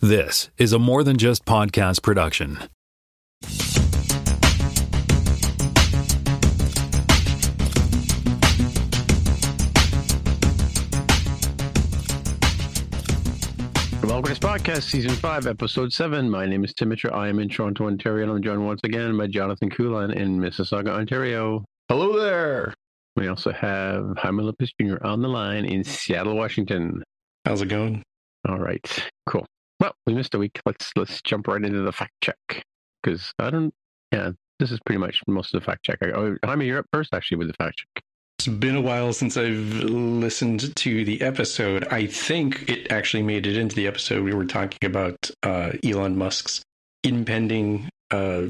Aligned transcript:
This 0.00 0.48
is 0.58 0.72
a 0.72 0.78
more 0.78 1.02
than 1.02 1.16
just 1.16 1.44
podcast 1.44 2.04
production. 2.04 2.60
Welcome 14.04 14.34
to 14.34 14.40
Podcast 14.40 14.82
Season 14.82 15.10
5, 15.10 15.48
Episode 15.48 15.92
7. 15.92 16.30
My 16.30 16.46
name 16.46 16.62
is 16.62 16.72
Tim 16.74 16.90
Mitchell. 16.90 17.12
I 17.12 17.26
am 17.26 17.40
in 17.40 17.48
Toronto, 17.48 17.88
Ontario, 17.88 18.22
and 18.22 18.32
I'm 18.36 18.40
joined 18.40 18.64
once 18.64 18.80
again 18.84 19.18
by 19.18 19.26
Jonathan 19.26 19.68
Kulan 19.68 20.12
in 20.12 20.38
Mississauga, 20.38 20.90
Ontario. 20.90 21.64
Hello 21.88 22.16
there. 22.16 22.72
We 23.16 23.26
also 23.26 23.50
have 23.50 24.16
Jaime 24.16 24.44
Lopez 24.44 24.72
Jr. 24.80 25.04
on 25.04 25.22
the 25.22 25.28
line 25.28 25.64
in 25.64 25.82
Seattle, 25.82 26.36
Washington. 26.36 27.02
How's 27.44 27.62
it 27.62 27.68
going? 27.68 28.04
All 28.48 28.60
right, 28.60 28.86
cool. 29.26 29.44
Well, 29.80 29.94
we 30.06 30.14
missed 30.14 30.34
a 30.34 30.38
week. 30.38 30.60
Let's 30.66 30.92
let's 30.96 31.22
jump 31.22 31.48
right 31.48 31.62
into 31.62 31.80
the 31.80 31.92
fact 31.92 32.12
check 32.22 32.64
because 33.02 33.32
I 33.38 33.50
don't. 33.50 33.72
Yeah, 34.12 34.32
this 34.58 34.70
is 34.70 34.80
pretty 34.84 34.98
much 34.98 35.20
most 35.26 35.54
of 35.54 35.60
the 35.60 35.64
fact 35.64 35.84
check. 35.84 35.98
I, 36.02 36.10
oh, 36.10 36.36
Jaime, 36.44 36.66
you're 36.66 36.78
up 36.78 36.86
first 36.92 37.14
actually 37.14 37.38
with 37.38 37.48
the 37.48 37.54
fact 37.54 37.78
check. 37.78 38.02
It's 38.38 38.48
been 38.48 38.76
a 38.76 38.80
while 38.80 39.12
since 39.12 39.36
I've 39.36 39.82
listened 39.82 40.74
to 40.76 41.04
the 41.04 41.20
episode. 41.22 41.84
I 41.90 42.06
think 42.06 42.68
it 42.68 42.90
actually 42.90 43.24
made 43.24 43.46
it 43.46 43.56
into 43.56 43.74
the 43.74 43.88
episode. 43.88 44.22
We 44.22 44.32
were 44.32 44.44
talking 44.44 44.78
about 44.88 45.28
uh, 45.42 45.72
Elon 45.84 46.16
Musk's 46.16 46.62
impending 47.02 47.88
uh, 48.12 48.42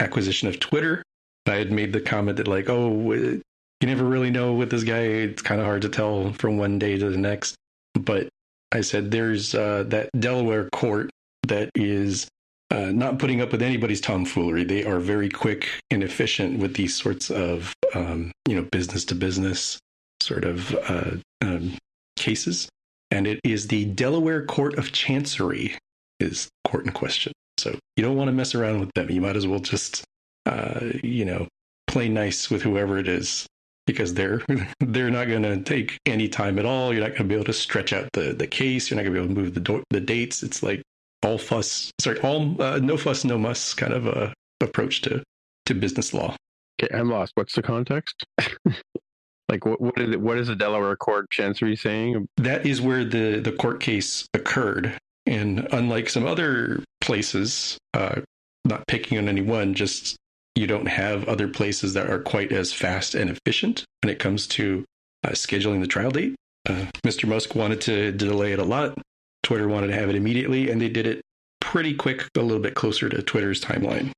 acquisition 0.00 0.48
of 0.48 0.58
Twitter. 0.58 1.02
I 1.46 1.54
had 1.54 1.70
made 1.70 1.92
the 1.92 2.00
comment 2.00 2.38
that, 2.38 2.48
like, 2.48 2.68
oh, 2.68 3.12
you 3.12 3.42
never 3.82 4.04
really 4.04 4.30
know 4.30 4.52
with 4.52 4.70
this 4.70 4.82
guy. 4.82 5.02
It's 5.02 5.42
kind 5.42 5.60
of 5.60 5.66
hard 5.66 5.82
to 5.82 5.88
tell 5.88 6.32
from 6.32 6.58
one 6.58 6.80
day 6.80 6.98
to 6.98 7.08
the 7.08 7.16
next. 7.16 7.54
But 7.94 8.28
I 8.72 8.80
said 8.80 9.10
there's 9.10 9.54
uh, 9.54 9.84
that 9.88 10.10
Delaware 10.18 10.68
court 10.70 11.10
that 11.48 11.70
is 11.74 12.28
uh, 12.70 12.90
not 12.92 13.18
putting 13.18 13.40
up 13.40 13.52
with 13.52 13.62
anybody's 13.62 14.00
tomfoolery. 14.00 14.64
They 14.64 14.84
are 14.84 14.98
very 14.98 15.28
quick 15.28 15.68
and 15.90 16.02
efficient 16.02 16.58
with 16.58 16.74
these 16.74 16.94
sorts 16.96 17.30
of, 17.30 17.72
um, 17.94 18.32
you 18.48 18.56
know, 18.56 18.62
business 18.72 19.04
to 19.06 19.14
business 19.14 19.78
sort 20.20 20.44
of 20.44 20.74
uh, 20.88 21.12
um, 21.42 21.74
cases. 22.16 22.68
And 23.10 23.26
it 23.26 23.40
is 23.44 23.68
the 23.68 23.84
Delaware 23.84 24.44
Court 24.44 24.76
of 24.78 24.90
Chancery 24.92 25.76
is 26.18 26.48
court 26.66 26.86
in 26.86 26.92
question. 26.92 27.32
So 27.58 27.78
you 27.96 28.02
don't 28.02 28.16
want 28.16 28.28
to 28.28 28.32
mess 28.32 28.54
around 28.54 28.80
with 28.80 28.90
them. 28.94 29.10
You 29.10 29.20
might 29.20 29.36
as 29.36 29.46
well 29.46 29.60
just, 29.60 30.04
uh, 30.44 30.80
you 31.04 31.24
know, 31.24 31.46
play 31.86 32.08
nice 32.08 32.50
with 32.50 32.62
whoever 32.62 32.98
it 32.98 33.06
is 33.06 33.46
because 33.86 34.14
they're 34.14 34.42
they're 34.80 35.10
not 35.10 35.28
going 35.28 35.42
to 35.42 35.62
take 35.62 35.98
any 36.06 36.28
time 36.28 36.58
at 36.58 36.66
all. 36.66 36.92
You're 36.92 37.02
not 37.02 37.10
going 37.10 37.22
to 37.22 37.28
be 37.28 37.34
able 37.34 37.44
to 37.44 37.52
stretch 37.52 37.92
out 37.92 38.08
the 38.12 38.32
the 38.32 38.46
case. 38.46 38.90
You're 38.90 38.96
not 38.96 39.04
going 39.04 39.14
to 39.14 39.20
be 39.20 39.24
able 39.24 39.34
to 39.34 39.40
move 39.40 39.54
the 39.54 39.60
do- 39.60 39.84
the 39.90 40.00
dates. 40.00 40.42
It's 40.42 40.62
like 40.62 40.82
all 41.22 41.38
fuss, 41.38 41.90
sorry, 42.00 42.20
all 42.20 42.60
uh, 42.60 42.78
no 42.78 42.96
fuss, 42.96 43.24
no 43.24 43.38
muss 43.38 43.74
kind 43.74 43.92
of 43.92 44.06
a 44.06 44.32
approach 44.60 45.02
to 45.02 45.22
to 45.66 45.74
business 45.74 46.12
law. 46.12 46.36
Okay, 46.80 46.94
I'm 46.94 47.10
lost. 47.10 47.32
What's 47.36 47.54
the 47.54 47.62
context? 47.62 48.24
like, 49.48 49.64
what 49.64 49.80
what 49.80 49.98
is 49.98 50.10
it? 50.10 50.20
What 50.20 50.38
is 50.38 50.48
the 50.48 50.56
Delaware 50.56 50.96
Court 50.96 51.30
Chancery 51.30 51.76
saying? 51.76 52.28
That 52.36 52.66
is 52.66 52.80
where 52.80 53.04
the 53.04 53.40
the 53.40 53.52
court 53.52 53.80
case 53.80 54.26
occurred, 54.34 54.98
and 55.26 55.66
unlike 55.72 56.08
some 56.10 56.26
other 56.26 56.82
places, 57.00 57.78
uh, 57.94 58.20
not 58.64 58.86
picking 58.86 59.18
on 59.18 59.28
anyone, 59.28 59.74
just 59.74 60.16
you 60.56 60.66
don't 60.66 60.86
have 60.86 61.28
other 61.28 61.46
places 61.46 61.94
that 61.94 62.10
are 62.10 62.18
quite 62.18 62.50
as 62.50 62.72
fast 62.72 63.14
and 63.14 63.30
efficient 63.30 63.84
when 64.02 64.12
it 64.12 64.18
comes 64.18 64.46
to 64.46 64.84
uh, 65.22 65.30
scheduling 65.30 65.80
the 65.80 65.86
trial 65.86 66.10
date. 66.10 66.34
Uh, 66.68 66.86
Mr. 67.04 67.28
Musk 67.28 67.54
wanted 67.54 67.80
to 67.82 68.10
delay 68.12 68.52
it 68.52 68.58
a 68.58 68.64
lot. 68.64 68.98
Twitter 69.42 69.68
wanted 69.68 69.88
to 69.88 69.94
have 69.94 70.08
it 70.08 70.16
immediately, 70.16 70.70
and 70.70 70.80
they 70.80 70.88
did 70.88 71.06
it 71.06 71.20
pretty 71.60 71.94
quick, 71.94 72.26
a 72.36 72.40
little 72.40 72.62
bit 72.62 72.74
closer 72.74 73.08
to 73.08 73.22
Twitter's 73.22 73.60
timeline. 73.60 74.10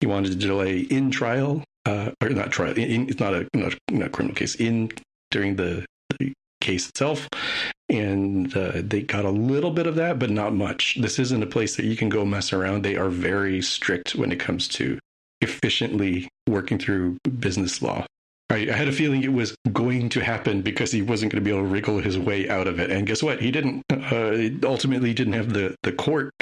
He 0.00 0.06
wanted 0.06 0.32
to 0.32 0.46
delay 0.46 0.80
in 0.80 1.10
trial, 1.10 1.64
uh, 1.86 2.10
or 2.20 2.28
not 2.28 2.52
trial. 2.52 2.74
In, 2.76 3.08
it's 3.08 3.18
not 3.18 3.34
a 3.34 3.48
not, 3.54 3.74
not 3.90 4.12
criminal 4.12 4.36
case. 4.36 4.54
In 4.56 4.92
during 5.30 5.56
the, 5.56 5.86
the 6.18 6.32
case 6.60 6.88
itself, 6.88 7.28
and 7.88 8.54
uh, 8.56 8.72
they 8.74 9.02
got 9.02 9.24
a 9.24 9.30
little 9.30 9.70
bit 9.70 9.86
of 9.86 9.94
that, 9.96 10.18
but 10.18 10.30
not 10.30 10.54
much. 10.54 10.98
This 11.00 11.18
isn't 11.18 11.42
a 11.42 11.46
place 11.46 11.76
that 11.76 11.86
you 11.86 11.96
can 11.96 12.08
go 12.08 12.24
mess 12.24 12.52
around. 12.52 12.82
They 12.82 12.96
are 12.96 13.08
very 13.08 13.62
strict 13.62 14.14
when 14.14 14.30
it 14.30 14.38
comes 14.38 14.68
to 14.68 14.98
efficiently 15.42 16.28
working 16.48 16.78
through 16.78 17.18
business 17.38 17.82
law. 17.82 18.06
I, 18.50 18.68
I 18.68 18.72
had 18.72 18.88
a 18.88 18.92
feeling 18.92 19.22
it 19.22 19.32
was 19.32 19.56
going 19.72 20.08
to 20.10 20.20
happen 20.20 20.62
because 20.62 20.92
he 20.92 21.02
wasn't 21.02 21.32
going 21.32 21.42
to 21.42 21.44
be 21.44 21.54
able 21.54 21.66
to 21.66 21.72
wriggle 21.72 22.00
his 22.00 22.18
way 22.18 22.48
out 22.48 22.68
of 22.68 22.78
it. 22.78 22.90
And 22.90 23.06
guess 23.06 23.22
what? 23.22 23.40
He 23.40 23.50
didn't. 23.50 23.82
Uh, 23.90 24.66
ultimately, 24.66 25.14
didn't 25.14 25.32
have 25.34 25.52
the, 25.52 25.74
the 25.82 25.92
court 25.92 26.32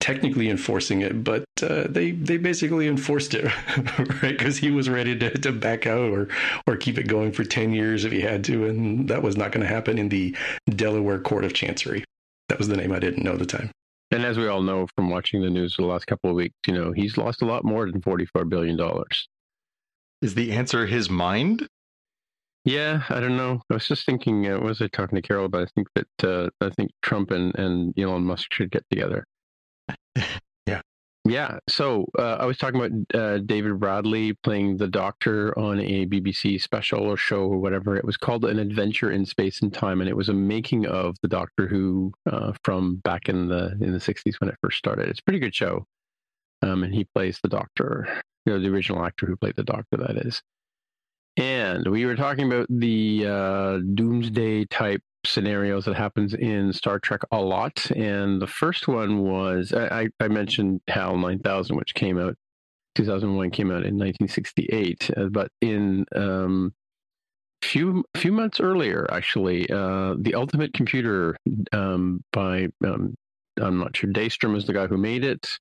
technically 0.00 0.48
enforcing 0.48 1.02
it, 1.02 1.22
but 1.22 1.44
uh, 1.62 1.84
they 1.88 2.12
they 2.12 2.38
basically 2.38 2.88
enforced 2.88 3.34
it, 3.34 3.44
right? 4.22 4.36
Because 4.36 4.56
he 4.56 4.70
was 4.70 4.88
ready 4.88 5.16
to, 5.18 5.30
to 5.38 5.52
back 5.52 5.86
out 5.86 6.10
or 6.10 6.28
or 6.66 6.76
keep 6.76 6.98
it 6.98 7.06
going 7.06 7.32
for 7.32 7.44
ten 7.44 7.72
years 7.72 8.04
if 8.04 8.12
he 8.12 8.20
had 8.20 8.42
to, 8.44 8.66
and 8.66 9.08
that 9.08 9.22
was 9.22 9.36
not 9.36 9.52
going 9.52 9.62
to 9.62 9.72
happen 9.72 9.98
in 9.98 10.08
the 10.08 10.34
Delaware 10.70 11.20
Court 11.20 11.44
of 11.44 11.52
Chancery. 11.52 12.04
That 12.48 12.58
was 12.58 12.68
the 12.68 12.76
name 12.76 12.92
I 12.92 12.98
didn't 12.98 13.22
know 13.22 13.34
at 13.34 13.38
the 13.38 13.46
time. 13.46 13.70
And 14.10 14.24
as 14.24 14.38
we 14.38 14.48
all 14.48 14.62
know 14.62 14.86
from 14.96 15.08
watching 15.08 15.42
the 15.42 15.50
news 15.50 15.76
the 15.76 15.84
last 15.84 16.06
couple 16.06 16.30
of 16.30 16.36
weeks, 16.36 16.56
you 16.66 16.74
know, 16.74 16.92
he's 16.92 17.16
lost 17.16 17.42
a 17.42 17.46
lot 17.46 17.64
more 17.64 17.90
than 17.90 18.00
$44 18.00 18.48
billion. 18.48 18.78
Is 20.20 20.34
the 20.34 20.52
answer 20.52 20.86
his 20.86 21.08
mind? 21.08 21.68
Yeah, 22.64 23.02
I 23.08 23.20
don't 23.20 23.36
know. 23.36 23.62
I 23.70 23.74
was 23.74 23.86
just 23.86 24.04
thinking, 24.04 24.46
uh, 24.46 24.58
was 24.58 24.82
I 24.82 24.88
talking 24.88 25.16
to 25.16 25.22
Carol 25.22 25.48
But 25.48 25.62
I 25.62 25.66
think 25.74 25.88
that 25.94 26.28
uh, 26.28 26.50
I 26.60 26.70
think 26.70 26.90
Trump 27.02 27.30
and, 27.30 27.54
and 27.58 27.98
Elon 27.98 28.24
Musk 28.24 28.52
should 28.52 28.70
get 28.70 28.84
together. 28.90 29.24
Yeah. 31.28 31.58
So 31.68 32.06
uh, 32.18 32.38
I 32.40 32.46
was 32.46 32.56
talking 32.56 32.80
about 32.80 33.20
uh, 33.20 33.38
David 33.38 33.78
Bradley 33.78 34.32
playing 34.42 34.78
the 34.78 34.88
Doctor 34.88 35.56
on 35.58 35.78
a 35.78 36.06
BBC 36.06 36.60
special 36.60 37.00
or 37.00 37.16
show 37.16 37.42
or 37.42 37.58
whatever. 37.58 37.94
It 37.94 38.04
was 38.04 38.16
called 38.16 38.44
An 38.46 38.58
Adventure 38.58 39.10
in 39.10 39.26
Space 39.26 39.60
and 39.60 39.72
Time, 39.72 40.00
and 40.00 40.08
it 40.08 40.16
was 40.16 40.30
a 40.30 40.34
making 40.34 40.86
of 40.86 41.16
the 41.22 41.28
Doctor 41.28 41.66
Who 41.66 42.12
uh, 42.30 42.52
from 42.64 42.96
back 43.04 43.28
in 43.28 43.48
the 43.48 43.76
in 43.80 43.92
the 43.92 43.98
'60s 43.98 44.40
when 44.40 44.48
it 44.48 44.56
first 44.62 44.78
started. 44.78 45.08
It's 45.08 45.20
a 45.20 45.24
pretty 45.24 45.40
good 45.40 45.54
show, 45.54 45.84
um, 46.62 46.84
and 46.84 46.94
he 46.94 47.04
plays 47.14 47.38
the 47.42 47.50
Doctor, 47.50 48.08
you 48.46 48.54
know, 48.54 48.58
the 48.58 48.68
original 48.68 49.04
actor 49.04 49.26
who 49.26 49.36
played 49.36 49.56
the 49.56 49.62
Doctor. 49.64 49.98
That 49.98 50.16
is. 50.26 50.42
And 51.36 51.86
we 51.86 52.06
were 52.06 52.16
talking 52.16 52.50
about 52.50 52.66
the 52.70 53.26
uh, 53.26 53.78
doomsday 53.94 54.64
type 54.66 55.02
scenarios 55.24 55.84
that 55.84 55.96
happens 55.96 56.34
in 56.34 56.72
Star 56.72 56.98
Trek 56.98 57.20
a 57.30 57.40
lot. 57.40 57.90
And 57.90 58.40
the 58.40 58.46
first 58.46 58.88
one 58.88 59.20
was 59.20 59.72
I, 59.72 60.08
I 60.18 60.28
mentioned 60.28 60.80
HAL 60.88 61.18
9000, 61.18 61.76
which 61.76 61.94
came 61.94 62.18
out 62.18 62.36
2001, 62.94 63.50
came 63.50 63.68
out 63.68 63.84
in 63.84 63.98
1968. 63.98 65.10
Uh, 65.16 65.24
but 65.26 65.50
in 65.60 66.06
um, 66.14 66.72
few 67.62 68.04
few 68.16 68.32
months 68.32 68.60
earlier, 68.60 69.06
actually, 69.10 69.68
uh, 69.70 70.14
the 70.18 70.34
Ultimate 70.34 70.72
Computer 70.72 71.36
um, 71.72 72.22
by 72.32 72.68
um, 72.84 73.14
I'm 73.60 73.78
not 73.78 73.96
sure 73.96 74.10
Daystrom 74.10 74.56
is 74.56 74.66
the 74.66 74.72
guy 74.72 74.86
who 74.86 74.96
made 74.96 75.24
it 75.24 75.58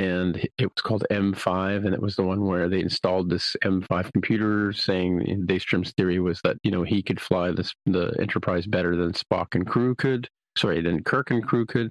and 0.00 0.48
it 0.56 0.64
was 0.64 0.82
called 0.82 1.04
M5, 1.10 1.84
and 1.84 1.94
it 1.94 2.00
was 2.00 2.16
the 2.16 2.22
one 2.22 2.46
where 2.46 2.70
they 2.70 2.80
installed 2.80 3.28
this 3.28 3.54
M5 3.62 4.10
computer, 4.12 4.72
saying 4.72 5.44
Daystrom's 5.46 5.92
theory 5.92 6.18
was 6.18 6.40
that 6.42 6.56
you 6.62 6.70
know 6.70 6.82
he 6.82 7.02
could 7.02 7.20
fly 7.20 7.50
this 7.50 7.74
the 7.84 8.16
Enterprise 8.18 8.66
better 8.66 8.96
than 8.96 9.12
Spock 9.12 9.54
and 9.54 9.66
crew 9.66 9.94
could. 9.94 10.26
Sorry, 10.56 10.80
than 10.80 11.04
Kirk 11.04 11.30
and 11.30 11.46
crew 11.46 11.66
could. 11.66 11.90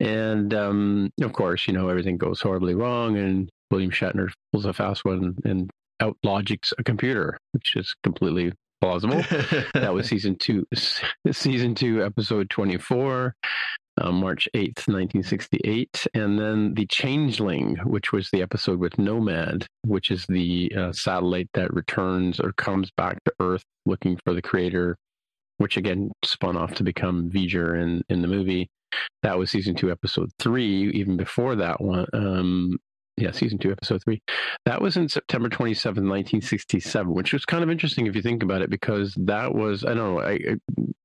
And 0.00 0.52
um, 0.52 1.10
of 1.22 1.32
course, 1.32 1.66
you 1.66 1.72
know 1.72 1.88
everything 1.88 2.18
goes 2.18 2.42
horribly 2.42 2.74
wrong, 2.74 3.16
and 3.16 3.48
William 3.70 3.90
Shatner 3.90 4.30
pulls 4.52 4.66
a 4.66 4.74
fast 4.74 5.06
one 5.06 5.36
and 5.44 5.70
out 6.00 6.18
logics 6.22 6.74
a 6.76 6.84
computer, 6.84 7.38
which 7.52 7.74
is 7.74 7.94
completely 8.02 8.52
plausible. 8.82 9.22
that 9.72 9.94
was 9.94 10.06
season 10.06 10.36
two, 10.36 10.66
season 11.32 11.74
two, 11.74 12.04
episode 12.04 12.50
twenty-four 12.50 13.34
uh, 13.98 14.12
March 14.12 14.48
8th, 14.54 14.88
1968. 14.88 16.06
And 16.14 16.38
then 16.38 16.74
The 16.74 16.86
Changeling, 16.86 17.76
which 17.84 18.12
was 18.12 18.30
the 18.30 18.42
episode 18.42 18.78
with 18.78 18.98
Nomad, 18.98 19.66
which 19.84 20.10
is 20.10 20.26
the 20.26 20.72
uh, 20.76 20.92
satellite 20.92 21.48
that 21.54 21.72
returns 21.72 22.40
or 22.40 22.52
comes 22.52 22.90
back 22.96 23.22
to 23.24 23.32
Earth 23.40 23.64
looking 23.84 24.18
for 24.24 24.34
the 24.34 24.42
creator, 24.42 24.96
which 25.58 25.76
again 25.76 26.10
spun 26.24 26.56
off 26.56 26.74
to 26.74 26.84
become 26.84 27.30
V'Ger 27.30 27.80
in, 27.82 28.02
in 28.08 28.22
the 28.22 28.28
movie. 28.28 28.68
That 29.22 29.38
was 29.38 29.50
season 29.50 29.74
two, 29.74 29.90
episode 29.90 30.30
three. 30.38 30.90
Even 30.90 31.16
before 31.16 31.56
that 31.56 31.80
one, 31.80 32.06
um, 32.12 32.78
yeah, 33.16 33.30
season 33.30 33.58
two, 33.58 33.72
episode 33.72 34.02
three. 34.02 34.22
That 34.66 34.80
was 34.80 34.96
in 34.96 35.08
September 35.08 35.48
27, 35.48 36.04
1967, 36.04 37.14
which 37.14 37.32
was 37.32 37.44
kind 37.44 37.62
of 37.62 37.70
interesting 37.70 38.06
if 38.06 38.14
you 38.14 38.22
think 38.22 38.42
about 38.42 38.62
it, 38.62 38.70
because 38.70 39.14
that 39.18 39.54
was, 39.54 39.84
I 39.84 39.94
don't 39.94 40.14
know, 40.14 40.20
I, 40.20 40.38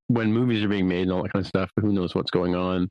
when 0.07 0.33
movies 0.33 0.63
are 0.63 0.67
being 0.67 0.87
made 0.87 1.03
and 1.03 1.11
all 1.11 1.23
that 1.23 1.31
kind 1.31 1.43
of 1.43 1.47
stuff, 1.47 1.69
who 1.79 1.93
knows 1.93 2.13
what's 2.13 2.31
going 2.31 2.55
on. 2.55 2.89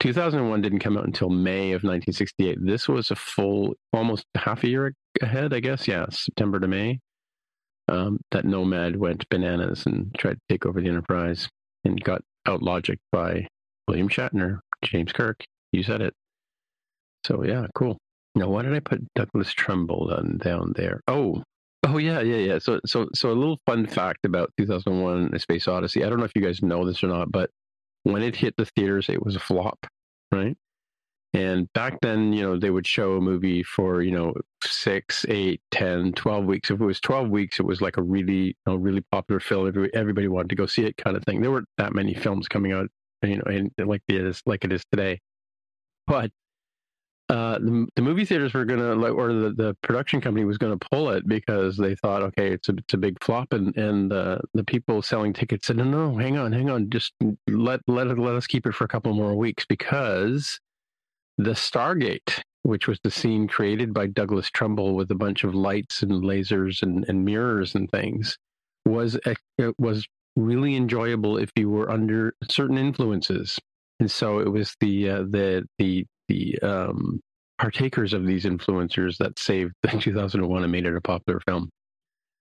2001 0.00 0.60
didn't 0.60 0.80
come 0.80 0.96
out 0.96 1.06
until 1.06 1.30
May 1.30 1.72
of 1.72 1.82
1968. 1.82 2.58
This 2.60 2.88
was 2.88 3.10
a 3.10 3.16
full, 3.16 3.74
almost 3.92 4.24
half 4.34 4.62
a 4.64 4.68
year 4.68 4.92
ahead, 5.22 5.54
I 5.54 5.60
guess. 5.60 5.88
Yeah, 5.88 6.06
September 6.10 6.60
to 6.60 6.68
May. 6.68 7.00
Um, 7.88 8.18
that 8.32 8.44
Nomad 8.44 8.96
went 8.96 9.28
bananas 9.28 9.86
and 9.86 10.14
tried 10.18 10.34
to 10.34 10.40
take 10.48 10.66
over 10.66 10.80
the 10.80 10.88
Enterprise 10.88 11.48
and 11.84 12.02
got 12.02 12.20
out 12.46 12.62
logic 12.62 12.98
by 13.12 13.46
William 13.86 14.08
Shatner, 14.08 14.58
James 14.82 15.12
Kirk. 15.12 15.44
You 15.72 15.82
said 15.82 16.02
it. 16.02 16.14
So 17.24 17.44
yeah, 17.44 17.66
cool. 17.74 17.98
Now, 18.36 18.48
why 18.48 18.62
did 18.62 18.74
I 18.74 18.80
put 18.80 19.02
Douglas 19.14 19.52
Trumbull 19.52 20.12
on, 20.12 20.36
down 20.36 20.74
there? 20.76 21.00
Oh, 21.08 21.42
oh 21.86 21.96
yeah, 21.96 22.20
yeah, 22.20 22.36
yeah. 22.36 22.58
So, 22.58 22.80
so, 22.84 23.08
so 23.14 23.30
a 23.30 23.32
little 23.32 23.58
fun 23.66 23.86
fact 23.86 24.26
about 24.26 24.52
2001: 24.58 25.30
A 25.34 25.38
Space 25.38 25.66
Odyssey. 25.66 26.04
I 26.04 26.10
don't 26.10 26.18
know 26.18 26.26
if 26.26 26.32
you 26.34 26.42
guys 26.42 26.62
know 26.62 26.86
this 26.86 27.02
or 27.02 27.08
not, 27.08 27.32
but 27.32 27.50
when 28.02 28.22
it 28.22 28.36
hit 28.36 28.54
the 28.58 28.66
theaters, 28.66 29.08
it 29.08 29.24
was 29.24 29.36
a 29.36 29.40
flop, 29.40 29.86
right? 30.30 30.54
And 31.32 31.70
back 31.72 31.98
then, 32.02 32.32
you 32.32 32.42
know, 32.42 32.58
they 32.58 32.70
would 32.70 32.86
show 32.86 33.14
a 33.14 33.20
movie 33.20 33.62
for, 33.62 34.00
you 34.00 34.12
know, 34.12 34.34
six, 34.62 35.26
eight, 35.28 35.60
ten, 35.70 36.12
twelve 36.12 36.44
weeks. 36.44 36.70
If 36.70 36.80
it 36.80 36.84
was 36.84 37.00
12 37.00 37.28
weeks, 37.28 37.58
it 37.58 37.66
was 37.66 37.80
like 37.80 37.96
a 37.96 38.02
really, 38.02 38.46
you 38.46 38.54
know, 38.66 38.76
really 38.76 39.02
popular 39.12 39.40
film. 39.40 39.66
Everybody 39.92 40.28
wanted 40.28 40.50
to 40.50 40.54
go 40.54 40.66
see 40.66 40.84
it 40.84 40.96
kind 40.96 41.16
of 41.16 41.24
thing. 41.24 41.42
There 41.42 41.50
weren't 41.50 41.68
that 41.78 41.94
many 41.94 42.14
films 42.14 42.48
coming 42.48 42.72
out, 42.72 42.88
you 43.22 43.36
know, 43.36 43.44
and 43.46 43.70
like 43.78 44.02
it 44.08 44.24
is, 44.24 44.42
like 44.46 44.64
it 44.64 44.72
is 44.72 44.82
today. 44.90 45.20
But 46.06 46.30
uh, 47.28 47.58
the, 47.58 47.86
the 47.96 48.02
movie 48.02 48.24
theaters 48.24 48.54
were 48.54 48.64
gonna 48.64 48.94
like, 48.94 49.12
or 49.12 49.32
the, 49.32 49.50
the 49.50 49.76
production 49.82 50.20
company 50.20 50.44
was 50.44 50.58
gonna 50.58 50.76
pull 50.76 51.10
it 51.10 51.26
because 51.26 51.76
they 51.76 51.96
thought, 51.96 52.22
okay, 52.22 52.52
it's 52.52 52.68
a 52.68 52.72
it's 52.72 52.94
a 52.94 52.98
big 52.98 53.22
flop, 53.22 53.52
and 53.52 53.76
and 53.76 54.12
uh, 54.12 54.38
the 54.54 54.62
people 54.62 55.02
selling 55.02 55.32
tickets 55.32 55.66
said, 55.66 55.76
no, 55.76 55.84
no, 55.84 56.16
hang 56.16 56.38
on, 56.38 56.52
hang 56.52 56.70
on, 56.70 56.88
just 56.88 57.12
let 57.48 57.80
let 57.88 58.06
it, 58.06 58.18
let 58.18 58.36
us 58.36 58.46
keep 58.46 58.66
it 58.66 58.74
for 58.74 58.84
a 58.84 58.88
couple 58.88 59.12
more 59.12 59.34
weeks 59.34 59.66
because 59.68 60.60
the 61.38 61.50
Stargate, 61.50 62.42
which 62.62 62.86
was 62.86 63.00
the 63.02 63.10
scene 63.10 63.48
created 63.48 63.92
by 63.92 64.06
Douglas 64.06 64.48
Trumbull 64.50 64.94
with 64.94 65.10
a 65.10 65.16
bunch 65.16 65.42
of 65.42 65.54
lights 65.54 66.02
and 66.02 66.12
lasers 66.12 66.82
and, 66.82 67.04
and 67.08 67.24
mirrors 67.24 67.74
and 67.74 67.90
things, 67.90 68.38
was 68.84 69.18
it 69.24 69.74
was 69.78 70.06
really 70.36 70.76
enjoyable 70.76 71.38
if 71.38 71.50
you 71.56 71.70
were 71.70 71.90
under 71.90 72.34
certain 72.48 72.78
influences. 72.78 73.58
And 73.98 74.10
so 74.10 74.38
it 74.38 74.52
was 74.52 74.76
the 74.80 75.10
uh, 75.10 75.22
the 75.22 75.66
the 75.78 76.06
the 76.28 76.58
um, 76.60 77.20
partakers 77.58 78.12
of 78.12 78.26
these 78.26 78.44
influencers 78.44 79.16
that 79.18 79.38
saved 79.38 79.72
the 79.82 79.88
2001 80.00 80.62
and 80.62 80.72
made 80.72 80.86
it 80.86 80.96
a 80.96 81.00
popular 81.00 81.40
film. 81.40 81.68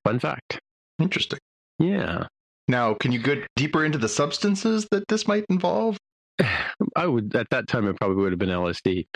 Fun 0.03 0.19
fact. 0.19 0.59
Interesting. 0.99 1.39
Yeah. 1.79 2.27
Now, 2.67 2.93
can 2.95 3.11
you 3.11 3.19
go 3.19 3.43
deeper 3.55 3.85
into 3.85 3.97
the 3.97 4.09
substances 4.09 4.87
that 4.91 5.07
this 5.07 5.27
might 5.27 5.45
involve? 5.49 5.97
I 6.95 7.05
would 7.05 7.35
at 7.35 7.49
that 7.51 7.67
time 7.67 7.87
it 7.87 7.97
probably 7.97 8.17
would 8.17 8.31
have 8.31 8.39
been 8.39 8.49
LSD, 8.49 9.07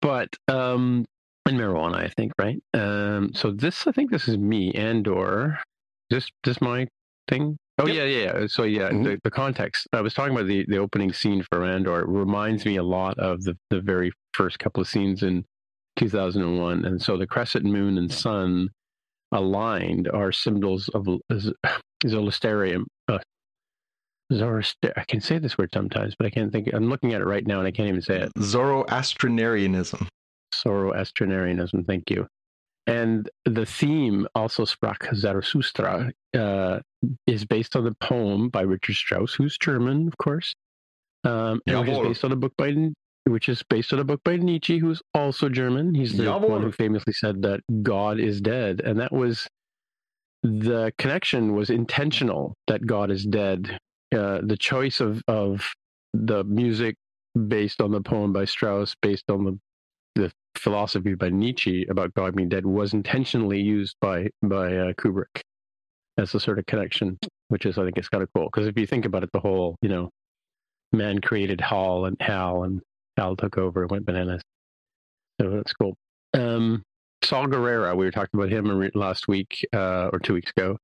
but 0.00 0.28
um, 0.48 1.04
and 1.48 1.58
marijuana, 1.58 1.96
I 1.96 2.08
think, 2.08 2.32
right? 2.38 2.62
Um, 2.74 3.32
so 3.34 3.50
this, 3.50 3.86
I 3.86 3.92
think, 3.92 4.10
this 4.10 4.28
is 4.28 4.38
me 4.38 4.72
Andor. 4.72 5.58
This, 6.10 6.28
this 6.44 6.60
my 6.60 6.86
thing. 7.28 7.56
Oh 7.78 7.86
yep. 7.86 7.96
yeah, 7.96 8.04
yeah. 8.04 8.46
So 8.48 8.64
yeah, 8.64 8.90
mm-hmm. 8.90 9.04
the, 9.04 9.20
the 9.24 9.30
context. 9.30 9.86
I 9.92 10.00
was 10.00 10.12
talking 10.12 10.34
about 10.34 10.48
the, 10.48 10.64
the 10.68 10.78
opening 10.78 11.12
scene 11.12 11.44
for 11.50 11.64
Andor. 11.64 12.00
It 12.00 12.08
reminds 12.08 12.64
me 12.64 12.76
a 12.76 12.82
lot 12.82 13.18
of 13.18 13.44
the, 13.44 13.56
the 13.70 13.80
very 13.80 14.12
first 14.32 14.58
couple 14.58 14.80
of 14.80 14.88
scenes 14.88 15.22
in 15.22 15.44
2001. 15.96 16.84
And 16.84 17.00
so 17.00 17.16
the 17.16 17.26
crescent 17.26 17.64
moon 17.64 17.98
and 17.98 18.10
sun 18.10 18.70
aligned 19.32 20.08
are 20.08 20.32
symbols 20.32 20.88
of 20.90 21.06
Zoroastrianism. 22.06 22.86
Uh, 23.06 23.18
Zoroaster. 24.32 24.92
I 24.96 25.04
can 25.04 25.20
say 25.20 25.38
this 25.38 25.56
word 25.56 25.70
sometimes, 25.72 26.14
but 26.18 26.26
I 26.26 26.30
can't 26.30 26.52
think. 26.52 26.68
I'm 26.72 26.90
looking 26.90 27.14
at 27.14 27.20
it 27.20 27.26
right 27.26 27.46
now 27.46 27.60
and 27.60 27.68
I 27.68 27.70
can't 27.70 27.88
even 27.88 28.02
say 28.02 28.22
it. 28.22 28.32
Zoroastrianism. 28.40 30.08
Zoroastrianism. 30.54 31.84
Thank 31.84 32.10
you. 32.10 32.26
And 32.88 33.28
the 33.44 33.66
theme, 33.66 34.26
also 34.34 34.64
Sprach 34.64 35.14
Zarathustra, 35.14 36.10
uh, 36.34 36.80
is 37.26 37.44
based 37.44 37.76
on 37.76 37.84
the 37.84 37.94
poem 38.00 38.48
by 38.48 38.62
Richard 38.62 38.94
Strauss, 38.94 39.34
who's 39.34 39.58
German, 39.58 40.08
of 40.08 40.16
course, 40.16 40.54
um, 41.24 41.60
which 41.66 41.88
is 41.88 41.98
based 41.98 42.24
on 42.24 42.32
a 42.32 42.36
book 42.36 42.54
by 42.56 42.74
which 43.26 43.50
is 43.50 43.62
based 43.68 43.92
on 43.92 43.98
a 43.98 44.04
book 44.04 44.22
by 44.24 44.36
Nietzsche, 44.36 44.78
who's 44.78 45.02
also 45.12 45.50
German. 45.50 45.94
He's 45.94 46.16
the 46.16 46.24
Jawohl. 46.24 46.48
one 46.48 46.62
who 46.62 46.72
famously 46.72 47.12
said 47.12 47.42
that 47.42 47.60
God 47.82 48.18
is 48.18 48.40
dead, 48.40 48.80
and 48.80 48.98
that 49.00 49.12
was 49.12 49.46
the 50.42 50.92
connection 50.96 51.54
was 51.54 51.68
intentional 51.68 52.54
that 52.68 52.86
God 52.86 53.10
is 53.10 53.26
dead. 53.26 53.78
Uh, 54.14 54.40
the 54.42 54.56
choice 54.56 55.00
of 55.00 55.20
of 55.28 55.74
the 56.14 56.42
music 56.44 56.96
based 57.48 57.82
on 57.82 57.92
the 57.92 58.00
poem 58.00 58.32
by 58.32 58.46
Strauss, 58.46 58.94
based 59.02 59.30
on 59.30 59.44
the 59.44 59.58
philosophy 60.56 61.14
by 61.14 61.28
Nietzsche 61.28 61.86
about 61.88 62.14
God 62.14 62.34
being 62.34 62.48
dead 62.48 62.66
was 62.66 62.94
intentionally 62.94 63.60
used 63.60 63.96
by 64.00 64.28
by 64.42 64.76
uh, 64.76 64.92
Kubrick 64.94 65.40
as 66.16 66.34
a 66.34 66.40
sort 66.40 66.58
of 66.58 66.66
connection, 66.66 67.18
which 67.48 67.66
is 67.66 67.78
I 67.78 67.84
think 67.84 67.98
it's 67.98 68.08
kind 68.08 68.22
of 68.22 68.28
cool 68.34 68.48
because 68.52 68.66
if 68.66 68.78
you 68.78 68.86
think 68.86 69.04
about 69.04 69.22
it, 69.22 69.30
the 69.32 69.40
whole 69.40 69.76
you 69.82 69.88
know 69.88 70.10
man 70.92 71.20
created 71.20 71.60
Hall 71.60 72.06
and 72.06 72.16
Hal 72.20 72.64
and 72.64 72.80
Hal 73.16 73.36
took 73.36 73.58
over 73.58 73.82
and 73.82 73.90
went 73.90 74.06
bananas. 74.06 74.42
So 75.40 75.50
that's 75.50 75.72
cool. 75.72 75.94
Um, 76.34 76.82
Saw 77.22 77.46
Gerrera, 77.46 77.96
we 77.96 78.04
were 78.04 78.10
talking 78.10 78.38
about 78.38 78.50
him 78.50 78.90
last 78.94 79.28
week 79.28 79.66
uh, 79.72 80.08
or 80.12 80.18
two 80.18 80.34
weeks 80.34 80.52
ago, 80.56 80.76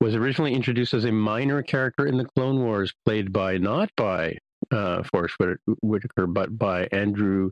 was 0.00 0.14
originally 0.14 0.54
introduced 0.54 0.94
as 0.94 1.04
a 1.04 1.12
minor 1.12 1.62
character 1.62 2.06
in 2.06 2.16
the 2.16 2.26
Clone 2.36 2.62
Wars, 2.62 2.92
played 3.04 3.32
by 3.32 3.58
not 3.58 3.90
by 3.96 4.38
uh, 4.70 5.02
Forest 5.04 5.36
Whitaker, 5.82 6.26
but 6.26 6.56
by 6.58 6.88
Andrew 6.92 7.50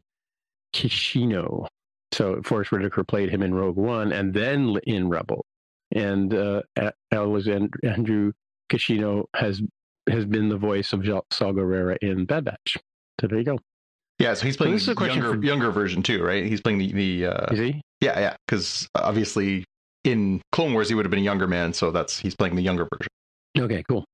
Kishino. 0.74 1.66
So 2.12 2.40
Forest 2.44 2.72
Whitaker 2.72 3.04
played 3.04 3.30
him 3.30 3.42
in 3.42 3.54
Rogue 3.54 3.76
One 3.76 4.12
and 4.12 4.34
then 4.34 4.76
in 4.84 5.08
Rebel. 5.08 5.44
And 5.94 6.32
uh, 6.34 6.62
Andrew 7.10 8.32
Kishino 8.70 9.24
has 9.34 9.62
has 10.08 10.24
been 10.24 10.48
the 10.48 10.56
voice 10.56 10.92
of 10.92 11.04
Saw 11.04 11.52
Gerrera 11.52 11.96
in 12.02 12.24
Bad 12.24 12.44
Batch. 12.44 12.76
So 13.20 13.26
there 13.28 13.38
you 13.38 13.44
go. 13.44 13.58
Yeah, 14.18 14.34
so 14.34 14.46
he's 14.46 14.56
playing 14.56 14.78
so 14.78 14.94
the 14.94 15.06
younger, 15.06 15.34
for... 15.34 15.44
younger 15.44 15.70
version 15.70 16.02
too, 16.02 16.22
right? 16.22 16.44
He's 16.44 16.60
playing 16.60 16.78
the 16.78 16.92
the. 16.92 17.26
Uh, 17.26 17.52
Is 17.52 17.58
he? 17.58 17.80
Yeah, 18.00 18.18
yeah. 18.18 18.36
Because 18.46 18.88
obviously 18.94 19.64
in 20.04 20.40
Clone 20.52 20.72
Wars 20.72 20.88
he 20.88 20.94
would 20.94 21.04
have 21.04 21.10
been 21.10 21.20
a 21.20 21.22
younger 21.22 21.46
man, 21.46 21.72
so 21.72 21.90
that's 21.90 22.18
he's 22.18 22.34
playing 22.34 22.56
the 22.56 22.62
younger 22.62 22.86
version. 22.92 23.08
Okay, 23.58 23.84
cool. 23.88 24.04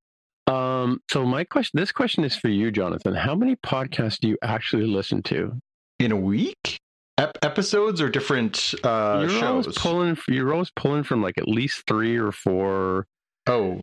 Um, 0.46 1.00
so 1.10 1.24
my 1.26 1.44
question, 1.44 1.78
this 1.78 1.92
question 1.92 2.24
is 2.24 2.34
for 2.34 2.48
you, 2.48 2.70
Jonathan. 2.70 3.14
How 3.14 3.34
many 3.34 3.56
podcasts 3.56 4.18
do 4.18 4.28
you 4.28 4.38
actually 4.42 4.86
listen 4.86 5.22
to? 5.24 5.52
In 5.98 6.12
a 6.12 6.16
week? 6.16 6.78
Ep- 7.18 7.38
episodes 7.42 8.00
or 8.00 8.08
different 8.08 8.74
uh, 8.84 9.18
you're 9.22 9.30
shows? 9.30 9.66
Always 9.66 9.78
pulling, 9.78 10.18
you're 10.28 10.52
always 10.52 10.70
pulling 10.76 11.02
from 11.02 11.22
like 11.22 11.36
at 11.38 11.48
least 11.48 11.82
three 11.88 12.16
or 12.16 12.30
four. 12.32 13.06
Oh, 13.46 13.80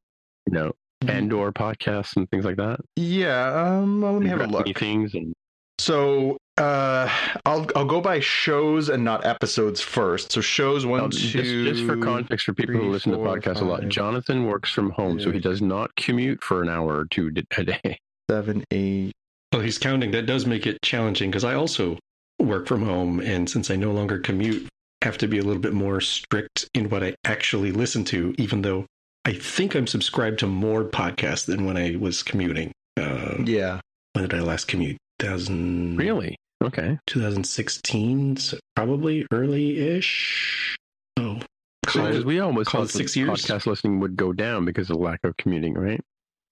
you 0.47 0.53
know, 0.53 0.71
Andor 1.07 1.51
podcasts 1.51 2.15
and 2.15 2.29
things 2.29 2.45
like 2.45 2.55
that. 2.57 2.79
Yeah. 2.95 3.47
Um. 3.79 4.01
Well, 4.01 4.13
let 4.13 4.21
me 4.21 4.29
have 4.29 4.39
a 4.41 4.47
look. 4.47 4.61
many 4.61 4.73
Things 4.73 5.13
and 5.15 5.33
So 5.79 6.37
uh, 6.57 7.09
I'll 7.45 7.67
I'll 7.75 7.85
go 7.85 7.99
by 7.99 8.21
shows 8.21 8.87
and 8.87 9.03
not 9.03 9.25
episodes 9.25 9.81
first. 9.81 10.31
So 10.31 10.39
shows 10.39 10.85
one, 10.85 11.01
Oh, 11.01 11.09
two. 11.09 11.17
just, 11.17 11.49
just 11.75 11.85
for 11.85 11.97
context 11.97 12.45
for 12.45 12.53
people 12.53 12.75
three, 12.75 12.85
who 12.85 12.91
listen 12.91 13.13
four, 13.13 13.35
to 13.35 13.41
podcasts 13.41 13.59
a 13.61 13.65
lot, 13.65 13.85
Jonathan 13.89 14.45
works 14.45 14.71
from 14.71 14.91
home, 14.91 15.19
so 15.19 15.31
he 15.31 15.39
does 15.41 15.61
not 15.61 15.93
commute 15.97 16.41
for 16.41 16.61
an 16.63 16.69
hour 16.69 16.99
or 16.99 17.05
two 17.11 17.29
a 17.57 17.63
day. 17.65 17.99
seven, 18.31 18.63
eight. 18.71 19.11
Well, 19.51 19.61
he's 19.61 19.77
counting. 19.77 20.11
That 20.11 20.25
does 20.25 20.45
make 20.45 20.65
it 20.65 20.81
challenging 20.81 21.29
because 21.31 21.43
I 21.43 21.55
also 21.55 21.97
work 22.45 22.67
from 22.67 22.83
home, 22.83 23.19
and 23.19 23.49
since 23.49 23.69
I 23.71 23.75
no 23.75 23.91
longer 23.91 24.19
commute, 24.19 24.67
have 25.01 25.17
to 25.19 25.27
be 25.27 25.37
a 25.37 25.43
little 25.43 25.61
bit 25.61 25.73
more 25.73 26.01
strict 26.01 26.69
in 26.73 26.89
what 26.89 27.03
I 27.03 27.15
actually 27.25 27.71
listen 27.71 28.03
to. 28.05 28.33
Even 28.37 28.61
though 28.61 28.85
I 29.25 29.33
think 29.33 29.75
I'm 29.75 29.87
subscribed 29.87 30.39
to 30.39 30.47
more 30.47 30.83
podcasts 30.85 31.45
than 31.45 31.65
when 31.65 31.77
I 31.77 31.95
was 31.95 32.23
commuting. 32.23 32.71
Uh, 32.97 33.35
Yeah. 33.43 33.79
When 34.13 34.27
did 34.27 34.33
I 34.33 34.41
last 34.43 34.67
commute? 34.67 34.97
2000, 35.19 35.97
Really? 35.97 36.35
Okay. 36.63 36.97
2016, 37.07 38.37
so 38.37 38.57
probably 38.75 39.25
early-ish. 39.31 40.75
Oh, 41.17 41.39
call 41.85 42.05
Because 42.07 42.25
we 42.25 42.39
almost 42.39 42.69
call 42.69 42.81
it 42.83 42.85
thought 42.85 42.93
that 42.93 42.97
six 42.97 43.15
years? 43.15 43.29
podcast 43.29 43.65
listening 43.65 43.99
would 43.99 44.15
go 44.15 44.31
down 44.33 44.65
because 44.65 44.89
of 44.89 44.97
lack 44.97 45.19
of 45.23 45.35
commuting, 45.37 45.73
right? 45.73 46.01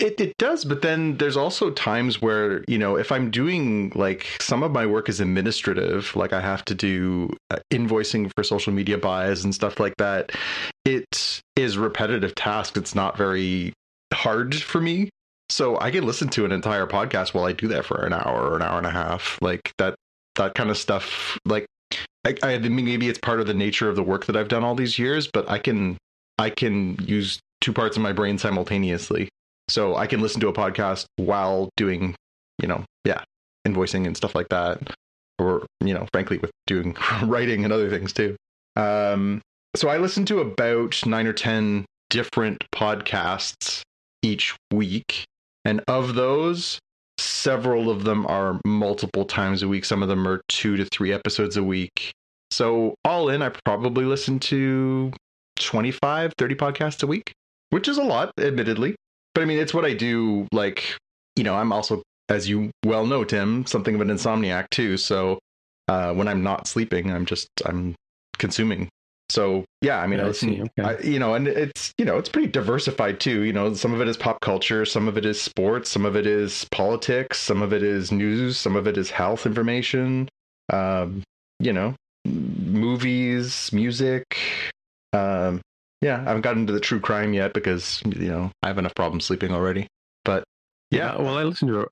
It 0.04 0.20
it 0.20 0.38
does, 0.38 0.66
but 0.66 0.82
then 0.82 1.16
there's 1.16 1.38
also 1.38 1.72
times 1.72 2.22
where 2.22 2.66
you 2.68 2.78
know 2.78 2.98
if 2.98 3.10
I'm 3.10 3.32
doing 3.32 3.94
like 3.96 4.26
some 4.42 4.62
of 4.62 4.74
my 4.74 4.86
work 4.86 5.08
is 5.08 5.22
administrative, 5.22 6.14
like 6.14 6.34
I 6.34 6.42
have 6.42 6.66
to 6.66 6.76
do 6.76 7.30
uh, 7.50 7.60
invoicing 7.72 8.30
for 8.36 8.44
social 8.44 8.74
media 8.74 8.98
buys 8.98 9.46
and 9.46 9.56
stuff 9.56 9.80
like 9.80 9.96
that. 10.00 10.34
It 10.84 11.42
is 11.56 11.78
repetitive 11.78 12.36
task. 12.36 12.76
It's 12.76 12.94
not 12.94 13.16
very 13.16 13.72
hard 14.14 14.54
for 14.54 14.82
me, 14.82 15.10
so 15.48 15.80
I 15.80 15.90
can 15.90 16.06
listen 16.06 16.28
to 16.32 16.44
an 16.44 16.52
entire 16.52 16.86
podcast 16.86 17.34
while 17.34 17.46
I 17.46 17.54
do 17.54 17.70
that 17.70 17.86
for 17.86 18.06
an 18.06 18.12
hour 18.12 18.42
or 18.50 18.58
an 18.58 18.62
hour 18.62 18.78
and 18.78 18.88
a 18.88 18.92
half. 18.92 19.40
Like 19.42 19.72
that 19.78 19.96
that 20.36 20.54
kind 20.54 20.70
of 20.70 20.78
stuff. 20.78 21.40
Like 21.46 21.66
I, 22.26 22.36
I 22.44 22.58
mean, 22.58 22.84
maybe 22.84 23.08
it's 23.08 23.20
part 23.20 23.40
of 23.40 23.48
the 23.48 23.54
nature 23.54 23.88
of 23.88 23.96
the 23.96 24.04
work 24.04 24.26
that 24.26 24.36
I've 24.36 24.50
done 24.50 24.66
all 24.66 24.76
these 24.76 25.00
years, 25.00 25.30
but 25.32 25.50
I 25.50 25.60
can 25.60 25.98
I 26.38 26.50
can 26.50 26.98
use 27.06 27.40
two 27.62 27.72
parts 27.72 27.96
of 27.96 28.04
my 28.04 28.12
brain 28.12 28.38
simultaneously. 28.38 29.30
So 29.68 29.96
I 29.96 30.08
can 30.08 30.22
listen 30.22 30.42
to 30.42 30.48
a 30.50 30.54
podcast 30.54 31.06
while 31.16 31.70
doing, 31.78 32.16
you 32.62 32.68
know, 32.68 32.84
yeah, 33.06 33.24
invoicing 33.68 34.06
and 34.06 34.16
stuff 34.16 34.36
like 34.36 34.50
that. 34.50 34.96
Or, 35.40 35.66
you 35.80 35.94
know, 35.94 36.08
frankly, 36.14 36.38
with 36.38 36.52
doing 36.68 36.96
writing 37.24 37.64
and 37.64 37.74
other 37.74 37.90
things 37.90 38.14
too. 38.14 38.36
Um, 38.76 39.42
so 39.76 39.90
I 39.90 39.98
listen 39.98 40.26
to 40.26 40.40
about 40.40 41.04
nine 41.06 41.28
or 41.28 41.34
10 41.34 41.86
different 42.10 42.64
podcasts 42.74 43.82
each 44.22 44.56
week. 44.72 45.26
And 45.66 45.82
of 45.88 46.16
those, 46.16 46.80
several 47.18 47.90
of 47.90 48.04
them 48.04 48.26
are 48.28 48.60
multiple 48.66 49.26
times 49.26 49.64
a 49.64 49.68
week. 49.68 49.86
Some 49.86 50.04
of 50.04 50.10
them 50.10 50.28
are 50.28 50.42
two 50.50 50.78
to 50.78 50.86
three 50.86 51.12
episodes 51.12 51.58
a 51.58 51.64
week. 51.64 52.12
So 52.52 52.94
all 53.04 53.30
in, 53.30 53.42
I 53.42 53.50
probably 53.66 54.06
listen 54.06 54.40
to 54.42 55.12
25, 55.60 56.34
30 56.38 56.56
podcasts 56.56 57.02
a 57.02 57.08
week, 57.08 57.34
which 57.72 57.88
is 57.88 57.98
a 57.98 58.04
lot, 58.04 58.32
admittedly. 58.38 58.96
But 59.34 59.42
I 59.42 59.46
mean, 59.46 59.60
it's 59.60 59.74
what 59.74 59.86
I 59.86 59.94
do. 59.94 60.48
Like, 60.52 60.84
you 61.36 61.44
know, 61.44 61.56
I'm 61.56 61.72
also, 61.72 62.04
as 62.30 62.48
you 62.48 62.72
well 62.86 63.06
know, 63.06 63.24
Tim, 63.24 63.66
something 63.66 63.96
of 63.96 64.02
an 64.02 64.10
insomniac 64.10 64.70
too. 64.70 64.98
So 64.98 65.40
uh, 65.88 66.14
when 66.14 66.28
I'm 66.28 66.44
not 66.44 66.68
sleeping, 66.68 67.12
I'm 67.12 67.26
just, 67.26 67.48
I'm 67.66 67.96
consuming. 68.38 68.90
So 69.30 69.66
yeah, 69.82 70.00
I 70.00 70.08
mean, 70.08 70.20
Yeah, 70.20 70.26
I 70.26 70.28
listen. 70.28 70.70
Okay. 70.78 70.90
I, 70.90 70.98
you 71.00 71.18
know, 71.18 71.34
and 71.34 71.48
it's, 71.48 71.92
you 71.98 72.06
know, 72.06 72.18
it's 72.18 72.30
pretty 72.30 72.50
diversified 72.50 73.20
too. 73.20 73.42
You 73.42 73.54
know, 73.54 73.74
some 73.74 73.94
of 73.94 74.02
it 74.02 74.08
is 74.08 74.18
pop 74.18 74.42
culture, 74.42 74.86
some 74.86 75.08
of 75.08 75.18
it 75.18 75.26
is 75.26 75.42
sports, 75.42 75.90
some 75.90 76.06
of 76.06 76.16
it 76.16 76.28
is 76.28 76.66
politics, 76.72 77.40
some 77.40 77.62
of 77.62 77.74
it 77.74 77.82
is 77.82 78.12
news, 78.12 78.58
some 78.58 78.76
of 78.76 78.86
it 78.86 78.98
is 78.98 79.10
health 79.10 79.46
information. 79.46 80.30
Um, 80.72 81.24
you 81.60 81.74
know, 81.74 81.96
movies, 82.26 83.72
music. 83.74 84.38
Um, 85.14 85.62
yeah, 86.04 86.18
I 86.18 86.24
haven't 86.24 86.42
gotten 86.42 86.62
into 86.62 86.74
the 86.74 86.80
true 86.80 87.00
crime 87.00 87.34
yet 87.34 87.54
because 87.54 88.02
you 88.06 88.30
know 88.30 88.52
I 88.62 88.68
have 88.68 88.78
enough 88.78 88.96
problems 88.96 89.26
sleeping 89.26 89.52
already. 89.52 89.88
But 90.26 90.44
yeah, 90.92 91.16
well, 91.18 91.38
I 91.38 91.44
listen 91.44 91.68
to 91.70 91.82
a, 91.82 91.86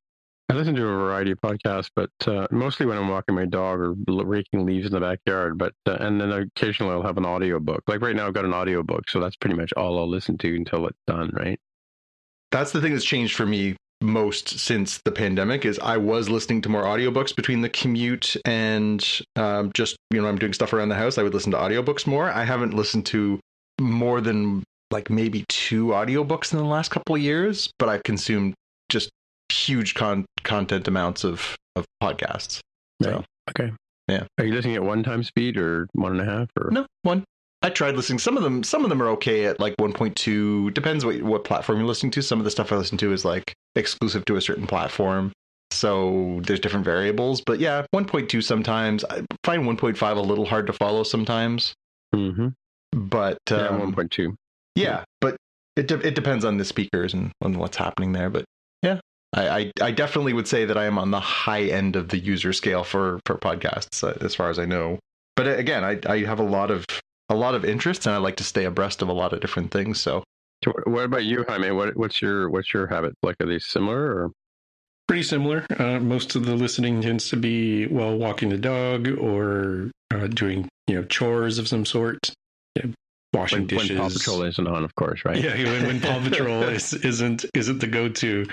I 0.50 0.54
listen 0.54 0.76
to 0.76 0.84
a 0.84 0.86
variety 0.86 1.32
of 1.32 1.40
podcasts, 1.42 1.90
but 1.96 2.12
uh, 2.28 2.48
mostly 2.52 2.86
when 2.86 2.98
I'm 2.98 3.10
walking 3.10 3.36
my 3.36 3.46
dog 3.46 3.80
or 3.80 3.96
raking 4.08 4.66
leaves 4.66 4.86
in 4.86 4.94
the 4.94 5.00
backyard. 5.00 5.58
But 5.58 5.74
uh, 5.88 5.98
and 6.00 6.22
then 6.22 6.32
occasionally 6.32 6.94
I'll 6.94 7.04
have 7.04 7.18
an 7.18 7.26
audio 7.26 7.60
book. 7.60 7.84
Like 7.88 8.02
right 8.02 8.16
now, 8.16 8.28
I've 8.28 8.34
got 8.34 8.46
an 8.46 8.54
audio 8.54 8.84
book, 8.84 9.10
so 9.10 9.20
that's 9.20 9.36
pretty 9.38 9.56
much 9.56 9.74
all 9.78 9.98
I'll 9.98 10.10
listen 10.10 10.38
to 10.40 10.56
until 10.56 10.88
it's 10.88 11.00
done. 11.08 11.32
Right? 11.34 11.60
that's 12.52 12.72
the 12.72 12.82
thing 12.82 12.92
that's 12.94 13.06
changed 13.06 13.36
for 13.36 13.46
me 13.46 13.76
most 14.02 14.60
since 14.60 15.00
the 15.06 15.12
pandemic 15.12 15.64
is 15.64 15.80
I 15.80 15.98
was 15.98 16.30
listening 16.30 16.62
to 16.64 16.70
more 16.70 16.84
audiobooks 16.84 17.36
between 17.36 17.62
the 17.62 17.70
commute 17.70 18.36
and 18.46 19.08
um, 19.36 19.72
just 19.74 19.96
you 20.10 20.22
know 20.22 20.28
I'm 20.28 20.38
doing 20.38 20.54
stuff 20.54 20.74
around 20.74 20.90
the 20.90 20.96
house. 20.96 21.18
I 21.18 21.24
would 21.24 21.34
listen 21.34 21.52
to 21.52 21.58
audiobooks 21.58 22.08
more. 22.08 22.30
I 22.30 22.44
haven't 22.44 22.74
listened 22.74 23.06
to 23.08 23.40
more 23.82 24.22
than 24.22 24.64
like 24.92 25.10
maybe 25.10 25.46
two 25.50 25.88
audiobooks 25.88 26.52
in 26.52 26.60
the 26.60 26.66
last 26.66 26.90
couple 26.92 27.16
of 27.16 27.22
years, 27.22 27.72
but 27.80 27.90
I've 27.90 28.04
consumed 28.04 28.54
just 28.90 29.10
huge 29.52 29.96
con- 29.96 30.26
content 30.44 30.88
amounts 30.88 31.24
of 31.24 31.56
of 31.76 31.86
podcasts. 32.02 32.60
So, 33.02 33.12
Right. 33.12 33.26
Okay. 33.50 33.72
Yeah. 34.08 34.26
Are 34.38 34.46
you 34.46 34.54
listening 34.54 34.76
at 34.76 34.84
one 34.84 35.04
time 35.04 35.24
speed 35.24 35.58
or 35.58 35.88
one 35.94 36.12
and 36.12 36.22
a 36.22 36.26
half 36.26 36.50
or? 36.60 36.70
No, 36.72 36.86
one. 37.04 37.24
I 37.64 37.70
tried 37.70 37.96
listening. 37.96 38.20
Some 38.20 38.38
of 38.38 38.44
them, 38.44 38.64
some 38.64 38.84
of 38.84 38.90
them 38.90 39.02
are 39.02 39.08
okay 39.10 39.46
at 39.46 39.60
like 39.60 39.76
1.2. 39.78 40.74
Depends 40.74 41.06
what 41.06 41.22
what 41.22 41.44
platform 41.44 41.78
you're 41.78 41.88
listening 41.88 42.12
to. 42.14 42.22
Some 42.24 42.40
of 42.40 42.44
the 42.46 42.52
stuff 42.52 42.72
I 42.72 42.76
listen 42.76 42.98
to 43.00 43.14
is 43.14 43.24
like 43.24 43.54
exclusive 43.76 44.26
to 44.26 44.36
a 44.36 44.42
certain 44.42 44.66
platform, 44.68 45.32
so 45.70 46.42
there's 46.44 46.60
different 46.60 46.86
variables. 46.86 47.42
But 47.42 47.60
yeah, 47.60 47.86
1.2 47.96 48.44
sometimes. 48.44 49.06
I 49.06 49.24
find 49.44 49.64
1.5 49.64 50.18
a 50.18 50.20
little 50.22 50.46
hard 50.46 50.68
to 50.68 50.74
follow 50.74 51.04
sometimes. 51.04 51.74
Mm-hmm. 52.16 52.50
But 52.92 53.38
Yeah, 53.50 53.68
um, 53.70 53.80
one 53.80 53.94
point 53.94 54.12
two. 54.12 54.36
yeah, 54.76 55.04
but 55.22 55.38
it 55.76 55.88
de- 55.88 56.06
it 56.08 56.16
depends 56.16 56.44
on 56.46 56.58
the 56.58 56.66
speakers 56.66 57.14
and 57.14 57.32
on 57.42 57.58
what's 57.58 57.78
happening 57.78 58.12
there. 58.14 58.30
But 58.30 58.46
yeah, 58.84 59.00
I, 59.34 59.50
I 59.50 59.72
I 59.82 59.92
definitely 59.92 60.34
would 60.34 60.48
say 60.48 60.66
that 60.66 60.78
I 60.78 60.86
am 60.86 60.98
on 60.98 61.12
the 61.12 61.20
high 61.20 61.64
end 61.64 61.96
of 61.96 62.10
the 62.10 62.18
user 62.20 62.52
scale 62.54 62.84
for 62.84 63.20
for 63.26 63.38
podcasts 63.38 64.04
uh, 64.04 64.18
as 64.24 64.36
far 64.36 64.50
as 64.50 64.60
I 64.60 64.66
know. 64.66 65.00
But 65.36 65.48
uh, 65.48 65.52
again, 65.52 65.84
I 65.84 66.00
I 66.06 66.26
have 66.26 66.40
a 66.40 66.44
lot 66.44 66.70
of 66.72 66.86
a 67.30 67.36
lot 67.36 67.56
of 67.56 67.64
interest 67.64 68.06
and 68.06 68.14
I 68.14 68.18
like 68.18 68.36
to 68.38 68.44
stay 68.44 68.66
abreast 68.66 69.02
of 69.02 69.08
a 69.08 69.14
lot 69.14 69.32
of 69.32 69.40
different 69.40 69.72
things. 69.72 70.02
So 70.02 70.24
So 70.66 70.74
what 70.86 71.06
about 71.06 71.24
you, 71.24 71.46
Jaime? 71.48 71.72
What 71.72 71.96
what's 71.96 72.22
your 72.22 72.50
what's 72.50 72.74
your 72.74 72.88
habit? 72.88 73.14
Like 73.24 73.38
are 73.40 73.48
they 73.48 73.60
similar 73.60 74.04
or? 74.12 74.32
pretty 75.08 75.24
similar. 75.24 75.66
Uh, 75.78 76.00
most 76.00 76.36
of 76.36 76.46
the 76.46 76.56
listening 76.56 77.02
tends 77.02 77.30
to 77.30 77.36
be 77.36 77.86
while 77.88 78.18
walking 78.18 78.48
the 78.50 78.58
dog 78.58 79.08
or 79.20 79.92
uh, 80.14 80.28
doing 80.28 80.68
you 80.88 80.96
know 80.96 81.04
chores 81.04 81.58
of 81.58 81.68
some 81.68 81.86
sort, 81.86 82.32
you 82.76 82.84
know, 82.84 82.94
washing 83.34 83.60
When, 83.60 83.68
dishes. 83.68 83.90
when 83.92 84.00
Paw 84.00 84.10
Patrol 84.10 84.44
isn't 84.44 84.68
on, 84.68 84.84
of 84.84 84.96
course, 84.96 85.24
right? 85.26 85.42
Yeah, 85.42 85.56
when, 85.56 85.88
when 85.88 86.00
Paw 86.02 86.22
Patrol 86.22 86.64
is, 86.70 86.94
isn't 86.94 87.46
isn't 87.54 87.80
the 87.80 87.88
go 87.88 88.10
to 88.10 88.46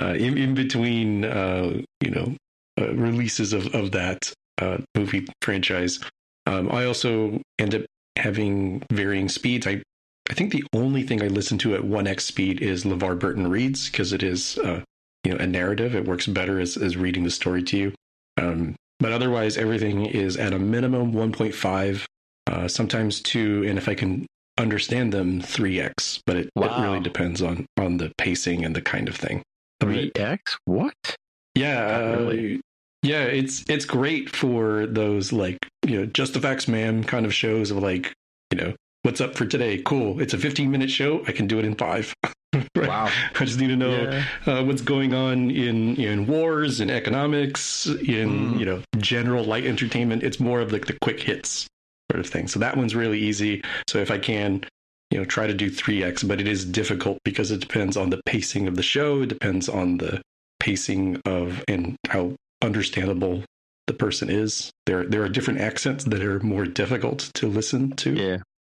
uh, 0.00 0.14
in 0.14 0.38
in 0.38 0.54
between 0.54 1.24
uh, 1.24 1.80
you 2.00 2.10
know 2.10 2.34
uh, 2.80 2.94
releases 2.94 3.52
of 3.52 3.74
of 3.74 3.92
that 3.92 4.32
uh, 4.60 4.78
movie 4.94 5.26
franchise. 5.42 6.00
Um, 6.46 6.70
I 6.70 6.84
also 6.84 7.40
end 7.58 7.74
up 7.74 7.82
having 8.16 8.82
varying 8.92 9.28
speeds. 9.28 9.66
I 9.66 9.82
I 10.30 10.34
think 10.34 10.52
the 10.52 10.64
only 10.72 11.02
thing 11.02 11.22
I 11.22 11.28
listen 11.28 11.58
to 11.58 11.74
at 11.74 11.84
one 11.84 12.06
x 12.06 12.24
speed 12.24 12.62
is 12.62 12.84
LeVar 12.84 13.18
Burton 13.18 13.48
reads 13.48 13.90
because 13.90 14.12
it 14.12 14.22
is 14.22 14.58
uh, 14.58 14.82
you 15.24 15.32
know 15.32 15.38
a 15.38 15.46
narrative. 15.46 15.94
It 15.94 16.06
works 16.06 16.26
better 16.26 16.60
as 16.60 16.76
as 16.76 16.96
reading 16.96 17.24
the 17.24 17.30
story 17.30 17.62
to 17.64 17.76
you. 17.76 17.92
Um, 18.36 18.76
but 19.00 19.12
otherwise, 19.12 19.56
everything 19.56 20.06
is 20.06 20.36
at 20.36 20.52
a 20.52 20.58
minimum 20.58 21.12
1.5, 21.12 22.04
uh, 22.50 22.68
sometimes 22.68 23.20
two, 23.20 23.64
and 23.66 23.78
if 23.78 23.88
I 23.88 23.94
can 23.94 24.26
understand 24.56 25.12
them 25.12 25.40
3x 25.40 26.20
but 26.26 26.36
it, 26.36 26.46
it 26.54 26.80
really 26.80 27.00
depends 27.00 27.42
on 27.42 27.66
on 27.76 27.96
the 27.96 28.12
pacing 28.18 28.64
and 28.64 28.76
the 28.76 28.80
kind 28.80 29.08
of 29.08 29.16
thing 29.16 29.42
Three 29.80 30.12
X? 30.14 30.56
What? 30.64 30.94
yeah 31.56 31.86
uh, 32.14 32.16
really. 32.20 32.60
yeah 33.02 33.24
it's 33.24 33.64
it's 33.68 33.84
great 33.84 34.30
for 34.30 34.86
those 34.86 35.32
like 35.32 35.58
you 35.84 35.98
know 35.98 36.06
just 36.06 36.34
the 36.34 36.40
facts 36.40 36.68
ma'am 36.68 37.02
kind 37.02 37.26
of 37.26 37.34
shows 37.34 37.72
of 37.72 37.78
like 37.78 38.12
you 38.52 38.58
know 38.58 38.74
what's 39.02 39.20
up 39.20 39.34
for 39.34 39.44
today 39.44 39.82
cool 39.84 40.20
it's 40.20 40.34
a 40.34 40.38
15 40.38 40.70
minute 40.70 40.88
show 40.90 41.24
i 41.26 41.32
can 41.32 41.48
do 41.48 41.58
it 41.58 41.64
in 41.64 41.74
five 41.74 42.14
Right? 42.76 42.88
wow, 42.88 43.10
i 43.40 43.44
just 43.44 43.58
need 43.58 43.66
to 43.68 43.76
know 43.76 43.90
Yeah. 43.90 44.24
uh, 44.46 44.62
what's 44.62 44.82
going 44.82 45.14
on 45.14 45.50
in 45.50 45.96
in 45.96 46.26
wars 46.28 46.80
in 46.80 46.90
economics 46.90 47.86
in 47.86 48.52
Mm. 48.54 48.58
you 48.60 48.66
know 48.66 48.82
general 48.98 49.42
light 49.44 49.66
entertainment 49.66 50.22
it's 50.22 50.38
more 50.38 50.60
of 50.60 50.70
like 50.72 50.86
the 50.86 50.96
quick 51.02 51.18
hits 51.20 51.66
sort 52.10 52.24
of 52.24 52.30
thing. 52.30 52.48
So 52.48 52.58
that 52.60 52.76
one's 52.76 52.94
really 52.94 53.20
easy. 53.20 53.62
So 53.88 53.98
if 53.98 54.10
i 54.10 54.18
can 54.18 54.64
you 55.10 55.18
know 55.18 55.24
try 55.24 55.46
to 55.46 55.54
do 55.54 55.70
3x 55.70 56.26
but 56.26 56.40
it 56.40 56.48
is 56.48 56.64
difficult 56.64 57.18
because 57.24 57.50
it 57.50 57.60
depends 57.60 57.96
on 57.96 58.10
the 58.10 58.20
pacing 58.26 58.66
of 58.68 58.76
the 58.76 58.82
show. 58.82 59.22
It 59.22 59.28
depends 59.28 59.68
on 59.68 59.98
the 59.98 60.22
pacing 60.60 61.20
of 61.24 61.62
and 61.68 61.96
how 62.08 62.34
understandable 62.62 63.44
the 63.86 63.94
person 63.94 64.30
is. 64.30 64.70
There 64.86 65.04
there 65.04 65.22
are 65.22 65.28
different 65.28 65.60
accents 65.60 66.04
that 66.04 66.22
are 66.22 66.40
more 66.40 66.64
difficult 66.64 67.30
to 67.34 67.48
listen 67.48 67.92
to. 67.96 68.14
Yeah. 68.14 68.38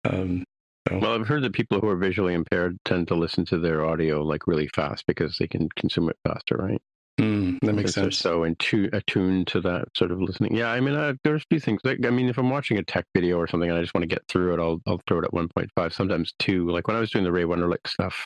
um, 0.09 0.43
So, 0.89 0.99
Well, 0.99 1.13
I've 1.13 1.27
heard 1.27 1.43
that 1.43 1.53
people 1.53 1.79
who 1.79 1.87
are 1.89 1.95
visually 1.95 2.33
impaired 2.33 2.77
tend 2.85 3.07
to 3.09 3.15
listen 3.15 3.45
to 3.45 3.57
their 3.57 3.85
audio 3.85 4.23
like 4.23 4.47
really 4.47 4.67
fast 4.75 5.05
because 5.07 5.37
they 5.39 5.47
can 5.47 5.69
consume 5.75 6.09
it 6.09 6.17
faster, 6.27 6.57
right? 6.57 6.81
Mm, 7.19 7.59
that 7.61 7.73
makes 7.73 7.93
sense. 7.93 8.17
So 8.17 8.43
in 8.43 8.55
tu- 8.55 8.89
attuned 8.91 9.47
to 9.47 9.61
that 9.61 9.87
sort 9.95 10.11
of 10.11 10.21
listening. 10.21 10.55
Yeah, 10.55 10.69
I 10.69 10.81
mean, 10.81 10.95
uh, 10.95 11.13
there's 11.23 11.43
a 11.43 11.45
few 11.49 11.59
things. 11.61 11.79
Like, 11.85 12.05
I 12.05 12.09
mean, 12.09 12.27
if 12.27 12.37
I'm 12.37 12.49
watching 12.49 12.77
a 12.77 12.83
tech 12.83 13.05
video 13.15 13.37
or 13.37 13.47
something 13.47 13.69
and 13.69 13.79
I 13.79 13.81
just 13.81 13.93
want 13.93 14.03
to 14.03 14.13
get 14.13 14.27
through 14.27 14.53
it, 14.53 14.59
I'll 14.59 14.81
I'll 14.85 15.01
throw 15.07 15.19
it 15.19 15.25
at 15.25 15.31
1.5. 15.31 15.93
Sometimes 15.93 16.33
two. 16.39 16.69
Like 16.69 16.87
when 16.87 16.97
I 16.97 16.99
was 16.99 17.11
doing 17.11 17.23
the 17.23 17.31
Ray 17.31 17.43
Wenderlich 17.43 17.87
stuff, 17.87 18.25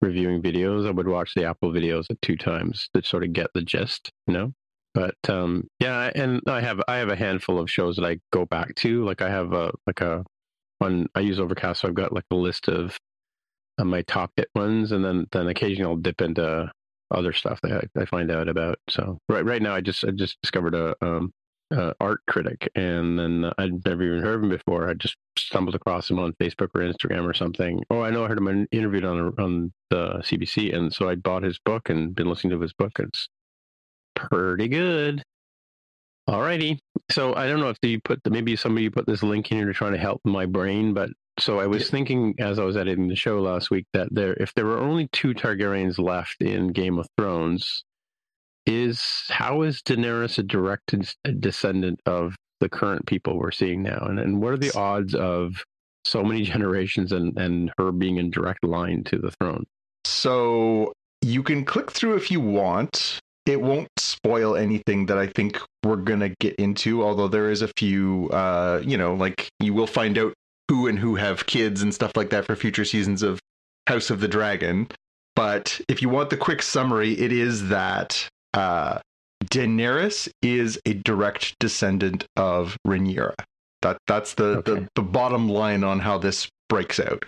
reviewing 0.00 0.42
videos, 0.42 0.86
I 0.86 0.90
would 0.90 1.08
watch 1.08 1.34
the 1.34 1.44
Apple 1.44 1.72
videos 1.72 2.06
at 2.10 2.20
two 2.20 2.36
times 2.36 2.88
to 2.94 3.02
sort 3.04 3.22
of 3.24 3.32
get 3.32 3.50
the 3.54 3.62
gist, 3.62 4.10
you 4.26 4.34
know. 4.34 4.52
But 4.92 5.16
um, 5.28 5.68
yeah, 5.78 6.10
and 6.14 6.40
I 6.48 6.60
have 6.62 6.80
I 6.88 6.96
have 6.96 7.10
a 7.10 7.16
handful 7.16 7.58
of 7.60 7.70
shows 7.70 7.96
that 7.96 8.04
I 8.04 8.18
go 8.32 8.44
back 8.44 8.74
to. 8.76 9.04
Like 9.04 9.22
I 9.22 9.30
have 9.30 9.52
a 9.52 9.70
like 9.86 10.00
a 10.00 10.24
one 10.78 11.06
I 11.14 11.20
use 11.20 11.38
Overcast, 11.38 11.82
so 11.82 11.88
I've 11.88 11.94
got 11.94 12.12
like 12.12 12.24
a 12.30 12.36
list 12.36 12.68
of 12.68 12.98
uh, 13.78 13.84
my 13.84 14.02
top 14.02 14.32
hit 14.36 14.48
ones, 14.54 14.92
and 14.92 15.04
then 15.04 15.26
then 15.32 15.48
occasionally 15.48 15.90
I'll 15.90 15.96
dip 15.96 16.20
into 16.20 16.72
other 17.10 17.32
stuff 17.32 17.60
that 17.62 17.88
I, 17.96 18.04
find 18.06 18.30
out 18.30 18.48
about. 18.48 18.78
So 18.88 19.18
right 19.28 19.44
right 19.44 19.62
now, 19.62 19.74
I 19.74 19.80
just 19.80 20.04
I 20.04 20.10
just 20.10 20.40
discovered 20.42 20.74
a 20.74 20.94
um, 21.04 21.32
uh, 21.74 21.92
art 22.00 22.20
critic, 22.28 22.68
and 22.74 23.18
then 23.18 23.52
I'd 23.58 23.84
never 23.84 24.02
even 24.02 24.22
heard 24.22 24.36
of 24.36 24.42
him 24.44 24.50
before. 24.50 24.88
I 24.88 24.94
just 24.94 25.16
stumbled 25.38 25.74
across 25.74 26.10
him 26.10 26.18
on 26.18 26.32
Facebook 26.34 26.68
or 26.74 26.80
Instagram 26.80 27.28
or 27.28 27.34
something. 27.34 27.82
Oh, 27.90 28.02
I 28.02 28.10
know 28.10 28.24
I 28.24 28.28
heard 28.28 28.38
him 28.38 28.66
interviewed 28.70 29.04
on 29.04 29.34
on 29.38 29.72
the 29.90 30.20
CBC, 30.24 30.74
and 30.74 30.92
so 30.92 31.08
I 31.08 31.14
bought 31.14 31.42
his 31.42 31.58
book 31.58 31.88
and 31.88 32.14
been 32.14 32.28
listening 32.28 32.52
to 32.52 32.60
his 32.60 32.72
book. 32.72 32.92
It's 32.98 33.28
pretty 34.14 34.68
good. 34.68 35.22
Alrighty. 36.28 36.78
So 37.10 37.34
I 37.34 37.46
don't 37.46 37.60
know 37.60 37.68
if 37.68 37.78
you 37.82 38.00
put 38.00 38.22
the, 38.24 38.30
maybe 38.30 38.56
somebody 38.56 38.90
put 38.90 39.06
this 39.06 39.22
link 39.22 39.50
in 39.52 39.58
here 39.58 39.66
to 39.66 39.72
try 39.72 39.90
to 39.90 39.98
help 39.98 40.20
my 40.24 40.44
brain, 40.44 40.92
but 40.92 41.10
so 41.38 41.60
I 41.60 41.66
was 41.66 41.84
Yeah. 41.84 41.90
thinking 41.90 42.34
as 42.38 42.58
I 42.58 42.64
was 42.64 42.76
editing 42.76 43.08
the 43.08 43.16
show 43.16 43.40
last 43.40 43.70
week 43.70 43.86
that 43.92 44.08
there, 44.10 44.34
if 44.34 44.52
there 44.54 44.64
were 44.66 44.78
only 44.78 45.08
two 45.12 45.34
Targaryens 45.34 45.98
left 45.98 46.40
in 46.40 46.68
Game 46.68 46.98
of 46.98 47.06
Thrones, 47.16 47.84
is 48.66 49.24
how 49.28 49.62
is 49.62 49.80
Daenerys 49.82 50.38
a 50.38 50.42
direct 50.42 50.94
descendant 51.40 52.00
of 52.06 52.34
the 52.60 52.68
current 52.68 53.06
people 53.06 53.38
we're 53.38 53.50
seeing 53.50 53.82
now, 53.82 53.98
and 54.08 54.18
and 54.18 54.40
what 54.40 54.52
are 54.52 54.56
the 54.56 54.72
odds 54.76 55.14
of 55.14 55.62
so 56.04 56.22
many 56.22 56.42
generations 56.52 57.12
and 57.12 57.38
and 57.38 57.70
her 57.78 57.92
being 57.92 58.16
in 58.16 58.30
direct 58.30 58.64
line 58.64 59.04
to 59.04 59.18
the 59.18 59.30
throne? 59.40 59.64
So 60.04 60.92
you 61.22 61.42
can 61.42 61.64
click 61.64 61.90
through 61.90 62.16
if 62.16 62.30
you 62.30 62.40
want. 62.40 63.18
It 63.44 63.60
won't 63.60 63.88
spoil 63.98 64.56
anything 64.56 65.06
that 65.06 65.18
I 65.18 65.28
think 65.28 65.60
we're 65.84 65.96
gonna 65.96 66.30
get 66.40 66.56
into, 66.56 67.04
although 67.04 67.28
there 67.28 67.50
is 67.50 67.62
a 67.62 67.68
few 67.76 68.28
uh, 68.30 68.82
you 68.84 68.96
know, 68.96 69.14
like 69.14 69.48
you 69.60 69.74
will 69.74 69.86
find 69.86 70.18
out 70.18 70.34
who 70.68 70.86
and 70.86 70.98
who 70.98 71.14
have 71.16 71.46
kids 71.46 71.82
and 71.82 71.94
stuff 71.94 72.12
like 72.16 72.30
that 72.30 72.44
for 72.44 72.56
future 72.56 72.84
seasons 72.84 73.22
of 73.22 73.38
House 73.86 74.10
of 74.10 74.20
the 74.20 74.28
Dragon. 74.28 74.88
But 75.34 75.80
if 75.88 76.02
you 76.02 76.08
want 76.08 76.30
the 76.30 76.36
quick 76.36 76.62
summary, 76.62 77.12
it 77.18 77.32
is 77.32 77.68
that 77.68 78.28
uh 78.54 78.98
Daenerys 79.44 80.28
is 80.42 80.80
a 80.86 80.94
direct 80.94 81.54
descendant 81.60 82.26
of 82.36 82.76
Rhaenyra. 82.86 83.34
That 83.82 83.98
that's 84.06 84.34
the, 84.34 84.58
Okay. 84.58 84.72
the 84.74 84.88
the 84.96 85.02
bottom 85.02 85.48
line 85.48 85.84
on 85.84 86.00
how 86.00 86.18
this 86.18 86.48
breaks 86.68 86.98
out. 86.98 87.24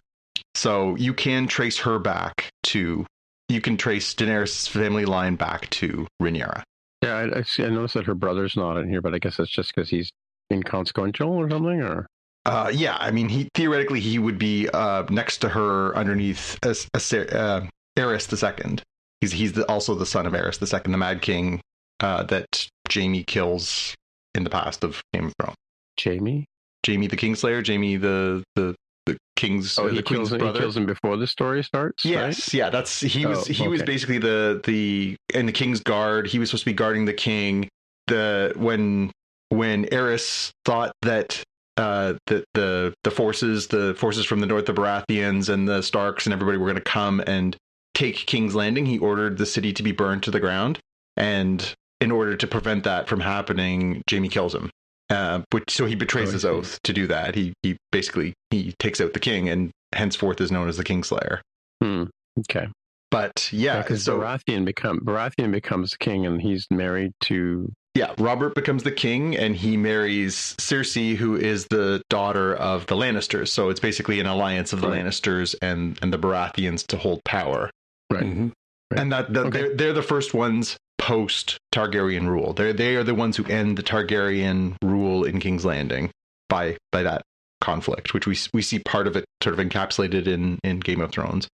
So 0.54 0.96
you 0.96 1.14
can 1.14 1.46
trace 1.46 1.78
her 1.78 1.98
back 1.98 2.48
to 2.64 3.06
you 3.48 3.60
can 3.60 3.76
trace 3.76 4.14
Daenerys' 4.14 4.68
family 4.68 5.04
line 5.04 5.36
back 5.36 5.70
to 5.70 6.06
Rhaenyra. 6.20 6.62
Yeah, 7.02 7.14
I, 7.14 7.38
I, 7.38 7.42
see, 7.42 7.64
I 7.64 7.68
noticed 7.68 7.94
that 7.94 8.06
her 8.06 8.14
brother's 8.14 8.56
not 8.56 8.76
in 8.76 8.88
here, 8.90 9.00
but 9.00 9.14
I 9.14 9.18
guess 9.18 9.36
that's 9.36 9.50
just 9.50 9.72
because 9.74 9.88
he's 9.88 10.10
inconsequential 10.52 11.30
or 11.32 11.48
something, 11.48 11.80
or 11.80 12.06
Uh, 12.48 12.70
yeah, 12.72 12.96
I 12.98 13.10
mean, 13.10 13.28
he 13.28 13.48
theoretically 13.54 14.00
he 14.00 14.18
would 14.18 14.38
be 14.38 14.68
uh, 14.70 15.04
next 15.10 15.38
to 15.38 15.50
her 15.50 15.94
underneath 15.94 16.58
as, 16.64 16.88
as, 16.94 17.12
uh, 17.12 17.66
Aerys 17.98 18.26
the 18.28 18.36
Second. 18.36 18.82
He's 19.20 19.32
he's 19.32 19.52
the, 19.52 19.68
also 19.68 19.94
the 19.94 20.06
son 20.06 20.26
of 20.26 20.32
Aerys 20.32 20.58
the 20.58 20.66
Second, 20.66 20.92
the 20.92 20.98
Mad 20.98 21.20
King 21.20 21.60
uh, 22.00 22.22
that 22.24 22.66
Jaime 22.90 23.24
kills 23.24 23.94
in 24.34 24.44
the 24.44 24.50
past 24.50 24.82
of 24.82 25.02
Game 25.12 25.26
of 25.26 25.34
Thrones. 25.40 25.56
Jaime. 26.02 26.46
Jaime 26.86 27.06
the 27.06 27.16
Kingslayer, 27.16 27.66
Jaime 27.66 27.96
the 27.96 28.42
the 28.54 28.74
the 29.04 29.18
king's 29.36 29.78
Oh, 29.78 29.86
uh, 29.86 29.88
he 29.88 29.96
the 29.96 30.02
kills, 30.02 30.32
him, 30.32 30.40
he 30.40 30.52
kills 30.58 30.76
him 30.76 30.86
before 30.86 31.16
the 31.16 31.26
story 31.26 31.62
starts. 31.62 32.04
right? 32.04 32.12
Yes, 32.12 32.54
yeah, 32.54 32.70
that's 32.70 33.00
he 33.00 33.26
was 33.26 33.48
Oh, 33.50 33.52
he 33.52 33.68
was 33.68 33.82
basically 33.82 34.18
the 34.18 34.60
the 34.64 35.16
in 35.34 35.46
the 35.46 35.52
king's 35.52 35.80
guard. 35.80 36.26
He 36.26 36.38
was 36.38 36.50
supposed 36.50 36.64
to 36.64 36.70
be 36.70 36.74
guarding 36.74 37.04
the 37.04 37.12
king. 37.12 37.68
The 38.06 38.54
when 38.56 39.10
when 39.50 39.86
Aerys 39.86 40.50
thought 40.64 40.92
that 41.02 41.42
uh 41.78 42.14
the 42.26 42.44
the 42.54 42.92
the 43.04 43.10
forces 43.10 43.68
the 43.68 43.94
forces 43.94 44.26
from 44.26 44.40
the 44.40 44.46
north, 44.46 44.66
the 44.66 44.74
Baratheons 44.74 45.48
and 45.48 45.66
the 45.66 45.80
Starks 45.82 46.26
and 46.26 46.32
everybody 46.34 46.58
were 46.58 46.66
going 46.66 46.76
to 46.76 46.82
come 46.82 47.20
and 47.20 47.56
take 47.94 48.16
King's 48.26 48.54
Landing, 48.54 48.84
he 48.86 48.98
ordered 48.98 49.38
the 49.38 49.46
city 49.46 49.72
to 49.72 49.82
be 49.82 49.92
burned 49.92 50.22
to 50.24 50.30
the 50.30 50.40
ground. 50.40 50.78
And 51.16 51.74
in 52.00 52.10
order 52.12 52.36
to 52.36 52.46
prevent 52.46 52.84
that 52.84 53.08
from 53.08 53.20
happening, 53.20 54.02
Jaime 54.10 54.28
kills 54.28 54.54
him. 54.54 54.70
Uh, 55.10 55.40
but 55.50 55.70
so 55.70 55.86
he 55.86 55.94
betrays 55.94 56.28
Oh, 56.28 56.32
his 56.32 56.44
oath 56.44 56.78
to 56.84 56.92
do 56.92 57.06
that. 57.06 57.34
He 57.34 57.54
he 57.62 57.76
basically 57.90 58.34
he 58.50 58.74
takes 58.78 59.00
out 59.00 59.14
the 59.14 59.20
king 59.20 59.48
and 59.48 59.70
henceforth 59.94 60.40
is 60.40 60.52
known 60.52 60.68
as 60.68 60.76
the 60.76 60.84
Kingslayer. 60.84 61.40
Hmm. 61.82 62.04
Okay. 62.40 62.68
But 63.10 63.48
yeah, 63.52 63.80
because 63.80 64.04
so 64.04 64.18
Baratheon 64.18 64.66
become 64.66 65.00
Baratheon 65.00 65.50
becomes 65.50 65.94
king, 65.94 66.26
and 66.26 66.42
he's 66.42 66.66
married 66.70 67.12
to. 67.22 67.72
Yeah, 67.98 68.14
Robert 68.18 68.54
becomes 68.54 68.82
the 68.84 68.92
king 68.92 69.36
and 69.36 69.54
he 69.56 69.76
marries 69.76 70.54
Cersei, 70.58 71.16
who 71.16 71.36
is 71.36 71.66
the 71.70 72.02
daughter 72.08 72.54
of 72.54 72.86
the 72.86 72.94
Lannisters. 72.94 73.48
So 73.48 73.68
it's 73.70 73.80
basically 73.80 74.20
an 74.20 74.26
alliance 74.26 74.72
of 74.72 74.80
the 74.80 74.88
Right. 74.88 75.04
Lannisters 75.04 75.54
and 75.60 75.98
and 76.02 76.12
the 76.12 76.18
Baratheons 76.18 76.86
to 76.88 76.96
hold 76.96 77.22
power. 77.24 77.70
Right. 78.10 78.24
Mhm. 78.24 78.52
Right. 78.90 79.00
And 79.00 79.12
that, 79.12 79.32
that 79.34 79.46
Okay. 79.46 79.58
they're 79.58 79.74
they're 79.76 79.92
the 79.92 80.02
first 80.02 80.32
ones 80.34 80.76
post 80.98 81.58
Targaryen 81.74 82.26
rule. 82.28 82.52
They 82.52 82.72
they 82.72 82.96
are 82.96 83.04
the 83.04 83.14
ones 83.14 83.36
who 83.36 83.44
end 83.44 83.76
the 83.78 83.82
Targaryen 83.82 84.76
rule 84.82 85.24
in 85.24 85.40
King's 85.40 85.64
Landing 85.64 86.10
by 86.48 86.76
by 86.92 87.02
that 87.02 87.22
conflict, 87.60 88.14
which 88.14 88.26
we 88.26 88.36
we 88.54 88.62
see 88.62 88.78
part 88.78 89.06
of 89.06 89.16
it 89.16 89.24
sort 89.42 89.58
of 89.58 89.64
encapsulated 89.66 90.26
in 90.26 90.58
in 90.64 90.80
Game 90.80 91.00
of 91.00 91.10
Thrones. 91.10 91.48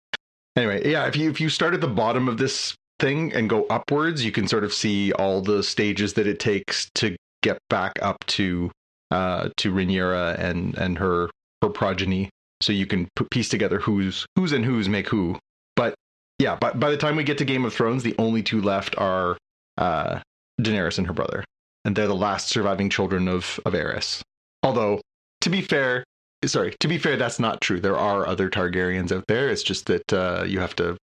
Anyway, 0.57 0.90
yeah, 0.90 1.07
if 1.07 1.16
you 1.16 1.31
if 1.31 1.40
you 1.40 1.48
start 1.48 1.74
at 1.74 1.81
the 1.81 1.88
bottom 1.88 2.29
of 2.29 2.37
this 2.38 2.74
thing 3.00 3.32
and 3.32 3.48
go 3.48 3.66
upwards, 3.66 4.24
you 4.24 4.32
can 4.32 4.46
sort 4.46 4.64
of 4.64 4.72
see 4.72 5.12
all 5.12 5.40
the 5.40 5.62
stages 5.62 6.14
that 6.14 6.26
it 6.26 6.38
takes 6.38 6.90
to 6.96 7.16
get 7.42 7.58
back 7.68 7.92
up 8.02 8.18
to 8.26 8.70
uh 9.10 9.48
to 9.56 9.72
Rhaenyra 9.72 10.38
and 10.38 10.76
and 10.76 10.98
her 10.98 11.30
her 11.62 11.68
progeny. 11.68 12.30
So 12.60 12.72
you 12.72 12.86
can 12.86 13.08
put, 13.16 13.30
piece 13.30 13.48
together 13.48 13.80
who's 13.80 14.26
who's 14.36 14.52
and 14.52 14.64
who's 14.64 14.88
make 14.88 15.08
who. 15.08 15.38
But 15.76 15.94
yeah, 16.38 16.56
but 16.60 16.78
by 16.78 16.90
the 16.90 16.96
time 16.96 17.16
we 17.16 17.24
get 17.24 17.38
to 17.38 17.44
Game 17.44 17.64
of 17.64 17.72
Thrones, 17.72 18.02
the 18.02 18.14
only 18.18 18.42
two 18.42 18.60
left 18.60 18.96
are 18.98 19.36
uh, 19.78 20.20
Daenerys 20.60 20.98
and 20.98 21.06
her 21.06 21.12
brother, 21.12 21.44
and 21.84 21.96
they're 21.96 22.06
the 22.06 22.14
last 22.14 22.48
surviving 22.48 22.90
children 22.90 23.28
of 23.28 23.58
of 23.64 23.72
Aerys. 23.72 24.20
Although, 24.62 25.00
to 25.40 25.50
be 25.50 25.62
fair, 25.62 26.04
sorry, 26.44 26.74
to 26.80 26.88
be 26.88 26.98
fair, 26.98 27.16
that's 27.16 27.40
not 27.40 27.60
true. 27.62 27.80
There 27.80 27.96
are 27.96 28.26
other 28.26 28.50
Targaryens 28.50 29.10
out 29.10 29.24
there. 29.26 29.48
It's 29.48 29.62
just 29.62 29.86
that 29.86 30.12
uh, 30.12 30.44
you 30.46 30.60
have 30.60 30.76
to 30.76 30.96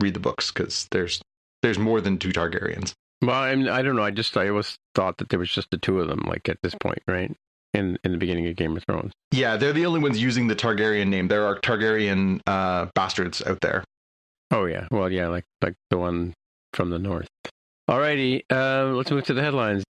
read 0.00 0.14
the 0.14 0.20
books 0.20 0.50
because 0.50 0.86
there's 0.90 1.20
there's 1.62 1.78
more 1.78 2.00
than 2.00 2.18
two 2.18 2.30
Targaryens. 2.30 2.92
Well, 3.22 3.34
I'm, 3.34 3.68
I 3.68 3.82
don't 3.82 3.96
know. 3.96 4.02
I 4.02 4.10
just 4.10 4.36
I 4.36 4.48
always 4.48 4.76
thought 4.94 5.18
that 5.18 5.30
there 5.30 5.38
was 5.38 5.50
just 5.50 5.70
the 5.70 5.78
two 5.78 6.00
of 6.00 6.08
them, 6.08 6.24
like 6.26 6.48
at 6.48 6.58
this 6.62 6.74
point, 6.80 7.02
right? 7.08 7.34
In 7.74 7.98
in 8.04 8.12
the 8.12 8.18
beginning 8.18 8.46
of 8.46 8.56
Game 8.56 8.76
of 8.76 8.84
Thrones. 8.84 9.12
Yeah, 9.32 9.56
they're 9.56 9.72
the 9.72 9.86
only 9.86 10.00
ones 10.00 10.20
using 10.22 10.46
the 10.46 10.56
Targaryen 10.56 11.08
name. 11.08 11.28
There 11.28 11.46
are 11.46 11.58
Targaryen 11.58 12.40
uh, 12.46 12.86
bastards 12.94 13.42
out 13.42 13.60
there. 13.60 13.84
Oh 14.50 14.66
yeah. 14.66 14.86
Well, 14.90 15.10
yeah, 15.10 15.28
like 15.28 15.44
like 15.62 15.74
the 15.90 15.98
one 15.98 16.34
from 16.72 16.90
the 16.90 16.98
north. 16.98 17.28
Alrighty, 17.88 18.42
uh, 18.50 18.94
let's 18.94 19.10
move 19.10 19.24
to 19.24 19.34
the 19.34 19.42
headlines. 19.42 19.84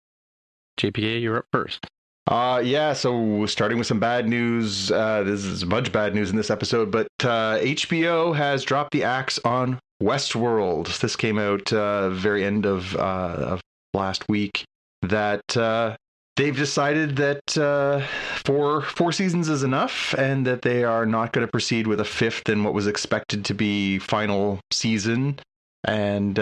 JPA, 0.80 1.22
you're 1.22 1.38
up 1.38 1.46
first. 1.52 1.86
Uh 2.28 2.62
yeah, 2.64 2.94
so 2.94 3.46
starting 3.48 3.78
with 3.78 3.88
some 3.88 4.00
bad 4.00 4.28
news. 4.28 4.92
Uh 4.92 5.24
this 5.24 5.44
is 5.44 5.62
a 5.62 5.68
bunch 5.68 5.88
of 5.88 5.94
bad 5.94 6.16
news 6.16 6.30
in 6.30 6.38
this 6.38 6.50
episode, 6.50 6.90
but 6.90 7.08
uh 7.22 7.58
HBO 7.60 8.36
has 8.36 8.64
dropped 8.64 8.92
the 8.92 9.04
axe 9.04 9.40
on 9.44 9.78
Westworld. 10.02 11.00
This 11.00 11.16
came 11.16 11.38
out 11.38 11.72
uh 11.74 12.10
very 12.12 12.46
end 12.46 12.66
of 12.66 12.96
uh 12.96 13.00
of 13.56 13.62
last 13.94 14.28
week 14.30 14.64
that 15.02 15.58
uh 15.58 15.96
they've 16.38 16.56
decided 16.56 17.18
that 17.18 17.58
uh 17.58 18.00
four 18.46 18.82
four 18.82 19.12
seasons 19.12 19.50
is 19.50 19.64
enough 19.64 20.16
and 20.18 20.48
that 20.48 20.62
they 20.62 20.86
are 20.86 21.06
not 21.06 21.34
going 21.34 21.46
to 21.46 21.52
proceed 21.52 21.88
with 21.88 22.00
a 22.00 22.06
fifth 22.06 22.48
in 22.48 22.64
what 22.64 22.74
was 22.74 22.88
expected 22.88 23.44
to 23.46 23.54
be 23.54 24.00
final 24.00 24.62
season 24.72 25.40
and 25.84 26.40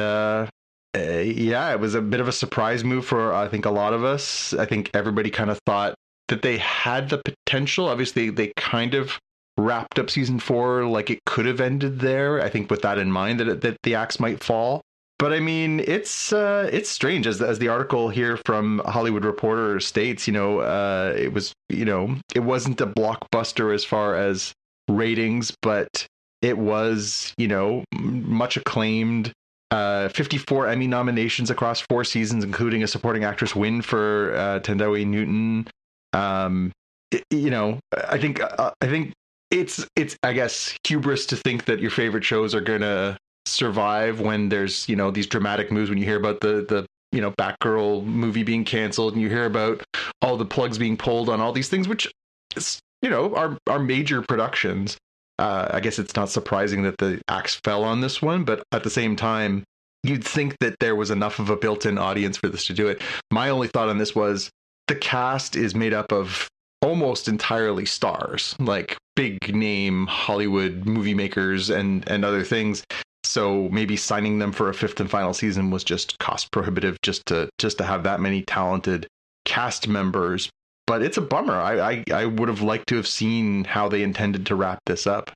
uh 0.95 1.19
yeah, 1.19 1.71
it 1.71 1.79
was 1.79 1.95
a 1.95 2.01
bit 2.01 2.19
of 2.19 2.27
a 2.27 2.31
surprise 2.33 2.83
move 2.83 3.05
for 3.05 3.33
I 3.33 3.47
think 3.47 3.65
a 3.65 3.71
lot 3.71 3.93
of 3.93 4.03
us. 4.03 4.53
I 4.53 4.65
think 4.65 4.89
everybody 4.93 5.29
kind 5.29 5.49
of 5.49 5.59
thought 5.65 5.95
that 6.27 6.41
they 6.41 6.57
had 6.57 7.09
the 7.09 7.21
potential. 7.23 7.87
Obviously, 7.87 8.29
they 8.29 8.51
kind 8.57 8.93
of 8.93 9.19
wrapped 9.57 9.99
up 9.99 10.09
season 10.09 10.39
four 10.39 10.85
like 10.85 11.09
it 11.09 11.19
could 11.25 11.45
have 11.45 11.61
ended 11.61 11.99
there. 11.99 12.41
I 12.41 12.49
think 12.49 12.69
with 12.69 12.81
that 12.81 12.97
in 12.97 13.11
mind 13.11 13.39
that 13.39 13.61
that 13.61 13.77
the 13.83 13.95
axe 13.95 14.19
might 14.19 14.43
fall. 14.43 14.81
But 15.19 15.33
I 15.33 15.39
mean, 15.39 15.81
it's 15.81 16.33
uh, 16.33 16.67
it's 16.73 16.89
strange 16.89 17.27
as 17.27 17.41
as 17.41 17.59
the 17.59 17.67
article 17.67 18.09
here 18.09 18.37
from 18.45 18.81
Hollywood 18.85 19.23
Reporter 19.23 19.79
states. 19.79 20.25
You 20.27 20.33
know, 20.33 20.59
uh, 20.59 21.13
it 21.15 21.31
was 21.31 21.53
you 21.69 21.85
know 21.85 22.17
it 22.33 22.39
wasn't 22.39 22.81
a 22.81 22.87
blockbuster 22.87 23.73
as 23.73 23.85
far 23.85 24.15
as 24.15 24.53
ratings, 24.89 25.53
but 25.61 26.07
it 26.41 26.57
was, 26.57 27.33
you 27.37 27.47
know, 27.47 27.83
much 27.93 28.57
acclaimed. 28.57 29.31
Uh, 29.71 30.09
54 30.09 30.67
Emmy 30.67 30.85
nominations 30.85 31.49
across 31.49 31.79
four 31.79 32.03
seasons, 32.03 32.43
including 32.43 32.83
a 32.83 32.87
supporting 32.87 33.23
actress 33.23 33.55
win 33.55 33.81
for 33.81 34.35
uh, 34.35 34.59
Newton. 34.59 35.65
Um, 36.11 36.73
it, 37.09 37.23
you 37.29 37.49
know, 37.49 37.79
I 38.09 38.17
think 38.17 38.41
uh, 38.41 38.71
I 38.81 38.87
think 38.87 39.13
it's 39.49 39.85
it's 39.95 40.17
I 40.23 40.33
guess 40.33 40.75
hubris 40.85 41.25
to 41.27 41.37
think 41.37 41.65
that 41.65 41.79
your 41.79 41.91
favorite 41.91 42.25
shows 42.25 42.53
are 42.53 42.61
gonna 42.61 43.17
survive 43.45 44.19
when 44.19 44.49
there's 44.49 44.87
you 44.89 44.95
know 44.95 45.09
these 45.09 45.27
dramatic 45.27 45.71
moves 45.71 45.89
when 45.89 45.97
you 45.97 46.05
hear 46.05 46.17
about 46.17 46.41
the 46.41 46.65
the 46.67 46.85
you 47.11 47.21
know 47.21 47.31
Batgirl 47.31 48.05
movie 48.05 48.43
being 48.43 48.65
canceled 48.65 49.13
and 49.13 49.21
you 49.21 49.29
hear 49.29 49.45
about 49.45 49.83
all 50.21 50.37
the 50.37 50.45
plugs 50.45 50.77
being 50.77 50.97
pulled 50.97 51.29
on 51.29 51.39
all 51.39 51.51
these 51.51 51.69
things, 51.69 51.87
which 51.87 52.11
is, 52.55 52.79
you 53.01 53.09
know 53.09 53.35
are 53.35 53.57
are 53.67 53.79
major 53.79 54.21
productions. 54.21 54.97
Uh, 55.41 55.67
I 55.71 55.79
guess 55.79 55.97
it's 55.97 56.15
not 56.15 56.29
surprising 56.29 56.83
that 56.83 56.99
the 56.99 57.19
axe 57.27 57.59
fell 57.63 57.83
on 57.83 58.01
this 58.01 58.21
one, 58.21 58.43
but 58.43 58.61
at 58.71 58.83
the 58.83 58.91
same 58.91 59.15
time, 59.15 59.63
you'd 60.03 60.23
think 60.23 60.55
that 60.59 60.75
there 60.79 60.95
was 60.95 61.09
enough 61.09 61.39
of 61.39 61.49
a 61.49 61.55
built-in 61.55 61.97
audience 61.97 62.37
for 62.37 62.47
this 62.47 62.67
to 62.67 62.73
do 62.73 62.87
it. 62.87 63.01
My 63.31 63.49
only 63.49 63.67
thought 63.67 63.89
on 63.89 63.97
this 63.97 64.13
was 64.13 64.51
the 64.87 64.93
cast 64.93 65.55
is 65.55 65.73
made 65.73 65.93
up 65.93 66.11
of 66.11 66.47
almost 66.83 67.27
entirely 67.27 67.87
stars, 67.87 68.55
like 68.59 68.97
big 69.15 69.55
name 69.55 70.05
Hollywood 70.05 70.85
movie 70.85 71.15
makers 71.15 71.71
and 71.71 72.07
and 72.07 72.23
other 72.23 72.43
things. 72.43 72.83
So 73.23 73.67
maybe 73.69 73.95
signing 73.95 74.37
them 74.37 74.51
for 74.51 74.69
a 74.69 74.75
fifth 74.75 74.99
and 74.99 75.09
final 75.09 75.33
season 75.33 75.71
was 75.71 75.83
just 75.83 76.19
cost 76.19 76.51
prohibitive 76.51 77.01
just 77.01 77.25
to 77.27 77.49
just 77.57 77.79
to 77.79 77.83
have 77.83 78.03
that 78.03 78.19
many 78.19 78.43
talented 78.43 79.07
cast 79.45 79.87
members 79.87 80.51
but 80.91 81.01
it's 81.01 81.15
a 81.15 81.21
bummer. 81.21 81.53
I, 81.53 81.79
I, 81.79 82.03
I 82.13 82.25
would 82.25 82.49
have 82.49 82.61
liked 82.61 82.87
to 82.87 82.97
have 82.97 83.07
seen 83.07 83.63
how 83.63 83.87
they 83.87 84.03
intended 84.03 84.45
to 84.47 84.55
wrap 84.55 84.79
this 84.85 85.07
up. 85.07 85.31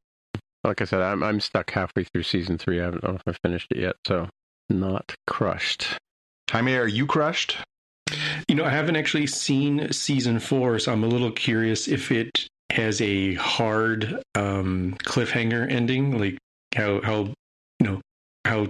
Like 0.65 0.81
I 0.81 0.83
said, 0.83 0.99
I'm 0.99 1.23
I'm 1.23 1.39
stuck 1.39 1.71
halfway 1.71 2.03
through 2.03 2.23
season 2.23 2.57
three. 2.57 2.81
I 2.81 2.91
don't 2.91 3.01
know 3.01 3.15
if 3.15 3.21
I 3.25 3.31
finished 3.41 3.67
it 3.71 3.77
yet, 3.77 3.95
so 4.05 4.27
not 4.69 5.15
crushed. 5.27 5.97
Jaime, 6.51 6.75
are 6.75 6.89
you 6.89 7.07
crushed? 7.07 7.55
You 8.49 8.55
know, 8.55 8.65
I 8.65 8.69
haven't 8.69 8.97
actually 8.97 9.27
seen 9.27 9.93
season 9.93 10.39
four, 10.39 10.77
so 10.77 10.91
I'm 10.91 11.05
a 11.05 11.07
little 11.07 11.31
curious 11.31 11.87
if 11.87 12.11
it 12.11 12.49
has 12.71 12.99
a 12.99 13.35
hard 13.35 14.21
um, 14.35 14.97
cliffhanger 15.03 15.71
ending, 15.71 16.19
like 16.19 16.37
how 16.75 16.99
how 16.99 17.33
you 17.79 17.87
know 17.87 18.01
how 18.43 18.67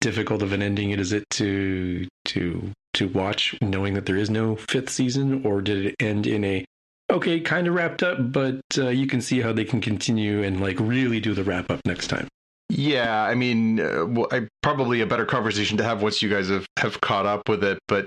difficult 0.00 0.42
of 0.42 0.52
an 0.52 0.62
ending 0.62 0.90
it 0.90 1.00
is 1.00 1.12
it 1.12 1.24
to 1.30 2.06
to 2.26 2.70
to 2.94 3.08
watch 3.08 3.56
knowing 3.60 3.94
that 3.94 4.06
there 4.06 4.16
is 4.16 4.30
no 4.30 4.56
fifth 4.56 4.90
season 4.90 5.44
or 5.44 5.60
did 5.60 5.86
it 5.86 5.94
end 6.00 6.26
in 6.26 6.44
a 6.44 6.64
okay 7.10 7.40
kind 7.40 7.66
of 7.66 7.74
wrapped 7.74 8.02
up 8.02 8.32
but 8.32 8.60
uh, 8.78 8.88
you 8.88 9.06
can 9.06 9.20
see 9.20 9.40
how 9.40 9.52
they 9.52 9.64
can 9.64 9.80
continue 9.80 10.42
and 10.42 10.60
like 10.60 10.78
really 10.80 11.20
do 11.20 11.34
the 11.34 11.44
wrap 11.44 11.70
up 11.70 11.80
next 11.84 12.08
time. 12.08 12.26
Yeah 12.70 13.22
i 13.24 13.34
mean 13.34 13.80
uh, 13.80 14.06
well, 14.06 14.28
I, 14.32 14.48
probably 14.62 15.00
a 15.00 15.06
better 15.06 15.26
conversation 15.26 15.76
to 15.78 15.84
have 15.84 16.02
once 16.02 16.22
you 16.22 16.30
guys 16.30 16.48
have, 16.48 16.66
have 16.78 17.00
caught 17.00 17.26
up 17.26 17.48
with 17.48 17.62
it 17.62 17.78
but 17.88 18.06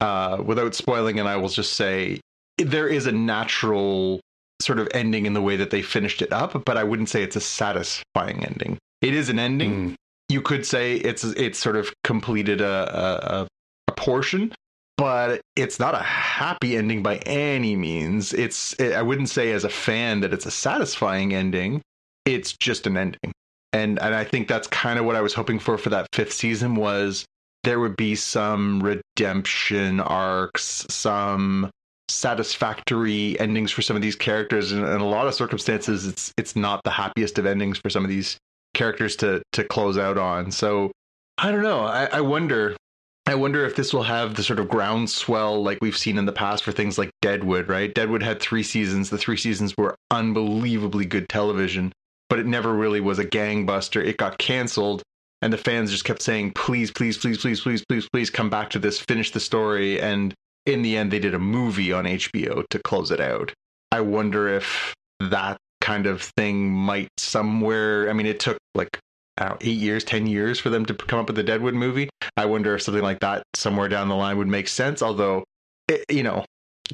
uh, 0.00 0.42
without 0.44 0.74
spoiling 0.74 1.20
and 1.20 1.28
i 1.28 1.36
will 1.36 1.48
just 1.48 1.74
say 1.74 2.20
there 2.58 2.88
is 2.88 3.06
a 3.06 3.12
natural 3.12 4.20
sort 4.60 4.78
of 4.78 4.88
ending 4.92 5.26
in 5.26 5.34
the 5.34 5.42
way 5.42 5.56
that 5.56 5.70
they 5.70 5.82
finished 5.82 6.20
it 6.20 6.32
up 6.32 6.64
but 6.64 6.76
i 6.76 6.82
wouldn't 6.82 7.08
say 7.08 7.22
it's 7.22 7.36
a 7.36 7.40
satisfying 7.40 8.44
ending. 8.44 8.78
It 9.00 9.14
is 9.14 9.28
an 9.28 9.40
ending. 9.40 9.90
Mm 9.90 9.94
you 10.32 10.40
could 10.40 10.66
say 10.66 10.96
it's 10.96 11.24
it's 11.24 11.58
sort 11.58 11.76
of 11.76 11.92
completed 12.02 12.60
a, 12.60 12.66
a, 12.66 13.42
a 13.42 13.48
portion, 13.96 14.52
but 14.96 15.40
it's 15.56 15.78
not 15.78 15.94
a 15.94 16.02
happy 16.02 16.76
ending 16.76 17.02
by 17.02 17.16
any 17.18 17.76
means. 17.76 18.32
It's 18.32 18.72
it, 18.74 18.94
I 18.94 19.02
wouldn't 19.02 19.28
say 19.28 19.52
as 19.52 19.64
a 19.64 19.68
fan 19.68 20.20
that 20.20 20.32
it's 20.32 20.46
a 20.46 20.50
satisfying 20.50 21.34
ending. 21.34 21.82
It's 22.24 22.52
just 22.52 22.86
an 22.86 22.96
ending, 22.96 23.32
and 23.72 24.00
and 24.00 24.14
I 24.14 24.24
think 24.24 24.48
that's 24.48 24.68
kind 24.68 24.98
of 24.98 25.04
what 25.04 25.16
I 25.16 25.20
was 25.20 25.34
hoping 25.34 25.58
for 25.58 25.76
for 25.78 25.90
that 25.90 26.06
fifth 26.12 26.32
season 26.32 26.76
was 26.76 27.24
there 27.64 27.80
would 27.80 27.96
be 27.96 28.14
some 28.14 28.82
redemption 28.82 30.00
arcs, 30.00 30.86
some 30.88 31.70
satisfactory 32.08 33.38
endings 33.40 33.70
for 33.70 33.80
some 33.80 33.96
of 33.96 34.02
these 34.02 34.16
characters 34.16 34.70
and 34.70 34.84
in 34.84 35.00
a 35.00 35.08
lot 35.08 35.26
of 35.26 35.34
circumstances 35.34 36.06
it's 36.06 36.30
it's 36.36 36.54
not 36.54 36.82
the 36.84 36.90
happiest 36.90 37.38
of 37.38 37.46
endings 37.46 37.78
for 37.78 37.88
some 37.88 38.04
of 38.04 38.10
these 38.10 38.36
characters 38.74 39.16
to 39.16 39.42
to 39.52 39.64
close 39.64 39.98
out 39.98 40.18
on. 40.18 40.50
So 40.50 40.90
I 41.38 41.50
don't 41.50 41.62
know. 41.62 41.80
I, 41.80 42.04
I 42.06 42.20
wonder. 42.20 42.76
I 43.24 43.36
wonder 43.36 43.64
if 43.64 43.76
this 43.76 43.94
will 43.94 44.02
have 44.02 44.34
the 44.34 44.42
sort 44.42 44.58
of 44.58 44.68
groundswell 44.68 45.62
like 45.62 45.78
we've 45.80 45.96
seen 45.96 46.18
in 46.18 46.26
the 46.26 46.32
past 46.32 46.64
for 46.64 46.72
things 46.72 46.98
like 46.98 47.10
Deadwood, 47.20 47.68
right? 47.68 47.94
Deadwood 47.94 48.22
had 48.22 48.40
three 48.40 48.64
seasons. 48.64 49.10
The 49.10 49.18
three 49.18 49.36
seasons 49.36 49.76
were 49.76 49.94
unbelievably 50.10 51.06
good 51.06 51.28
television, 51.28 51.92
but 52.28 52.40
it 52.40 52.46
never 52.46 52.72
really 52.74 53.00
was 53.00 53.20
a 53.20 53.24
gangbuster. 53.24 54.04
It 54.04 54.16
got 54.16 54.38
canceled, 54.38 55.02
and 55.40 55.52
the 55.52 55.58
fans 55.58 55.92
just 55.92 56.04
kept 56.04 56.20
saying, 56.20 56.52
please, 56.52 56.90
please, 56.90 57.16
please, 57.16 57.38
please, 57.38 57.60
please, 57.60 57.84
please, 57.88 58.08
please 58.12 58.28
come 58.28 58.50
back 58.50 58.70
to 58.70 58.80
this, 58.80 58.98
finish 58.98 59.30
the 59.30 59.40
story. 59.40 60.00
And 60.00 60.34
in 60.66 60.82
the 60.82 60.96
end, 60.96 61.12
they 61.12 61.20
did 61.20 61.34
a 61.34 61.38
movie 61.38 61.92
on 61.92 62.04
HBO 62.04 62.64
to 62.70 62.78
close 62.80 63.12
it 63.12 63.20
out. 63.20 63.52
I 63.92 64.00
wonder 64.00 64.48
if 64.48 64.94
that 65.20 65.58
kind 65.80 66.06
of 66.06 66.22
thing 66.36 66.70
might 66.70 67.08
somewhere. 67.18 68.10
I 68.10 68.14
mean, 68.14 68.26
it 68.26 68.40
took 68.40 68.58
like 68.74 68.98
know, 69.40 69.56
eight 69.60 69.78
years, 69.78 70.04
ten 70.04 70.26
years 70.26 70.58
for 70.58 70.70
them 70.70 70.84
to 70.86 70.94
come 70.94 71.18
up 71.18 71.26
with 71.28 71.38
a 71.38 71.42
Deadwood 71.42 71.74
movie. 71.74 72.08
I 72.36 72.46
wonder 72.46 72.74
if 72.74 72.82
something 72.82 73.02
like 73.02 73.20
that 73.20 73.42
somewhere 73.54 73.88
down 73.88 74.08
the 74.08 74.16
line 74.16 74.38
would 74.38 74.48
make 74.48 74.68
sense. 74.68 75.02
Although, 75.02 75.44
it, 75.88 76.04
you 76.10 76.22
know, 76.22 76.44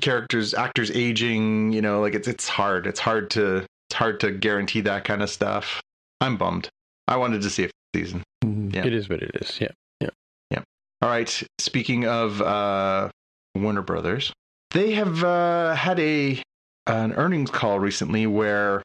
characters, 0.01 0.55
actors 0.55 0.90
aging, 0.90 1.72
you 1.72 1.83
know, 1.83 2.01
like 2.01 2.14
it's 2.14 2.29
it's 2.29 2.48
hard. 2.48 2.87
It's 2.87 3.01
hard 3.01 3.31
to 3.31 3.66
it's 3.88 3.94
hard 3.94 4.20
to 4.20 4.31
guarantee 4.31 4.81
that 4.83 5.05
kind 5.05 5.22
of 5.22 5.31
stuff. 5.31 5.81
I'm 6.20 6.37
bummed. 6.37 6.68
I 7.07 7.16
wanted 7.16 7.42
to 7.42 7.51
see 7.51 7.64
a 7.64 7.70
season. 7.94 8.22
Mm-hmm. 8.44 8.74
Yeah. 8.74 8.87
It 8.87 8.92
is 8.92 9.09
what 9.09 9.22
it 9.22 9.31
is. 9.35 9.61
Yeah. 9.61 9.70
Yeah. 10.01 10.11
Yeah. 10.51 10.62
All 11.03 11.09
right. 11.09 11.42
Speaking 11.59 12.07
of 12.07 12.42
uh, 12.42 13.09
Warner 13.55 13.83
Brothers, 13.83 14.33
they 14.72 14.92
have 14.92 15.24
uh, 15.24 15.74
had 15.74 15.98
a 16.01 16.42
an 16.87 17.12
earnings 17.14 17.51
call 17.51 17.79
recently 17.79 18.27
where 18.27 18.83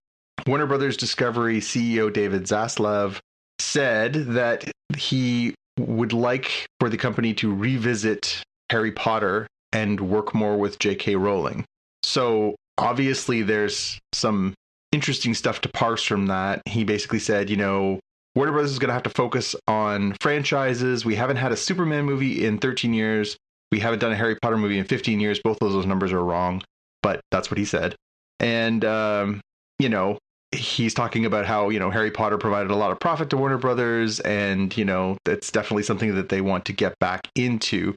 Warner 0.48 0.66
Brothers 0.66 0.98
Discovery 0.98 1.60
CEO 1.60 2.12
David 2.12 2.44
Zaslav 2.44 3.20
said 3.60 4.14
that 4.14 4.70
he 4.98 5.56
would 5.80 6.14
like 6.14 6.66
for 6.80 6.90
the 6.90 6.98
company 6.98 7.34
to 7.36 7.54
revisit 7.54 8.44
Harry 8.70 8.92
Potter 8.92 9.48
and 9.72 10.00
work 10.00 10.36
more 10.36 10.58
with 10.58 10.80
J.K. 10.80 11.16
Rowling. 11.16 11.66
So 12.04 12.56
obviously, 12.78 13.42
there's 13.42 14.00
some 14.14 14.54
interesting 14.92 15.34
stuff 15.34 15.62
to 15.62 15.70
parse 15.70 16.04
from 16.04 16.28
that. 16.28 16.62
He 16.68 16.84
basically 16.84 17.20
said, 17.20 17.50
you 17.50 17.58
know, 17.58 18.00
Warner 18.36 18.52
Brothers 18.52 18.72
is 18.72 18.80
going 18.80 18.90
to 18.90 18.94
have 18.94 19.04
to 19.04 19.10
focus 19.10 19.56
on 19.68 20.16
franchises. 20.22 21.06
We 21.06 21.16
haven't 21.16 21.38
had 21.38 21.52
a 21.52 21.58
Superman 21.58 22.06
movie 22.06 22.46
in 22.46 22.58
13 22.60 22.94
years. 22.94 23.38
We 23.72 23.80
haven't 23.80 24.00
done 24.00 24.12
a 24.12 24.16
Harry 24.16 24.36
Potter 24.42 24.58
movie 24.58 24.78
in 24.78 24.86
15 24.86 25.20
years. 25.20 25.40
Both 25.44 25.62
of 25.62 25.72
those 25.72 25.86
numbers 25.86 26.12
are 26.12 26.24
wrong 26.24 26.62
but 27.04 27.22
that's 27.30 27.52
what 27.52 27.60
he 27.60 27.66
said. 27.66 27.96
And 28.40 28.84
um, 28.84 29.42
you 29.78 29.90
know, 29.90 30.18
he's 30.54 30.94
talking 30.94 31.26
about 31.26 31.46
how 31.46 31.70
you 31.70 31.80
know 31.80 31.90
Harry 31.90 32.12
Potter 32.12 32.38
provided 32.38 32.72
a 32.72 32.76
lot 32.76 32.92
of 32.92 33.00
profit 33.00 33.30
to 33.32 33.38
Warner 33.38 33.58
Brothers, 33.58 34.20
and 34.22 34.76
you 34.78 34.86
know 34.86 35.18
it's 35.26 35.52
definitely 35.52 35.84
something 35.84 36.16
that 36.16 36.30
they 36.30 36.42
want 36.42 36.66
to 36.66 36.74
get 36.74 36.98
back 37.00 37.28
into. 37.36 37.94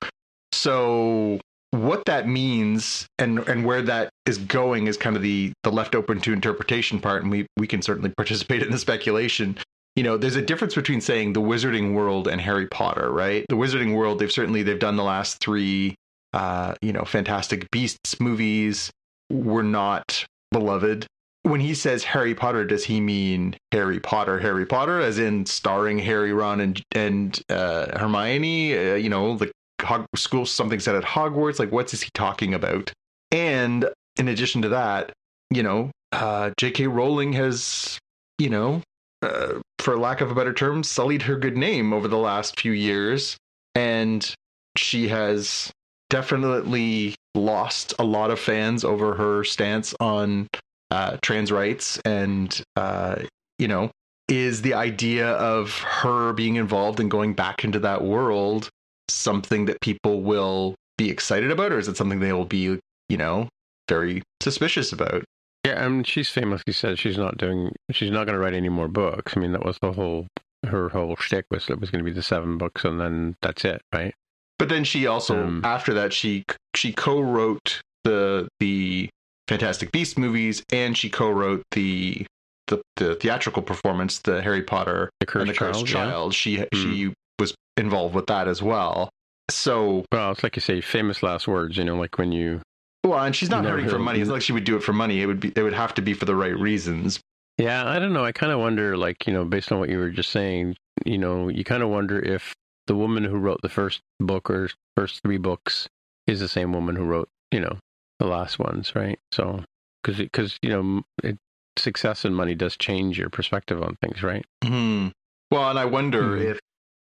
So 0.53 1.41
what 1.71 2.05
that 2.07 2.29
means 2.29 3.07
and 3.19 3.41
and 3.41 3.65
where 3.65 3.83
that 3.83 4.11
is 4.25 4.39
going 4.39 4.87
is 4.87 4.97
kind 4.97 5.17
of 5.17 5.23
the 5.23 5.53
the 5.63 5.73
left 5.73 5.95
open 5.95 6.21
to 6.21 6.33
interpretation 6.33 7.01
part, 7.01 7.23
and 7.23 7.31
we 7.31 7.47
we 7.57 7.67
can 7.67 7.83
certainly 7.83 8.11
participate 8.17 8.63
in 8.63 8.71
the 8.71 8.79
speculation. 8.79 9.57
You 9.95 10.03
know, 10.03 10.19
there's 10.19 10.37
a 10.37 10.43
difference 10.43 10.75
between 10.75 11.01
saying 11.01 11.33
the 11.33 11.41
Wizarding 11.41 11.95
World 11.95 12.29
and 12.29 12.41
Harry 12.41 12.67
Potter, 12.67 13.11
right? 13.11 13.47
The 13.49 13.57
Wizarding 13.57 13.95
World, 13.95 14.19
they've 14.19 14.31
certainly 14.31 14.63
they've 14.63 14.79
done 14.79 14.97
the 14.97 15.03
last 15.03 15.39
three, 15.41 15.95
uh, 16.35 16.75
you 16.83 16.93
know, 16.93 17.05
Fantastic 17.05 17.71
Beasts 17.71 18.21
movies 18.21 18.91
were 19.31 19.63
not 19.63 20.27
beloved. 20.53 21.07
When 21.47 21.61
he 21.61 21.75
says 21.75 22.03
Harry 22.03 22.35
Potter, 22.35 22.65
does 22.65 22.83
he 22.85 23.01
mean 23.01 23.57
Harry 23.71 24.01
Potter, 24.01 24.41
Harry 24.41 24.67
Potter, 24.67 25.01
as 25.01 25.21
in 25.21 25.47
starring 25.47 25.97
Harry, 26.01 26.33
Ron, 26.33 26.59
and 26.59 26.83
and 26.91 27.41
uh, 27.49 27.97
Hermione? 27.97 28.77
Uh, 28.77 28.95
you 28.95 29.09
know, 29.09 29.37
the 29.37 29.53
Hog- 29.81 30.07
school 30.17 30.45
something 30.45 30.81
said 30.81 30.97
at 30.97 31.05
Hogwarts. 31.05 31.61
Like, 31.61 31.71
what 31.71 31.95
is 31.95 32.03
he 32.03 32.11
talking 32.15 32.53
about? 32.53 32.93
And 33.31 33.89
in 34.17 34.27
addition 34.27 34.61
to 34.63 34.71
that, 34.71 35.13
you 35.51 35.63
know, 35.63 35.93
uh, 36.11 36.51
J.K. 36.59 36.89
Rowling 36.89 37.33
has, 37.35 37.97
you 38.39 38.51
know, 38.51 38.83
uh, 39.23 39.61
for 39.79 39.97
lack 39.97 40.21
of 40.21 40.33
a 40.33 40.35
better 40.35 40.53
term, 40.53 40.83
sullied 40.83 41.23
her 41.23 41.37
good 41.37 41.57
name 41.57 41.93
over 41.93 42.09
the 42.09 42.19
last 42.19 42.59
few 42.59 42.73
years, 42.73 43.37
and 43.77 44.35
she 44.77 45.07
has 45.07 45.71
definitely 46.11 47.15
lost 47.37 47.95
a 48.01 48.05
lot 48.05 48.33
of 48.33 48.41
fans 48.41 48.83
over 48.83 49.15
her 49.15 49.45
stance 49.45 49.95
on 50.01 50.49
uh, 50.91 51.17
trans 51.23 51.51
rights 51.51 51.99
and 52.05 52.63
uh, 52.77 53.17
you 53.59 53.69
know 53.69 53.91
is 54.29 54.63
the 54.63 54.75
idea 54.75 55.29
of 55.33 55.79
her 55.81 56.33
being 56.33 56.57
involved 56.57 56.99
and 56.99 57.11
going 57.11 57.33
back 57.33 57.65
into 57.65 57.79
that 57.79 58.03
world 58.03 58.69
something 59.09 59.67
that 59.67 59.81
people 59.81 60.23
will 60.23 60.75
be 60.99 61.11
excited 61.11 61.51
about 61.51 61.71
or 61.73 61.79
is 61.79 61.87
it 61.89 61.97
something 61.97 62.21
they 62.21 62.33
will 62.33 62.45
be 62.45 62.79
you 63.09 63.17
know 63.17 63.49
very 63.89 64.23
suspicious 64.43 64.93
about 64.93 65.23
Yeah, 65.65 65.85
I 65.85 65.89
mean, 65.89 66.05
she's 66.05 66.29
famously 66.29 66.73
said 66.73 66.99
she's 66.99 67.19
not 67.19 67.39
doing, 67.39 67.73
she's 67.91 68.11
not 68.11 68.25
going 68.27 68.35
to 68.35 68.39
write 68.39 68.55
any 68.55 68.69
more 68.69 68.89
books. 68.89 69.37
I 69.37 69.41
mean, 69.41 69.53
that 69.53 69.65
was 69.65 69.79
the 69.81 69.93
whole, 69.93 70.27
her 70.65 70.89
whole 70.89 71.17
shtick 71.17 71.47
was 71.51 71.69
it 71.71 71.81
was 71.81 71.91
going 71.91 72.05
to 72.05 72.09
be 72.09 72.15
the 72.15 72.23
seven 72.23 72.57
books, 72.59 72.85
and 72.85 73.01
then 73.01 73.37
that's 73.43 73.65
it, 73.65 73.81
right? 73.93 74.15
But 74.59 74.69
then 74.69 74.85
she 74.85 75.07
also, 75.07 75.45
Um, 75.45 75.63
after 75.65 75.93
that, 75.95 76.13
she 76.13 76.45
she 76.75 76.93
co-wrote 76.93 77.83
the 78.05 78.49
the 78.61 79.09
Fantastic 79.49 79.93
Beast 79.93 80.19
movies, 80.19 80.63
and 80.73 80.97
she 80.97 81.09
co-wrote 81.11 81.63
the 81.73 82.27
the, 82.69 82.83
the 82.97 83.15
theatrical 83.15 83.63
performance, 83.63 84.19
the 84.19 84.43
Harry 84.43 84.63
Potter 84.63 85.09
The 85.21 85.27
Cursed 85.27 85.41
and 85.43 85.51
the 85.51 85.55
Cursed 85.59 85.87
Child, 85.87 85.89
yeah. 85.89 85.95
Child. 86.13 86.35
She 86.35 86.57
Hmm. 86.57 86.65
she 86.73 87.15
was 87.39 87.55
involved 87.77 88.15
with 88.15 88.27
that 88.27 88.49
as 88.49 88.61
well. 88.63 89.09
So 89.51 90.05
Well, 90.11 90.33
it's 90.33 90.43
like 90.43 90.57
you 90.57 90.61
say, 90.63 90.81
famous 90.81 91.23
last 91.23 91.47
words. 91.47 91.77
You 91.77 91.85
know, 91.85 91.97
like 91.97 92.19
when 92.19 92.33
you, 92.33 92.61
well, 93.05 93.21
and 93.25 93.37
she's 93.37 93.51
not 93.51 93.63
No, 93.63 93.71
hurting 93.71 93.89
for 93.89 93.99
money. 94.01 94.19
It's 94.21 94.27
not 94.29 94.35
like 94.35 94.43
she 94.43 94.53
would 94.53 94.65
do 94.65 94.75
it 94.77 94.83
for 94.83 94.93
money. 94.93 95.23
It 95.23 95.27
would 95.27 95.39
be 95.39 95.53
it 95.55 95.63
would 95.63 95.75
have 95.75 95.95
to 95.95 96.03
be 96.03 96.13
for 96.13 96.25
the 96.25 96.35
right 96.35 96.59
reasons. 96.59 97.21
yeah, 97.59 97.89
I 97.89 98.01
don't 98.01 98.13
know. 98.13 98.25
I 98.25 98.33
kind 98.33 98.51
of 98.53 98.59
wonder, 98.59 98.97
like 98.97 99.27
you 99.29 99.33
know, 99.33 99.45
based 99.45 99.71
on 99.71 99.79
what 99.79 99.89
you 99.89 99.99
were 99.99 100.11
just 100.11 100.31
saying, 100.31 100.77
you 101.05 101.19
know, 101.19 101.49
you 101.49 101.63
kind 101.63 101.85
of 101.85 101.89
wonder 101.91 102.19
if 102.19 102.53
the 102.89 102.97
woman 102.97 103.23
who 103.23 103.37
wrote 103.37 103.61
the 103.63 103.69
first 103.69 104.01
book 104.19 104.51
or 104.51 104.71
first 104.97 105.21
three 105.23 105.39
books 105.39 105.87
is 106.27 106.41
the 106.41 106.49
same 106.49 106.73
woman 106.73 106.97
who 106.97 107.05
wrote, 107.05 107.29
you 107.53 107.61
know, 107.61 107.79
the 108.19 108.27
last 108.27 108.59
ones, 108.59 108.95
right? 108.95 109.19
So, 109.33 109.65
because 110.03 110.19
because 110.19 110.59
you 110.63 110.71
know, 110.71 111.03
it, 111.23 111.39
success 111.79 112.25
and 112.25 112.35
money 112.35 112.55
does 112.55 112.77
change 112.77 113.19
your 113.19 113.29
perspective 113.31 113.83
on 113.83 113.97
things, 114.03 114.23
right? 114.23 114.45
Hmm. 114.65 115.09
Well, 115.51 115.71
and 115.71 115.79
I 115.79 115.85
wonder 115.85 116.37
Hmm. 116.37 116.43
if 116.43 116.61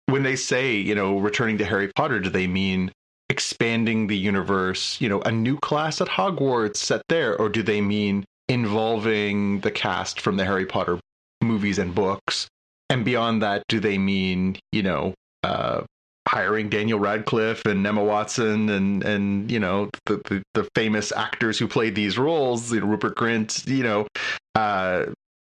when 0.06 0.22
they 0.22 0.36
say, 0.36 0.76
you 0.76 0.94
know, 0.94 1.18
returning 1.18 1.58
to 1.58 1.64
Harry 1.64 1.90
Potter, 1.94 2.18
do 2.20 2.30
they 2.30 2.46
mean 2.46 2.92
expanding 3.30 4.06
the 4.06 4.16
universe, 4.16 4.98
you 5.00 5.08
know, 5.08 5.20
a 5.22 5.30
new 5.30 5.58
class 5.58 6.00
at 6.00 6.08
Hogwarts 6.08 6.76
set 6.76 7.02
there, 7.08 7.36
or 7.38 7.48
do 7.50 7.62
they 7.62 7.80
mean 7.80 8.24
involving 8.48 9.60
the 9.60 9.70
cast 9.70 10.20
from 10.20 10.36
the 10.36 10.44
Harry 10.44 10.66
Potter 10.66 10.98
movies 11.42 11.78
and 11.78 11.94
books? 11.94 12.48
And 12.90 13.04
beyond 13.04 13.42
that, 13.42 13.64
do 13.68 13.80
they 13.80 13.98
mean, 13.98 14.56
you 14.72 14.82
know, 14.82 15.14
uh, 15.42 15.82
hiring 16.28 16.68
Daniel 16.68 16.98
Radcliffe 16.98 17.64
and 17.64 17.86
Emma 17.86 18.04
Watson 18.04 18.68
and 18.68 19.02
and 19.02 19.50
you 19.50 19.58
know 19.58 19.90
the, 20.06 20.16
the 20.28 20.42
the 20.54 20.68
famous 20.74 21.12
actors 21.12 21.58
who 21.58 21.66
played 21.66 21.94
these 21.94 22.18
roles, 22.18 22.72
you 22.72 22.80
know, 22.80 22.86
Rupert 22.86 23.16
Grint, 23.16 23.66
you 23.66 23.82
know, 23.82 24.06
uh, 24.54 25.06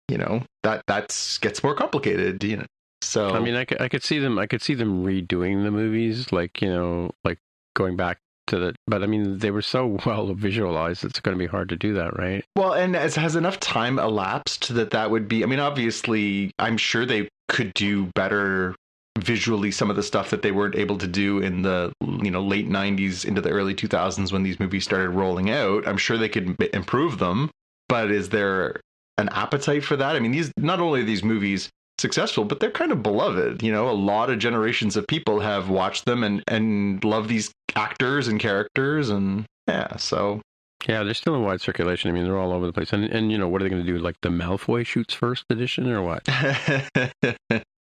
you 0.09 0.19
know 0.19 0.43
that 0.63 0.83
that's 0.87 1.39
gets 1.39 1.63
more 1.63 1.75
complicated 1.75 2.43
you 2.43 2.57
know 2.57 2.67
so 3.03 3.31
I 3.31 3.41
mean, 3.41 3.55
I 3.55 3.65
could, 3.65 3.81
I 3.81 3.89
could 3.89 4.03
see 4.03 4.19
them. 4.19 4.39
I 4.39 4.47
could 4.47 4.63
see 4.63 4.75
them 4.75 5.05
redoing 5.05 5.63
the 5.63 5.71
movies, 5.71 6.33
like 6.33 6.61
you 6.61 6.69
know, 6.69 7.11
like 7.25 7.39
going 7.77 7.97
back 7.97 8.19
to 8.49 8.59
the. 8.59 8.75
But 8.87 9.03
I 9.03 9.07
mean, 9.07 9.39
they 9.39 9.51
were 9.51 9.63
so 9.63 9.99
well 10.07 10.35
visualized. 10.35 11.05
It's 11.05 11.21
going 11.21 11.37
to 11.37 11.39
be 11.39 11.47
hard 11.47 11.69
to 11.69 11.77
do 11.77 11.95
that, 11.95 12.19
right? 12.19 12.45
well 12.57 12.73
and 12.73 12.97
as 12.97 13.15
has 13.15 13.37
enough 13.37 13.61
time 13.61 13.99
elapsed 13.99 14.75
that 14.75 14.91
that 14.91 15.11
would 15.11 15.29
be 15.29 15.45
i 15.45 15.47
mean 15.47 15.61
obviously 15.61 16.51
i'm 16.59 16.77
sure 16.77 17.07
they 17.07 17.29
could 17.49 17.73
do 17.75 18.07
better 18.17 18.75
visually 19.21 19.71
some 19.71 19.91
of 19.91 19.97
the 19.97 20.03
stuff 20.03 20.31
that 20.31 20.43
they 20.43 20.53
weren't 20.53 20.75
able 20.77 20.99
to 20.99 21.07
do 21.07 21.39
in 21.39 21.63
the 21.63 21.93
you 22.23 22.31
know 22.31 22.43
late 22.43 22.69
90s 22.69 23.25
into 23.25 23.41
the 23.41 23.51
early 23.51 23.75
2000s 23.75 24.33
when 24.33 24.43
these 24.43 24.59
movies 24.61 24.85
started 24.85 25.11
rolling 25.11 25.51
out 25.51 25.87
i'm 25.87 25.97
sure 25.97 26.17
they 26.17 26.29
could 26.29 26.49
m- 26.61 26.69
improve 26.73 27.19
them 27.19 27.51
but 27.89 28.11
is 28.11 28.29
there 28.31 28.81
an 29.17 29.29
appetite 29.31 29.85
for 29.85 29.97
that 29.97 30.17
i 30.17 30.19
mean 30.19 30.33
these 30.33 30.51
not 30.57 30.81
only 30.81 31.01
are 31.01 31.05
these 31.05 31.25
movies 31.25 31.69
successful 31.99 32.45
but 32.45 32.61
they're 32.61 32.71
kind 32.71 32.93
of 32.93 33.03
beloved 33.03 33.63
you 33.63 33.73
know 33.73 33.89
a 33.89 33.93
lot 33.93 34.31
of 34.31 34.39
generations 34.39 34.97
of 34.97 35.07
people 35.07 35.41
have 35.41 35.69
watched 35.69 36.05
them 36.05 36.23
and 36.23 36.43
and 36.47 37.03
love 37.03 37.27
these 37.29 37.51
actors 37.75 38.29
and 38.29 38.39
characters 38.41 39.11
and 39.11 39.45
yeah 39.69 39.97
so 39.97 40.41
Yeah, 40.87 41.03
they're 41.03 41.13
still 41.13 41.35
in 41.35 41.43
wide 41.43 41.61
circulation. 41.61 42.09
I 42.09 42.15
mean, 42.15 42.23
they're 42.23 42.39
all 42.39 42.53
over 42.53 42.65
the 42.67 42.73
place. 42.73 42.93
And 42.93 43.05
and 43.05 43.33
you 43.33 43.37
know, 43.39 43.49
what 43.49 43.61
are 43.61 43.65
they 43.65 43.69
going 43.69 43.85
to 43.85 43.93
do? 43.93 43.99
Like 43.99 44.15
the 44.23 44.29
Malfoy 44.29 44.87
shoots 44.87 45.13
first 45.13 45.45
edition, 45.51 45.91
or 45.91 46.03
what? 46.03 46.23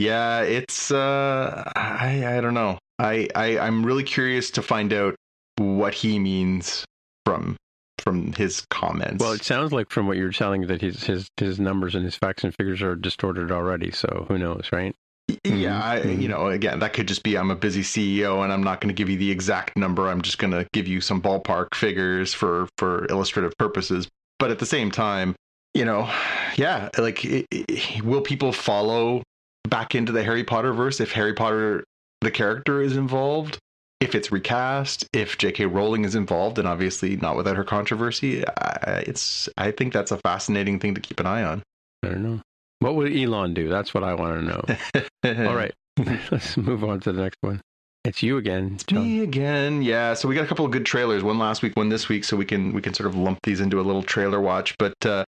yeah, 0.00 0.40
it's 0.42 0.90
uh 0.90 1.70
I 1.76 2.36
I 2.36 2.40
don't 2.40 2.54
know. 2.54 2.78
I, 2.98 3.28
I 3.34 3.58
I'm 3.58 3.84
really 3.84 4.04
curious 4.04 4.50
to 4.52 4.62
find 4.62 4.92
out 4.92 5.14
what 5.56 5.94
he 5.94 6.18
means 6.18 6.84
from 7.24 7.56
from 7.98 8.32
his 8.32 8.64
comments. 8.70 9.22
Well, 9.22 9.32
it 9.32 9.44
sounds 9.44 9.72
like 9.72 9.90
from 9.90 10.06
what 10.06 10.16
you're 10.16 10.32
telling 10.32 10.66
that 10.68 10.80
his 10.80 11.04
his 11.04 11.28
his 11.36 11.60
numbers 11.60 11.94
and 11.94 12.04
his 12.04 12.16
facts 12.16 12.44
and 12.44 12.54
figures 12.54 12.82
are 12.82 12.94
distorted 12.96 13.50
already. 13.50 13.90
So 13.90 14.26
who 14.28 14.38
knows, 14.38 14.68
right? 14.72 14.94
yeah, 15.44 15.80
I, 15.82 16.00
Mhm. 16.00 16.22
you 16.22 16.28
know, 16.28 16.48
again, 16.48 16.80
that 16.80 16.92
could 16.92 17.06
just 17.06 17.22
be 17.22 17.36
I'm 17.38 17.50
a 17.52 17.56
busy 17.56 17.82
CEO 17.82 18.42
and 18.42 18.52
I'm 18.52 18.64
not 18.64 18.80
going 18.80 18.88
to 18.88 18.94
give 18.98 19.08
you 19.08 19.16
the 19.16 19.30
exact 19.30 19.76
number. 19.76 20.08
I'm 20.08 20.22
just 20.22 20.38
going 20.38 20.50
to 20.52 20.66
give 20.72 20.88
you 20.88 21.00
some 21.00 21.22
ballpark 21.22 21.74
figures 21.74 22.34
for 22.34 22.68
for 22.78 23.06
illustrative 23.06 23.52
purposes. 23.58 24.08
But 24.38 24.50
at 24.50 24.58
the 24.58 24.66
same 24.66 24.90
time, 24.90 25.36
you 25.74 25.84
know, 25.84 26.08
yeah, 26.56 26.88
like 26.98 27.24
i 27.24 27.46
i 27.52 28.00
will 28.02 28.22
people 28.22 28.52
follow 28.52 29.22
back 29.70 29.94
into 29.94 30.12
the 30.12 30.22
Harry 30.22 30.44
Potter 30.44 30.72
verse 30.72 31.00
if 31.00 31.12
Harry 31.12 31.32
Potter 31.32 31.84
the 32.20 32.30
character 32.30 32.82
is 32.82 32.96
involved? 32.96 33.58
If 34.00 34.14
it's 34.14 34.32
recast, 34.32 35.06
if 35.12 35.36
J.K. 35.36 35.66
Rowling 35.66 36.06
is 36.06 36.14
involved, 36.14 36.58
and 36.58 36.66
obviously 36.66 37.16
not 37.16 37.36
without 37.36 37.56
her 37.56 37.64
controversy, 37.64 38.46
I, 38.46 39.04
it's 39.06 39.46
I 39.58 39.72
think 39.72 39.92
that's 39.92 40.10
a 40.10 40.16
fascinating 40.18 40.80
thing 40.80 40.94
to 40.94 41.02
keep 41.02 41.20
an 41.20 41.26
eye 41.26 41.42
on. 41.42 41.62
I 42.02 42.08
don't 42.08 42.22
know. 42.22 42.40
What 42.78 42.94
would 42.96 43.14
Elon 43.14 43.52
do? 43.52 43.68
That's 43.68 43.92
what 43.92 44.02
I 44.02 44.14
want 44.14 44.40
to 44.40 44.46
know. 44.46 45.46
All 45.48 45.54
right, 45.54 45.74
let's 46.30 46.56
move 46.56 46.82
on 46.82 47.00
to 47.00 47.12
the 47.12 47.20
next 47.22 47.36
one. 47.42 47.60
It's 48.04 48.22
you 48.22 48.38
again, 48.38 48.78
John. 48.86 49.02
Me 49.02 49.20
again. 49.20 49.82
Yeah. 49.82 50.14
So 50.14 50.26
we 50.26 50.34
got 50.34 50.44
a 50.44 50.46
couple 50.46 50.64
of 50.64 50.70
good 50.70 50.86
trailers. 50.86 51.22
One 51.22 51.38
last 51.38 51.62
week, 51.62 51.76
one 51.76 51.90
this 51.90 52.08
week. 52.08 52.24
So 52.24 52.36
we 52.36 52.46
can 52.46 52.72
we 52.72 52.80
can 52.80 52.94
sort 52.94 53.06
of 53.06 53.14
lump 53.14 53.40
these 53.42 53.60
into 53.60 53.78
a 53.78 53.82
little 53.82 54.02
trailer 54.02 54.40
watch. 54.40 54.74
But 54.78 54.94
uh, 55.04 55.24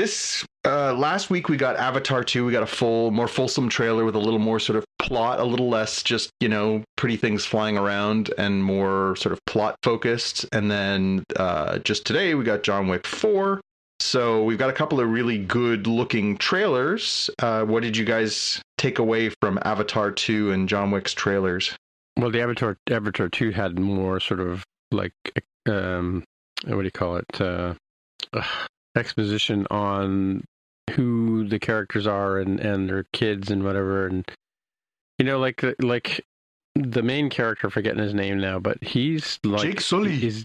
this 0.00 0.46
uh, 0.64 0.94
last 0.94 1.28
week 1.28 1.50
we 1.50 1.58
got 1.58 1.76
Avatar 1.76 2.24
two. 2.24 2.46
We 2.46 2.52
got 2.52 2.62
a 2.62 2.66
full, 2.66 3.10
more 3.10 3.28
fulsome 3.28 3.68
trailer 3.68 4.04
with 4.04 4.14
a 4.14 4.18
little 4.18 4.38
more 4.38 4.58
sort 4.58 4.76
of 4.78 4.84
plot, 4.98 5.40
a 5.40 5.44
little 5.44 5.68
less 5.68 6.02
just 6.02 6.30
you 6.40 6.48
know 6.48 6.82
pretty 6.96 7.16
things 7.16 7.44
flying 7.44 7.76
around, 7.76 8.32
and 8.38 8.64
more 8.64 9.14
sort 9.16 9.32
of 9.34 9.44
plot 9.44 9.76
focused. 9.82 10.46
And 10.52 10.70
then 10.70 11.24
uh, 11.36 11.78
just 11.80 12.06
today 12.06 12.34
we 12.34 12.44
got 12.44 12.62
John 12.62 12.88
Wick 12.88 13.06
four. 13.06 13.60
So 14.00 14.42
we've 14.42 14.58
got 14.58 14.70
a 14.70 14.72
couple 14.72 15.00
of 15.00 15.10
really 15.10 15.36
good 15.36 15.86
looking 15.86 16.38
trailers. 16.38 17.28
Uh, 17.38 17.64
what 17.64 17.82
did 17.82 17.94
you 17.94 18.06
guys 18.06 18.62
take 18.78 18.98
away 18.98 19.30
from 19.42 19.58
Avatar 19.62 20.10
2 20.10 20.52
and 20.52 20.66
John 20.66 20.90
Wick's 20.90 21.12
trailers? 21.12 21.76
Well, 22.16 22.30
the 22.30 22.40
Avatar 22.40 22.78
Avatar 22.88 23.28
two 23.28 23.50
had 23.50 23.78
more 23.78 24.18
sort 24.18 24.40
of 24.40 24.64
like 24.90 25.12
um, 25.68 26.24
what 26.64 26.78
do 26.78 26.84
you 26.84 26.90
call 26.90 27.16
it? 27.16 27.40
Uh, 27.40 27.74
exposition 28.96 29.66
on 29.70 30.44
who 30.92 31.48
the 31.48 31.58
characters 31.58 32.06
are 32.06 32.38
and 32.38 32.60
and 32.60 32.88
their 32.88 33.04
kids 33.12 33.50
and 33.50 33.62
whatever, 33.64 34.06
and 34.06 34.30
you 35.18 35.24
know, 35.24 35.38
like 35.38 35.64
like 35.80 36.24
the 36.74 37.02
main 37.02 37.30
character, 37.30 37.70
forgetting 37.70 38.02
his 38.02 38.14
name 38.14 38.38
now, 38.38 38.58
but 38.58 38.82
he's 38.82 39.38
like 39.44 39.62
Jake 39.62 39.80
Sully. 39.80 40.24
Is 40.24 40.44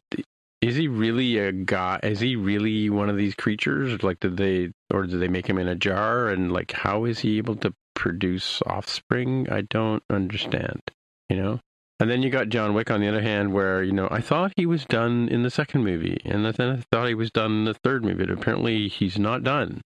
is 0.61 0.75
he 0.75 0.87
really 0.87 1.37
a 1.37 1.51
guy? 1.51 1.99
Is 2.01 2.19
he 2.19 2.35
really 2.35 2.89
one 2.89 3.09
of 3.09 3.17
these 3.17 3.35
creatures? 3.35 4.01
Like, 4.01 4.19
did 4.19 4.37
they 4.37 4.71
or 4.91 5.05
did 5.05 5.19
they 5.19 5.27
make 5.27 5.47
him 5.47 5.57
in 5.57 5.67
a 5.67 5.75
jar? 5.75 6.29
And 6.29 6.51
like, 6.51 6.71
how 6.71 7.05
is 7.05 7.19
he 7.19 7.37
able 7.37 7.55
to 7.57 7.73
produce 7.93 8.61
offspring? 8.65 9.47
I 9.49 9.61
don't 9.61 10.03
understand. 10.09 10.81
You 11.29 11.37
know. 11.37 11.59
And 11.99 12.09
then 12.09 12.21
you 12.21 12.29
got 12.29 12.49
John 12.49 12.73
Wick 12.73 12.91
on 12.91 12.99
the 12.99 13.07
other 13.07 13.21
hand, 13.21 13.53
where 13.53 13.81
you 13.81 13.93
know 13.93 14.07
I 14.11 14.19
thought 14.21 14.51
he 14.57 14.65
was 14.65 14.83
done 14.85 15.29
in 15.29 15.43
the 15.43 15.49
second 15.49 15.83
movie, 15.83 16.19
and 16.25 16.45
then 16.45 16.69
I 16.69 16.83
thought 16.91 17.07
he 17.07 17.13
was 17.13 17.31
done 17.31 17.51
in 17.51 17.65
the 17.65 17.73
third 17.73 18.03
movie. 18.03 18.25
But 18.25 18.31
apparently, 18.31 18.87
he's 18.89 19.17
not 19.17 19.43
done. 19.43 19.81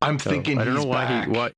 I'm 0.00 0.18
So, 0.18 0.30
thinking 0.30 0.58
I 0.58 0.64
don't 0.64 0.74
know 0.74 0.84
why 0.84 1.04
back. 1.04 1.26
he 1.26 1.30
why 1.32 1.50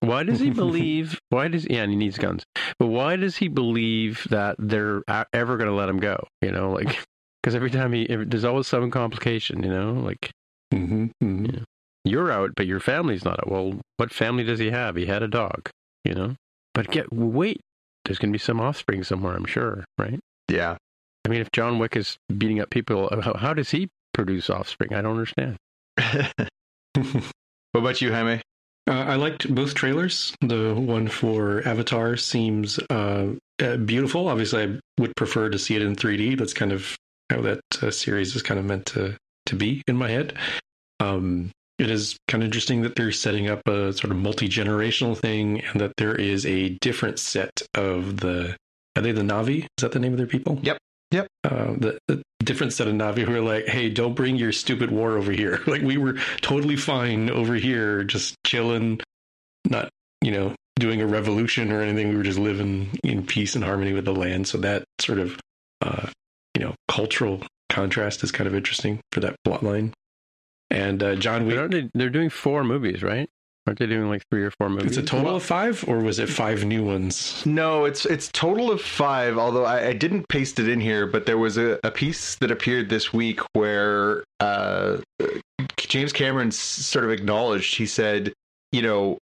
why 0.00 0.22
does 0.24 0.40
he 0.40 0.50
believe 0.50 1.18
why 1.30 1.48
does 1.48 1.66
yeah 1.70 1.82
and 1.82 1.90
he 1.90 1.96
needs 1.96 2.18
guns 2.18 2.44
but 2.78 2.86
why 2.86 3.16
does 3.16 3.36
he 3.36 3.48
believe 3.48 4.26
that 4.30 4.56
they're 4.58 5.02
ever 5.32 5.56
going 5.56 5.68
to 5.70 5.74
let 5.74 5.88
him 5.88 5.98
go 6.00 6.26
you 6.42 6.50
know 6.50 6.70
like 6.72 6.98
because 7.42 7.54
every 7.54 7.70
time 7.70 7.92
he 7.92 8.06
there's 8.08 8.44
always 8.44 8.66
some 8.66 8.90
complication 8.90 9.62
you 9.62 9.70
know 9.70 9.92
like 9.92 10.30
hmm 10.72 11.06
hmm 11.20 11.44
Yeah. 11.46 11.60
you're 12.04 12.30
out 12.32 12.50
but 12.56 12.66
your 12.66 12.80
family's 12.80 13.24
not 13.24 13.38
out 13.38 13.50
well 13.50 13.80
what 13.96 14.12
family 14.12 14.42
does 14.44 14.58
he 14.58 14.70
have 14.70 14.96
he 14.96 15.06
had 15.06 15.22
a 15.22 15.28
dog 15.28 15.70
you 16.04 16.14
know 16.14 16.34
but 16.74 16.90
get 16.90 17.12
wait 17.12 17.60
there's 18.04 18.18
going 18.18 18.30
to 18.30 18.36
be 18.36 18.38
some 18.42 18.60
offspring 18.60 19.02
somewhere 19.04 19.34
i'm 19.34 19.44
sure 19.44 19.84
right 19.98 20.18
Yeah. 20.48 20.76
i 21.24 21.28
mean 21.28 21.40
if 21.40 21.50
john 21.52 21.78
wick 21.78 21.96
is 21.96 22.16
beating 22.36 22.60
up 22.60 22.70
people 22.70 23.08
how, 23.22 23.34
how 23.34 23.54
does 23.54 23.70
he 23.70 23.88
produce 24.14 24.50
offspring 24.50 24.92
i 24.94 25.00
don't 25.02 25.12
understand 25.12 25.56
what 26.94 27.80
about 27.80 28.00
you, 28.02 28.12
Jaime? 28.12 28.40
Uh, 28.88 28.92
I 28.92 29.14
liked 29.14 29.54
both 29.54 29.74
trailers. 29.74 30.34
The 30.40 30.74
one 30.74 31.06
for 31.08 31.66
Avatar 31.66 32.16
seems 32.16 32.78
uh, 32.90 33.34
uh, 33.62 33.76
beautiful. 33.76 34.28
Obviously, 34.28 34.62
I 34.64 34.78
would 35.00 35.14
prefer 35.16 35.48
to 35.50 35.58
see 35.58 35.76
it 35.76 35.82
in 35.82 35.94
3D. 35.96 36.38
That's 36.38 36.52
kind 36.52 36.72
of 36.72 36.96
how 37.30 37.40
that 37.42 37.60
uh, 37.80 37.90
series 37.90 38.34
is 38.34 38.42
kind 38.42 38.58
of 38.58 38.66
meant 38.66 38.86
to 38.86 39.16
to 39.46 39.56
be 39.56 39.82
in 39.86 39.96
my 39.96 40.08
head. 40.08 40.34
Um, 41.00 41.50
it 41.82 41.90
is 41.90 42.16
kind 42.28 42.42
of 42.42 42.46
interesting 42.46 42.82
that 42.82 42.94
they're 42.94 43.10
setting 43.10 43.48
up 43.48 43.66
a 43.66 43.92
sort 43.92 44.12
of 44.12 44.16
multi 44.16 44.48
generational 44.48 45.18
thing, 45.18 45.60
and 45.60 45.80
that 45.80 45.92
there 45.96 46.14
is 46.14 46.46
a 46.46 46.70
different 46.80 47.18
set 47.18 47.62
of 47.74 48.20
the. 48.20 48.56
Are 48.94 49.02
they 49.02 49.12
the 49.12 49.22
Na'vi? 49.22 49.64
Is 49.64 49.68
that 49.80 49.92
the 49.92 49.98
name 49.98 50.12
of 50.12 50.18
their 50.18 50.26
people? 50.26 50.60
Yep. 50.62 50.78
Yep. 51.10 51.26
Uh, 51.44 51.72
the, 51.76 51.98
the 52.08 52.22
different 52.44 52.72
set 52.72 52.86
of 52.86 52.94
Na'vi 52.94 53.24
who 53.24 53.34
are 53.34 53.40
like, 53.40 53.66
hey, 53.66 53.88
don't 53.88 54.14
bring 54.14 54.36
your 54.36 54.52
stupid 54.52 54.90
war 54.90 55.16
over 55.16 55.32
here. 55.32 55.60
like 55.66 55.82
we 55.82 55.96
were 55.96 56.18
totally 56.40 56.76
fine 56.76 57.30
over 57.30 57.54
here, 57.54 58.04
just 58.04 58.36
chilling, 58.46 59.00
not, 59.64 59.88
you 60.20 60.30
know, 60.30 60.54
doing 60.78 61.00
a 61.00 61.06
revolution 61.06 61.72
or 61.72 61.80
anything. 61.80 62.10
We 62.10 62.16
were 62.16 62.22
just 62.22 62.38
living 62.38 62.90
in 63.02 63.26
peace 63.26 63.54
and 63.54 63.64
harmony 63.64 63.92
with 63.92 64.04
the 64.04 64.14
land. 64.14 64.46
So 64.46 64.58
that 64.58 64.84
sort 65.00 65.18
of, 65.18 65.40
uh, 65.80 66.08
you 66.54 66.64
know, 66.64 66.74
cultural 66.88 67.42
contrast 67.70 68.22
is 68.22 68.30
kind 68.30 68.46
of 68.46 68.54
interesting 68.54 69.00
for 69.10 69.20
that 69.20 69.36
plot 69.44 69.62
line. 69.62 69.94
And 70.72 71.02
uh, 71.02 71.14
John 71.16 71.46
Wick. 71.46 71.70
They're, 71.70 71.90
they're 71.92 72.10
doing 72.10 72.30
four 72.30 72.64
movies, 72.64 73.02
right? 73.02 73.28
Aren't 73.66 73.78
they 73.78 73.86
doing 73.86 74.08
like 74.08 74.22
three 74.30 74.42
or 74.42 74.50
four 74.50 74.68
movies? 74.68 74.86
It's 74.86 74.96
a 74.96 75.02
total 75.02 75.36
of 75.36 75.42
five, 75.42 75.84
or 75.86 75.98
was 75.98 76.18
it 76.18 76.28
five 76.28 76.64
new 76.64 76.82
ones? 76.82 77.44
No, 77.46 77.84
it's 77.84 78.04
it's 78.06 78.28
total 78.32 78.72
of 78.72 78.80
five. 78.80 79.38
Although 79.38 79.64
I, 79.64 79.88
I 79.88 79.92
didn't 79.92 80.26
paste 80.28 80.58
it 80.58 80.68
in 80.68 80.80
here, 80.80 81.06
but 81.06 81.26
there 81.26 81.38
was 81.38 81.58
a, 81.58 81.78
a 81.84 81.92
piece 81.92 82.34
that 82.36 82.50
appeared 82.50 82.88
this 82.88 83.12
week 83.12 83.38
where 83.52 84.24
uh, 84.40 84.96
James 85.76 86.12
Cameron 86.12 86.50
sort 86.50 87.04
of 87.04 87.12
acknowledged. 87.12 87.76
He 87.76 87.86
said, 87.86 88.32
you 88.72 88.82
know, 88.82 89.18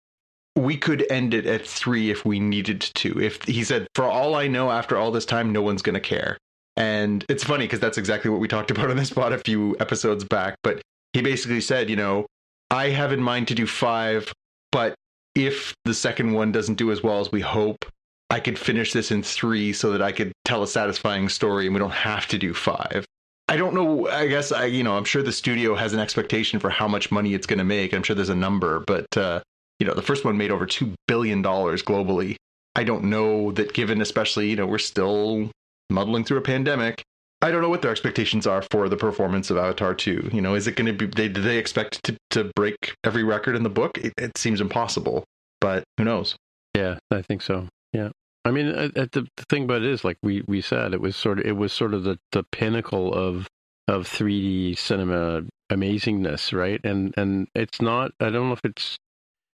we 0.56 0.78
could 0.78 1.06
end 1.12 1.34
it 1.34 1.46
at 1.46 1.66
three 1.66 2.10
if 2.10 2.24
we 2.24 2.40
needed 2.40 2.80
to. 2.80 3.20
If 3.20 3.44
he 3.44 3.64
said, 3.66 3.88
for 3.94 4.06
all 4.06 4.36
I 4.36 4.48
know, 4.48 4.72
after 4.72 4.96
all 4.96 5.12
this 5.12 5.26
time, 5.26 5.52
no 5.52 5.62
one's 5.62 5.82
going 5.82 5.96
to 5.96 6.00
care. 6.00 6.38
And 6.78 7.26
it's 7.28 7.44
funny 7.44 7.66
because 7.66 7.82
that's 7.82 7.98
exactly 7.98 8.32
what 8.32 8.40
we 8.40 8.48
talked 8.48 8.72
about 8.72 8.90
on 8.90 8.96
this 8.96 9.10
spot 9.10 9.34
a 9.34 9.40
few 9.40 9.76
episodes 9.82 10.24
back. 10.24 10.56
But 10.64 10.82
he 11.14 11.22
basically 11.22 11.62
said, 11.62 11.90
you 11.90 11.96
know, 11.96 12.26
I 12.72 12.90
have 12.90 13.12
in 13.12 13.22
mind 13.22 13.48
to 13.50 13.56
do 13.56 13.66
five, 13.66 14.32
but 14.72 14.96
if 15.36 15.74
the 15.86 15.94
second 15.94 16.34
one 16.34 16.52
doesn't 16.52 16.76
do 16.76 16.92
as 16.92 17.02
well 17.02 17.20
as 17.20 17.32
we 17.32 17.42
hope, 17.42 17.86
I 18.30 18.40
could 18.40 18.60
finish 18.60 18.94
this 18.94 19.12
in 19.12 19.24
three 19.24 19.74
so 19.74 19.92
that 19.92 20.02
I 20.02 20.12
could 20.12 20.32
tell 20.46 20.62
a 20.62 20.68
satisfying 20.68 21.30
story 21.30 21.66
and 21.66 21.74
we 21.74 21.80
don't 21.80 21.92
have 21.92 22.28
to 22.28 22.38
do 22.38 22.54
five. 22.54 23.06
I 23.48 23.58
don't 23.58 23.74
know. 23.74 24.08
I 24.08 24.28
guess 24.28 24.52
I, 24.52 24.66
you 24.66 24.84
know, 24.84 24.96
I'm 24.96 25.06
sure 25.06 25.24
the 25.24 25.32
studio 25.32 25.74
has 25.74 25.94
an 25.94 26.00
expectation 26.00 26.60
for 26.60 26.70
how 26.70 26.88
much 26.88 27.12
money 27.12 27.34
it's 27.34 27.48
going 27.48 27.58
to 27.58 27.64
make. 27.64 27.94
I'm 27.94 28.04
sure 28.04 28.16
there's 28.16 28.30
a 28.30 28.36
number, 28.36 28.82
but 28.82 29.18
uh, 29.18 29.42
you 29.80 29.88
know, 29.88 29.96
the 29.96 30.04
first 30.04 30.24
one 30.24 30.38
made 30.38 30.52
over 30.52 30.68
two 30.68 30.94
billion 31.08 31.42
dollars 31.42 31.82
globally. 31.82 32.36
I 32.76 32.84
don't 32.84 33.06
know 33.06 33.52
that, 33.54 33.74
given 33.74 34.02
especially, 34.02 34.52
you 34.52 34.56
know, 34.56 34.68
we're 34.68 34.78
still 34.78 35.50
muddling 35.90 36.24
through 36.24 36.38
a 36.38 36.42
pandemic. 36.42 37.02
I 37.42 37.52
don't 37.52 37.62
know 37.62 37.70
what 37.70 37.82
their 37.82 37.92
expectations 37.92 38.46
are 38.46 38.62
for 38.70 38.90
the 38.90 38.98
performance 38.98 39.50
of 39.50 39.58
Avatar 39.58 39.94
2. 39.94 40.32
You 40.34 40.42
know, 40.42 40.56
is 40.56 40.68
it 40.68 40.76
going 40.76 40.88
to 40.88 40.94
be, 40.94 41.06
they, 41.06 41.30
do 41.30 41.42
they 41.42 41.58
expect 41.58 42.04
to, 42.04 42.18
to 42.32 42.52
break 42.56 42.96
every 43.04 43.24
record 43.24 43.56
in 43.56 43.64
the 43.64 43.70
book? 43.70 43.98
It, 43.98 44.14
it 44.18 44.38
seems 44.38 44.60
impossible, 44.60 45.24
but 45.62 45.84
who 45.98 46.04
knows? 46.04 46.36
Yeah, 46.76 47.00
I 47.12 47.22
think 47.22 47.42
so. 47.42 47.68
Yeah. 47.94 48.10
I 48.44 48.52
mean, 48.52 48.68
uh, 48.68 48.90
uh, 48.96 49.08
the, 49.12 49.28
the 49.38 49.46
thing 49.50 49.64
about 49.64 49.84
it 49.84 49.90
is, 49.90 50.04
like 50.04 50.18
we, 50.22 50.44
we 50.48 50.62
said, 50.62 50.94
it 50.94 51.02
was 51.02 51.16
sort 51.16 51.40
of 51.40 51.46
it 51.46 51.54
was 51.54 51.74
sort 51.74 51.94
of 51.94 52.04
the, 52.04 52.18
the 52.32 52.44
pinnacle 52.44 53.14
of 53.14 53.48
of 53.88 54.08
3D 54.08 54.78
cinema 54.78 55.44
amazingness, 55.72 56.54
right? 56.58 56.80
And 56.84 57.14
and 57.18 57.48
it's 57.54 57.82
not. 57.82 58.12
I 58.20 58.30
don't 58.30 58.48
know 58.48 58.54
if 58.54 58.64
it's 58.64 58.98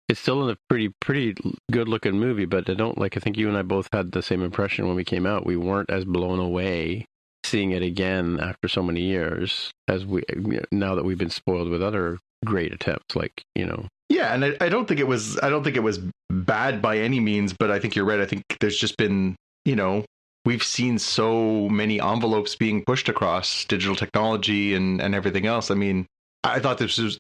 it's 0.09 0.21
still 0.21 0.45
in 0.45 0.51
a 0.51 0.59
pretty 0.69 0.91
pretty 1.01 1.35
good 1.73 1.89
looking 1.89 2.19
movie, 2.19 2.45
but 2.45 2.69
I 2.69 2.75
don't 2.75 2.99
like. 2.99 3.17
I 3.17 3.21
think 3.21 3.39
you 3.39 3.49
and 3.49 3.57
I 3.57 3.63
both 3.63 3.89
had 3.93 4.13
the 4.13 4.23
same 4.23 4.43
impression 4.43 4.87
when 4.87 4.97
we 4.97 5.05
came 5.05 5.25
out. 5.25 5.47
We 5.47 5.57
weren't 5.57 5.91
as 5.91 6.05
blown 6.05 6.39
away 6.39 7.07
seeing 7.55 7.71
it 7.71 7.83
again 7.85 8.41
after 8.41 8.67
so 8.67 8.83
many 8.83 9.01
years 9.01 9.71
as 9.87 10.05
we 10.05 10.25
now 10.73 10.97
that 10.97 11.05
we've 11.05 11.19
been 11.19 11.31
spoiled 11.31 11.69
with 11.69 11.81
other 11.81 12.19
great 12.45 12.73
attempts, 12.73 13.15
like 13.15 13.45
you 13.55 13.65
know. 13.65 13.87
Yeah, 14.09 14.35
and 14.35 14.45
I, 14.45 14.57
I 14.61 14.69
don't 14.69 14.89
think 14.89 14.99
it 14.99 15.07
was. 15.07 15.39
I 15.39 15.51
don't 15.51 15.63
think 15.63 15.77
it 15.77 15.83
was 15.85 16.01
bad 16.31 16.83
by 16.83 16.99
any 16.99 17.21
means, 17.21 17.53
but 17.57 17.71
I 17.71 17.79
think 17.79 17.95
you're 17.95 18.05
right. 18.05 18.19
I 18.19 18.27
think 18.27 18.43
there's 18.59 18.77
just 18.77 18.97
been, 18.97 19.37
you 19.65 19.77
know, 19.77 20.05
we've 20.45 20.65
seen 20.65 20.99
so 20.99 21.69
many 21.69 22.01
envelopes 22.01 22.57
being 22.57 22.85
pushed 22.85 23.09
across 23.09 23.65
digital 23.67 23.95
technology 23.95 24.75
and 24.75 25.01
and 25.01 25.15
everything 25.15 25.47
else. 25.47 25.71
I 25.71 25.75
mean, 25.75 26.07
I 26.43 26.59
thought 26.59 26.79
this 26.79 26.99
was 26.99 27.19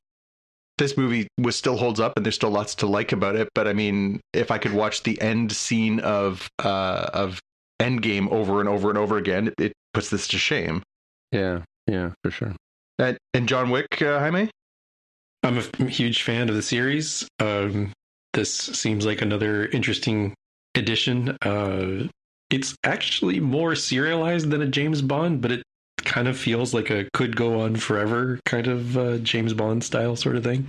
this 0.79 0.97
movie 0.97 1.29
was 1.39 1.55
still 1.55 1.77
holds 1.77 2.01
up 2.01 2.15
and 2.17 2.27
there's 2.27 2.35
still 2.35 2.51
lots 2.51 2.75
to 2.75 2.85
like 2.85 3.13
about 3.13 3.37
it 3.37 3.49
but 3.55 3.69
i 3.69 3.73
mean 3.73 4.21
if 4.33 4.51
i 4.51 4.59
could 4.59 4.73
watch 4.73 5.05
the 5.05 5.21
end 5.21 5.53
scene 5.53 6.01
of 6.01 6.49
uh 6.65 7.09
of 7.15 7.41
endgame 7.81 8.29
over 8.33 8.59
and 8.59 8.69
over 8.69 8.89
and 8.89 8.99
over 8.99 9.17
again 9.17 9.55
it, 9.57 9.73
puts 9.95 10.11
this 10.11 10.29
to 10.29 10.39
shame 10.39 10.83
Yeah, 11.33 11.63
yeah, 11.87 12.11
for 12.23 12.31
sure. 12.31 12.53
and, 12.99 13.17
and 13.33 13.49
john 13.49 13.71
wick 13.71 14.03
uh, 14.03 14.19
jaime 14.19 14.51
I'm 15.43 15.57
a 15.59 15.61
f- 15.61 15.75
huge 15.91 16.23
fan 16.23 16.49
of 16.49 16.55
the 16.55 16.63
series. 16.63 17.29
Um, 17.39 17.93
this 18.33 18.51
seems 18.55 19.05
like 19.05 19.21
another 19.21 19.67
interesting 19.67 20.33
addition. 20.75 21.37
Uh, 21.43 22.09
it's 22.49 22.75
actually 22.83 23.41
more 23.41 23.75
serialized 23.75 24.49
than 24.49 24.63
a 24.63 24.67
James 24.67 25.03
Bond, 25.03 25.43
but 25.43 25.53
it 25.53 25.63
kind 25.99 26.29
of 26.29 26.39
feels 26.39 26.73
like 26.73 26.89
a 26.89 27.07
could 27.13 27.37
go 27.37 27.61
on 27.61 27.77
forever 27.77 28.41
kind 28.47 28.67
of 28.69 28.97
uh, 28.97 29.19
James 29.19 29.53
Bond 29.53 29.85
style 29.85 30.17
sort 30.17 30.37
of 30.37 30.45
thing. 30.45 30.67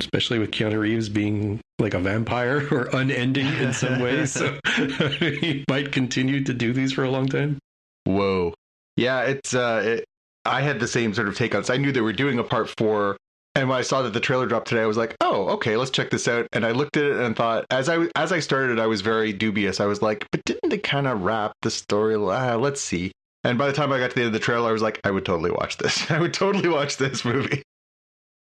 Especially 0.00 0.38
with 0.38 0.50
Keanu 0.50 0.78
Reeves 0.78 1.08
being 1.08 1.58
like 1.78 1.94
a 1.94 1.98
vampire 1.98 2.68
or 2.70 2.90
unending 2.94 3.46
in 3.46 3.72
some 3.72 3.98
ways. 3.98 4.32
So 4.38 4.58
he 5.20 5.64
might 5.70 5.90
continue 5.90 6.44
to 6.44 6.52
do 6.52 6.74
these 6.74 6.92
for 6.92 7.04
a 7.04 7.10
long 7.10 7.28
time. 7.28 7.56
whoa 8.04 8.52
yeah 8.98 9.22
it's 9.22 9.54
uh 9.54 9.80
it, 9.84 10.04
i 10.44 10.60
had 10.60 10.80
the 10.80 10.88
same 10.88 11.14
sort 11.14 11.28
of 11.28 11.36
take 11.36 11.54
on 11.54 11.62
this 11.62 11.70
i 11.70 11.76
knew 11.76 11.92
they 11.92 12.00
were 12.00 12.12
doing 12.12 12.38
a 12.38 12.44
part 12.44 12.68
four 12.76 13.16
and 13.54 13.68
when 13.68 13.78
i 13.78 13.82
saw 13.82 14.02
that 14.02 14.12
the 14.12 14.20
trailer 14.20 14.46
dropped 14.46 14.66
today 14.66 14.82
i 14.82 14.86
was 14.86 14.96
like 14.96 15.16
oh 15.20 15.48
okay 15.48 15.76
let's 15.76 15.90
check 15.90 16.10
this 16.10 16.26
out. 16.26 16.46
And 16.52 16.66
i 16.66 16.72
looked 16.72 16.96
at 16.96 17.04
it 17.04 17.16
and 17.16 17.36
thought 17.36 17.64
as 17.70 17.88
i 17.88 18.06
as 18.16 18.32
i 18.32 18.40
started 18.40 18.78
i 18.78 18.86
was 18.86 19.00
very 19.00 19.32
dubious. 19.32 19.80
I 19.80 19.86
was 19.86 20.02
like 20.02 20.26
but 20.32 20.44
didn't 20.44 20.68
they 20.68 20.78
kind 20.78 21.06
of 21.06 21.22
wrap 21.22 21.52
the 21.62 21.70
story 21.70 22.16
ah, 22.16 22.56
let's 22.56 22.80
see. 22.80 23.12
And 23.44 23.56
by 23.56 23.68
the 23.68 23.72
time 23.72 23.92
i 23.92 23.98
got 23.98 24.10
to 24.10 24.14
the 24.16 24.22
end 24.22 24.26
of 24.28 24.32
the 24.32 24.38
trailer 24.44 24.68
i 24.68 24.72
was 24.72 24.82
like 24.82 25.00
i 25.04 25.10
would 25.10 25.24
totally 25.24 25.50
watch 25.50 25.78
this. 25.78 26.10
I 26.10 26.18
would 26.20 26.34
totally 26.34 26.68
watch 26.68 26.96
this 26.96 27.24
movie. 27.24 27.62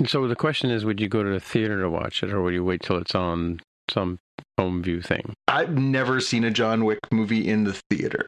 So 0.07 0.27
the 0.27 0.37
question 0.37 0.71
is, 0.71 0.87
would 0.87 0.99
you 0.99 1.09
go 1.09 1.23
to 1.23 1.29
the 1.29 1.41
theater 1.41 1.83
to 1.83 1.91
watch 1.91 2.23
it, 2.23 2.33
or 2.33 2.41
would 2.41 2.55
you 2.55 2.65
wait 2.65 2.81
till 2.81 2.97
it's 2.97 3.15
on 3.15 3.61
some 3.91 4.19
home 4.59 4.83
view 4.83 5.03
thing? 5.03 5.35
i've 5.49 5.77
never 5.77 6.21
seen 6.21 6.45
a 6.45 6.51
john 6.51 6.85
wick 6.85 6.99
movie 7.13 7.47
in 7.47 7.65
the 7.65 7.79
theater 7.91 8.27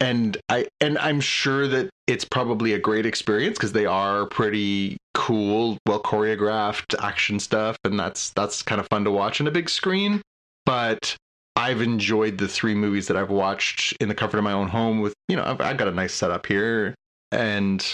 and 0.00 0.38
i 0.48 0.66
and 0.80 0.98
i'm 0.98 1.20
sure 1.20 1.68
that 1.68 1.90
it's 2.06 2.24
probably 2.24 2.72
a 2.72 2.78
great 2.78 3.06
experience 3.06 3.56
because 3.56 3.72
they 3.72 3.86
are 3.86 4.26
pretty 4.26 4.96
cool 5.14 5.78
well 5.86 6.02
choreographed 6.02 6.94
action 7.02 7.38
stuff 7.38 7.76
and 7.84 7.98
that's 7.98 8.30
that's 8.30 8.62
kind 8.62 8.80
of 8.80 8.88
fun 8.88 9.04
to 9.04 9.10
watch 9.10 9.40
on 9.40 9.46
a 9.46 9.50
big 9.50 9.68
screen. 9.68 10.22
But 10.66 11.16
i've 11.56 11.80
enjoyed 11.80 12.38
the 12.38 12.48
three 12.48 12.74
movies 12.74 13.08
that 13.08 13.16
i've 13.16 13.30
watched 13.30 13.94
in 14.00 14.08
the 14.08 14.14
comfort 14.14 14.38
of 14.38 14.44
my 14.44 14.52
own 14.52 14.68
home 14.68 15.00
with 15.00 15.14
you 15.28 15.36
know 15.36 15.42
i've, 15.44 15.60
I've 15.60 15.76
got 15.76 15.88
a 15.88 15.92
nice 15.92 16.14
setup 16.14 16.46
here 16.46 16.94
and 17.32 17.84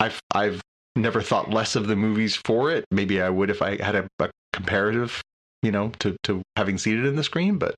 i've 0.00 0.18
i've 0.34 0.60
never 0.96 1.20
thought 1.20 1.50
less 1.50 1.76
of 1.76 1.86
the 1.86 1.96
movies 1.96 2.36
for 2.36 2.70
it. 2.70 2.84
Maybe 2.90 3.20
i 3.20 3.28
would 3.28 3.50
if 3.50 3.62
i 3.62 3.82
had 3.82 3.94
a, 3.94 4.08
a 4.18 4.30
comparative 4.52 5.22
you 5.62 5.70
know 5.70 5.92
to 6.00 6.16
to 6.24 6.42
having 6.56 6.78
seen 6.78 6.98
it 6.98 7.06
in 7.06 7.16
the 7.16 7.24
screen 7.24 7.58
but 7.58 7.74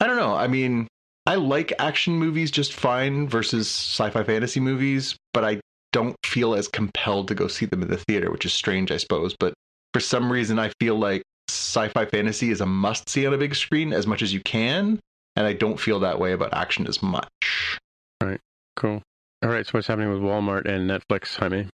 i 0.00 0.06
don't 0.06 0.16
know. 0.16 0.34
I 0.34 0.46
mean 0.48 0.88
I 1.26 1.34
like 1.36 1.72
action 1.78 2.14
movies 2.14 2.50
just 2.50 2.72
fine 2.72 3.28
versus 3.28 3.68
sci-fi 3.68 4.24
fantasy 4.24 4.60
movies, 4.60 5.16
but 5.32 5.44
I 5.44 5.60
don't 5.92 6.16
feel 6.24 6.54
as 6.54 6.68
compelled 6.68 7.28
to 7.28 7.34
go 7.34 7.46
see 7.46 7.66
them 7.66 7.82
in 7.82 7.88
the 7.88 7.98
theater, 8.08 8.30
which 8.30 8.46
is 8.46 8.52
strange, 8.52 8.90
I 8.90 8.96
suppose. 8.96 9.36
But 9.38 9.54
for 9.92 10.00
some 10.00 10.32
reason, 10.32 10.58
I 10.58 10.70
feel 10.80 10.96
like 10.96 11.22
sci-fi 11.48 12.06
fantasy 12.06 12.50
is 12.50 12.60
a 12.60 12.66
must-see 12.66 13.26
on 13.26 13.34
a 13.34 13.38
big 13.38 13.54
screen 13.54 13.92
as 13.92 14.06
much 14.06 14.22
as 14.22 14.32
you 14.32 14.40
can, 14.40 14.98
and 15.36 15.46
I 15.46 15.52
don't 15.52 15.78
feel 15.78 16.00
that 16.00 16.18
way 16.18 16.32
about 16.32 16.54
action 16.54 16.86
as 16.86 17.02
much. 17.02 17.78
All 18.20 18.28
right. 18.28 18.40
Cool. 18.76 19.02
All 19.42 19.50
right. 19.50 19.66
So 19.66 19.72
what's 19.72 19.88
happening 19.88 20.10
with 20.10 20.22
Walmart 20.22 20.66
and 20.66 20.88
Netflix, 20.88 21.36
Jaime? 21.36 21.66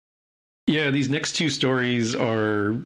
Yeah, 0.67 0.91
these 0.91 1.11
next 1.11 1.33
two 1.33 1.51
stories 1.51 2.15
are 2.15 2.83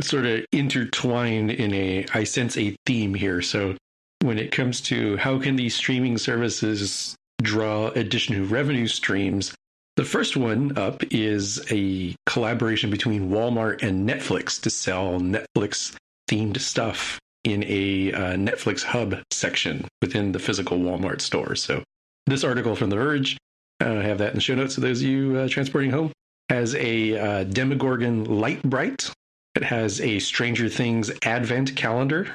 sort 0.00 0.26
of 0.26 0.44
intertwined 0.50 1.52
in 1.52 1.72
a 1.72 2.04
I 2.12 2.24
sense 2.24 2.56
a 2.56 2.74
theme 2.86 3.14
here. 3.14 3.40
So 3.42 3.76
when 4.24 4.38
it 4.38 4.50
comes 4.50 4.80
to 4.80 5.18
how 5.18 5.38
can 5.38 5.56
these 5.56 5.74
streaming 5.74 6.16
services 6.16 7.14
draw 7.42 7.88
additional 7.88 8.46
revenue 8.46 8.86
streams, 8.86 9.54
the 9.96 10.04
first 10.04 10.34
one 10.34 10.78
up 10.78 11.02
is 11.10 11.62
a 11.70 12.16
collaboration 12.24 12.90
between 12.90 13.28
Walmart 13.28 13.82
and 13.82 14.08
Netflix 14.08 14.60
to 14.62 14.70
sell 14.70 15.20
Netflix 15.20 15.94
themed 16.30 16.58
stuff 16.58 17.20
in 17.44 17.64
a 17.64 18.12
uh, 18.12 18.32
Netflix 18.36 18.82
hub 18.82 19.20
section 19.30 19.86
within 20.00 20.32
the 20.32 20.38
physical 20.38 20.78
Walmart 20.78 21.20
store. 21.20 21.54
So 21.54 21.84
this 22.26 22.44
article 22.44 22.74
from 22.74 22.88
The 22.88 22.96
Verge, 22.96 23.36
uh, 23.82 23.92
I 23.92 24.02
have 24.02 24.18
that 24.18 24.30
in 24.30 24.36
the 24.36 24.40
show 24.40 24.54
notes 24.54 24.76
for 24.76 24.80
those 24.80 25.02
of 25.02 25.06
you 25.06 25.36
uh, 25.36 25.48
transporting 25.48 25.90
home, 25.90 26.12
has 26.48 26.74
a 26.76 27.18
uh, 27.18 27.44
Demogorgon 27.44 28.24
Lite-Brite. 28.24 29.12
It 29.54 29.64
has 29.64 30.00
a 30.00 30.18
Stranger 30.18 30.70
Things 30.70 31.12
Advent 31.22 31.76
calendar, 31.76 32.34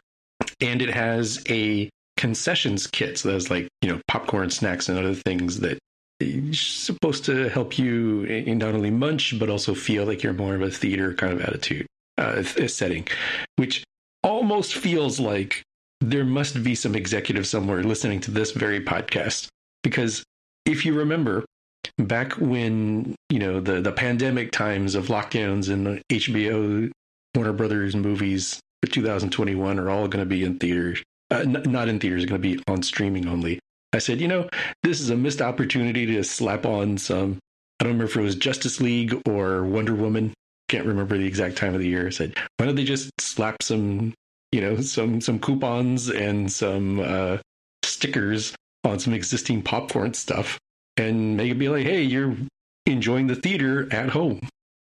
and 0.61 0.81
it 0.81 0.89
has 0.89 1.43
a 1.49 1.89
concessions 2.17 2.85
kit. 2.87 3.17
So 3.17 3.29
there's 3.29 3.49
like 3.49 3.67
you 3.81 3.89
know 3.89 4.01
popcorn, 4.07 4.49
snacks, 4.49 4.89
and 4.89 4.97
other 4.97 5.15
things 5.15 5.59
that 5.61 5.79
is 6.19 6.59
supposed 6.59 7.25
to 7.25 7.47
help 7.49 7.79
you 7.79 8.23
in 8.23 8.57
not 8.57 8.75
only 8.75 8.91
munch 8.91 9.39
but 9.39 9.49
also 9.49 9.73
feel 9.73 10.05
like 10.05 10.21
you're 10.21 10.33
more 10.33 10.55
of 10.55 10.61
a 10.61 10.69
theater 10.69 11.13
kind 11.13 11.31
of 11.31 11.41
attitude 11.41 11.87
uh, 12.17 12.43
eh, 12.57 12.67
setting, 12.67 13.07
which 13.55 13.83
almost 14.21 14.75
feels 14.75 15.19
like 15.19 15.63
there 16.01 16.25
must 16.25 16.61
be 16.63 16.75
some 16.75 16.95
executive 16.95 17.47
somewhere 17.47 17.83
listening 17.83 18.19
to 18.19 18.31
this 18.31 18.51
very 18.51 18.81
podcast 18.83 19.47
because 19.83 20.23
if 20.65 20.85
you 20.85 20.93
remember 20.93 21.45
back 21.97 22.33
when 22.33 23.15
you 23.29 23.39
know 23.39 23.59
the 23.59 23.81
the 23.81 23.91
pandemic 23.91 24.51
times 24.51 24.95
of 24.95 25.07
lockdowns 25.07 25.69
and 25.69 26.01
HBO 26.09 26.91
Warner 27.35 27.53
Brothers 27.53 27.95
movies 27.95 28.59
for 28.81 28.91
2021 28.91 29.79
are 29.79 29.89
all 29.89 30.07
going 30.07 30.23
to 30.23 30.29
be 30.29 30.43
in 30.43 30.57
theaters. 30.59 31.03
Uh, 31.31 31.37
n- 31.39 31.63
not 31.67 31.89
in 31.89 31.99
theaters, 31.99 32.25
going 32.25 32.41
to 32.41 32.57
be 32.57 32.61
on 32.67 32.81
streaming 32.81 33.27
only. 33.27 33.59
I 33.93 33.99
said, 33.99 34.21
you 34.21 34.27
know, 34.27 34.49
this 34.83 34.99
is 34.99 35.09
a 35.09 35.15
missed 35.15 35.41
opportunity 35.41 36.05
to 36.05 36.23
slap 36.23 36.65
on 36.65 36.97
some. 36.97 37.39
I 37.79 37.85
don't 37.85 37.93
remember 37.93 38.11
if 38.11 38.17
it 38.17 38.21
was 38.21 38.35
Justice 38.35 38.81
League 38.81 39.15
or 39.27 39.63
Wonder 39.63 39.95
Woman. 39.95 40.33
Can't 40.67 40.85
remember 40.85 41.17
the 41.17 41.25
exact 41.25 41.57
time 41.57 41.73
of 41.73 41.79
the 41.79 41.87
year. 41.87 42.07
I 42.07 42.11
said, 42.11 42.35
why 42.57 42.65
don't 42.65 42.75
they 42.75 42.83
just 42.83 43.09
slap 43.19 43.63
some, 43.63 44.13
you 44.51 44.61
know, 44.61 44.81
some 44.81 45.21
some 45.21 45.39
coupons 45.39 46.09
and 46.09 46.51
some 46.51 46.99
uh, 46.99 47.37
stickers 47.83 48.53
on 48.83 48.99
some 48.99 49.13
existing 49.13 49.63
popcorn 49.63 50.13
stuff 50.13 50.59
and 50.97 51.37
make 51.37 51.51
it 51.51 51.55
be 51.55 51.69
like, 51.69 51.85
hey, 51.85 52.01
you're 52.01 52.35
enjoying 52.85 53.27
the 53.27 53.35
theater 53.35 53.91
at 53.91 54.09
home. 54.09 54.41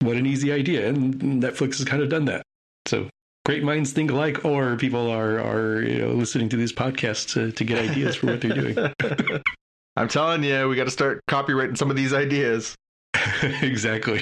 What 0.01 0.17
an 0.17 0.27
easy 0.27 0.53
idea. 0.53 0.89
And 0.89 1.15
Netflix 1.43 1.79
has 1.79 1.85
kind 1.85 2.03
of 2.03 2.09
done 2.09 2.25
that. 2.27 2.43
So 2.87 3.09
great 3.49 3.65
minds 3.65 3.93
think 3.93 4.11
alike, 4.11 4.45
or 4.45 4.77
people 4.77 5.11
are 5.11 5.41
are 5.41 5.81
you 5.81 5.99
know 5.99 6.11
listening 6.11 6.51
to 6.51 6.57
these 6.57 6.71
podcasts 6.71 7.33
to, 7.33 7.51
to 7.51 7.65
get 7.65 7.79
ideas 7.79 8.15
for 8.15 8.27
what 8.27 8.43
they're 8.43 8.53
doing. 8.53 8.77
I'm 9.97 10.09
telling 10.09 10.45
you, 10.45 10.69
we 10.69 10.77
got 10.77 10.85
to 10.85 10.91
start 10.91 11.23
copyrighting 11.27 11.77
some 11.77 11.89
of 11.89 11.97
these 11.97 12.13
ideas. 12.13 12.77
exactly. 13.63 14.21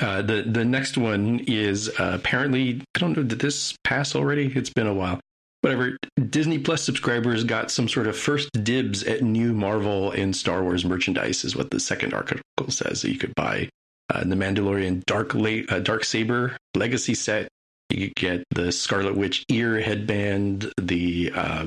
Uh, 0.00 0.22
the 0.22 0.44
the 0.46 0.64
next 0.64 0.96
one 0.96 1.40
is 1.46 1.90
uh, 2.00 2.12
apparently 2.14 2.80
I 2.96 2.98
don't 3.00 3.14
know 3.14 3.22
did 3.22 3.38
this 3.38 3.76
pass 3.84 4.16
already? 4.16 4.50
It's 4.56 4.70
been 4.70 4.86
a 4.86 4.94
while. 4.94 5.20
Whatever. 5.60 5.98
Disney 6.30 6.58
Plus 6.58 6.82
subscribers 6.82 7.44
got 7.44 7.70
some 7.70 7.86
sort 7.86 8.06
of 8.06 8.16
first 8.16 8.48
dibs 8.62 9.02
at 9.02 9.22
new 9.22 9.52
Marvel 9.52 10.12
and 10.12 10.34
Star 10.34 10.62
Wars 10.62 10.86
merchandise, 10.86 11.44
is 11.44 11.54
what 11.54 11.70
the 11.70 11.80
second 11.80 12.14
article 12.14 12.40
says. 12.68 13.02
That 13.02 13.10
you 13.10 13.18
could 13.18 13.34
buy 13.34 13.68
uh, 14.08 14.20
the 14.20 14.36
Mandalorian 14.36 15.04
Dark 15.04 15.34
La- 15.34 15.66
uh, 15.68 15.80
Dark 15.80 16.04
Saber 16.04 16.56
Legacy 16.74 17.14
set. 17.14 17.48
You 17.90 18.08
could 18.08 18.14
get 18.16 18.44
the 18.50 18.70
Scarlet 18.72 19.16
Witch 19.16 19.44
ear 19.48 19.80
headband, 19.80 20.72
the 20.76 21.32
uh, 21.34 21.66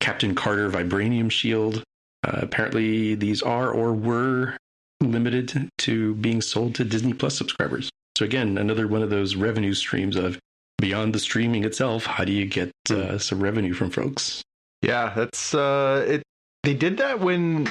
Captain 0.00 0.34
Carter 0.34 0.70
vibranium 0.70 1.30
shield. 1.30 1.82
Uh, 2.26 2.40
apparently, 2.42 3.14
these 3.14 3.42
are 3.42 3.70
or 3.70 3.92
were 3.92 4.56
limited 5.00 5.68
to 5.78 6.14
being 6.16 6.40
sold 6.40 6.74
to 6.76 6.84
Disney 6.84 7.12
Plus 7.12 7.36
subscribers. 7.36 7.90
So 8.16 8.24
again, 8.24 8.58
another 8.58 8.86
one 8.86 9.02
of 9.02 9.10
those 9.10 9.34
revenue 9.36 9.74
streams 9.74 10.16
of 10.16 10.38
beyond 10.78 11.14
the 11.14 11.18
streaming 11.18 11.64
itself. 11.64 12.04
How 12.04 12.24
do 12.24 12.32
you 12.32 12.46
get 12.46 12.70
uh, 12.90 13.18
some 13.18 13.42
revenue 13.42 13.72
from 13.72 13.90
folks? 13.90 14.42
Yeah, 14.82 15.12
that's 15.14 15.54
uh, 15.54 16.04
it. 16.06 16.22
They 16.62 16.74
did 16.74 16.98
that 16.98 17.20
when 17.20 17.68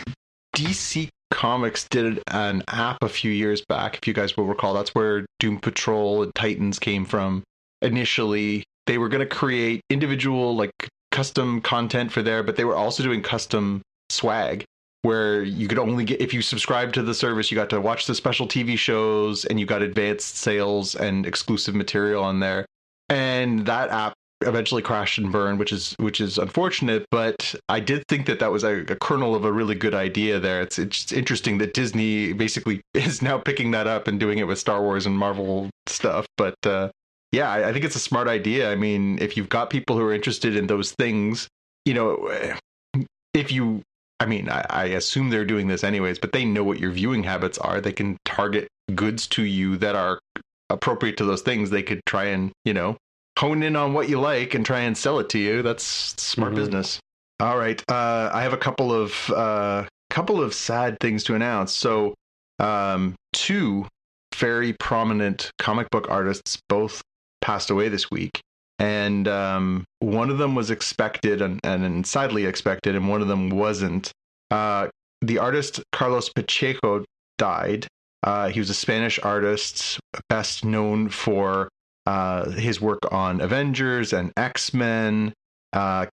DC 0.55 1.09
Comics 1.31 1.87
did 1.87 2.21
an 2.27 2.63
app 2.67 3.03
a 3.03 3.09
few 3.09 3.31
years 3.31 3.63
back. 3.67 3.97
If 3.97 4.07
you 4.07 4.13
guys 4.13 4.35
will 4.35 4.45
recall, 4.45 4.73
that's 4.73 4.95
where 4.95 5.25
Doom 5.39 5.59
Patrol 5.59 6.23
and 6.23 6.33
Titans 6.33 6.79
came 6.79 7.05
from. 7.05 7.43
Initially, 7.81 8.63
they 8.87 8.97
were 8.97 9.09
going 9.09 9.27
to 9.27 9.35
create 9.35 9.81
individual 9.89 10.55
like 10.55 10.71
custom 11.11 11.61
content 11.61 12.11
for 12.11 12.21
there, 12.21 12.43
but 12.43 12.55
they 12.55 12.65
were 12.65 12.75
also 12.75 13.03
doing 13.03 13.21
custom 13.21 13.81
swag 14.09 14.65
where 15.03 15.43
you 15.43 15.67
could 15.67 15.79
only 15.79 16.03
get 16.03 16.19
if 16.19 16.33
you 16.33 16.41
subscribe 16.41 16.91
to 16.93 17.01
the 17.01 17.13
service 17.13 17.49
you 17.49 17.55
got 17.55 17.69
to 17.69 17.79
watch 17.79 18.05
the 18.05 18.13
special 18.13 18.47
tv 18.47 18.77
shows 18.77 19.45
and 19.45 19.59
you 19.59 19.65
got 19.65 19.81
advanced 19.81 20.37
sales 20.37 20.95
and 20.95 21.25
exclusive 21.25 21.73
material 21.73 22.23
on 22.23 22.39
there. 22.39 22.65
And 23.07 23.65
that 23.65 23.89
app 23.89 24.13
eventually 24.41 24.81
crashed 24.81 25.17
and 25.17 25.33
burned 25.33 25.59
which 25.59 25.73
is 25.73 25.95
which 25.99 26.21
is 26.21 26.37
unfortunate 26.37 27.05
but 27.11 27.53
i 27.67 27.77
did 27.77 28.01
think 28.07 28.25
that 28.25 28.39
that 28.39 28.49
was 28.49 28.63
a, 28.63 28.83
a 28.83 28.95
kernel 28.95 29.35
of 29.35 29.43
a 29.43 29.51
really 29.51 29.75
good 29.75 29.93
idea 29.93 30.39
there. 30.39 30.61
It's 30.61 30.79
it's 30.79 31.11
interesting 31.11 31.57
that 31.57 31.73
disney 31.73 32.31
basically 32.31 32.81
is 32.93 33.21
now 33.21 33.37
picking 33.37 33.71
that 33.71 33.87
up 33.87 34.07
and 34.07 34.19
doing 34.19 34.37
it 34.37 34.47
with 34.47 34.57
star 34.57 34.81
wars 34.81 35.05
and 35.05 35.17
marvel 35.17 35.69
stuff 35.87 36.25
but 36.37 36.55
uh, 36.65 36.89
yeah 37.31 37.49
I, 37.49 37.69
I 37.69 37.73
think 37.73 37.85
it's 37.85 37.95
a 37.95 37.99
smart 37.99 38.27
idea 38.27 38.71
i 38.71 38.75
mean 38.75 39.19
if 39.19 39.37
you've 39.37 39.49
got 39.49 39.69
people 39.69 39.97
who 39.97 40.03
are 40.03 40.13
interested 40.13 40.55
in 40.55 40.67
those 40.67 40.91
things 40.91 41.47
you 41.85 41.93
know 41.93 42.31
if 43.33 43.51
you 43.51 43.81
I 44.19 44.25
mean, 44.25 44.49
I, 44.49 44.65
I, 44.69 44.83
assume 44.85 45.29
they're 45.29 45.45
doing 45.45 45.67
this 45.67 45.81
anyways, 45.83 46.19
but 46.19 46.33
they 46.33 46.43
know 46.43 46.63
what 46.63 46.79
your 46.79 46.91
viewing 46.91 47.23
habits 47.23 47.57
are. 47.57 47.79
They 47.79 47.93
can 47.93 48.17
target 48.25 48.67
goods 48.93 49.27
to 49.27 49.43
you 49.43 49.77
that 49.77 49.95
are 49.95 50.19
appropriate 50.69 51.15
to 51.17 51.25
those 51.25 51.41
things. 51.41 51.69
They 51.69 51.83
could 51.83 52.01
try 52.05 52.25
and, 52.25 52.51
you 52.65 52.73
know, 52.73 52.97
hone 53.37 53.63
in 53.63 53.77
on 53.77 53.93
what 53.93 54.09
you 54.09 54.19
like 54.19 54.53
and 54.53 54.65
try 54.65 54.81
and 54.81 54.97
sell 54.97 55.19
it 55.19 55.29
to 55.29 55.39
you. 55.39 55.61
That's 55.61 55.83
smart 55.83 56.51
mm-hmm. 56.51 56.61
business. 56.61 56.99
All 57.39 57.57
right. 57.57 57.81
Uh, 57.89 58.29
I 58.33 58.41
have 58.41 58.51
a 58.51 58.57
couple 58.57 58.91
of 58.91 59.29
uh, 59.29 59.85
couple 60.09 60.41
of 60.41 60.53
sad 60.53 60.97
things 60.99 61.23
to 61.25 61.35
announce. 61.35 61.73
So, 61.73 62.13
um, 62.59 63.15
two 63.31 63.87
very 64.35 64.73
prominent 64.73 65.51
comic 65.59 65.89
book 65.89 66.07
artists 66.09 66.57
both 66.67 67.01
passed 67.41 67.69
away 67.69 67.89
this 67.89 68.09
week 68.09 68.41
and 68.79 69.27
um, 69.27 69.83
one 69.99 70.29
of 70.29 70.37
them 70.37 70.55
was 70.55 70.71
expected 70.71 71.41
and, 71.41 71.59
and 71.63 72.07
sadly 72.07 72.45
expected, 72.45 72.95
and 72.95 73.09
one 73.09 73.21
of 73.21 73.27
them 73.27 73.49
wasn't. 73.49 74.11
Uh, 74.49 74.87
the 75.21 75.37
artist 75.37 75.81
Carlos 75.91 76.29
Pacheco 76.29 77.03
died. 77.37 77.85
Uh, 78.23 78.49
he 78.49 78.59
was 78.59 78.69
a 78.69 78.73
Spanish 78.73 79.19
artist, 79.19 79.99
best 80.29 80.63
known 80.63 81.09
for 81.09 81.67
uh, 82.05 82.49
his 82.51 82.79
work 82.79 82.99
on 83.11 83.41
Avengers 83.41 84.13
and 84.13 84.31
X 84.37 84.73
Men, 84.73 85.33
uh, 85.73 86.05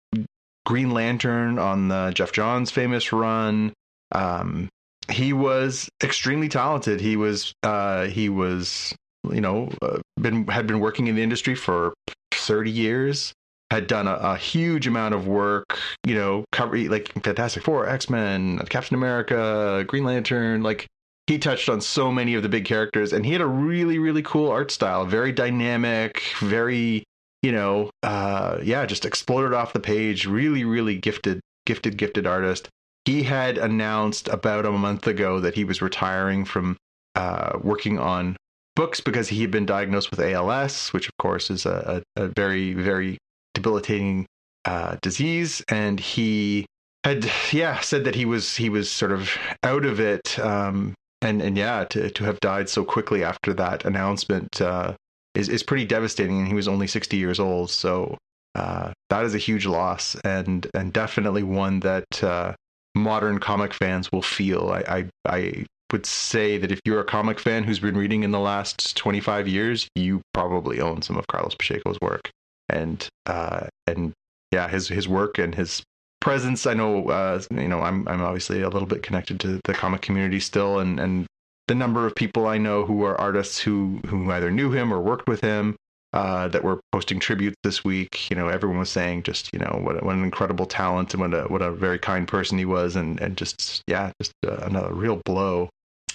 Green 0.66 0.92
Lantern 0.92 1.60
on 1.60 1.88
the 1.88 2.12
Geoff 2.16 2.32
Johns 2.32 2.72
famous 2.72 3.14
run. 3.14 3.74
Um, 4.12 4.70
he 5.10 5.34
was 5.34 5.88
extremely 6.04 6.50
talented. 6.50 7.00
He 7.00 7.16
was 7.16 7.54
uh, 7.62 8.06
he 8.06 8.28
was 8.28 8.96
you 9.34 9.42
know 9.42 9.70
uh, 9.82 10.00
been 10.20 10.48
had 10.48 10.68
been 10.68 10.80
working 10.80 11.08
in 11.08 11.16
the 11.16 11.24
industry 11.24 11.56
for 11.56 11.94
30 12.32 12.72
years 12.72 13.34
had 13.72 13.88
done 13.88 14.08
a, 14.08 14.14
a, 14.14 14.38
huge 14.38 14.86
amount 14.88 15.16
of 15.16 15.28
work, 15.28 15.80
you 16.06 16.14
know, 16.14 16.46
cover 16.52 16.78
like 16.78 17.12
Fantastic 17.24 17.64
Four, 17.64 17.88
X 17.90 18.10
Men, 18.10 18.60
Captain 18.70 18.96
America, 18.96 19.84
Green 19.88 20.04
Lantern. 20.04 20.62
Like 20.62 20.88
he 21.28 21.40
touched 21.40 21.70
on 21.70 21.82
so 21.82 22.12
many 22.12 22.36
of 22.36 22.44
the 22.44 22.50
big 22.50 22.66
characters, 22.66 23.12
and 23.12 23.26
he 23.26 23.32
had 23.32 23.42
a 23.42 23.48
really, 23.48 23.98
really 23.98 24.22
cool 24.22 24.52
art 24.52 24.72
style, 24.72 25.06
very 25.06 25.32
dynamic, 25.32 26.22
very, 26.40 27.04
you 27.42 27.52
know, 27.52 27.90
uh, 28.04 28.60
yeah, 28.64 28.86
just 28.86 29.06
exploded 29.06 29.54
off 29.54 29.74
the 29.74 29.80
page. 29.80 30.28
Really, 30.28 30.64
really 30.64 30.98
gifted, 30.98 31.40
gifted, 31.66 31.98
gifted 31.98 32.28
artist. 32.28 32.70
He 33.06 33.24
had 33.24 33.58
announced 33.58 34.28
about 34.28 34.66
a 34.66 34.72
month 34.72 35.08
ago 35.08 35.40
that 35.40 35.56
he 35.56 35.64
was 35.64 35.82
retiring 35.82 36.46
from 36.46 36.78
uh, 37.16 37.58
working 37.62 37.98
on 37.98 38.36
books 38.76 39.02
because 39.02 39.30
he 39.30 39.42
had 39.42 39.52
been 39.52 39.66
diagnosed 39.66 40.12
with 40.12 40.20
ALS, 40.20 40.90
which 40.90 41.08
of 41.08 41.18
course 41.18 41.50
is 41.50 41.66
a, 41.66 42.04
a, 42.16 42.24
a 42.24 42.28
very, 42.28 42.74
very 42.74 43.18
debilitating 43.54 44.26
uh, 44.66 44.98
disease. 45.02 45.64
And 45.70 46.00
he 46.00 46.66
had, 47.04 47.30
yeah, 47.52 47.80
said 47.80 48.04
that 48.06 48.16
he 48.16 48.26
was 48.26 48.56
he 48.56 48.70
was 48.70 48.92
sort 48.92 49.12
of 49.12 49.30
out 49.64 49.86
of 49.86 50.00
it. 50.00 50.38
Um, 50.40 50.94
and 51.22 51.42
and 51.42 51.58
yeah, 51.58 51.86
to 51.86 52.10
to 52.10 52.24
have 52.26 52.40
died 52.40 52.70
so 52.70 52.84
quickly 52.84 53.24
after 53.24 53.54
that 53.54 53.86
announcement 53.86 54.62
uh, 54.62 54.94
is 55.34 55.50
is 55.50 55.64
pretty 55.64 55.86
devastating. 55.86 56.40
And 56.40 56.48
he 56.48 56.54
was 56.54 56.68
only 56.68 56.88
sixty 56.88 57.18
years 57.18 57.40
old, 57.40 57.72
so 57.72 58.18
uh, 58.56 58.92
that 59.10 59.26
is 59.26 59.36
a 59.36 59.40
huge 59.40 59.66
loss, 59.66 60.16
and 60.24 60.68
and 60.74 60.94
definitely 60.94 61.44
one 61.44 61.80
that 61.82 62.24
uh, 62.24 62.54
modern 62.96 63.40
comic 63.40 63.74
fans 63.74 64.12
will 64.12 64.22
feel. 64.22 64.70
I, 64.70 64.80
I, 64.88 65.10
I 65.28 65.66
would 65.96 66.06
say 66.06 66.58
that 66.58 66.74
if 66.74 66.82
you're 66.84 67.00
a 67.00 67.06
comic 67.06 67.40
fan 67.40 67.64
who's 67.64 67.80
been 67.80 67.96
reading 67.96 68.24
in 68.24 68.32
the 68.32 68.40
last 68.40 68.98
25 68.98 69.48
years, 69.48 69.88
you 69.96 70.20
probably 70.34 70.82
own 70.82 71.02
some 71.02 71.16
of 71.16 71.26
Carlos 71.28 71.56
Pacheco's 71.56 71.98
work. 72.02 72.30
And 72.68 73.08
uh, 73.26 73.68
and 73.88 74.12
yeah, 74.52 74.68
his 74.68 74.90
his 74.90 75.08
work 75.08 75.38
and 75.38 75.56
his 75.56 75.82
presence. 76.20 76.66
I 76.66 76.74
know 76.74 77.08
uh, 77.08 77.42
you 77.50 77.70
know 77.70 77.80
I'm 77.80 78.06
I'm 78.10 78.22
obviously 78.22 78.62
a 78.62 78.68
little 78.68 78.88
bit 78.88 79.04
connected 79.04 79.40
to 79.40 79.62
the 79.64 79.74
comic 79.74 80.02
community 80.02 80.42
still, 80.42 80.80
and 80.80 81.00
and 81.00 81.28
the 81.70 81.76
number 81.76 82.06
of 82.06 82.14
people 82.14 82.46
I 82.46 82.58
know 82.58 82.86
who 82.86 83.06
are 83.06 83.16
artists 83.22 83.58
who 83.60 84.02
who 84.08 84.30
either 84.32 84.52
knew 84.52 84.72
him 84.72 84.94
or 84.94 85.00
worked 85.00 85.30
with 85.30 85.40
him 85.40 85.78
uh, 86.12 86.50
that 86.50 86.66
were 86.66 86.82
posting 86.92 87.22
tributes 87.22 87.56
this 87.64 87.86
week. 87.86 88.30
You 88.30 88.36
know, 88.36 88.50
everyone 88.50 88.80
was 88.80 88.90
saying 88.90 89.24
just 89.24 89.50
you 89.54 89.60
know 89.60 89.80
what 89.82 90.04
what 90.04 90.16
an 90.16 90.24
incredible 90.26 90.66
talent 90.66 91.14
and 91.14 91.22
what 91.22 91.34
a 91.34 91.44
what 91.44 91.62
a 91.62 91.72
very 91.72 92.00
kind 92.00 92.28
person 92.28 92.58
he 92.58 92.66
was, 92.66 92.98
and 92.98 93.22
and 93.22 93.38
just 93.38 93.82
yeah, 93.88 94.12
just 94.22 94.34
uh, 94.46 94.58
another 94.64 94.94
real 94.94 95.22
blow 95.24 95.70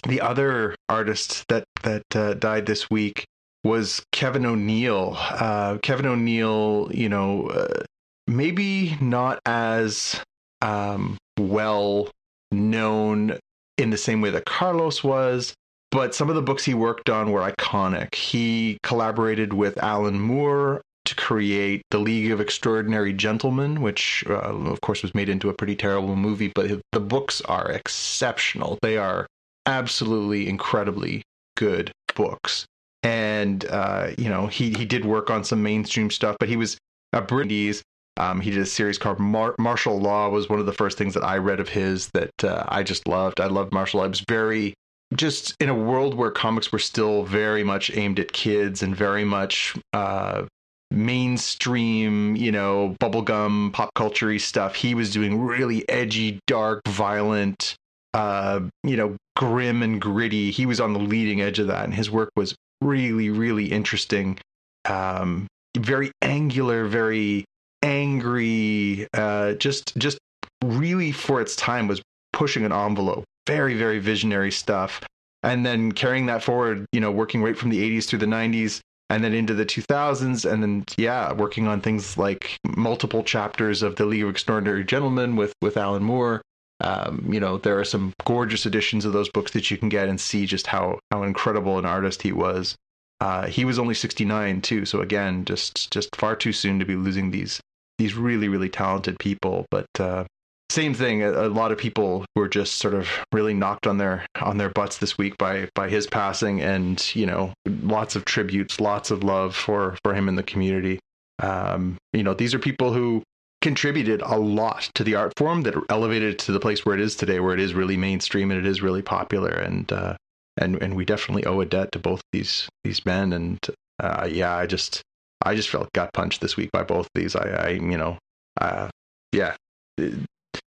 the 0.07 0.21
other 0.21 0.75
artist 0.89 1.45
that 1.49 1.65
that 1.83 2.05
uh, 2.15 2.35
died 2.35 2.67
this 2.67 2.91
week 2.91 3.25
was 3.65 4.03
Kevin 4.13 4.47
O'Neill. 4.47 5.17
Uh, 5.19 5.79
Kevin 5.83 6.07
O'Neill, 6.07 6.91
you 6.93 7.09
know, 7.09 7.49
uh, 7.49 7.83
maybe 8.27 8.97
not 9.01 9.41
as 9.45 10.21
um, 10.63 11.19
well 11.39 12.11
known 12.51 13.39
in 13.79 13.91
the 13.91 13.99
same 13.99 14.21
way 14.21 14.31
that 14.31 14.47
Carlos 14.47 15.05
was, 15.05 15.55
but 15.91 16.15
some 16.15 16.29
of 16.29 16.35
the 16.35 16.43
books 16.43 16.65
he 16.65 16.75
worked 16.75 17.11
on 17.11 17.33
were 17.33 17.41
iconic. 17.41 18.15
He 18.15 18.79
collaborated 18.83 19.53
with 19.53 19.83
Alan 19.83 20.21
Moore 20.21 20.83
to 21.07 21.15
create 21.15 21.83
The 21.91 21.99
League 21.99 22.31
of 22.31 22.41
Extraordinary 22.41 23.13
Gentlemen, 23.13 23.81
which, 23.81 24.25
uh, 24.29 24.35
of 24.35 24.81
course, 24.81 25.03
was 25.03 25.15
made 25.15 25.29
into 25.29 25.49
a 25.49 25.55
pretty 25.55 25.75
terrible 25.75 26.15
movie, 26.15 26.53
but 26.55 26.81
the 26.93 27.01
books 27.01 27.41
are 27.43 27.71
exceptional. 27.71 28.79
They 28.83 28.97
are 28.97 29.27
absolutely 29.71 30.49
incredibly 30.49 31.23
good 31.57 31.93
books. 32.15 32.67
And 33.03 33.65
uh, 33.71 34.11
you 34.19 34.29
know, 34.29 34.47
he 34.47 34.73
he 34.73 34.85
did 34.85 35.05
work 35.05 35.31
on 35.31 35.45
some 35.45 35.63
mainstream 35.63 36.11
stuff, 36.11 36.37
but 36.39 36.49
he 36.49 36.57
was 36.57 36.77
a 37.13 37.23
British. 37.23 37.83
Um, 38.17 38.41
he 38.41 38.51
did 38.51 38.61
a 38.61 38.67
series 38.67 38.99
called 38.99 39.19
Mar- 39.19 39.55
Marshal 39.59 39.99
Law. 39.99 40.29
Was 40.29 40.51
one 40.51 40.59
of 40.59 40.67
the 40.67 40.73
first 40.73 40.99
things 40.99 41.15
that 41.15 41.25
I 41.25 41.39
read 41.39 41.61
of 41.61 41.71
his 41.71 42.11
that 42.13 42.45
uh, 42.45 42.65
I 42.69 42.83
just 42.83 43.09
loved. 43.09 43.41
I 43.41 43.47
loved 43.47 43.73
marshal 43.73 44.01
law. 44.01 44.07
It 44.07 44.11
was 44.11 44.25
very 44.29 44.75
just 45.15 45.55
in 45.61 45.69
a 45.69 45.75
world 45.75 46.15
where 46.15 46.31
comics 46.31 46.71
were 46.71 46.79
still 46.79 47.25
very 47.25 47.65
much 47.65 47.91
aimed 47.97 48.21
at 48.21 48.33
kids 48.33 48.83
and 48.83 48.95
very 48.95 49.25
much 49.25 49.75
uh, 49.93 50.43
mainstream, 50.91 52.37
you 52.37 52.53
know, 52.53 52.97
bubblegum 53.01 53.73
pop 53.73 53.95
culture 53.95 54.39
stuff. 54.39 54.75
He 54.75 54.95
was 54.95 55.11
doing 55.11 55.41
really 55.41 55.89
edgy, 55.89 56.39
dark, 56.47 56.83
violent, 56.87 57.77
uh, 58.15 58.61
you 58.85 58.97
know, 58.97 59.17
grim 59.37 59.83
and 59.83 60.01
gritty. 60.01 60.51
He 60.51 60.67
was 60.67 60.81
on 60.81 60.93
the 60.93 60.99
leading 60.99 61.41
edge 61.41 61.59
of 61.59 61.67
that, 61.69 61.85
and 61.85 61.95
his 61.95 62.11
work 62.11 62.31
was 62.37 62.55
really, 62.81 63.31
really 63.31 63.67
interesting. 63.67 64.39
Um, 64.85 65.47
very 65.77 66.11
angular, 66.23 66.87
very 66.87 67.45
angry. 67.83 69.07
Uh, 69.15 69.53
just, 69.55 69.97
just 69.97 70.19
really 70.65 71.13
for 71.13 71.41
its 71.41 71.57
time 71.57 71.89
was 71.89 72.03
pushing 72.33 72.65
an 72.65 72.73
envelope. 72.73 73.25
Very, 73.47 73.75
very 73.75 73.99
visionary 73.99 74.53
stuff. 74.53 75.01
And 75.43 75.65
then 75.65 75.93
carrying 75.93 76.27
that 76.27 76.43
forward, 76.43 76.85
you 76.93 77.01
know, 77.01 77.11
working 77.11 77.43
right 77.43 77.57
from 77.57 77.71
the 77.71 77.99
80s 77.99 78.07
through 78.07 78.19
the 78.19 78.27
90s 78.27 78.81
and 79.11 79.25
then 79.25 79.35
into 79.35 79.53
the 79.53 79.67
2000s 79.67 80.51
and 80.51 80.63
then 80.63 80.85
yeah 80.97 81.33
working 81.33 81.67
on 81.67 81.81
things 81.81 82.17
like 82.17 82.57
multiple 82.77 83.23
chapters 83.23 83.83
of 83.83 83.97
the 83.97 84.07
league 84.07 84.23
of 84.23 84.31
extraordinary 84.31 84.85
gentlemen 84.85 85.37
with 85.37 85.53
with 85.61 85.77
alan 85.77 86.03
moore 86.03 86.41
um, 86.81 87.27
you 87.31 87.41
know 87.41 87.59
there 87.59 87.79
are 87.79 87.85
some 87.85 88.13
gorgeous 88.25 88.67
editions 88.67 89.05
of 89.05 89.13
those 89.13 89.29
books 89.31 89.53
that 89.53 89.71
you 89.71 89.77
can 89.77 89.89
get 89.89 90.09
and 90.09 90.21
see 90.21 90.47
just 90.47 90.67
how 90.67 90.99
how 91.11 91.23
incredible 91.23 91.79
an 91.79 91.85
artist 91.85 92.23
he 92.23 92.33
was 92.33 92.77
uh, 93.21 93.47
he 93.47 93.65
was 93.65 93.79
only 93.79 93.95
69 93.95 94.61
too 94.63 94.85
so 94.85 95.01
again 95.01 95.45
just 95.45 95.91
just 95.91 96.15
far 96.17 96.37
too 96.37 96.53
soon 96.53 96.79
to 96.79 96.85
be 96.85 96.97
losing 96.97 97.31
these 97.31 97.61
these 97.99 98.15
really 98.15 98.49
really 98.49 98.69
talented 98.69 99.19
people 99.19 99.67
but 99.71 99.87
uh, 99.99 100.25
same 100.71 100.95
thing. 100.95 101.23
A, 101.23 101.33
a, 101.33 101.49
lot 101.49 101.73
of 101.73 101.79
people 101.79 102.25
were 102.37 102.49
just 102.49 102.77
sort 102.77 102.95
of 102.95 103.09
really 103.33 103.55
knocked 103.55 103.89
on 103.89 103.99
their 103.99 104.25
on 104.41 104.57
their 104.57 104.71
butts 104.71 104.99
this 104.99 105.19
week 105.19 105.37
by 105.37 105.69
by 105.75 105.89
his 105.89 106.07
passing, 106.07 106.61
and 106.61 107.15
you 107.15 107.27
know, 107.27 107.53
lots 107.67 108.15
of 108.15 108.25
tributes, 108.25 108.81
lots 108.81 109.11
of 109.11 109.25
love 109.25 109.57
for 109.57 109.99
for 110.05 110.15
him 110.15 110.29
in 110.29 110.37
the 110.37 110.45
community. 110.45 111.01
Um, 111.41 111.99
you 112.13 112.23
know, 112.23 112.35
these 112.35 112.55
are 112.55 112.59
people 112.61 112.93
who 112.93 113.25
contributed 113.61 114.23
a 114.23 114.37
lot 114.37 114.91
to 114.95 115.05
the 115.05 115.15
art 115.15 115.33
form 115.37 115.63
that 115.63 115.75
elevated 115.89 116.35
it 116.35 116.39
to 116.41 116.53
the 116.53 116.61
place 116.61 116.85
where 116.85 116.95
it 116.95 117.01
is 117.01 117.15
today, 117.15 117.41
where 117.41 117.55
it 117.55 117.61
is 117.61 117.75
really 117.75 117.97
mainstream 117.97 118.51
and 118.51 118.59
it 118.59 118.67
is 118.67 118.83
really 118.83 119.03
popular. 119.03 119.51
And 119.51 119.91
uh, 119.93 120.17
and 120.57 120.81
and 120.83 120.97
we 120.97 121.05
definitely 121.05 121.45
owe 121.45 121.61
a 121.61 121.67
debt 121.67 121.93
to 121.93 121.99
both 121.99 122.23
these 122.33 122.69
these 122.85 123.05
men. 123.05 123.33
And 123.33 123.59
uh, 123.99 124.29
yeah, 124.31 124.57
I 124.57 124.67
just 124.67 125.03
I 125.43 125.55
just 125.55 125.69
felt 125.69 125.93
gut 125.93 126.13
punched 126.13 126.41
this 126.41 126.57
week 126.57 126.71
by 126.73 126.83
both 126.83 127.07
of 127.07 127.13
these. 127.15 127.37
I, 127.37 127.49
I 127.49 127.69
you 127.71 127.99
know, 127.99 128.19
uh, 128.61 128.89
yeah, 129.33 129.57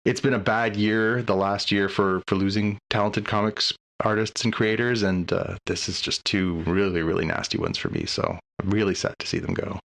it's 0.05 0.21
been 0.21 0.35
a 0.35 0.39
bad 0.39 0.77
year, 0.77 1.23
the 1.23 1.37
last 1.37 1.71
year 1.71 1.89
for 1.89 2.23
for 2.27 2.35
losing 2.35 2.79
talented 2.91 3.27
comics 3.27 3.73
artists 4.05 4.43
and 4.43 4.53
creators, 4.53 5.03
and 5.03 5.33
uh, 5.33 5.55
this 5.67 5.89
is 5.89 6.01
just 6.01 6.25
two 6.25 6.55
really 6.67 7.03
really 7.03 7.25
nasty 7.25 7.59
ones 7.59 7.79
for 7.79 7.91
me. 7.91 8.07
So 8.07 8.39
I'm 8.61 8.71
really 8.71 8.95
sad 8.95 9.15
to 9.21 9.27
see 9.27 9.39
them 9.39 9.55
go. 9.55 9.79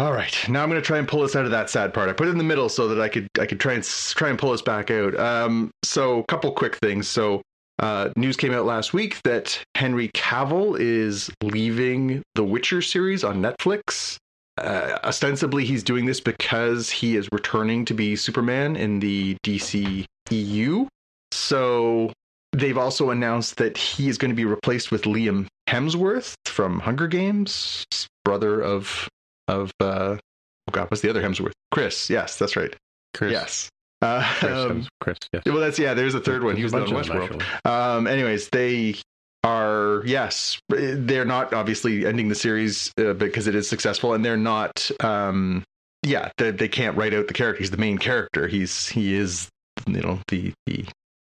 All 0.00 0.14
right, 0.14 0.34
now 0.48 0.62
I'm 0.62 0.70
going 0.70 0.80
to 0.80 0.86
try 0.86 0.96
and 0.96 1.06
pull 1.06 1.22
us 1.22 1.36
out 1.36 1.44
of 1.44 1.50
that 1.50 1.68
sad 1.68 1.92
part. 1.92 2.08
I 2.08 2.14
put 2.14 2.26
it 2.26 2.30
in 2.30 2.38
the 2.38 2.44
middle 2.44 2.70
so 2.70 2.88
that 2.88 3.00
I 3.00 3.08
could 3.08 3.28
I 3.38 3.44
could 3.44 3.60
try 3.60 3.74
and 3.74 3.84
try 3.84 4.30
and 4.30 4.38
pull 4.38 4.50
us 4.50 4.62
back 4.62 4.90
out. 4.90 5.14
Um, 5.20 5.70
so 5.84 6.20
a 6.20 6.24
couple 6.24 6.50
quick 6.52 6.76
things. 6.76 7.06
So 7.06 7.42
uh, 7.78 8.08
news 8.16 8.36
came 8.38 8.54
out 8.54 8.64
last 8.64 8.94
week 8.94 9.20
that 9.24 9.62
Henry 9.74 10.08
Cavill 10.14 10.80
is 10.80 11.30
leaving 11.42 12.22
the 12.34 12.42
Witcher 12.44 12.80
series 12.80 13.24
on 13.24 13.42
Netflix 13.42 14.16
uh, 14.60 14.98
ostensibly 15.04 15.64
he's 15.64 15.82
doing 15.82 16.06
this 16.06 16.20
because 16.20 16.90
he 16.90 17.16
is 17.16 17.28
returning 17.32 17.84
to 17.86 17.94
be 17.94 18.16
Superman 18.16 18.76
in 18.76 19.00
the 19.00 19.36
DC 19.44 20.04
EU. 20.30 20.86
So 21.32 22.12
they've 22.52 22.78
also 22.78 23.10
announced 23.10 23.56
that 23.56 23.76
he 23.76 24.08
is 24.08 24.18
going 24.18 24.30
to 24.30 24.34
be 24.34 24.44
replaced 24.44 24.90
with 24.90 25.02
Liam 25.02 25.46
Hemsworth 25.68 26.34
from 26.46 26.80
Hunger 26.80 27.06
Games, 27.06 27.84
brother 28.24 28.60
of 28.60 29.08
of 29.50 29.72
uh, 29.80 30.16
oh 30.16 30.72
god, 30.72 30.90
what's 30.90 31.02
the 31.02 31.10
other 31.10 31.22
Hemsworth? 31.22 31.52
Chris. 31.70 32.08
Yes, 32.08 32.38
that's 32.38 32.56
right. 32.56 32.74
Chris. 33.14 33.32
Yes. 33.32 33.68
Uh, 34.02 34.22
Chris, 34.38 34.52
um, 34.52 34.88
Chris 35.00 35.18
yes. 35.32 35.42
Well, 35.44 35.58
that's 35.58 35.78
yeah. 35.78 35.94
There's 35.94 36.14
a 36.14 36.20
third 36.20 36.42
one. 36.42 36.56
He 36.56 36.62
was 36.62 36.72
on 36.72 36.86
Westworld. 36.86 37.42
Um, 37.66 38.06
anyways, 38.06 38.48
they 38.48 38.94
are 39.42 40.02
yes 40.04 40.60
they're 40.68 41.24
not 41.24 41.54
obviously 41.54 42.04
ending 42.04 42.28
the 42.28 42.34
series 42.34 42.92
uh, 42.98 43.14
because 43.14 43.46
it 43.46 43.54
is 43.54 43.66
successful 43.66 44.12
and 44.12 44.22
they're 44.22 44.36
not 44.36 44.90
um 45.00 45.64
yeah 46.02 46.30
they, 46.36 46.50
they 46.50 46.68
can't 46.68 46.96
write 46.96 47.14
out 47.14 47.26
the 47.26 47.32
character 47.32 47.58
he's 47.58 47.70
the 47.70 47.78
main 47.78 47.96
character 47.96 48.48
he's 48.48 48.88
he 48.88 49.14
is 49.14 49.48
you 49.86 50.00
know 50.02 50.18
the 50.28 50.52
the 50.66 50.84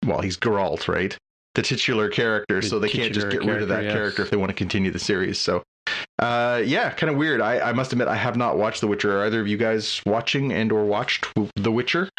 well 0.07 0.21
he's 0.21 0.37
Geralt 0.37 0.87
right 0.87 1.15
the 1.53 1.61
titular 1.61 2.09
character 2.09 2.61
the 2.61 2.67
so 2.67 2.79
they 2.79 2.89
can't 2.89 3.13
just 3.13 3.29
get 3.29 3.43
rid 3.43 3.61
of 3.61 3.67
that 3.67 3.83
yes. 3.83 3.93
character 3.93 4.23
if 4.23 4.31
they 4.31 4.37
want 4.37 4.49
to 4.49 4.55
continue 4.55 4.89
the 4.89 4.97
series 4.97 5.37
so 5.37 5.61
uh 6.19 6.61
yeah 6.65 6.91
kind 6.91 7.09
of 7.09 7.17
weird. 7.17 7.41
I, 7.41 7.59
I 7.59 7.73
must 7.73 7.91
admit 7.91 8.07
i 8.07 8.15
have 8.15 8.35
not 8.35 8.57
watched 8.57 8.81
the 8.81 8.87
witcher. 8.87 9.17
Are 9.17 9.25
either 9.25 9.41
of 9.41 9.47
you 9.47 9.57
guys 9.57 10.01
watching 10.05 10.51
and 10.51 10.71
or 10.71 10.85
watched 10.85 11.27
the 11.55 11.71
witcher? 11.71 12.09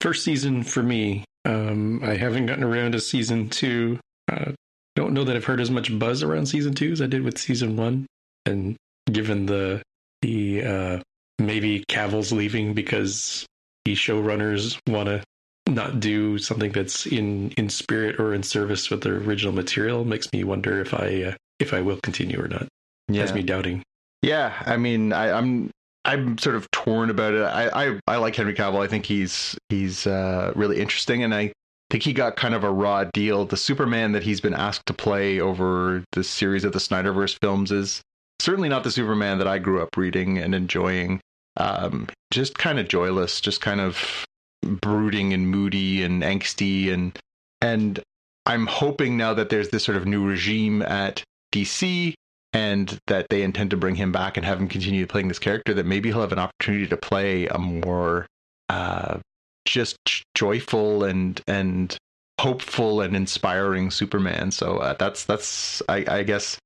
First 0.00 0.24
season 0.24 0.62
for 0.62 0.82
me. 0.82 1.24
Um 1.44 2.02
i 2.04 2.14
haven't 2.14 2.46
gotten 2.46 2.64
around 2.64 2.92
to 2.92 3.00
season 3.00 3.48
two. 3.48 3.98
Uh, 4.30 4.52
don't 4.94 5.14
know 5.14 5.24
that 5.24 5.36
I've 5.36 5.44
heard 5.44 5.60
as 5.60 5.70
much 5.70 5.96
buzz 5.98 6.22
around 6.22 6.46
season 6.46 6.74
two 6.74 6.92
as 6.92 7.00
I 7.00 7.06
did 7.06 7.22
with 7.22 7.38
season 7.38 7.76
one. 7.76 8.06
And 8.46 8.76
given 9.10 9.46
the 9.46 9.82
the 10.22 10.64
uh, 10.64 11.00
maybe 11.38 11.84
Cavill's 11.88 12.32
leaving 12.32 12.74
because 12.74 13.46
the 13.84 13.94
showrunners 13.94 14.78
want 14.88 15.08
to 15.08 15.22
not 15.68 16.00
do 16.00 16.38
something 16.38 16.72
that's 16.72 17.06
in 17.06 17.50
in 17.52 17.68
spirit 17.68 18.18
or 18.18 18.34
in 18.34 18.42
service 18.42 18.90
with 18.90 19.02
the 19.02 19.10
original 19.10 19.52
material 19.52 20.04
makes 20.04 20.32
me 20.32 20.44
wonder 20.44 20.80
if 20.80 20.94
I 20.94 21.22
uh, 21.22 21.34
if 21.58 21.72
I 21.74 21.80
will 21.80 21.98
continue 22.02 22.42
or 22.42 22.48
not. 22.48 22.68
Yeah. 23.08 23.22
Has 23.22 23.34
me 23.34 23.42
doubting. 23.42 23.82
Yeah, 24.22 24.54
I 24.64 24.76
mean, 24.76 25.12
I, 25.12 25.32
I'm 25.32 25.70
I'm 26.04 26.38
sort 26.38 26.56
of 26.56 26.70
torn 26.70 27.10
about 27.10 27.34
it. 27.34 27.42
I, 27.42 27.86
I, 27.86 28.00
I 28.06 28.16
like 28.16 28.34
Henry 28.34 28.54
Cavill. 28.54 28.82
I 28.82 28.88
think 28.88 29.06
he's 29.06 29.56
he's 29.68 30.06
uh, 30.06 30.52
really 30.54 30.80
interesting, 30.80 31.22
and 31.22 31.34
I 31.34 31.52
think 31.90 32.02
he 32.04 32.12
got 32.12 32.36
kind 32.36 32.54
of 32.54 32.64
a 32.64 32.70
raw 32.70 33.04
deal. 33.04 33.44
The 33.44 33.56
Superman 33.56 34.12
that 34.12 34.22
he's 34.22 34.40
been 34.40 34.54
asked 34.54 34.86
to 34.86 34.94
play 34.94 35.40
over 35.40 36.04
the 36.12 36.24
series 36.24 36.64
of 36.64 36.72
the 36.72 36.78
Snyderverse 36.78 37.36
films 37.40 37.70
is 37.70 38.00
certainly 38.40 38.68
not 38.68 38.84
the 38.84 38.90
Superman 38.90 39.38
that 39.38 39.48
I 39.48 39.58
grew 39.58 39.82
up 39.82 39.96
reading 39.96 40.38
and 40.38 40.54
enjoying. 40.54 41.20
Um, 41.56 42.08
just 42.32 42.56
kind 42.56 42.78
of 42.78 42.88
joyless, 42.88 43.40
just 43.40 43.60
kind 43.60 43.80
of 43.80 44.24
brooding 44.62 45.32
and 45.32 45.48
moody 45.48 46.02
and 46.02 46.22
angsty 46.22 46.92
and 46.92 47.18
and 47.60 48.00
I'm 48.46 48.66
hoping 48.66 49.16
now 49.16 49.34
that 49.34 49.50
there's 49.50 49.68
this 49.68 49.84
sort 49.84 49.96
of 49.96 50.06
new 50.06 50.26
regime 50.26 50.82
at 50.82 51.22
DC 51.52 52.14
and 52.52 52.98
that 53.06 53.26
they 53.30 53.42
intend 53.42 53.70
to 53.70 53.76
bring 53.76 53.94
him 53.94 54.12
back 54.12 54.36
and 54.36 54.44
have 54.44 54.60
him 54.60 54.68
continue 54.68 55.06
playing 55.06 55.28
this 55.28 55.38
character 55.38 55.72
that 55.74 55.86
maybe 55.86 56.10
he'll 56.10 56.20
have 56.20 56.32
an 56.32 56.38
opportunity 56.38 56.86
to 56.86 56.96
play 56.96 57.46
a 57.46 57.58
more 57.58 58.26
uh, 58.68 59.18
just 59.64 59.96
joyful 60.34 61.04
and 61.04 61.40
and 61.46 61.96
hopeful 62.40 63.00
and 63.00 63.16
inspiring 63.16 63.90
Superman. 63.90 64.50
So 64.50 64.78
uh, 64.78 64.94
that's 64.98 65.24
that's 65.24 65.82
I, 65.88 66.04
I 66.08 66.22
guess 66.24 66.58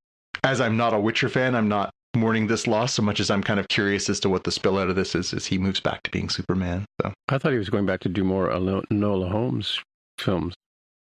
as 0.42 0.60
I'm 0.60 0.76
not 0.76 0.94
a 0.94 1.00
Witcher 1.00 1.28
fan, 1.28 1.54
I'm 1.54 1.68
not 1.68 1.90
mourning 2.16 2.46
this 2.46 2.66
loss 2.66 2.94
so 2.94 3.02
much 3.02 3.20
as 3.20 3.30
I'm 3.30 3.42
kind 3.42 3.60
of 3.60 3.68
curious 3.68 4.08
as 4.08 4.18
to 4.20 4.28
what 4.28 4.44
the 4.44 4.50
spill 4.50 4.78
out 4.78 4.88
of 4.88 4.96
this 4.96 5.14
is 5.14 5.34
as 5.34 5.46
he 5.46 5.58
moves 5.58 5.80
back 5.80 6.02
to 6.04 6.10
being 6.10 6.30
Superman. 6.30 6.86
So 7.02 7.12
I 7.28 7.38
thought 7.38 7.52
he 7.52 7.58
was 7.58 7.68
going 7.68 7.86
back 7.86 8.00
to 8.00 8.08
do 8.08 8.24
more 8.24 8.48
Enola 8.48 9.30
Holmes 9.30 9.78
films. 10.18 10.54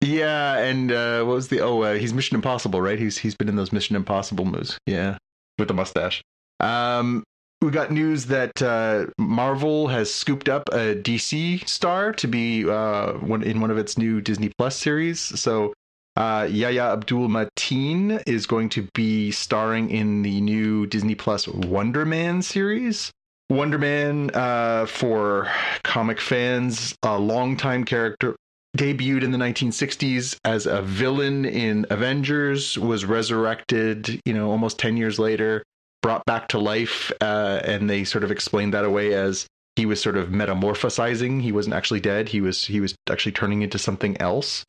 Yeah, 0.03 0.59
and 0.59 0.91
uh, 0.91 1.23
what 1.25 1.35
was 1.35 1.49
the 1.49 1.61
oh 1.61 1.83
uh, 1.83 1.95
he's 1.95 2.13
Mission 2.13 2.35
Impossible, 2.35 2.83
right? 2.83 2.99
He's 2.99 3.19
he's 3.19 3.37
been 3.37 3.49
in 3.49 3.57
those 3.57 3.73
Mission 3.73 3.95
Impossible 3.95 4.45
movies. 4.45 4.77
Yeah, 4.85 5.17
with 5.59 5.69
the 5.69 5.75
mustache. 5.75 6.23
Um, 6.59 7.23
we 7.61 7.71
got 7.71 7.93
news 7.93 8.27
that 8.27 8.61
uh, 8.61 9.07
Marvel 9.17 9.87
has 9.87 10.13
scooped 10.13 10.49
up 10.49 10.65
a 10.73 10.97
DC 10.97 11.67
star 11.69 12.13
to 12.15 12.27
be 12.27 12.69
uh, 12.69 13.13
one 13.13 13.45
in 13.45 13.61
one 13.61 13.71
of 13.71 13.79
its 13.79 13.97
new 13.97 14.21
Disney 14.21 14.51
Plus 14.59 14.77
series. 14.77 15.21
So 15.21 15.73
uh, 16.17 16.49
Yahya 16.51 16.93
Abdul 16.93 17.29
Mateen 17.29 18.21
is 18.27 18.47
going 18.47 18.71
to 18.71 18.89
be 18.95 19.31
starring 19.31 19.89
in 19.91 20.23
the 20.23 20.41
new 20.41 20.87
Disney 20.87 21.15
Plus 21.15 21.47
Wonder 21.47 22.05
Man 22.05 22.43
series. 22.43 23.13
Wonder 23.49 23.79
Man, 23.79 24.31
uh, 24.35 24.87
for 24.87 25.49
comic 25.85 26.21
fans, 26.21 26.97
a 27.03 27.19
longtime 27.19 27.85
character, 27.85 28.35
debuted 28.77 29.23
in 29.23 29.31
the 29.33 29.39
1960s 29.39 30.39
as 30.45 30.67
a 30.67 30.83
villain 30.83 31.45
in 31.45 31.87
Avengers, 31.91 32.79
was 32.79 33.05
resurrected, 33.05 34.21
you 34.25 34.33
know, 34.33 34.51
almost 34.51 34.79
10 34.79 34.97
years 34.97 35.19
later 35.19 35.63
brought 36.03 36.25
back 36.27 36.49
to 36.49 36.59
life, 36.59 37.11
uh, 37.21 37.61
and 37.65 37.89
they 37.89 38.05
sort 38.05 38.25
of 38.25 38.31
explained 38.31 38.75
that 38.75 38.85
away 38.85 39.15
as 39.15 39.47
he 39.77 39.87
was 39.87 40.03
sort 40.03 40.17
of 40.17 40.29
metamorphosizing. 40.29 41.41
He 41.41 41.53
wasn't 41.53 41.75
actually 41.75 42.01
dead. 42.01 42.29
He 42.29 42.43
was 42.43 42.67
he 42.67 42.81
was 42.81 42.95
actually 43.09 43.33
turning 43.33 43.63
into 43.63 43.79
something 43.79 44.21
else. 44.21 44.65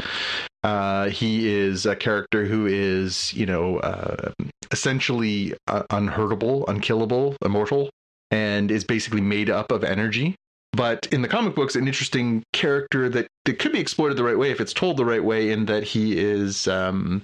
Uh, 0.64 1.10
he 1.10 1.49
is 1.49 1.86
a 1.86 1.95
character 1.95 2.45
who 2.45 2.66
is 2.68 3.34
you 3.34 3.45
know 3.45 3.80
uh, 3.80 4.32
essentially 4.72 5.54
uh, 5.68 5.84
unhurtable, 5.89 6.66
unkillable, 6.68 7.36
immortal, 7.43 7.89
and 8.32 8.72
is 8.72 8.86
basically 8.86 9.22
made 9.22 9.49
up 9.49 9.72
of 9.72 9.84
energy. 9.84 10.36
But 10.76 11.07
in 11.11 11.21
the 11.21 11.28
comic 11.28 11.53
books, 11.55 11.76
an 11.76 11.88
interesting 11.88 12.43
character 12.51 13.07
that, 13.09 13.28
that 13.45 13.59
could 13.59 13.71
be 13.71 13.80
exploited 13.80 14.17
the 14.17 14.24
right 14.24 14.38
way 14.38 14.49
if 14.49 14.59
it's 14.59 14.74
told 14.74 14.97
the 14.97 15.05
right 15.05 15.24
way, 15.24 15.51
in 15.51 15.65
that 15.65 15.84
he 15.84 16.17
is 16.17 16.67
um, 16.67 17.21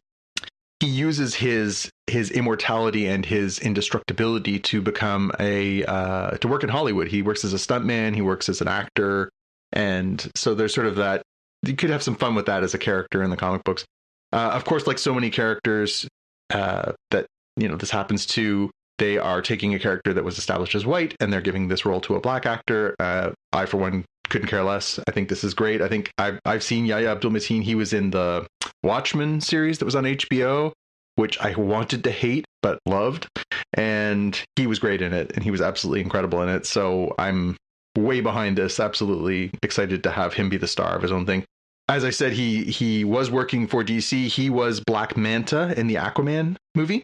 he 0.80 0.88
uses 0.88 1.36
his 1.36 1.89
his 2.08 2.32
immortality 2.32 3.08
and 3.08 3.26
his 3.26 3.60
indestructibility 3.60 4.60
to 4.60 4.82
become 4.82 5.32
a 5.39 5.84
uh, 5.86 6.32
to 6.38 6.47
work 6.47 6.64
in 6.64 6.70
Hollywood. 6.70 7.08
He 7.08 7.22
works 7.22 7.43
as 7.43 7.54
a 7.54 7.58
stuntman. 7.58 8.16
He 8.16 8.22
works 8.22 8.50
as 8.50 8.62
an 8.62 8.68
actor, 8.68 9.30
and 9.74 10.26
so 10.36 10.54
there's 10.54 10.74
sort 10.74 10.88
of 10.88 10.95
that. 10.97 11.24
You 11.64 11.76
could 11.76 11.89
have 11.89 12.04
some 12.04 12.16
fun 12.16 12.36
with 12.36 12.45
that 12.45 12.64
as 12.64 12.74
a 12.74 12.78
character 12.78 13.22
in 13.24 13.30
the 13.30 13.38
comic 13.38 13.64
books. 13.64 13.84
Uh, 14.32 14.52
of 14.54 14.64
course, 14.64 14.88
like 14.88 15.00
so 15.00 15.14
many 15.14 15.30
characters 15.30 16.08
uh, 16.52 16.93
that 17.12 17.26
you 17.58 17.68
know 17.68 17.76
this 17.76 17.91
happens 17.91 18.26
to, 18.28 18.70
they 19.00 19.18
are 19.18 19.41
taking 19.41 19.74
a 19.74 19.80
character 19.80 20.14
that 20.14 20.24
was 20.24 20.38
established 20.38 20.76
as 20.76 20.86
white 20.86 21.16
and 21.20 21.34
they're 21.34 21.41
giving 21.41 21.68
this 21.68 21.86
role 21.86 22.02
to 22.02 22.16
a 22.16 22.22
black 22.22 22.45
actor. 22.45 22.95
Uh, 23.00 23.32
I, 23.52 23.66
for 23.66 23.78
one, 23.78 24.06
couldn't 24.30 24.47
care 24.47 24.64
less. 24.64 25.00
I 25.08 25.12
think 25.12 25.30
this 25.30 25.43
is 25.43 25.54
great. 25.54 25.82
I 25.82 25.88
think 25.88 26.12
I've 26.18 26.39
I've 26.45 26.64
seen 26.64 26.86
Yahya 26.86 27.10
Abdul 27.10 27.32
Mateen. 27.32 27.64
He 27.64 27.76
was 27.76 27.93
in 27.93 28.12
the 28.12 28.45
Watchmen 28.84 29.41
series 29.41 29.80
that 29.80 29.86
was 29.86 29.95
on 29.95 30.04
HBO, 30.04 30.72
which 31.16 31.39
I 31.39 31.56
wanted 31.56 32.04
to 32.04 32.12
hate 32.12 32.45
but 32.62 32.80
loved, 32.86 33.28
and 33.74 34.39
he 34.56 34.68
was 34.68 34.80
great 34.80 35.02
in 35.02 35.14
it, 35.14 35.32
and 35.34 35.43
he 35.43 35.52
was 35.52 35.62
absolutely 35.62 36.02
incredible 36.02 36.41
in 36.43 36.50
it. 36.50 36.66
So 36.66 37.16
I'm 37.18 37.58
way 37.97 38.22
behind 38.22 38.58
this. 38.58 38.80
Absolutely 38.80 39.52
excited 39.64 40.04
to 40.04 40.12
have 40.12 40.34
him 40.34 40.50
be 40.50 40.58
the 40.58 40.68
star 40.68 40.95
of 40.95 41.02
his 41.02 41.12
own 41.12 41.26
thing. 41.26 41.43
As 41.88 42.06
I 42.06 42.12
said, 42.12 42.34
he 42.34 42.66
he 42.66 43.04
was 43.04 43.32
working 43.32 43.68
for 43.68 43.84
DC. 43.84 44.28
He 44.28 44.50
was 44.50 44.80
Black 44.80 45.18
Manta 45.18 45.74
in 45.80 45.88
the 45.88 45.95
Aquaman 45.95 46.56
movie 46.76 47.04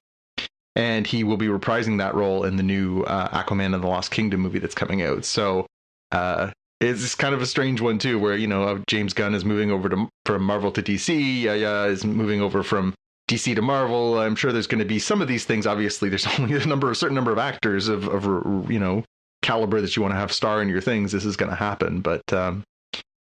and 0.76 1.07
he 1.07 1.23
will 1.23 1.38
be 1.38 1.47
reprising 1.47 1.97
that 1.97 2.15
role 2.15 2.43
in 2.43 2.57
the 2.57 2.63
new 2.63 3.03
uh, 3.03 3.30
Aquaman 3.30 3.73
and 3.73 3.84
the 3.84 3.88
Lost 3.88 4.11
Kingdom 4.11 4.41
movie 4.41 4.59
that's 4.59 4.76
coming 4.76 5.01
out. 5.01 5.26
So 5.26 5.67
uh, 6.11 6.51
it's 6.82 7.15
kind 7.15 7.34
of 7.34 7.41
a 7.41 7.45
strange 7.45 7.82
one 7.82 7.97
too, 7.97 8.19
where 8.19 8.36
you 8.36 8.47
know 8.47 8.63
uh, 8.63 8.80
James 8.88 9.13
Gunn 9.13 9.34
is 9.34 9.45
moving 9.45 9.71
over 9.71 9.89
to 9.89 10.09
from 10.26 10.43
Marvel 10.43 10.71
to 10.71 10.82
DC. 10.82 11.43
Yahya 11.43 11.86
is 11.86 12.03
moving 12.03 12.41
over 12.41 12.63
from 12.63 12.93
DC 13.30 13.55
to 13.55 13.61
Marvel. 13.61 14.19
I'm 14.19 14.36
sure 14.36 14.51
there's 14.51 14.67
going 14.67 14.80
to 14.80 14.86
be 14.86 14.99
some 14.99 15.21
of 15.21 15.28
these 15.28 15.45
things. 15.45 15.65
Obviously, 15.65 16.09
there's 16.09 16.28
only 16.39 16.55
a 16.55 16.65
number, 16.65 16.91
a 16.91 16.95
certain 16.95 17.15
number 17.15 17.32
of 17.32 17.38
actors 17.38 17.88
of, 17.88 18.07
of 18.07 18.69
you 18.69 18.80
know 18.80 19.03
caliber 19.41 19.80
that 19.80 19.95
you 19.95 20.01
want 20.01 20.13
to 20.13 20.17
have 20.17 20.32
star 20.32 20.61
in 20.61 20.69
your 20.69 20.82
things. 20.82 21.11
This 21.11 21.26
is 21.26 21.38
going 21.38 21.49
to 21.49 21.55
happen, 21.55 22.01
but 22.01 22.21
um, 22.34 22.63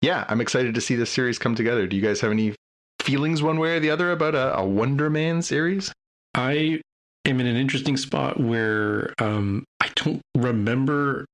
yeah, 0.00 0.24
I'm 0.28 0.40
excited 0.40 0.74
to 0.74 0.80
see 0.80 0.94
this 0.94 1.10
series 1.10 1.38
come 1.38 1.54
together. 1.54 1.86
Do 1.86 1.96
you 1.96 2.02
guys 2.02 2.20
have 2.20 2.30
any 2.30 2.54
feelings 3.00 3.42
one 3.42 3.58
way 3.58 3.76
or 3.76 3.80
the 3.80 3.90
other 3.90 4.12
about 4.12 4.34
a, 4.34 4.58
a 4.58 4.64
Wonder 4.64 5.10
Man 5.10 5.42
series? 5.42 5.92
I 6.34 6.80
am 7.26 7.40
in 7.40 7.46
an 7.46 7.56
interesting 7.56 7.96
spot 7.96 8.40
where 8.40 9.12
um, 9.18 9.64
I 9.80 9.90
don't 9.96 10.22
remember 10.36 11.26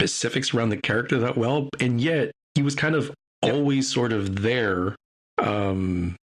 specifics 0.00 0.54
around 0.54 0.70
the 0.70 0.76
character 0.76 1.18
that 1.18 1.36
well, 1.36 1.68
and 1.80 2.00
yet 2.00 2.32
he 2.54 2.62
was 2.62 2.74
kind 2.74 2.94
of 2.94 3.12
yep. 3.42 3.54
always 3.54 3.92
sort 3.92 4.12
of 4.12 4.42
there 4.42 4.96
um, 5.38 6.16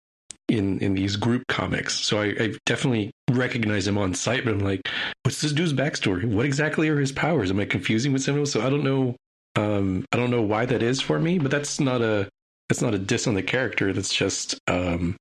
in 0.47 0.79
in 0.79 0.93
these 0.93 1.15
group 1.15 1.43
comics. 1.47 1.95
So 1.95 2.21
I, 2.21 2.25
I, 2.39 2.53
definitely 2.65 3.11
recognize 3.31 3.87
him 3.87 3.97
on 3.97 4.13
sight, 4.13 4.45
but 4.45 4.53
I'm 4.53 4.59
like, 4.59 4.81
what's 5.23 5.41
this 5.41 5.53
dude's 5.53 5.73
backstory? 5.73 6.25
What 6.25 6.45
exactly 6.45 6.87
are 6.89 6.99
his 6.99 7.11
powers? 7.11 7.49
Am 7.49 7.59
I 7.59 7.65
confusing 7.65 8.13
with 8.13 8.23
someone 8.23 8.41
else? 8.41 8.51
So 8.51 8.65
I 8.65 8.69
don't 8.69 8.83
know. 8.83 9.15
Um, 9.57 10.05
I 10.11 10.17
don't 10.17 10.31
know 10.31 10.41
why 10.41 10.65
that 10.65 10.83
is 10.83 11.01
for 11.01 11.17
me, 11.19 11.39
but 11.39 11.49
that's 11.49 11.79
not 11.79 12.01
a 12.01 12.29
that's 12.69 12.81
not 12.81 12.93
a 12.93 12.99
diss 12.99 13.27
on 13.27 13.35
the 13.35 13.43
character. 13.43 13.93
That's 13.93 14.13
just 14.13 14.57
um, 14.67 15.15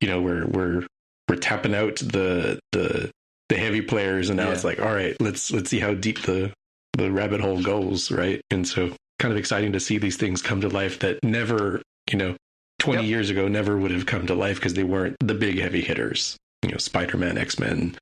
you 0.00 0.08
know 0.08 0.20
we're 0.20 0.46
we're 0.46 0.86
we're 1.28 1.36
tapping 1.36 1.74
out 1.74 1.96
the 1.96 2.58
the 2.72 3.10
the 3.48 3.56
heavy 3.56 3.82
players, 3.82 4.28
and 4.28 4.36
now 4.36 4.46
yeah. 4.46 4.52
it's 4.52 4.64
like, 4.64 4.80
all 4.80 4.94
right, 4.94 5.16
let's 5.20 5.50
let's 5.52 5.70
see 5.70 5.80
how 5.80 5.94
deep 5.94 6.22
the 6.22 6.52
the 6.94 7.10
rabbit 7.10 7.40
hole 7.40 7.62
goes, 7.62 8.10
right? 8.10 8.40
And 8.50 8.66
so, 8.66 8.92
kind 9.18 9.32
of 9.32 9.38
exciting 9.38 9.72
to 9.72 9.80
see 9.80 9.98
these 9.98 10.16
things 10.16 10.42
come 10.42 10.60
to 10.62 10.68
life 10.68 10.98
that 11.00 11.22
never, 11.22 11.82
you 12.10 12.18
know, 12.18 12.36
20 12.78 13.02
yep. 13.02 13.08
years 13.08 13.30
ago 13.30 13.48
never 13.48 13.76
would 13.76 13.90
have 13.90 14.06
come 14.06 14.26
to 14.26 14.34
life 14.34 14.56
because 14.56 14.74
they 14.74 14.84
weren't 14.84 15.16
the 15.20 15.34
big 15.34 15.58
heavy 15.58 15.82
hitters. 15.82 16.36
You 16.62 16.70
know, 16.70 16.78
Spider 16.78 17.16
Man, 17.16 17.38
X 17.38 17.58
Men, 17.58 17.96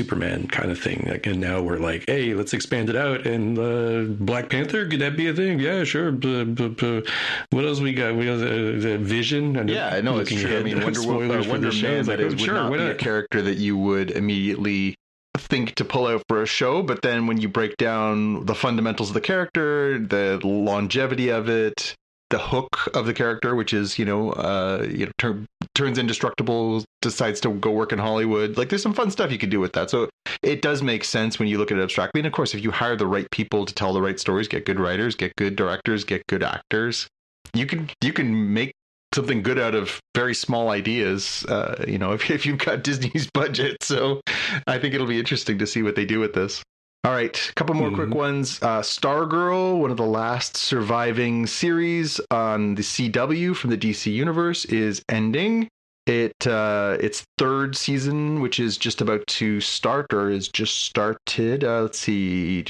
Superman 0.00 0.48
kind 0.48 0.70
of 0.70 0.80
thing. 0.80 1.04
Like, 1.06 1.26
and 1.26 1.40
now 1.40 1.60
we're 1.60 1.76
like, 1.76 2.04
hey, 2.06 2.32
let's 2.32 2.54
expand 2.54 2.88
it 2.88 2.96
out. 2.96 3.26
And 3.26 3.58
uh, 3.58 4.14
Black 4.24 4.48
Panther, 4.48 4.86
could 4.86 5.00
that 5.00 5.14
be 5.14 5.28
a 5.28 5.34
thing? 5.34 5.60
Yeah, 5.60 5.84
sure. 5.84 6.10
What 6.10 7.64
else 7.64 7.80
we 7.80 7.92
got? 7.92 8.16
We 8.16 8.24
got 8.24 8.38
the, 8.38 8.78
the 8.80 8.98
Vision. 8.98 9.58
I 9.58 9.62
yeah, 9.64 9.88
I 9.88 10.00
know 10.00 10.18
it's 10.18 10.30
true. 10.30 10.58
I 10.58 10.62
mean, 10.62 10.80
Wonder, 10.82 11.02
Woman, 11.02 11.30
uh, 11.30 11.44
Wonder 11.46 11.70
Man, 11.70 12.06
that 12.06 12.18
is, 12.18 12.32
would 12.32 12.40
sure, 12.40 12.54
not 12.54 12.72
be 12.72 12.78
not? 12.78 12.92
a 12.92 12.94
character 12.94 13.42
that 13.42 13.58
you 13.58 13.76
would 13.76 14.10
immediately 14.10 14.96
think 15.36 15.74
to 15.74 15.84
pull 15.84 16.06
out 16.06 16.22
for 16.28 16.42
a 16.42 16.46
show, 16.46 16.82
but 16.82 17.02
then 17.02 17.26
when 17.26 17.38
you 17.38 17.48
break 17.48 17.76
down 17.76 18.46
the 18.46 18.54
fundamentals 18.54 19.10
of 19.10 19.14
the 19.14 19.20
character, 19.20 19.98
the 19.98 20.40
longevity 20.42 21.28
of 21.28 21.48
it, 21.50 21.94
the 22.30 22.38
hook 22.38 22.88
of 22.94 23.06
the 23.06 23.12
character, 23.12 23.54
which 23.54 23.72
is 23.72 23.98
you 23.98 24.04
know, 24.04 24.30
uh, 24.32 24.86
you 24.88 25.06
know, 25.06 25.12
tur- 25.18 25.44
turns 25.74 25.98
indestructible, 25.98 26.84
decides 27.02 27.40
to 27.40 27.50
go 27.50 27.70
work 27.70 27.92
in 27.92 27.98
Hollywood. 27.98 28.56
Like, 28.56 28.68
there's 28.70 28.82
some 28.82 28.94
fun 28.94 29.10
stuff 29.10 29.30
you 29.30 29.38
can 29.38 29.50
do 29.50 29.60
with 29.60 29.72
that. 29.72 29.90
So 29.90 30.08
it 30.42 30.62
does 30.62 30.82
make 30.82 31.04
sense 31.04 31.38
when 31.38 31.48
you 31.48 31.58
look 31.58 31.70
at 31.70 31.78
it 31.78 31.82
abstractly. 31.82 32.20
And 32.20 32.26
of 32.26 32.32
course, 32.32 32.54
if 32.54 32.62
you 32.62 32.70
hire 32.70 32.96
the 32.96 33.06
right 33.06 33.30
people 33.30 33.66
to 33.66 33.74
tell 33.74 33.92
the 33.92 34.02
right 34.02 34.18
stories, 34.18 34.48
get 34.48 34.64
good 34.64 34.80
writers, 34.80 35.14
get 35.14 35.34
good 35.36 35.56
directors, 35.56 36.04
get 36.04 36.26
good 36.26 36.42
actors, 36.42 37.06
you 37.54 37.66
can 37.66 37.90
you 38.00 38.12
can 38.12 38.54
make 38.54 38.72
something 39.14 39.42
good 39.42 39.58
out 39.58 39.74
of 39.74 40.00
very 40.14 40.34
small 40.34 40.70
ideas. 40.70 41.44
Uh, 41.46 41.84
you 41.86 41.98
know, 41.98 42.12
if 42.18 42.30
if 42.30 42.46
you've 42.46 42.58
got 42.58 42.82
Disney's 42.82 43.28
budget, 43.32 43.82
so 43.82 44.20
I 44.66 44.78
think 44.78 44.94
it'll 44.94 45.06
be 45.06 45.18
interesting 45.18 45.58
to 45.58 45.66
see 45.66 45.82
what 45.82 45.96
they 45.96 46.04
do 46.04 46.20
with 46.20 46.34
this. 46.34 46.62
All 47.02 47.12
right, 47.12 47.34
a 47.48 47.54
couple 47.54 47.74
more 47.74 47.88
mm-hmm. 47.88 47.96
quick 47.96 48.14
ones. 48.14 48.62
Uh, 48.62 48.80
Stargirl, 48.80 49.78
one 49.78 49.90
of 49.90 49.96
the 49.96 50.04
last 50.04 50.58
surviving 50.58 51.46
series 51.46 52.20
on 52.30 52.74
the 52.74 52.82
CW 52.82 53.56
from 53.56 53.70
the 53.70 53.78
DC 53.78 54.12
universe, 54.12 54.66
is 54.66 55.02
ending. 55.08 55.68
It 56.06 56.46
uh, 56.46 56.98
its 57.00 57.24
third 57.38 57.74
season, 57.74 58.42
which 58.42 58.60
is 58.60 58.76
just 58.76 59.00
about 59.00 59.26
to 59.28 59.62
start 59.62 60.12
or 60.12 60.30
is 60.30 60.48
just 60.48 60.82
started. 60.82 61.64
Uh, 61.64 61.82
let's 61.82 61.98
see, 61.98 62.64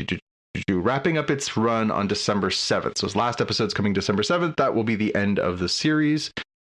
wrapping 0.68 1.18
up 1.18 1.28
its 1.28 1.56
run 1.56 1.90
on 1.90 2.06
December 2.06 2.50
seventh. 2.50 2.98
So 2.98 3.06
its 3.06 3.16
last 3.16 3.40
episode's 3.40 3.74
coming 3.74 3.92
December 3.92 4.22
seventh. 4.22 4.54
That 4.56 4.76
will 4.76 4.84
be 4.84 4.94
the 4.94 5.12
end 5.16 5.40
of 5.40 5.58
the 5.58 5.68
series. 5.68 6.30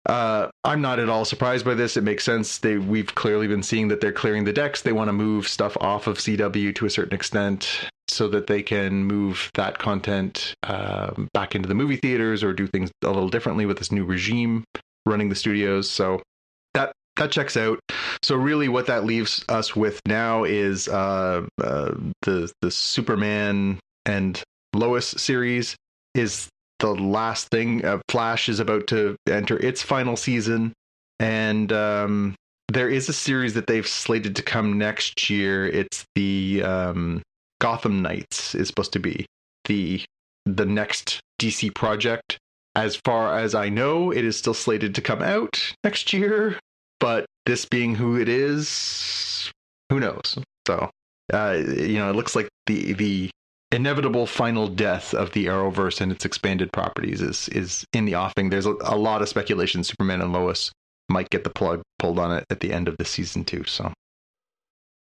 Uh, 0.07 0.49
I'm 0.65 0.81
not 0.81 0.99
at 0.99 1.09
all 1.09 1.25
surprised 1.25 1.65
by 1.65 1.75
this. 1.75 1.97
It 1.97 2.05
makes 2.05 2.25
sense. 2.25 2.59
They 2.59 2.79
we've 2.79 3.15
clearly 3.15 3.47
been 3.47 3.63
seeing 3.63 3.89
that 3.89 4.01
they're 4.01 4.13
clearing 4.13 4.45
the 4.45 4.53
decks. 4.53 4.83
They 4.83 4.93
want 4.93 5.09
to 5.09 5.13
move 5.13 5.47
stuff 5.47 5.77
off 5.81 6.07
of 6.07 6.19
CW 6.19 6.75
to 6.75 6.87
a 6.87 6.91
certain 6.91 7.15
extent 7.15 7.89
so 8.09 8.27
that 8.29 8.47
they 8.47 8.63
can 8.63 9.05
move 9.05 9.51
that 9.55 9.79
content 9.79 10.55
uh, 10.63 11.13
back 11.33 11.55
into 11.55 11.69
the 11.69 11.75
movie 11.75 11.97
theaters 11.97 12.43
or 12.43 12.53
do 12.53 12.67
things 12.67 12.91
a 13.05 13.09
little 13.09 13.29
differently 13.29 13.67
with 13.67 13.79
this 13.79 13.93
new 13.93 14.05
regime 14.05 14.65
running 15.07 15.29
the 15.29 15.35
studios. 15.35 15.91
So 15.91 16.23
that 16.75 16.93
that 17.17 17.31
checks 17.31 17.57
out. 17.57 17.79
So 18.23 18.37
really, 18.37 18.69
what 18.69 18.87
that 18.87 19.05
leaves 19.05 19.45
us 19.49 19.77
with 19.77 20.01
now 20.07 20.45
is 20.45 20.89
uh, 20.89 21.47
uh 21.63 21.95
the 22.23 22.51
the 22.63 22.71
Superman 22.71 23.79
and 24.07 24.43
Lois 24.75 25.09
series 25.09 25.77
is 26.15 26.49
the 26.81 26.95
last 26.95 27.49
thing. 27.49 27.85
Uh, 27.85 27.99
Flash 28.09 28.49
is 28.49 28.61
about 28.61 28.87
to 28.89 29.17
enter 29.29 29.57
its 29.59 29.83
final 29.83 30.17
season, 30.17 30.73
and 31.19 31.73
um, 31.73 32.35
there 32.69 32.89
is 32.89 33.09
a 33.09 33.13
series 33.13 33.55
that 33.55 33.67
they've 33.67 33.87
slated 33.87 34.37
to 34.37 34.43
come 34.43 34.79
next 34.79 35.31
year. 35.31 35.67
It's 35.67 36.05
the 36.15 36.63
um, 36.65 37.23
Gotham 37.61 38.03
Knights 38.03 38.55
is 38.55 38.69
supposed 38.69 38.93
to 38.95 38.99
be 38.99 39.27
the 39.67 40.03
the 40.47 40.67
next 40.67 41.21
DC 41.41 41.75
project. 41.75 42.39
As 42.77 42.97
far 43.05 43.37
as 43.39 43.55
I 43.55 43.69
know, 43.69 44.11
it 44.11 44.25
is 44.25 44.37
still 44.37 44.55
slated 44.55 44.95
to 44.95 45.01
come 45.01 45.23
out 45.23 45.75
next 45.85 46.13
year. 46.13 46.59
But 47.01 47.27
this 47.47 47.65
being 47.65 47.95
who 47.95 48.21
it 48.21 48.29
is, 48.29 49.51
who 49.89 50.01
knows? 50.01 50.39
So, 50.67 50.91
uh, 51.33 51.63
you 51.67 51.99
know, 51.99 52.11
it 52.11 52.17
looks 52.17 52.37
like 52.37 52.49
the 52.67 52.93
the 52.93 53.31
inevitable 53.73 54.27
final 54.27 54.67
death 54.67 55.15
of 55.15 55.33
the 55.33 55.47
Arrowverse 55.47 56.01
and 56.01 56.11
its 56.11 56.25
expanded 56.25 56.73
properties 56.73 57.21
is 57.21 57.49
is 57.51 57.85
in 57.93 58.05
the 58.05 58.15
offing. 58.15 58.51
There's 58.51 58.67
a, 58.67 58.75
a, 58.83 58.97
lot 58.97 59.23
of 59.23 59.29
speculation 59.29 59.85
Superman 59.85 60.21
and 60.21 60.33
Lois 60.33 60.73
might 61.09 61.31
get 61.31 61.45
the 61.45 61.51
plug 61.51 61.83
pulled 61.99 62.19
on 62.19 62.37
it 62.37 62.45
at 62.51 62.61
the 62.61 62.73
end 62.73 62.89
of 62.89 62.97
the 62.99 63.05
season 63.05 63.45
too. 63.45 63.65
So, 63.65 63.93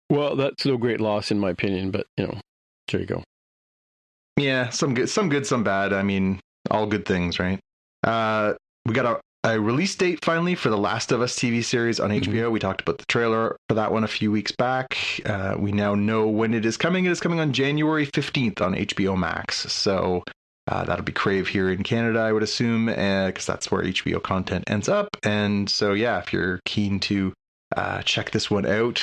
well, 0.08 0.36
that's 0.36 0.64
no 0.66 0.76
great 0.76 1.00
loss 1.00 1.30
in 1.30 1.38
my 1.38 1.50
opinion, 1.50 1.90
but 1.90 2.06
you 2.16 2.26
know, 2.26 2.38
there 2.88 3.00
you 3.00 3.06
go. 3.06 3.22
Yeah, 4.36 4.70
some 4.70 4.94
good, 4.94 5.08
some 5.08 5.28
good, 5.28 5.46
some 5.46 5.64
bad. 5.64 5.92
I 5.92 6.02
mean, 6.02 6.40
all 6.70 6.86
good 6.86 7.04
things, 7.04 7.38
right? 7.38 7.60
Uh, 8.04 8.54
we 8.86 8.94
got 8.94 9.06
a 9.06 9.20
a 9.42 9.58
release 9.58 9.94
date 9.94 10.22
finally 10.24 10.54
for 10.54 10.68
the 10.68 10.76
Last 10.76 11.12
of 11.12 11.22
Us 11.22 11.34
TV 11.36 11.62
series 11.62 11.98
on 11.98 12.10
Mhm. 12.10 12.16
HBO. 12.16 12.50
We 12.50 12.60
talked 12.60 12.82
about 12.82 12.98
the 12.98 13.06
trailer 13.06 13.56
for 13.68 13.74
that 13.74 13.90
one 13.92 14.04
a 14.04 14.08
few 14.08 14.30
weeks 14.30 14.52
back. 14.52 14.96
Uh, 15.24 15.54
we 15.58 15.72
now 15.72 15.94
know 15.94 16.26
when 16.26 16.52
it 16.52 16.66
is 16.66 16.76
coming. 16.76 17.06
It 17.06 17.10
is 17.10 17.20
coming 17.20 17.40
on 17.40 17.52
January 17.52 18.04
15th 18.06 18.60
on 18.60 18.74
HBO 18.74 19.16
Max. 19.16 19.72
So 19.72 20.24
uh, 20.70 20.84
that'll 20.84 21.04
be 21.04 21.12
Crave 21.12 21.48
here 21.48 21.70
in 21.70 21.82
Canada, 21.82 22.20
I 22.20 22.32
would 22.32 22.42
assume, 22.42 22.86
because 22.86 23.46
that's 23.46 23.70
where 23.72 23.82
HBO 23.82 24.20
content 24.20 24.64
ends 24.68 24.88
up. 24.88 25.08
And 25.22 25.68
so, 25.68 25.94
yeah, 25.94 26.18
if 26.18 26.32
you're 26.32 26.60
keen 26.64 27.00
to 27.00 27.32
uh, 27.76 28.02
check 28.02 28.30
this 28.30 28.50
one 28.50 28.66
out, 28.66 29.02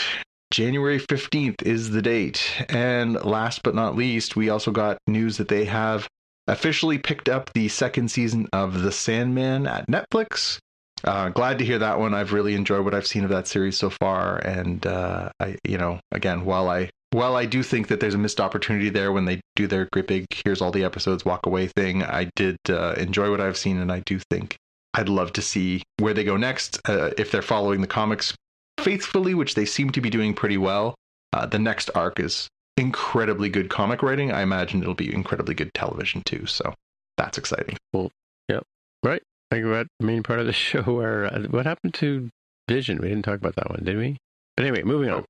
January 0.54 1.00
15th 1.00 1.62
is 1.64 1.90
the 1.90 2.02
date. 2.02 2.64
And 2.70 3.16
last 3.26 3.64
but 3.64 3.76
not 3.76 3.98
least, 3.98 4.36
we 4.36 4.50
also 4.50 4.72
got 4.72 4.98
news 5.08 5.38
that 5.38 5.48
they 5.50 5.66
have 5.66 6.08
officially 6.48 6.98
picked 6.98 7.30
up 7.30 7.52
the 7.54 7.68
second 7.68 8.10
season 8.10 8.48
of 8.54 8.82
The 8.82 8.92
Sandman 8.92 9.68
at 9.68 9.88
Netflix. 9.88 10.60
Uh, 11.04 11.30
glad 11.30 11.60
to 11.60 11.66
hear 11.66 11.80
that 11.80 12.00
one. 12.00 12.14
I've 12.14 12.34
really 12.34 12.56
enjoyed 12.56 12.84
what 12.84 12.94
I've 12.94 13.08
seen 13.08 13.24
of 13.24 13.30
that 13.30 13.48
series 13.48 13.78
so 13.78 13.90
far, 13.90 14.38
and 14.38 14.86
uh, 14.86 15.30
I, 15.40 15.58
you 15.64 15.78
know, 15.78 16.00
again, 16.12 16.46
while 16.46 16.70
I 16.70 16.90
while 17.12 17.36
I 17.36 17.46
do 17.46 17.64
think 17.64 17.88
that 17.88 18.00
there's 18.00 18.16
a 18.16 18.18
missed 18.18 18.42
opportunity 18.42 18.90
there 18.90 19.12
when 19.12 19.26
they 19.26 19.40
do 19.56 19.68
their 19.68 19.88
great 19.92 20.08
big 20.08 20.26
"here's 20.44 20.62
all 20.62 20.72
the 20.72 20.84
episodes, 20.84 21.24
walk 21.24 21.46
away" 21.46 21.68
thing, 21.68 22.04
I 22.04 22.30
did 22.36 22.58
uh, 22.70 22.96
enjoy 22.98 23.30
what 23.30 23.42
I've 23.42 23.58
seen, 23.58 23.78
and 23.78 23.92
I 23.92 24.02
do 24.06 24.20
think 24.32 24.58
I'd 24.94 25.10
love 25.10 25.34
to 25.34 25.42
see 25.42 25.84
where 26.00 26.16
they 26.16 26.24
go 26.24 26.36
next. 26.36 26.80
Uh, 26.90 27.12
if 27.18 27.32
they're 27.32 27.44
following 27.44 27.82
the 27.82 27.88
comics 27.88 28.34
faithfully, 28.80 29.36
which 29.36 29.54
they 29.54 29.66
seem 29.66 29.92
to 29.92 30.02
be 30.02 30.10
doing 30.10 30.34
pretty 30.34 30.58
well, 30.58 30.96
uh, 31.32 31.46
the 31.46 31.60
next 31.60 31.92
arc 31.94 32.20
is 32.20 32.48
incredibly 32.78 33.50
good 33.50 33.70
comic 33.70 34.02
writing. 34.04 34.32
I 34.32 34.42
imagine 34.42 34.82
it'll 34.82 34.94
be 34.94 35.14
incredibly 35.14 35.56
good 35.56 35.74
television 35.74 36.22
too. 36.26 36.46
So 36.46 36.74
that's 37.18 37.38
exciting. 37.38 37.78
Well, 37.94 38.12
yeah, 38.48 38.60
right. 39.04 39.22
I 39.52 39.56
think 39.56 39.66
about 39.66 39.88
the 40.00 40.06
main 40.06 40.24
part 40.24 40.40
of 40.40 40.46
the 40.46 40.54
show 40.68 40.82
where 40.84 41.26
uh, 41.26 41.42
what 41.50 41.66
happened 41.66 41.94
to 41.96 42.30
Vision? 42.70 42.98
We 43.00 43.08
didn't 43.10 43.24
talk 43.26 43.36
about 43.40 43.56
that 43.56 43.70
one, 43.70 43.84
did 43.84 43.98
we? 43.98 44.18
But 44.56 44.66
anyway, 44.66 44.84
moving 44.84 45.10
on. 45.10 45.26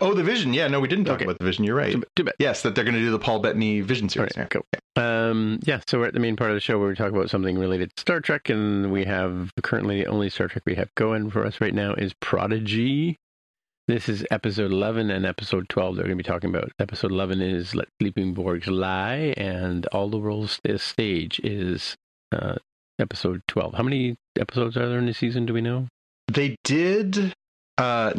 Oh, 0.00 0.14
the 0.14 0.22
Vision. 0.22 0.54
Yeah, 0.54 0.68
no, 0.68 0.78
we 0.78 0.86
didn't 0.86 1.06
talk 1.06 1.16
Okay. 1.16 1.24
about 1.24 1.38
the 1.40 1.44
Vision. 1.44 1.64
You're 1.64 1.74
right. 1.74 1.92
Too, 1.94 2.04
too 2.14 2.24
bad. 2.24 2.34
Yes, 2.38 2.62
that 2.62 2.76
they're 2.76 2.84
going 2.84 2.94
to 2.94 3.00
do 3.00 3.10
the 3.10 3.18
Paul 3.18 3.40
Bettany 3.40 3.80
Vision 3.80 4.08
series. 4.08 4.36
right, 4.36 4.48
cool. 4.48 4.64
Um, 4.94 5.58
yeah, 5.64 5.80
so 5.88 5.98
we're 5.98 6.06
at 6.06 6.14
the 6.14 6.20
main 6.20 6.36
part 6.36 6.50
of 6.50 6.54
the 6.56 6.60
show 6.60 6.78
where 6.78 6.88
we 6.88 6.94
talk 6.94 7.10
about 7.10 7.28
something 7.30 7.58
related 7.58 7.90
to 7.96 8.00
Star 8.00 8.20
Trek, 8.20 8.48
and 8.50 8.92
we 8.92 9.04
have 9.06 9.50
currently 9.64 9.98
the 10.02 10.06
only 10.06 10.30
Star 10.30 10.46
Trek 10.46 10.62
we 10.64 10.76
have 10.76 10.94
going 10.94 11.28
for 11.30 11.44
us 11.44 11.60
right 11.60 11.74
now 11.74 11.94
is 11.94 12.12
Prodigy. 12.20 13.16
This 13.90 14.08
is 14.08 14.24
episode 14.30 14.70
11 14.70 15.10
and 15.10 15.26
episode 15.26 15.68
12 15.68 15.96
they're 15.96 16.04
going 16.04 16.16
to 16.16 16.22
be 16.22 16.22
talking 16.22 16.48
about. 16.48 16.70
Episode 16.78 17.10
11 17.10 17.42
is 17.42 17.74
Let 17.74 17.88
Sleeping 18.00 18.36
Borgs 18.36 18.68
Lie, 18.68 19.34
and 19.36 19.84
All 19.86 20.08
the 20.08 20.16
World's 20.16 20.60
Stage 20.76 21.40
is 21.42 21.96
uh, 22.30 22.54
episode 23.00 23.42
12. 23.48 23.74
How 23.74 23.82
many 23.82 24.14
episodes 24.38 24.76
are 24.76 24.88
there 24.88 25.00
in 25.00 25.06
the 25.06 25.12
season? 25.12 25.44
Do 25.44 25.54
we 25.54 25.60
know? 25.60 25.88
They 26.28 26.54
did. 26.62 27.34
Uh, 27.78 28.12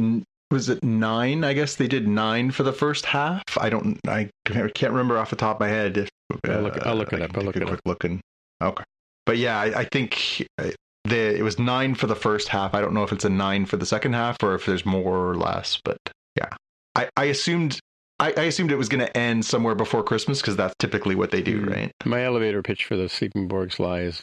was 0.52 0.68
it 0.68 0.84
nine? 0.84 1.46
I 1.46 1.54
guess 1.54 1.78
they 1.78 1.88
did 1.88 2.06
nine 2.06 2.52
for 2.52 2.64
the 2.64 2.74
first 2.74 3.06
half. 3.06 3.42
I 3.58 3.70
don't. 3.70 3.98
I 4.06 4.30
can't 4.46 4.92
remember 4.92 5.18
off 5.18 5.30
the 5.30 5.38
top 5.38 5.56
of 5.56 5.60
my 5.62 5.70
head. 5.70 6.00
If, 6.00 6.10
uh, 6.34 6.52
I'll 6.52 6.62
look- 6.64 6.86
I'll 6.86 6.96
look 6.96 7.14
it 7.14 7.22
I 7.22 7.24
up, 7.24 7.38
I'll 7.38 7.44
look 7.46 7.56
it 7.56 7.66
quick 7.66 7.80
look 7.86 8.04
and 8.04 8.20
okay. 8.62 8.84
But 9.26 9.38
yeah, 9.38 9.58
I, 9.58 9.80
I 9.80 9.86
think 9.86 10.46
uh, 10.58 10.72
the 11.06 11.36
it 11.38 11.42
was 11.44 11.58
nine 11.60 11.96
for 11.96 12.08
the 12.08 12.16
first 12.16 12.48
half. 12.50 12.74
I 12.74 12.82
don't 12.82 12.94
know 12.94 13.04
if 13.04 13.12
it's 13.12 13.26
a 13.26 13.30
nine 13.30 13.66
for 13.66 13.78
the 13.78 13.86
second 13.86 14.14
half 14.14 14.38
or 14.44 14.56
if 14.56 14.66
there's 14.66 14.86
more 14.86 15.30
or 15.30 15.36
less. 15.36 15.80
But 15.84 15.98
yeah, 16.38 16.50
I, 16.96 17.10
I 17.18 17.26
assumed. 17.26 17.80
I, 18.20 18.34
I 18.38 18.42
assumed 18.44 18.72
it 18.72 18.76
was 18.78 18.88
going 18.88 19.04
to 19.04 19.18
end 19.18 19.44
somewhere 19.46 19.74
before 19.74 20.04
Christmas 20.04 20.42
because 20.42 20.56
that's 20.56 20.76
typically 20.78 21.16
what 21.16 21.32
they 21.32 21.42
do, 21.42 21.62
Mm. 21.66 21.76
right? 21.76 21.92
My 22.06 22.24
elevator 22.24 22.62
pitch 22.62 22.86
for 22.86 22.96
the 22.96 23.10
Sleeping 23.10 23.50
Borgs 23.50 23.80
Lie 23.80 24.02
is 24.02 24.22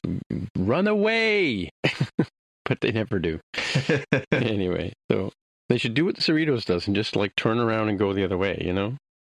run 0.56 0.86
away! 0.86 1.70
but 2.64 2.80
they 2.80 2.92
never 2.92 3.18
do. 3.18 3.40
anyway, 4.30 4.92
so 5.10 5.32
they 5.68 5.78
should 5.78 5.94
do 5.94 6.04
what 6.04 6.14
the 6.14 6.22
Cerritos 6.22 6.64
does 6.64 6.86
and 6.86 6.94
just 6.94 7.16
like 7.16 7.34
turn 7.34 7.58
around 7.58 7.88
and 7.88 7.98
go 7.98 8.12
the 8.12 8.22
other 8.24 8.38
way, 8.38 8.62
you 8.64 8.72
know? 8.72 8.96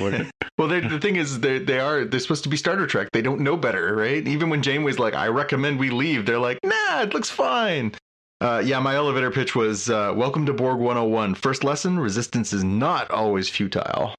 What- 0.00 0.26
well, 0.58 0.68
the 0.68 0.98
thing 1.00 1.16
is, 1.16 1.40
they 1.40 1.58
they 1.58 1.80
are 1.80 2.04
they're 2.04 2.20
supposed 2.20 2.44
to 2.44 2.50
be 2.50 2.56
Starter 2.56 2.86
Trek. 2.86 3.08
They 3.12 3.22
don't 3.22 3.40
know 3.40 3.56
better, 3.56 3.96
right? 3.96 4.26
Even 4.26 4.50
when 4.50 4.62
Janeway's 4.62 4.98
like, 4.98 5.14
"I 5.14 5.28
recommend 5.28 5.78
we 5.78 5.90
leave," 5.90 6.26
they're 6.26 6.38
like, 6.38 6.58
"Nah, 6.62 7.02
it 7.02 7.14
looks 7.14 7.30
fine." 7.30 7.92
Uh, 8.40 8.62
yeah, 8.64 8.78
my 8.80 8.94
elevator 8.94 9.30
pitch 9.30 9.54
was, 9.56 9.88
uh, 9.88 10.12
"Welcome 10.14 10.44
to 10.46 10.52
Borg 10.52 10.78
101. 10.78 11.34
First 11.36 11.64
lesson: 11.64 11.98
resistance 11.98 12.52
is 12.52 12.62
not 12.62 13.10
always 13.10 13.48
futile." 13.48 14.14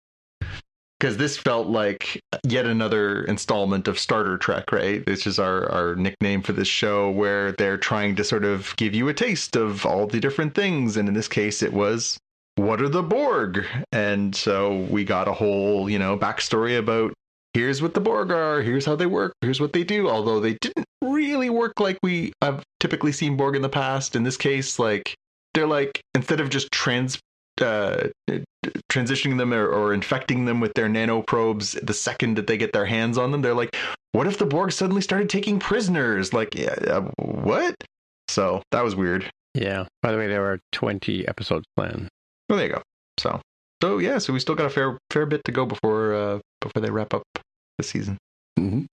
Because 1.00 1.18
this 1.18 1.38
felt 1.38 1.68
like 1.68 2.20
yet 2.44 2.66
another 2.66 3.24
installment 3.26 3.88
of 3.88 4.00
Starter 4.00 4.38
Trek, 4.38 4.72
right? 4.72 5.06
This 5.06 5.28
is 5.28 5.38
our, 5.38 5.70
our 5.70 5.96
nickname 5.96 6.42
for 6.42 6.54
this 6.54 6.68
show 6.68 7.12
where 7.12 7.52
they're 7.52 7.78
trying 7.78 8.16
to 8.16 8.24
sort 8.24 8.46
of 8.46 8.74
give 8.78 8.96
you 8.96 9.10
a 9.10 9.14
taste 9.14 9.58
of 9.58 9.86
all 9.86 10.08
the 10.08 10.22
different 10.22 10.56
things. 10.56 10.96
And 10.96 11.10
in 11.10 11.14
this 11.14 11.28
case, 11.28 11.62
it 11.62 11.74
was 11.74 12.18
what 12.56 12.82
are 12.82 12.90
the 12.90 13.04
Borg? 13.04 13.66
And 13.92 14.36
so 14.36 14.80
we 14.90 15.04
got 15.04 15.28
a 15.28 15.34
whole, 15.34 15.90
you 15.90 16.00
know, 16.00 16.18
backstory 16.18 16.78
about 16.78 17.14
here's 17.54 17.82
what 17.82 17.94
the 17.94 18.02
Borg 18.02 18.32
are, 18.32 18.62
here's 18.62 18.86
how 18.86 18.96
they 18.96 19.06
work, 19.06 19.34
here's 19.42 19.60
what 19.60 19.74
they 19.74 19.84
do. 19.84 20.10
Although 20.10 20.40
they 20.40 20.58
didn't 20.62 20.86
really 21.02 21.50
work 21.50 21.80
like 21.80 21.98
we 22.04 22.34
have 22.42 22.64
typically 22.80 23.12
seen 23.12 23.38
Borg 23.38 23.56
in 23.56 23.62
the 23.62 23.70
past. 23.70 24.16
In 24.16 24.24
this 24.24 24.38
case, 24.38 24.80
like 24.80 25.16
they're 25.54 25.68
like 25.68 26.02
instead 26.16 26.40
of 26.40 26.50
just 26.50 26.72
trans 26.72 27.20
uh, 27.62 28.08
transitioning 28.90 29.38
them 29.38 29.54
or, 29.54 29.68
or 29.68 29.94
infecting 29.94 30.46
them 30.46 30.60
with 30.60 30.74
their 30.74 30.88
nanoprobes 30.88 31.80
the 31.86 31.94
second 31.94 32.36
that 32.36 32.48
they 32.48 32.58
get 32.58 32.74
their 32.74 32.86
hands 32.86 33.18
on 33.18 33.32
them, 33.32 33.42
they're 33.42 33.54
like, 33.54 33.76
what 34.12 34.28
if 34.28 34.38
the 34.38 34.46
Borg 34.46 34.72
suddenly 34.72 35.02
started 35.02 35.30
taking 35.30 35.60
prisoners? 35.60 36.34
Like, 36.34 36.60
uh, 36.60 37.02
what? 37.18 37.76
So 38.28 38.62
that 38.72 38.84
was 38.84 38.96
weird. 38.96 39.30
Yeah. 39.54 39.86
By 40.02 40.12
the 40.12 40.18
way, 40.18 40.28
there 40.28 40.52
are 40.52 40.60
20 40.72 41.28
episodes 41.28 41.66
planned. 41.76 42.10
Well, 42.50 42.58
there 42.58 42.68
you 42.68 42.74
go. 42.74 42.82
So, 43.20 43.42
so 43.82 43.98
yeah, 44.00 44.18
so 44.18 44.34
we 44.34 44.40
still 44.40 44.56
got 44.56 44.66
a 44.66 44.70
fair 44.70 44.98
fair 45.12 45.26
bit 45.26 45.42
to 45.46 45.52
go 45.52 45.66
before 45.66 46.14
uh, 46.14 46.40
before 46.62 46.82
they 46.82 46.90
wrap 46.92 47.14
up 47.14 47.24
the 47.78 47.84
season. 47.84 48.18
Mhm. 48.60 48.86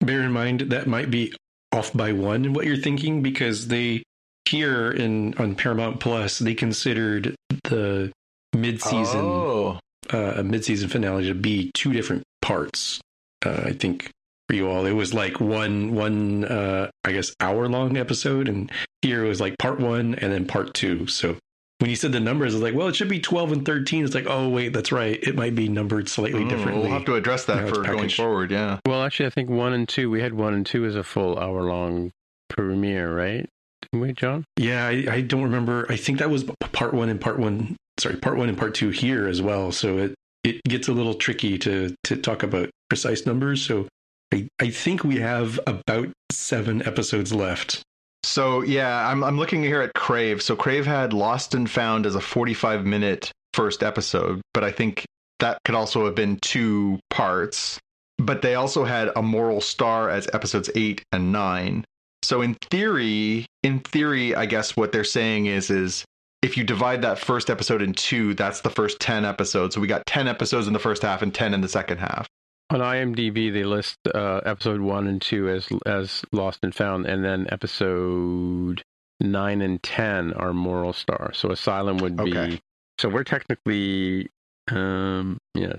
Bear 0.00 0.20
in 0.22 0.32
mind 0.32 0.60
that 0.70 0.86
might 0.86 1.10
be 1.10 1.32
off 1.72 1.92
by 1.92 2.12
one 2.12 2.44
in 2.44 2.52
what 2.52 2.66
you're 2.66 2.76
thinking 2.76 3.22
because 3.22 3.68
they 3.68 4.02
here 4.48 4.90
in 4.90 5.34
on 5.38 5.54
Paramount 5.54 6.00
Plus 6.00 6.38
they 6.38 6.54
considered 6.54 7.34
the 7.64 8.12
mid-season 8.54 9.20
Oh, 9.20 9.80
uh, 10.12 10.34
a 10.36 10.42
mid-season 10.44 10.88
finale 10.88 11.26
to 11.26 11.34
be 11.34 11.70
two 11.74 11.92
different 11.92 12.22
parts. 12.42 13.00
Uh, 13.44 13.62
I 13.66 13.72
think 13.72 14.10
for 14.48 14.54
you 14.54 14.68
all, 14.68 14.84
it 14.86 14.92
was 14.92 15.14
like 15.14 15.40
one 15.40 15.94
one 15.94 16.44
uh, 16.44 16.90
I 17.04 17.12
guess 17.12 17.34
hour 17.40 17.68
long 17.68 17.96
episode, 17.96 18.48
and 18.48 18.70
here 19.02 19.24
it 19.24 19.28
was 19.28 19.40
like 19.40 19.56
part 19.58 19.80
one 19.80 20.14
and 20.16 20.32
then 20.32 20.46
part 20.46 20.74
two. 20.74 21.06
So 21.06 21.36
when 21.84 21.90
you 21.90 21.96
said 21.96 22.12
the 22.12 22.20
numbers, 22.20 22.54
I 22.54 22.56
was 22.56 22.62
like, 22.62 22.74
well, 22.74 22.88
it 22.88 22.96
should 22.96 23.10
be 23.10 23.20
twelve 23.20 23.52
and 23.52 23.62
thirteen. 23.62 24.06
It's 24.06 24.14
like, 24.14 24.24
oh 24.26 24.48
wait, 24.48 24.72
that's 24.72 24.90
right. 24.90 25.22
It 25.22 25.34
might 25.34 25.54
be 25.54 25.68
numbered 25.68 26.08
slightly 26.08 26.42
Mm, 26.42 26.48
differently. 26.48 26.84
We'll 26.84 26.92
have 26.92 27.04
to 27.04 27.14
address 27.14 27.44
that 27.44 27.56
Now 27.56 27.68
it's 27.68 27.76
for 27.76 27.84
going 27.84 28.08
forward. 28.08 28.50
Yeah. 28.50 28.78
Well, 28.86 29.02
actually, 29.02 29.26
I 29.26 29.30
think 29.30 29.50
one 29.50 29.74
and 29.74 29.86
two, 29.86 30.08
we 30.08 30.22
had 30.22 30.32
one 30.32 30.54
and 30.54 30.64
two 30.64 30.86
as 30.86 30.96
a 30.96 31.02
full 31.02 31.38
hour 31.38 31.62
long 31.64 32.10
premiere, 32.48 33.14
right? 33.14 33.46
Didn't 33.82 34.00
we, 34.00 34.14
John? 34.14 34.44
Yeah, 34.56 34.86
I, 34.86 35.04
I 35.10 35.20
don't 35.20 35.42
remember. 35.42 35.84
I 35.90 35.96
think 35.96 36.20
that 36.20 36.30
was 36.30 36.44
part 36.72 36.94
one 36.94 37.10
and 37.10 37.20
part 37.20 37.38
one. 37.38 37.76
Sorry, 38.00 38.16
part 38.16 38.38
one 38.38 38.48
and 38.48 38.56
part 38.56 38.74
two 38.74 38.88
here 38.88 39.28
as 39.28 39.42
well. 39.42 39.70
So 39.70 39.98
it 39.98 40.14
it 40.42 40.62
gets 40.64 40.88
a 40.88 40.92
little 40.94 41.12
tricky 41.12 41.58
to 41.58 41.94
to 42.04 42.16
talk 42.16 42.42
about 42.42 42.70
precise 42.88 43.26
numbers. 43.26 43.60
So 43.60 43.88
I 44.32 44.48
I 44.58 44.70
think 44.70 45.04
we 45.04 45.16
have 45.16 45.60
about 45.66 46.08
seven 46.32 46.80
episodes 46.86 47.34
left. 47.34 47.82
So 48.24 48.62
yeah, 48.62 49.08
I'm 49.08 49.22
I'm 49.22 49.38
looking 49.38 49.62
here 49.62 49.82
at 49.82 49.94
Crave. 49.94 50.42
So 50.42 50.56
Crave 50.56 50.86
had 50.86 51.12
Lost 51.12 51.54
and 51.54 51.70
Found 51.70 52.06
as 52.06 52.14
a 52.14 52.20
45 52.20 52.86
minute 52.86 53.30
first 53.52 53.82
episode, 53.82 54.40
but 54.52 54.64
I 54.64 54.72
think 54.72 55.04
that 55.40 55.58
could 55.64 55.74
also 55.74 56.06
have 56.06 56.14
been 56.14 56.38
two 56.40 56.98
parts. 57.10 57.78
But 58.18 58.42
they 58.42 58.54
also 58.54 58.84
had 58.84 59.10
a 59.14 59.22
Moral 59.22 59.60
Star 59.60 60.08
as 60.08 60.28
episodes 60.32 60.70
eight 60.74 61.02
and 61.12 61.32
nine. 61.32 61.84
So 62.22 62.40
in 62.40 62.54
theory, 62.70 63.46
in 63.62 63.80
theory, 63.80 64.34
I 64.34 64.46
guess 64.46 64.76
what 64.76 64.92
they're 64.92 65.04
saying 65.04 65.46
is 65.46 65.68
is 65.70 66.04
if 66.40 66.56
you 66.56 66.64
divide 66.64 67.02
that 67.02 67.18
first 67.18 67.50
episode 67.50 67.82
in 67.82 67.92
two, 67.92 68.34
that's 68.34 68.60
the 68.60 68.70
first 68.70 69.00
10 69.00 69.24
episodes. 69.24 69.74
So 69.74 69.80
we 69.80 69.86
got 69.86 70.06
10 70.06 70.28
episodes 70.28 70.66
in 70.66 70.72
the 70.72 70.78
first 70.78 71.02
half 71.02 71.22
and 71.22 71.34
10 71.34 71.54
in 71.54 71.60
the 71.60 71.68
second 71.68 71.98
half. 71.98 72.26
On 72.70 72.80
IMDb, 72.80 73.52
they 73.52 73.62
list 73.64 73.98
uh, 74.14 74.40
episode 74.44 74.80
one 74.80 75.06
and 75.06 75.20
two 75.20 75.48
as 75.48 75.68
as 75.86 76.24
Lost 76.32 76.60
and 76.62 76.74
Found, 76.74 77.06
and 77.06 77.24
then 77.24 77.46
episode 77.50 78.82
nine 79.20 79.60
and 79.60 79.82
ten 79.82 80.32
are 80.32 80.52
Moral 80.52 80.92
Star. 80.92 81.32
So 81.34 81.50
Asylum 81.50 81.98
would 81.98 82.16
be. 82.16 82.30
Okay. 82.36 82.60
So 82.98 83.08
we're 83.08 83.24
technically, 83.24 84.28
um, 84.70 85.36
yeah. 85.54 85.74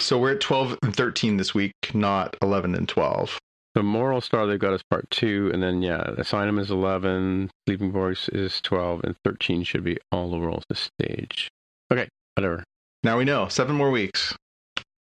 So 0.00 0.18
we're 0.18 0.32
at 0.32 0.40
12 0.40 0.78
and 0.82 0.94
13 0.94 1.36
this 1.38 1.54
week, 1.54 1.72
not 1.94 2.36
11 2.42 2.74
and 2.74 2.88
12. 2.88 3.38
So 3.76 3.82
Moral 3.82 4.20
Star 4.20 4.46
they've 4.46 4.58
got 4.58 4.72
as 4.74 4.82
part 4.90 5.08
two, 5.10 5.50
and 5.54 5.62
then 5.62 5.82
yeah, 5.82 6.00
Asylum 6.18 6.58
is 6.58 6.70
eleven, 6.70 7.50
Sleeping 7.66 7.92
Voice 7.92 8.26
is 8.30 8.60
twelve, 8.62 9.02
and 9.04 9.14
thirteen 9.22 9.64
should 9.64 9.84
be 9.84 9.98
all 10.10 10.30
the 10.30 10.40
roles 10.40 10.64
the 10.70 10.76
stage. 10.76 11.50
Okay, 11.92 12.08
whatever. 12.36 12.64
Now 13.02 13.18
we 13.18 13.24
know. 13.26 13.48
Seven 13.48 13.76
more 13.76 13.90
weeks. 13.90 14.34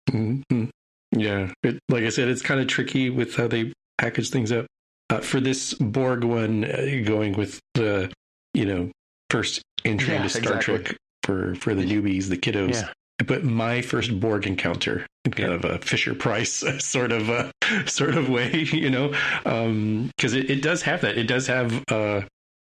Mhm. 0.10 0.70
Yeah, 1.16 1.52
it, 1.64 1.80
like 1.90 2.04
I 2.04 2.10
said, 2.10 2.28
it's 2.28 2.42
kind 2.42 2.60
of 2.60 2.68
tricky 2.68 3.10
with 3.10 3.36
how 3.36 3.48
they 3.48 3.72
package 3.98 4.30
things 4.30 4.52
up. 4.52 4.66
uh, 5.10 5.20
for 5.20 5.40
this 5.40 5.74
Borg 5.76 6.24
one, 6.24 6.66
uh, 6.66 7.02
going 7.06 7.34
with 7.34 7.60
the 7.76 8.12
you 8.54 8.66
know 8.66 8.92
first 9.30 9.62
entry 9.86 10.10
Yeah, 10.14 10.18
into 10.24 10.30
Star 10.30 10.56
exactly. 10.56 10.78
Trek 10.80 10.98
for 11.24 11.56
for 11.56 11.76
the 11.76 11.84
newbies, 11.84 12.30
the 12.30 12.38
kiddos. 12.38 12.74
Yeah. 12.74 12.90
But 13.28 13.44
my 13.44 13.82
first 13.82 14.20
Borg 14.20 14.48
encounter, 14.48 15.06
kind 15.32 15.54
of 15.54 15.64
a 15.66 15.78
Fisher 15.80 16.16
Price 16.16 16.64
sort 16.84 17.12
of 17.12 17.30
uh, 17.30 17.52
sort 17.86 18.16
of 18.16 18.28
way, 18.30 18.52
you 18.74 18.90
know, 18.90 19.10
because 19.44 20.34
it, 20.34 20.50
it 20.50 20.62
does 20.64 20.82
have 20.82 21.02
that. 21.02 21.18
It 21.18 21.28
does 21.28 21.46
have 21.48 21.84
uh, 21.92 22.22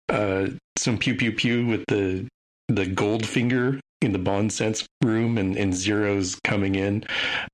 uh, 0.09 0.47
some 0.77 0.97
pew 0.97 1.15
pew 1.15 1.31
pew 1.31 1.65
with 1.65 1.85
the 1.87 2.27
the 2.67 2.85
gold 2.85 3.25
finger 3.25 3.79
in 4.01 4.11
the 4.11 4.19
Bond 4.19 4.51
sense 4.51 4.85
room 5.03 5.37
and, 5.37 5.55
and 5.55 5.73
zeros 5.73 6.37
coming 6.43 6.75
in. 6.75 7.03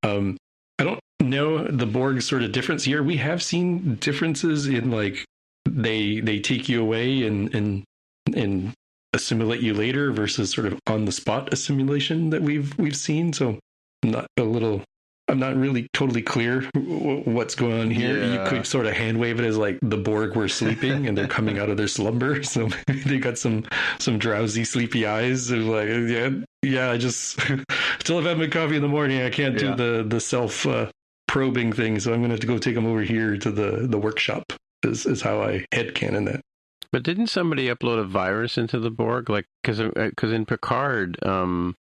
Um, 0.03 0.37
I 0.79 0.83
don't 0.83 0.99
know 1.21 1.63
the 1.63 1.85
Borg 1.85 2.21
sort 2.21 2.43
of 2.43 2.51
difference 2.51 2.83
here. 2.83 3.01
We 3.01 3.17
have 3.17 3.41
seen 3.41 3.95
differences 3.95 4.67
in 4.67 4.91
like 4.91 5.25
they 5.67 6.19
they 6.19 6.39
take 6.39 6.69
you 6.69 6.81
away 6.81 7.25
and 7.25 7.53
and 7.53 7.83
and 8.35 8.73
assimilate 9.13 9.61
you 9.61 9.73
later 9.73 10.11
versus 10.11 10.51
sort 10.51 10.67
of 10.67 10.79
on 10.87 11.05
the 11.05 11.11
spot 11.11 11.51
assimilation 11.51 12.29
that 12.29 12.41
we've 12.41 12.77
we've 12.77 12.95
seen. 12.97 13.33
So 13.33 13.59
not 14.03 14.27
a 14.37 14.43
little. 14.43 14.83
I'm 15.29 15.39
not 15.39 15.55
really 15.57 15.87
totally 15.93 16.21
clear 16.21 16.61
w- 16.73 17.21
what's 17.25 17.53
going 17.55 17.79
on 17.79 17.89
here. 17.91 18.23
You 18.23 18.43
could 18.47 18.65
sort 18.65 18.85
of 18.85 18.93
hand 18.93 19.19
wave 19.19 19.39
it 19.39 19.45
as 19.45 19.57
like 19.57 19.77
the 19.81 19.97
Borg 19.97 20.35
were 20.35 20.47
sleeping 20.47 21.05
and 21.07 21.17
they're 21.17 21.27
coming 21.27 21.59
out 21.59 21.69
of 21.69 21.77
their 21.77 21.87
slumber. 21.87 22.41
So 22.43 22.69
maybe 22.87 23.01
they 23.01 23.17
got 23.19 23.37
some 23.37 23.65
some 23.99 24.17
drowsy, 24.19 24.63
sleepy 24.63 25.05
eyes. 25.05 25.51
Like, 25.51 25.87
yeah, 25.89 26.29
yeah. 26.63 26.91
I 26.91 26.97
just 26.97 27.39
still 27.99 28.17
have 28.17 28.25
had 28.25 28.37
my 28.37 28.47
coffee 28.47 28.77
in 28.77 28.81
the 28.81 28.87
morning. 28.87 29.21
I 29.21 29.29
can't 29.29 29.55
Yeah. 29.61 29.75
do 29.75 29.75
the 29.75 30.03
the 30.07 30.19
self 30.19 30.65
uh, 30.65 30.89
probing 31.27 31.73
thing, 31.73 31.99
so 31.99 32.13
I'm 32.13 32.19
going 32.19 32.29
to 32.29 32.33
have 32.35 32.39
to 32.41 32.47
go 32.47 32.57
take 32.57 32.75
them 32.75 32.85
over 32.85 33.01
here 33.01 33.37
to 33.37 33.51
the 33.51 33.85
the 33.87 33.97
workshop. 33.97 34.43
Is 34.83 35.05
is 35.05 35.21
how 35.21 35.41
I 35.41 35.65
headcanon 35.73 36.25
that. 36.25 36.41
But 36.93 37.03
didn't 37.03 37.27
somebody 37.27 37.67
upload 37.67 37.99
a 37.99 38.05
virus 38.05 38.57
into 38.57 38.79
the 38.79 38.89
Borg? 38.89 39.29
Like, 39.29 39.45
because 39.61 39.79
because 39.93 40.31
in 40.31 40.45
Picard, 40.45 41.21
um, 41.25 41.75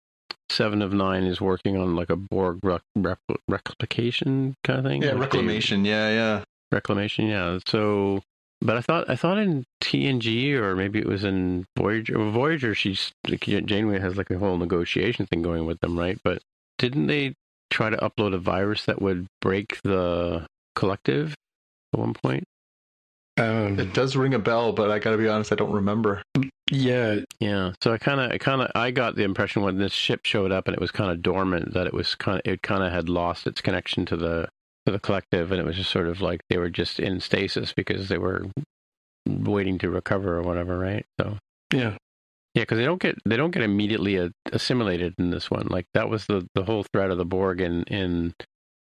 Seven 0.55 0.83
of 0.83 0.93
Nine 0.93 1.25
is 1.25 1.41
working 1.41 1.77
on 1.77 1.97
like 1.97 2.11
a 2.11 2.17
Borg 2.17 2.61
rec- 2.63 2.83
rep- 2.97 3.19
replication 3.49 4.55
kind 4.65 4.79
of 4.79 4.85
thing. 4.85 5.03
Yeah, 5.03 5.09
Like, 5.09 5.17
they- 5.31 5.39
reclamation. 5.39 5.85
Yeah, 5.85 6.11
yeah. 6.11 6.45
reclamation. 6.73 7.27
Yeah. 7.27 7.59
So, 7.67 8.23
but 8.61 8.77
I 8.77 8.81
thought 8.81 9.11
I 9.11 9.17
thought 9.17 9.39
in 9.39 9.65
TNG 9.83 10.55
or 10.55 10.75
maybe 10.77 10.99
it 10.99 11.07
was 11.07 11.25
in 11.25 11.67
Voyager. 11.77 12.19
Well, 12.19 12.31
Voyager, 12.31 12.75
she's 12.75 13.13
Janeway 13.27 13.99
has 14.01 14.17
like 14.17 14.31
a 14.31 14.39
whole 14.39 14.57
negotiation 14.57 15.27
thing 15.27 15.43
going 15.43 15.67
with 15.67 15.81
them, 15.81 15.99
right? 15.99 16.19
But 16.25 16.41
didn't 16.79 17.07
they 17.09 17.35
try 17.71 17.91
to 17.91 17.97
upload 17.97 18.35
a 18.35 18.39
virus 18.39 18.85
that 18.87 19.03
would 19.03 19.27
break 19.41 19.81
the 19.83 20.47
collective 20.77 21.35
at 21.93 21.99
one 22.01 22.15
point? 22.15 22.45
Um, 23.37 23.79
It 23.81 23.93
does 23.93 24.15
ring 24.17 24.33
a 24.35 24.39
bell, 24.39 24.73
but 24.73 24.91
I 24.91 24.99
got 25.01 25.11
to 25.11 25.19
be 25.19 25.29
honest, 25.29 25.51
I 25.53 25.57
don't 25.57 25.73
remember. 25.73 26.23
Yeah, 26.71 27.21
Yeah. 27.41 27.73
So 27.83 27.93
I 27.93 27.99
kind 27.99 28.21
of, 28.21 28.33
I 28.33 28.39
kind 28.39 28.63
of, 28.63 28.71
I 28.75 28.91
got 28.91 29.17
the 29.17 29.25
impression 29.25 29.63
when 29.63 29.79
this 29.79 29.93
ship 29.93 30.25
showed 30.25 30.51
up 30.51 30.67
and 30.67 30.75
it 30.75 30.81
was 30.81 30.91
kind 30.91 31.11
of 31.11 31.23
dormant 31.23 31.75
that 31.75 31.87
it 31.87 31.95
was 31.95 32.15
kind 32.15 32.39
of, 32.39 32.43
it 32.51 32.63
kind 32.63 32.83
of 32.83 32.93
had 32.93 33.09
lost 33.09 33.47
its 33.47 33.61
connection 33.61 34.07
to 34.07 34.17
the 34.17 34.49
to 34.87 34.93
the 34.93 35.01
collective, 35.01 35.51
and 35.51 35.61
it 35.61 35.67
was 35.67 35.77
just 35.77 35.91
sort 35.91 36.09
of 36.09 36.21
like 36.21 36.43
they 36.49 36.59
were 36.59 36.71
just 36.71 37.01
in 37.01 37.21
stasis 37.21 37.73
because 37.73 38.09
they 38.09 38.19
were 38.19 38.47
waiting 39.27 39.79
to 39.79 39.91
recover 39.91 40.39
or 40.39 40.43
whatever, 40.43 40.79
right? 40.79 41.07
So 41.21 41.39
yeah. 41.73 41.97
yeah, 42.55 42.63
because 42.63 42.79
they 42.79 42.85
don't 42.85 43.01
get 43.01 43.17
they 43.25 43.37
don't 43.37 43.51
get 43.51 43.63
immediately 43.63 44.17
a, 44.17 44.31
assimilated 44.53 45.15
in 45.19 45.31
this 45.31 45.51
one. 45.51 45.67
Like 45.69 45.87
that 45.95 46.09
was 46.09 46.27
the 46.27 46.47
the 46.55 46.65
whole 46.65 46.85
threat 46.93 47.11
of 47.11 47.19
the 47.19 47.25
Borg 47.25 47.61
in 47.61 47.85
in 47.85 48.35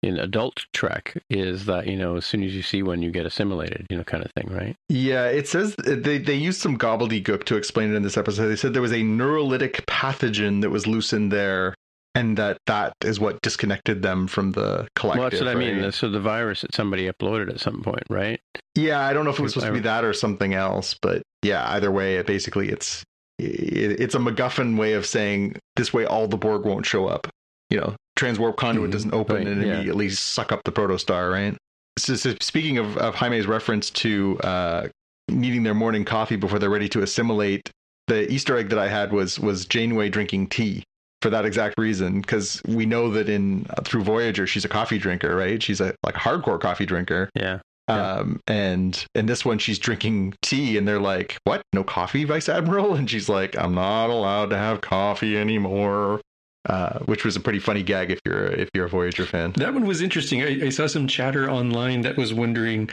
in 0.04 0.18
adult 0.18 0.66
Trek 0.74 1.16
is 1.30 1.64
that 1.64 1.86
you 1.86 1.96
know 1.96 2.16
as 2.16 2.26
soon 2.26 2.42
as 2.42 2.54
you 2.54 2.62
see 2.62 2.82
one 2.82 3.02
you 3.02 3.10
get 3.10 3.24
assimilated, 3.24 3.86
you 3.88 3.96
know, 3.96 4.04
kind 4.04 4.22
of 4.22 4.30
thing, 4.32 4.54
right? 4.54 4.76
Yeah, 4.88 5.26
it 5.26 5.48
says 5.48 5.74
they 5.78 6.18
they 6.18 6.34
used 6.34 6.60
some 6.60 6.78
gobbledygook 6.78 7.44
to 7.44 7.56
explain 7.56 7.92
it 7.92 7.96
in 7.96 8.02
this 8.02 8.18
episode. 8.18 8.48
They 8.48 8.56
said 8.56 8.74
there 8.74 8.82
was 8.82 8.92
a 8.92 9.02
neurolytic 9.02 9.86
pathogen 9.86 10.60
that 10.60 10.70
was 10.70 10.86
loosened 10.86 11.32
there, 11.32 11.74
and 12.14 12.36
that 12.36 12.58
that 12.66 12.92
is 13.00 13.18
what 13.18 13.40
disconnected 13.40 14.02
them 14.02 14.26
from 14.26 14.52
the 14.52 14.86
collective. 14.94 15.20
well, 15.20 15.30
that's 15.30 15.42
what 15.42 15.48
I 15.48 15.54
mean. 15.54 15.90
So 15.90 16.10
the 16.10 16.20
virus 16.20 16.60
that 16.60 16.74
somebody 16.74 17.10
uploaded 17.10 17.48
at 17.48 17.60
some 17.60 17.82
point, 17.82 18.04
right? 18.10 18.40
Yeah, 18.74 19.00
I 19.00 19.14
don't 19.14 19.24
know 19.24 19.30
if 19.30 19.38
it 19.38 19.42
was 19.42 19.54
supposed 19.54 19.68
to 19.68 19.72
be 19.72 19.80
that 19.80 20.04
or 20.04 20.12
something 20.12 20.52
else, 20.52 20.94
but 21.00 21.22
yeah, 21.42 21.64
either 21.70 21.90
way, 21.90 22.16
it 22.16 22.26
basically 22.26 22.68
it's 22.68 23.04
it, 23.38 24.00
it's 24.00 24.14
a 24.14 24.18
MacGuffin 24.18 24.76
way 24.78 24.92
of 24.92 25.06
saying 25.06 25.56
this 25.76 25.92
way 25.92 26.04
all 26.04 26.28
the 26.28 26.36
Borg 26.36 26.64
won't 26.64 26.86
show 26.86 27.06
up. 27.06 27.26
You 27.74 27.80
know, 27.80 27.96
transwarp 28.16 28.56
conduit 28.56 28.90
Mhm. 28.90 28.92
doesn't 28.92 29.14
open 29.14 29.36
Right, 29.36 29.46
and 29.48 29.60
yeah. 29.60 29.74
immediately 29.74 30.08
suck 30.08 30.52
up 30.52 30.60
the 30.64 30.70
protostar, 30.70 31.32
right? 31.32 31.56
So, 31.98 32.14
so 32.14 32.34
speaking 32.40 32.78
of, 32.78 32.96
of 32.98 33.16
Jaime's 33.16 33.48
reference 33.48 33.90
to 33.90 34.38
uh, 34.44 34.86
needing 35.28 35.64
their 35.64 35.74
morning 35.74 36.04
coffee 36.04 36.36
before 36.36 36.60
they're 36.60 36.70
ready 36.70 36.88
to 36.90 37.02
assimilate, 37.02 37.70
the 38.06 38.30
Easter 38.30 38.56
egg 38.56 38.68
that 38.68 38.78
I 38.78 38.86
had 38.86 39.12
was 39.12 39.40
was 39.40 39.66
Janeway 39.66 40.08
drinking 40.08 40.48
tea 40.50 40.84
for 41.20 41.30
that 41.30 41.44
exact 41.44 41.74
reason 41.76 42.20
because 42.20 42.62
we 42.68 42.86
know 42.86 43.10
that 43.10 43.28
in 43.28 43.64
through 43.82 44.02
Voyager 44.04 44.46
she's 44.46 44.64
a 44.64 44.68
coffee 44.68 44.98
drinker, 44.98 45.34
right? 45.34 45.60
She's 45.60 45.80
a 45.80 45.94
like 46.04 46.14
hardcore 46.14 46.60
coffee 46.60 46.86
drinker. 46.86 47.28
Yeah. 47.34 47.58
Yeah. 47.88 48.12
Um, 48.12 48.40
and 48.46 49.04
in 49.16 49.26
this 49.26 49.44
one, 49.44 49.58
she's 49.58 49.78
drinking 49.78 50.34
tea, 50.42 50.78
and 50.78 50.86
they're 50.88 51.00
like, 51.00 51.36
"What? 51.44 51.62
No 51.74 51.82
coffee, 51.84 52.24
Vice 52.24 52.48
Admiral?" 52.48 52.94
And 52.98 53.10
she's 53.10 53.28
like, 53.28 53.58
"I'm 53.58 53.74
not 53.74 54.08
allowed 54.10 54.50
to 54.50 54.56
have 54.56 54.80
coffee 54.80 55.36
anymore." 55.36 56.20
Uh, 56.66 56.98
which 57.00 57.26
was 57.26 57.36
a 57.36 57.40
pretty 57.40 57.58
funny 57.58 57.82
gag 57.82 58.10
if 58.10 58.18
you're 58.24 58.46
if 58.46 58.70
you're 58.72 58.86
a 58.86 58.88
Voyager 58.88 59.26
fan. 59.26 59.52
That 59.56 59.74
one 59.74 59.86
was 59.86 60.00
interesting. 60.00 60.42
I, 60.42 60.66
I 60.66 60.68
saw 60.70 60.86
some 60.86 61.06
chatter 61.06 61.50
online 61.50 62.00
that 62.02 62.16
was 62.16 62.32
wondering, 62.32 62.88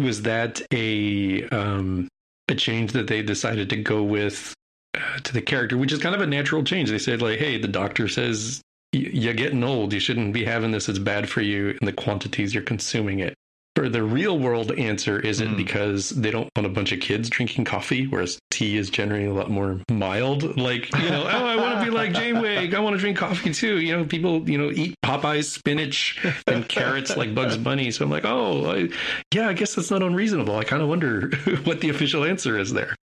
was 0.00 0.22
that 0.22 0.60
a 0.72 1.48
um, 1.50 2.08
a 2.48 2.56
change 2.56 2.90
that 2.92 3.06
they 3.06 3.22
decided 3.22 3.70
to 3.70 3.76
go 3.76 4.02
with 4.02 4.52
uh, 4.96 5.18
to 5.22 5.32
the 5.32 5.40
character, 5.40 5.78
which 5.78 5.92
is 5.92 6.00
kind 6.00 6.16
of 6.16 6.20
a 6.20 6.26
natural 6.26 6.64
change. 6.64 6.90
They 6.90 6.98
said 6.98 7.22
like, 7.22 7.38
"Hey, 7.38 7.58
the 7.58 7.68
doctor 7.68 8.08
says 8.08 8.60
you're 8.92 9.34
getting 9.34 9.62
old. 9.62 9.92
You 9.92 10.00
shouldn't 10.00 10.32
be 10.32 10.44
having 10.44 10.72
this. 10.72 10.88
It's 10.88 10.98
bad 10.98 11.28
for 11.28 11.42
you 11.42 11.76
in 11.80 11.86
the 11.86 11.92
quantities 11.92 12.52
you're 12.52 12.64
consuming 12.64 13.20
it." 13.20 13.34
For 13.74 13.88
the 13.88 14.02
real 14.02 14.38
world 14.38 14.70
answer, 14.78 15.18
is 15.18 15.40
it 15.40 15.48
Mm. 15.48 15.56
because 15.56 16.10
they 16.10 16.30
don't 16.30 16.50
want 16.54 16.66
a 16.66 16.68
bunch 16.68 16.92
of 16.92 17.00
kids 17.00 17.30
drinking 17.30 17.64
coffee, 17.64 18.06
whereas 18.06 18.38
tea 18.50 18.76
is 18.76 18.90
generally 18.90 19.24
a 19.24 19.32
lot 19.32 19.50
more 19.50 19.80
mild? 19.90 20.58
Like, 20.58 20.94
you 20.94 21.08
know, 21.08 21.22
oh, 21.24 21.46
I 21.46 21.56
want 21.56 21.78
to 21.78 21.84
be 21.84 21.90
like 21.90 22.12
Janeway. 22.12 22.70
I 22.74 22.78
want 22.80 22.94
to 22.96 23.00
drink 23.00 23.16
coffee 23.16 23.52
too. 23.54 23.80
You 23.80 23.96
know, 23.96 24.04
people, 24.04 24.48
you 24.48 24.58
know, 24.58 24.70
eat 24.70 24.94
Popeye's 25.02 25.50
spinach 25.50 26.22
and 26.46 26.68
carrots 26.68 27.16
like 27.16 27.34
Bugs 27.34 27.56
Bunny. 27.56 27.90
So 27.90 28.04
I'm 28.04 28.10
like, 28.10 28.26
oh, 28.26 28.70
I, 28.70 28.88
yeah, 29.32 29.48
I 29.48 29.54
guess 29.54 29.74
that's 29.74 29.90
not 29.90 30.02
unreasonable. 30.02 30.56
I 30.58 30.64
kind 30.64 30.82
of 30.82 30.88
wonder 30.88 31.30
what 31.64 31.80
the 31.80 31.88
official 31.88 32.24
answer 32.24 32.58
is 32.58 32.74
there. 32.74 32.94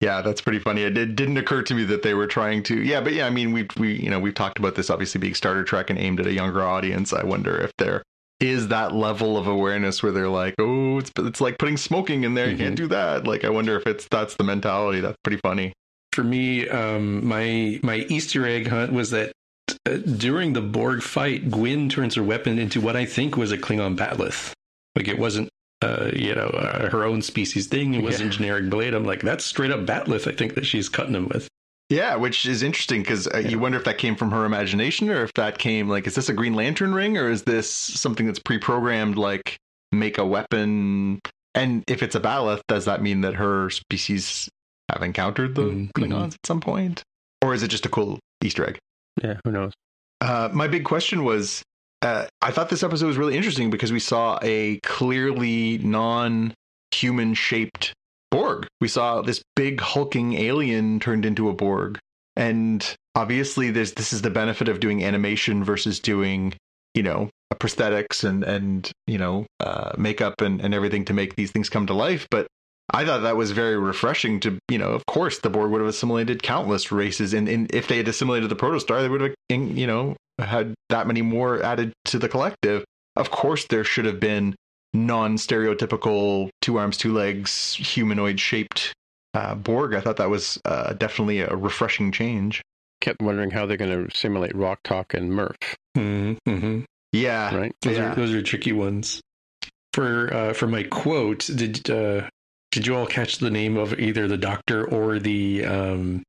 Yeah, 0.00 0.20
that's 0.20 0.42
pretty 0.42 0.58
funny. 0.58 0.82
It 0.82 0.90
did, 0.90 1.16
didn't 1.16 1.38
occur 1.38 1.62
to 1.62 1.74
me 1.74 1.84
that 1.84 2.02
they 2.02 2.12
were 2.12 2.26
trying 2.26 2.62
to. 2.64 2.78
Yeah, 2.82 3.00
but 3.00 3.14
yeah, 3.14 3.26
I 3.26 3.30
mean, 3.30 3.52
we 3.52 3.66
we 3.78 3.94
you 3.94 4.10
know 4.10 4.20
we've 4.20 4.34
talked 4.34 4.58
about 4.58 4.74
this 4.74 4.90
obviously 4.90 5.18
being 5.18 5.34
Starter 5.34 5.64
Trek 5.64 5.88
and 5.88 5.98
aimed 5.98 6.20
at 6.20 6.26
a 6.26 6.32
younger 6.32 6.62
audience. 6.62 7.14
I 7.14 7.24
wonder 7.24 7.56
if 7.56 7.70
there 7.78 8.02
is 8.40 8.68
that 8.68 8.94
level 8.94 9.36
of 9.36 9.46
awareness 9.46 10.02
where 10.02 10.12
they're 10.12 10.28
like, 10.28 10.54
oh, 10.58 10.98
it's 10.98 11.12
it's 11.18 11.40
like 11.40 11.58
putting 11.58 11.76
smoking 11.76 12.24
in 12.24 12.34
there. 12.34 12.50
You 12.50 12.56
can't 12.56 12.76
do 12.76 12.88
that. 12.88 13.26
Like, 13.26 13.44
I 13.44 13.50
wonder 13.50 13.76
if 13.76 13.86
it's 13.86 14.06
that's 14.08 14.34
the 14.34 14.44
mentality. 14.44 15.00
That's 15.00 15.16
pretty 15.22 15.38
funny. 15.38 15.72
For 16.12 16.24
me, 16.24 16.68
um, 16.68 17.26
my 17.26 17.80
my 17.82 17.96
Easter 18.08 18.46
egg 18.46 18.68
hunt 18.68 18.92
was 18.92 19.10
that 19.10 19.32
uh, 19.86 19.96
during 19.96 20.52
the 20.52 20.60
Borg 20.60 21.02
fight, 21.02 21.50
Gwyn 21.50 21.88
turns 21.88 22.14
her 22.14 22.22
weapon 22.22 22.58
into 22.58 22.80
what 22.80 22.96
I 22.96 23.04
think 23.04 23.36
was 23.36 23.52
a 23.52 23.58
Klingon 23.58 23.96
bat'leth. 23.96 24.52
Like 24.96 25.08
it 25.08 25.18
wasn't. 25.18 25.48
Uh, 25.82 26.10
you 26.14 26.34
know, 26.34 26.46
uh, 26.46 26.88
her 26.88 27.04
own 27.04 27.20
species 27.20 27.66
thing. 27.66 27.92
It 27.92 28.02
wasn't 28.02 28.32
generic 28.32 28.70
blade. 28.70 28.94
I'm 28.94 29.04
like, 29.04 29.20
that's 29.20 29.44
straight 29.44 29.70
up 29.70 29.80
bat'leth. 29.80 30.26
I 30.26 30.34
think 30.34 30.54
that 30.54 30.64
she's 30.64 30.88
cutting 30.88 31.14
him 31.14 31.28
with. 31.28 31.46
Yeah, 31.90 32.16
which 32.16 32.46
is 32.46 32.62
interesting 32.62 33.02
because 33.02 33.26
uh, 33.28 33.38
you 33.38 33.58
wonder 33.58 33.76
if 33.78 33.84
that 33.84 33.98
came 33.98 34.16
from 34.16 34.30
her 34.30 34.44
imagination 34.44 35.10
or 35.10 35.22
if 35.22 35.32
that 35.34 35.58
came 35.58 35.88
like, 35.88 36.06
is 36.06 36.14
this 36.14 36.28
a 36.28 36.32
Green 36.32 36.54
Lantern 36.54 36.94
ring 36.94 37.18
or 37.18 37.30
is 37.30 37.42
this 37.42 37.70
something 37.70 38.26
that's 38.26 38.38
pre-programmed, 38.38 39.16
like 39.16 39.56
make 39.92 40.16
a 40.18 40.24
weapon? 40.24 41.20
And 41.54 41.84
if 41.86 42.02
it's 42.02 42.14
a 42.14 42.20
bat'leth, 42.20 42.62
does 42.68 42.86
that 42.86 43.02
mean 43.02 43.20
that 43.20 43.34
her 43.34 43.68
species 43.70 44.48
have 44.90 45.02
encountered 45.02 45.54
the 45.54 45.62
Mhm. 45.62 45.92
Klingons 45.92 46.34
at 46.34 46.46
some 46.46 46.60
point, 46.60 47.02
or 47.42 47.54
is 47.54 47.62
it 47.62 47.68
just 47.68 47.86
a 47.86 47.88
cool 47.90 48.18
Easter 48.42 48.66
egg? 48.66 48.78
Yeah. 49.22 49.38
Who 49.44 49.52
knows? 49.52 49.72
Uh, 50.20 50.48
my 50.52 50.66
big 50.68 50.84
question 50.84 51.22
was 51.24 51.62
uh, 52.02 52.26
I 52.42 52.50
thought 52.50 52.68
this 52.70 52.82
episode 52.82 53.06
was 53.06 53.16
really 53.16 53.36
interesting 53.36 53.70
because 53.70 53.92
we 53.92 54.00
saw 54.00 54.38
a 54.42 54.78
clearly 54.82 55.78
non 55.78 56.52
human 56.94 57.34
shaped 57.34 57.92
Borg. 58.34 58.66
We 58.80 58.88
saw 58.88 59.22
this 59.22 59.42
big 59.54 59.80
hulking 59.80 60.34
alien 60.34 60.98
turned 60.98 61.24
into 61.24 61.48
a 61.48 61.54
Borg. 61.54 61.98
And 62.34 62.84
obviously 63.14 63.70
there's 63.70 63.92
this 63.92 64.12
is 64.12 64.22
the 64.22 64.30
benefit 64.30 64.68
of 64.68 64.80
doing 64.80 65.04
animation 65.04 65.62
versus 65.62 66.00
doing, 66.00 66.54
you 66.94 67.04
know, 67.04 67.30
prosthetics 67.54 68.24
and 68.24 68.42
and 68.42 68.90
you 69.06 69.18
know, 69.18 69.46
uh, 69.60 69.92
makeup 69.96 70.40
and, 70.40 70.60
and 70.60 70.74
everything 70.74 71.04
to 71.04 71.12
make 71.12 71.36
these 71.36 71.52
things 71.52 71.68
come 71.68 71.86
to 71.86 71.94
life. 71.94 72.26
But 72.28 72.48
I 72.90 73.04
thought 73.04 73.22
that 73.22 73.36
was 73.36 73.52
very 73.52 73.78
refreshing 73.78 74.40
to, 74.40 74.58
you 74.68 74.78
know, 74.78 74.90
of 74.90 75.06
course 75.06 75.38
the 75.38 75.50
Borg 75.50 75.70
would 75.70 75.80
have 75.80 75.88
assimilated 75.88 76.42
countless 76.42 76.90
races 76.90 77.34
and, 77.34 77.48
and 77.48 77.72
if 77.72 77.86
they 77.86 77.98
had 77.98 78.08
assimilated 78.08 78.50
the 78.50 78.56
protostar, 78.56 79.00
they 79.00 79.08
would 79.08 79.20
have 79.20 79.34
you 79.48 79.86
know, 79.86 80.16
had 80.40 80.74
that 80.88 81.06
many 81.06 81.22
more 81.22 81.62
added 81.62 81.92
to 82.06 82.18
the 82.18 82.28
collective. 82.28 82.84
Of 83.14 83.30
course 83.30 83.64
there 83.66 83.84
should 83.84 84.06
have 84.06 84.18
been 84.18 84.56
non-stereotypical 84.94 86.48
two 86.62 86.78
arms, 86.78 86.96
two 86.96 87.12
legs, 87.12 87.74
humanoid 87.74 88.40
shaped 88.40 88.94
uh, 89.34 89.54
Borg. 89.54 89.94
I 89.94 90.00
thought 90.00 90.16
that 90.16 90.30
was 90.30 90.60
uh, 90.64 90.94
definitely 90.94 91.40
a 91.40 91.54
refreshing 91.54 92.12
change. 92.12 92.62
Kept 93.00 93.20
wondering 93.20 93.50
how 93.50 93.66
they're 93.66 93.76
going 93.76 94.08
to 94.08 94.16
simulate 94.16 94.54
Rok-Tahk 94.54 95.12
and 95.12 95.30
Murf. 95.30 95.56
Mm-hmm. 95.96 96.84
Yeah, 97.12 97.54
right. 97.54 97.72
Those 97.82 97.96
yeah. 97.96 98.12
are 98.12 98.14
those 98.14 98.32
are 98.32 98.42
tricky 98.42 98.72
ones. 98.72 99.20
For 99.92 100.32
uh, 100.32 100.52
for 100.52 100.66
my 100.66 100.82
quote, 100.84 101.48
did 101.54 101.88
uh, 101.90 102.28
did 102.72 102.86
you 102.86 102.96
all 102.96 103.06
catch 103.06 103.38
the 103.38 103.50
name 103.50 103.76
of 103.76 103.98
either 104.00 104.26
the 104.26 104.36
doctor 104.36 104.84
or 104.88 105.20
the 105.20 105.64
um, 105.64 106.22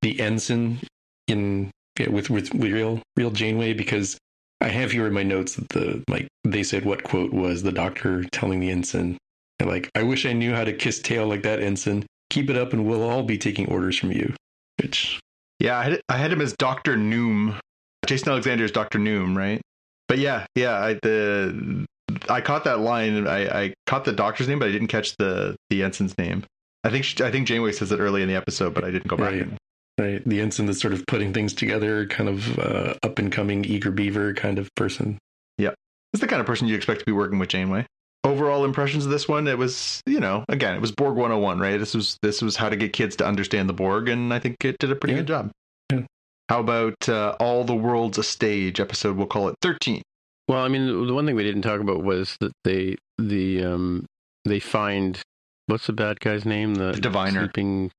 the 0.00 0.20
ensign 0.20 0.80
in 1.28 1.70
yeah, 1.98 2.08
with 2.08 2.30
with 2.30 2.54
real 2.54 3.02
real 3.16 3.30
Janeway? 3.30 3.74
Because 3.74 4.16
I 4.62 4.68
have 4.68 4.92
here 4.92 5.06
in 5.06 5.12
my 5.12 5.22
notes 5.24 5.56
that 5.56 5.68
the 5.70 6.04
like 6.08 6.28
they 6.44 6.62
said 6.62 6.84
what 6.84 7.02
quote 7.02 7.32
was 7.32 7.62
the 7.62 7.72
doctor 7.72 8.24
telling 8.32 8.60
the 8.60 8.70
ensign, 8.70 9.18
and 9.58 9.68
like 9.68 9.90
I 9.94 10.02
wish 10.04 10.24
I 10.24 10.32
knew 10.32 10.54
how 10.54 10.64
to 10.64 10.72
kiss 10.72 11.00
tail 11.00 11.26
like 11.26 11.42
that 11.42 11.60
ensign. 11.60 12.06
Keep 12.30 12.48
it 12.48 12.56
up, 12.56 12.72
and 12.72 12.86
we'll 12.86 13.02
all 13.02 13.22
be 13.22 13.36
taking 13.36 13.66
orders 13.68 13.98
from 13.98 14.12
you. 14.12 14.34
Which 14.80 15.20
Yeah, 15.58 15.78
I 15.78 15.82
had, 15.84 16.00
I 16.08 16.16
had 16.16 16.32
him 16.32 16.40
as 16.40 16.54
Doctor 16.54 16.96
Noum. 16.96 17.58
Jason 18.06 18.30
Alexander 18.30 18.64
is 18.64 18.72
Doctor 18.72 18.98
Noum, 18.98 19.36
right? 19.36 19.60
But 20.08 20.18
yeah, 20.18 20.46
yeah, 20.54 20.78
I 20.78 20.94
the 21.02 21.86
I 22.28 22.40
caught 22.40 22.64
that 22.64 22.80
line. 22.80 23.26
I, 23.26 23.64
I 23.64 23.74
caught 23.86 24.04
the 24.04 24.12
doctor's 24.12 24.48
name, 24.48 24.58
but 24.58 24.68
I 24.68 24.72
didn't 24.72 24.88
catch 24.88 25.16
the 25.16 25.56
the 25.70 25.82
ensign's 25.82 26.16
name. 26.18 26.44
I 26.84 26.90
think 26.90 27.04
she, 27.04 27.22
I 27.22 27.30
think 27.30 27.46
Janeway 27.46 27.72
says 27.72 27.92
it 27.92 28.00
early 28.00 28.22
in 28.22 28.28
the 28.28 28.34
episode, 28.34 28.74
but 28.74 28.84
I 28.84 28.90
didn't 28.90 29.08
go 29.08 29.16
back. 29.16 29.32
Right. 29.32 29.42
and- 29.42 29.58
right, 29.98 30.22
the 30.28 30.40
ensign 30.40 30.66
that's 30.66 30.80
sort 30.80 30.94
of 30.94 31.04
putting 31.06 31.32
things 31.32 31.52
together, 31.54 32.06
kind 32.06 32.28
of 32.28 32.58
uh, 32.58 32.94
up 33.02 33.18
and 33.18 33.30
coming 33.32 33.64
eager 33.64 33.90
beaver 33.90 34.32
kind 34.34 34.58
of 34.58 34.68
person. 34.74 35.18
Yeah. 35.58 35.70
It's 36.12 36.20
the 36.20 36.26
kind 36.28 36.40
of 36.40 36.46
person 36.46 36.68
you 36.68 36.76
expect 36.76 37.00
to 37.00 37.06
be 37.06 37.12
working 37.12 37.38
with 37.38 37.48
Janeway. 37.50 37.86
Overall 38.24 38.64
impressions 38.64 39.04
of 39.04 39.10
this 39.10 39.26
one, 39.28 39.48
it 39.48 39.58
was 39.58 40.00
you 40.06 40.20
know 40.20 40.44
again 40.48 40.74
it 40.74 40.80
was 40.80 40.92
Borg 40.92 41.16
101, 41.16 41.58
right? 41.58 41.76
This 41.78 41.92
was 41.94 42.16
this 42.22 42.40
was 42.40 42.54
how 42.56 42.68
to 42.68 42.76
get 42.76 42.92
kids 42.92 43.16
to 43.16 43.26
understand 43.26 43.68
the 43.68 43.72
Borg, 43.72 44.08
and 44.08 44.32
I 44.32 44.38
think 44.38 44.56
it 44.64 44.76
did 44.78 44.92
a 44.92 44.96
pretty 44.96 45.14
Yeah. 45.14 45.18
good 45.20 45.26
job. 45.26 45.50
Yeah. 45.92 46.00
How 46.48 46.60
about 46.60 47.08
uh, 47.08 47.34
all 47.40 47.64
the 47.64 47.74
world's 47.74 48.18
a 48.18 48.22
stage 48.22 48.78
episode? 48.78 49.16
We'll 49.16 49.26
call 49.26 49.48
it 49.48 49.56
13. 49.62 50.02
Well, 50.48 50.62
I 50.64 50.68
mean, 50.68 50.86
the- 50.86 51.06
the 51.06 51.14
one 51.14 51.26
thing 51.26 51.34
we 51.34 51.42
didn't 51.42 51.62
talk 51.62 51.80
about 51.80 52.04
was 52.04 52.36
that 52.40 52.52
they 52.62 52.96
the 53.18 53.64
um 53.64 54.06
they 54.44 54.60
find 54.60 55.20
what's 55.66 55.86
the 55.88 55.92
bad 55.92 56.20
guy's 56.20 56.44
name? 56.44 56.74
The, 56.76 56.92
The 56.92 57.00
diviner. 57.00 57.40
sleeping 57.40 57.90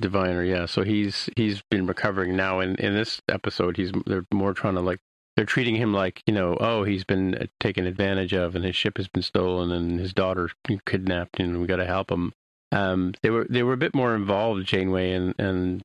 diviner. 0.00 0.42
Yeah. 0.42 0.66
So 0.66 0.82
he's 0.82 1.28
he's 1.36 1.62
been 1.70 1.86
recovering 1.86 2.36
now. 2.36 2.60
And 2.60 2.78
in 2.80 2.94
this 2.94 3.20
episode, 3.28 3.76
he's 3.76 3.92
they're 4.06 4.26
more 4.32 4.54
trying 4.54 4.74
to 4.74 4.80
like 4.80 5.00
they're 5.36 5.44
treating 5.44 5.76
him 5.76 5.94
like 5.94 6.22
you 6.26 6.34
know 6.34 6.56
oh 6.60 6.84
he's 6.84 7.04
been 7.04 7.34
uh, 7.34 7.46
taken 7.60 7.86
advantage 7.86 8.32
of 8.32 8.56
and 8.56 8.64
his 8.64 8.76
ship 8.76 8.96
has 8.96 9.08
been 9.08 9.22
stolen 9.22 9.70
and 9.70 10.00
his 10.00 10.12
daughter 10.12 10.50
kidnapped 10.86 11.40
and 11.40 11.60
we 11.60 11.66
got 11.66 11.76
to 11.76 11.86
help 11.86 12.10
him. 12.10 12.32
Um, 12.72 13.14
they 13.22 13.30
were 13.30 13.46
they 13.48 13.62
were 13.62 13.72
a 13.72 13.78
bit 13.78 13.94
more 13.94 14.14
involved, 14.14 14.66
Janeway 14.66 15.12
and 15.12 15.34
and 15.38 15.82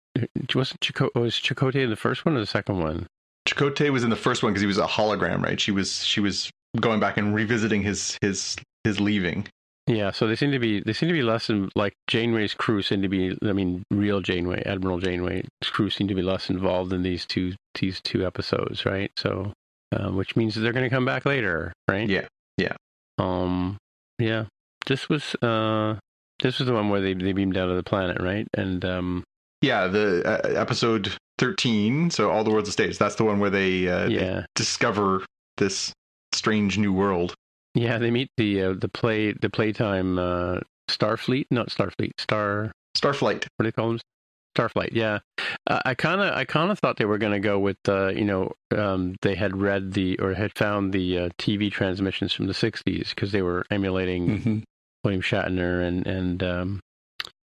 wasn't 0.53 0.81
Chakotay 0.81 1.19
was 1.19 1.35
Chakotay 1.35 1.83
in 1.83 1.89
the 1.89 1.95
first 1.95 2.25
one 2.25 2.35
or 2.35 2.39
the 2.39 2.45
second 2.45 2.79
one? 2.79 3.07
Chakotay 3.47 3.91
was 3.91 4.03
in 4.03 4.09
the 4.09 4.15
first 4.15 4.43
one 4.43 4.51
because 4.51 4.61
he 4.61 4.67
was 4.67 4.77
a 4.77 4.87
hologram, 4.87 5.43
right? 5.43 5.59
She 5.59 5.71
was 5.71 6.03
she 6.03 6.19
was 6.19 6.51
going 6.79 6.99
back 6.99 7.17
and 7.17 7.33
revisiting 7.33 7.81
his 7.81 8.17
his 8.21 8.55
his 8.83 8.99
leaving. 8.99 9.47
Yeah, 9.87 10.11
so 10.11 10.25
they 10.25 10.35
seem 10.35 10.51
to 10.51 10.59
be 10.59 10.79
they 10.79 10.93
seem 10.93 11.09
to 11.09 11.13
be 11.13 11.21
less 11.21 11.49
in, 11.49 11.69
like 11.75 11.93
Janeway's 12.07 12.55
crew 12.55 12.81
seem 12.81 13.03
to 13.03 13.09
be 13.09 13.37
I 13.43 13.53
mean 13.53 13.83
real 13.91 14.19
Janeway 14.19 14.63
Admiral 14.65 14.99
Janeway's 14.99 15.45
crew 15.63 15.91
seem 15.91 16.07
to 16.07 16.15
be 16.15 16.23
less 16.23 16.49
involved 16.49 16.91
in 16.91 17.03
these 17.03 17.25
two 17.25 17.53
these 17.79 18.01
two 18.01 18.25
episodes, 18.25 18.85
right? 18.85 19.11
So, 19.17 19.53
um, 19.95 20.15
which 20.15 20.35
means 20.35 20.55
that 20.55 20.61
they're 20.61 20.73
going 20.73 20.89
to 20.89 20.95
come 20.95 21.05
back 21.05 21.25
later, 21.25 21.71
right? 21.87 22.09
Yeah, 22.09 22.27
yeah. 22.57 22.75
Um, 23.19 23.77
yeah. 24.17 24.45
This 24.87 25.07
was 25.07 25.35
uh 25.43 25.97
this 26.39 26.57
was 26.59 26.67
the 26.67 26.73
one 26.73 26.89
where 26.89 27.01
they 27.01 27.13
they 27.13 27.33
beamed 27.33 27.53
down 27.53 27.69
to 27.69 27.75
the 27.75 27.83
planet, 27.83 28.19
right? 28.21 28.47
And 28.55 28.83
um, 28.83 29.23
Yeah, 29.61 29.87
the 29.87 30.23
uh, 30.25 30.59
episode 30.59 31.13
thirteen. 31.37 32.09
So 32.09 32.31
all 32.31 32.43
the 32.43 32.49
world's 32.51 32.69
a 32.69 32.71
stage. 32.71 32.97
That's 32.97 33.15
the 33.15 33.23
one 33.23 33.39
where 33.39 33.49
they, 33.49 33.87
uh, 33.87 34.07
they 34.07 34.15
yeah, 34.15 34.45
discover 34.55 35.25
this 35.57 35.93
strange 36.33 36.77
new 36.77 36.91
world. 36.91 37.35
Yeah, 37.75 37.97
they 37.99 38.09
meet 38.09 38.29
the 38.37 38.61
uh, 38.63 38.73
the 38.73 38.89
play 38.89 39.33
the 39.33 39.49
playtime 39.49 40.17
uh 40.17 40.59
Starfleet, 40.89 41.45
not 41.51 41.69
Starfleet, 41.69 42.11
Star 42.19 42.71
Starflight. 42.97 43.47
what 43.57 43.63
do 43.63 43.65
they 43.65 43.71
call 43.71 43.89
them? 43.89 43.99
Starflight. 44.57 44.89
Yeah, 44.93 45.19
uh, 45.67 45.81
I 45.85 45.95
kind 45.95 46.21
of, 46.21 46.33
I 46.33 46.45
kind 46.45 46.71
of 46.71 46.79
thought 46.79 46.95
they 46.97 47.03
were 47.05 47.17
going 47.17 47.33
to 47.33 47.39
go 47.41 47.59
with, 47.59 47.75
uh, 47.89 48.07
you 48.09 48.23
know, 48.23 48.53
um, 48.73 49.15
they 49.21 49.35
had 49.35 49.57
read 49.57 49.93
the 49.93 50.17
or 50.19 50.33
had 50.33 50.57
found 50.57 50.93
the 50.93 51.17
uh, 51.19 51.29
TV 51.37 51.69
transmissions 51.69 52.31
from 52.31 52.47
the 52.47 52.53
'60s 52.53 53.09
because 53.09 53.31
they 53.33 53.41
were 53.41 53.65
emulating 53.69 54.27
Mm-hmm. 54.27 54.59
William 55.03 55.21
Shatner 55.21 55.85
and 55.85 56.07
and 56.07 56.43
um, 56.43 56.79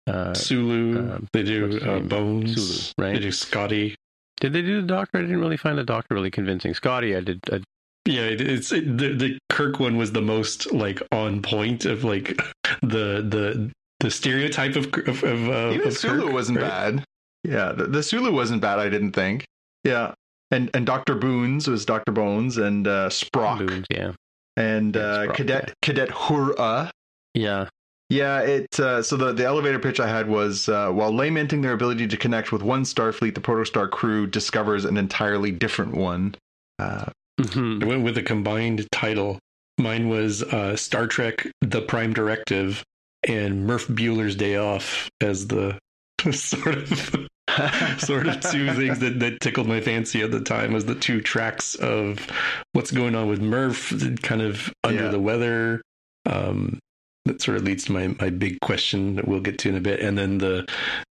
uh, 0.07 0.34
Sulu, 0.34 0.99
uh, 1.16 1.20
they 1.34 1.43
do 1.43 1.80
uh. 1.82 1.99
Bones, 1.99 2.55
Sulu, 2.55 2.93
right? 3.07 3.13
They 3.16 3.20
do 3.20 3.32
Scotty. 3.32 3.95
did 4.39 4.53
they 4.53 4.61
do 4.61 4.82
the 4.82 4.88
Doctor? 4.88 5.18
I 5.18 5.22
didn't 5.22 5.39
really 5.41 5.57
find 5.57 5.78
the 5.78 5.84
Doctor 5.84 6.16
really 6.16 6.32
convincing. 6.32 6.74
Scotty, 6.74 7.16
I 7.16 7.20
did. 7.22 7.39
I, 7.51 7.61
Yeah, 8.05 8.23
it's 8.27 8.71
it, 8.71 8.97
the 8.97 9.13
the 9.13 9.39
Kirk 9.49 9.79
one 9.79 9.97
was 9.97 10.11
the 10.11 10.21
most 10.21 10.71
like 10.71 11.01
on 11.11 11.41
point 11.41 11.85
of 11.85 12.03
like 12.03 12.37
the 12.81 13.25
the 13.27 13.71
the 13.99 14.11
stereotype 14.11 14.75
of 14.75 14.85
of, 15.07 15.23
of 15.23 15.49
uh, 15.49 15.71
Even 15.73 15.87
of 15.87 15.97
Sulu 15.97 16.25
Kirk, 16.25 16.33
wasn't 16.33 16.59
right? 16.59 16.67
bad. 16.69 17.03
Yeah, 17.43 17.71
the, 17.71 17.85
the 17.87 18.03
Sulu 18.03 18.31
wasn't 18.31 18.61
bad. 18.61 18.79
I 18.79 18.89
didn't 18.89 19.13
think. 19.13 19.45
Yeah, 19.83 20.13
and 20.51 20.69
and 20.73 20.85
Doctor 20.85 21.15
Boons 21.15 21.67
was 21.67 21.85
Doctor 21.85 22.11
Bones 22.11 22.57
and 22.57 22.87
uh, 22.87 23.09
Sprock 23.09 23.59
Boons, 23.59 23.85
yeah, 23.89 24.11
and 24.55 24.95
Yeah, 24.95 25.01
uh, 25.01 25.25
Sprock, 25.27 25.35
Cadet 25.35 25.73
Cadet 25.81 26.09
Hura. 26.09 26.91
yeah, 27.33 27.67
Yeah, 28.09 28.39
it. 28.41 28.79
Uh, 28.79 29.01
so 29.01 29.17
the, 29.17 29.31
the 29.33 29.45
elevator 29.45 29.79
pitch 29.79 29.99
I 29.99 30.07
had 30.07 30.29
was 30.29 30.69
uh, 30.69 30.91
while 30.91 31.11
lamenting 31.15 31.61
their 31.61 31.73
ability 31.73 32.07
to 32.07 32.17
connect 32.17 32.51
with 32.51 32.61
one 32.61 32.83
Starfleet, 32.83 33.33
the 33.33 33.41
Protostar 33.41 33.89
crew 33.89 34.27
discovers 34.27 34.85
an 34.85 34.97
entirely 34.97 35.51
different 35.51 35.95
one. 35.95 36.35
Uh, 36.77 37.05
Mhm. 37.39 37.83
I 37.83 37.86
went 37.86 38.03
with 38.03 38.17
a 38.17 38.23
combined 38.23 38.88
title. 38.91 39.39
Mine 39.77 40.07
was 40.09 40.41
uh, 40.43 40.75
Star 40.75 41.05
Trek: 41.07 41.47
The 41.61 41.81
Prime 41.81 42.13
Directive 42.13 42.83
and 43.27 43.67
Murf 43.67 43.88
Bueller's 43.88 44.36
Day 44.36 44.55
Off 44.55 45.09
as 45.21 45.47
the 45.47 45.77
sort 46.31 46.75
of 46.77 47.27
sort 47.99 48.27
of 48.27 48.39
two 48.41 48.71
things 48.75 48.99
that, 48.99 49.19
that 49.19 49.39
tickled 49.41 49.67
my 49.67 49.81
fancy 49.81 50.21
at 50.21 50.31
the 50.31 50.39
time 50.41 50.75
as 50.75 50.86
the 50.86 50.95
two 50.95 51.21
tracks 51.21 51.75
of 51.75 52.25
what's 52.73 52.91
going 52.91 53.15
on 53.15 53.27
with 53.27 53.41
Murf, 53.41 54.21
kind 54.23 54.41
of 54.41 54.71
under 54.83 55.03
Yeah. 55.05 55.09
the 55.09 55.19
weather. 55.19 55.81
Um, 56.25 56.79
that 57.26 57.41
sort 57.41 57.57
of 57.57 57.63
leads 57.63 57.86
to 57.86 57.91
my, 57.91 58.07
my 58.19 58.30
big 58.30 58.59
question 58.61 59.15
that 59.15 59.28
we'll 59.28 59.39
get 59.39 59.57
to 59.59 59.69
in 59.69 59.76
a 59.76 59.82
bit. 59.82 59.99
And 59.99 60.17
then 60.17 60.38
the 60.38 60.67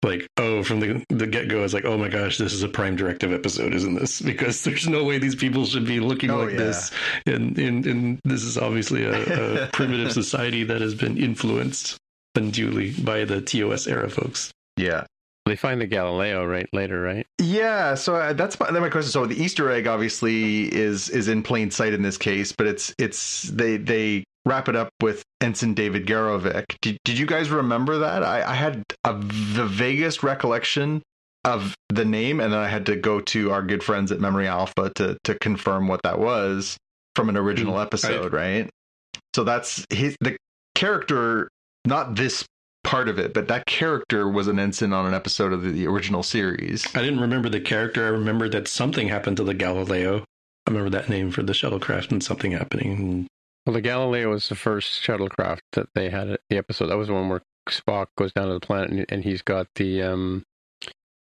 like, 0.03 0.27
oh, 0.37 0.63
from 0.63 0.79
the, 0.79 1.03
the 1.09 1.27
get 1.27 1.49
go, 1.49 1.59
I 1.59 1.61
was 1.61 1.73
like, 1.73 1.85
oh 1.85 1.97
my 1.97 2.07
gosh, 2.09 2.37
this 2.37 2.53
is 2.53 2.63
a 2.63 2.67
prime 2.69 2.95
directive 2.95 3.31
episode, 3.33 3.73
isn't 3.73 3.95
this? 3.95 4.21
Because 4.29 4.63
there's 4.63 4.87
no 4.87 5.03
way 5.03 5.17
these 5.19 5.35
people 5.35 5.65
should 5.65 5.85
be 5.85 5.99
looking 5.99 6.31
Oh, 6.31 6.39
like 6.43 6.51
yeah. 6.51 6.57
this. 6.57 6.91
And, 7.25 7.57
and, 7.57 7.85
and 7.85 8.19
this 8.23 8.43
is 8.43 8.57
obviously 8.57 9.03
a, 9.05 9.65
a 9.65 9.67
primitive 9.73 10.11
society 10.11 10.63
that 10.63 10.81
has 10.81 10.95
been 10.95 11.17
influenced 11.17 11.97
unduly 12.35 12.91
by 12.91 13.25
the 13.25 13.41
TOS 13.41 13.87
era 13.87 14.09
folks. 14.09 14.51
yeah. 14.77 15.05
They 15.45 15.55
find 15.55 15.81
the 15.81 15.87
Galileo 15.87 16.45
right 16.45 16.69
later, 16.73 17.01
right? 17.01 17.25
Yeah, 17.39 17.95
so 17.95 18.15
uh, 18.15 18.33
that's 18.33 18.59
my, 18.59 18.67
that's 18.67 18.79
my 18.81 18.89
question. 18.89 19.09
So 19.11 19.25
the 19.25 19.41
Easter 19.41 19.71
egg 19.71 19.87
obviously 19.87 20.65
is 20.71 21.09
is 21.09 21.27
in 21.27 21.41
plain 21.41 21.71
sight 21.71 21.91
in 21.93 22.03
this 22.03 22.19
case, 22.19 22.51
but 22.51 22.67
it's 22.67 22.93
it's 22.99 23.43
they 23.43 23.77
they 23.77 24.25
wrap 24.45 24.69
it 24.69 24.75
up 24.75 24.89
with 25.01 25.23
Ensign 25.41 25.73
David 25.73 26.05
Garrovick. 26.05 26.65
Did, 26.81 26.97
did 27.03 27.17
you 27.17 27.25
guys 27.25 27.49
remember 27.49 27.99
that? 27.99 28.23
I, 28.23 28.43
I 28.43 28.53
had 28.55 28.83
a, 29.03 29.13
the 29.13 29.65
vaguest 29.65 30.23
recollection 30.23 31.01
of 31.45 31.75
the 31.89 32.05
name, 32.05 32.39
and 32.39 32.51
then 32.53 32.59
I 32.59 32.67
had 32.67 32.85
to 32.87 32.95
go 32.95 33.21
to 33.21 33.51
our 33.51 33.61
good 33.61 33.83
friends 33.83 34.11
at 34.11 34.19
Memory 34.19 34.47
Alpha 34.47 34.91
to 34.95 35.17
to 35.23 35.35
confirm 35.39 35.87
what 35.87 36.01
that 36.03 36.19
was 36.19 36.77
from 37.15 37.29
an 37.29 37.37
original 37.37 37.75
Mm, 37.75 37.81
episode, 37.81 38.33
right? 38.33 38.69
So 39.35 39.43
that's 39.43 39.85
his 39.89 40.15
the 40.21 40.37
character, 40.75 41.49
not 41.85 42.15
this 42.15 42.45
part 42.83 43.07
of 43.09 43.19
it, 43.19 43.33
but 43.33 43.47
that 43.49 43.65
character 43.65 44.27
was 44.27 44.47
an 44.47 44.57
ensign 44.59 44.93
on 44.93 45.05
an 45.05 45.13
episode 45.13 45.53
of 45.53 45.61
the, 45.63 45.71
the 45.71 45.87
original 45.87 46.23
series. 46.23 46.85
I 46.95 47.01
didn't 47.01 47.19
remember 47.19 47.49
the 47.49 47.61
character. 47.61 48.05
I 48.05 48.09
remember 48.09 48.49
that 48.49 48.67
something 48.67 49.07
happened 49.09 49.37
to 49.37 49.43
the 49.43 49.53
Galileo. 49.53 50.23
I 50.67 50.71
remember 50.71 50.89
that 50.91 51.09
name 51.09 51.31
for 51.31 51.43
the 51.43 51.53
shuttlecraft 51.53 52.11
and 52.11 52.23
something 52.23 52.51
happening. 52.51 53.27
Well, 53.69 53.75
the 53.75 53.81
Galileo 53.81 54.31
was 54.31 54.49
the 54.49 54.55
first 54.55 54.99
shuttlecraft 55.03 55.59
that 55.73 55.89
they 55.93 56.09
had 56.09 56.39
the 56.49 56.57
episode. 56.57 56.87
That 56.87 56.97
was 56.97 57.07
the 57.07 57.13
one 57.13 57.29
where 57.29 57.43
Spock 57.69 58.07
goes 58.17 58.33
down 58.33 58.47
to 58.47 58.55
the 58.55 58.59
planet 58.59 58.89
and, 58.89 59.05
and 59.09 59.23
he's 59.23 59.43
got 59.43 59.67
the 59.75 60.01
um, 60.01 60.41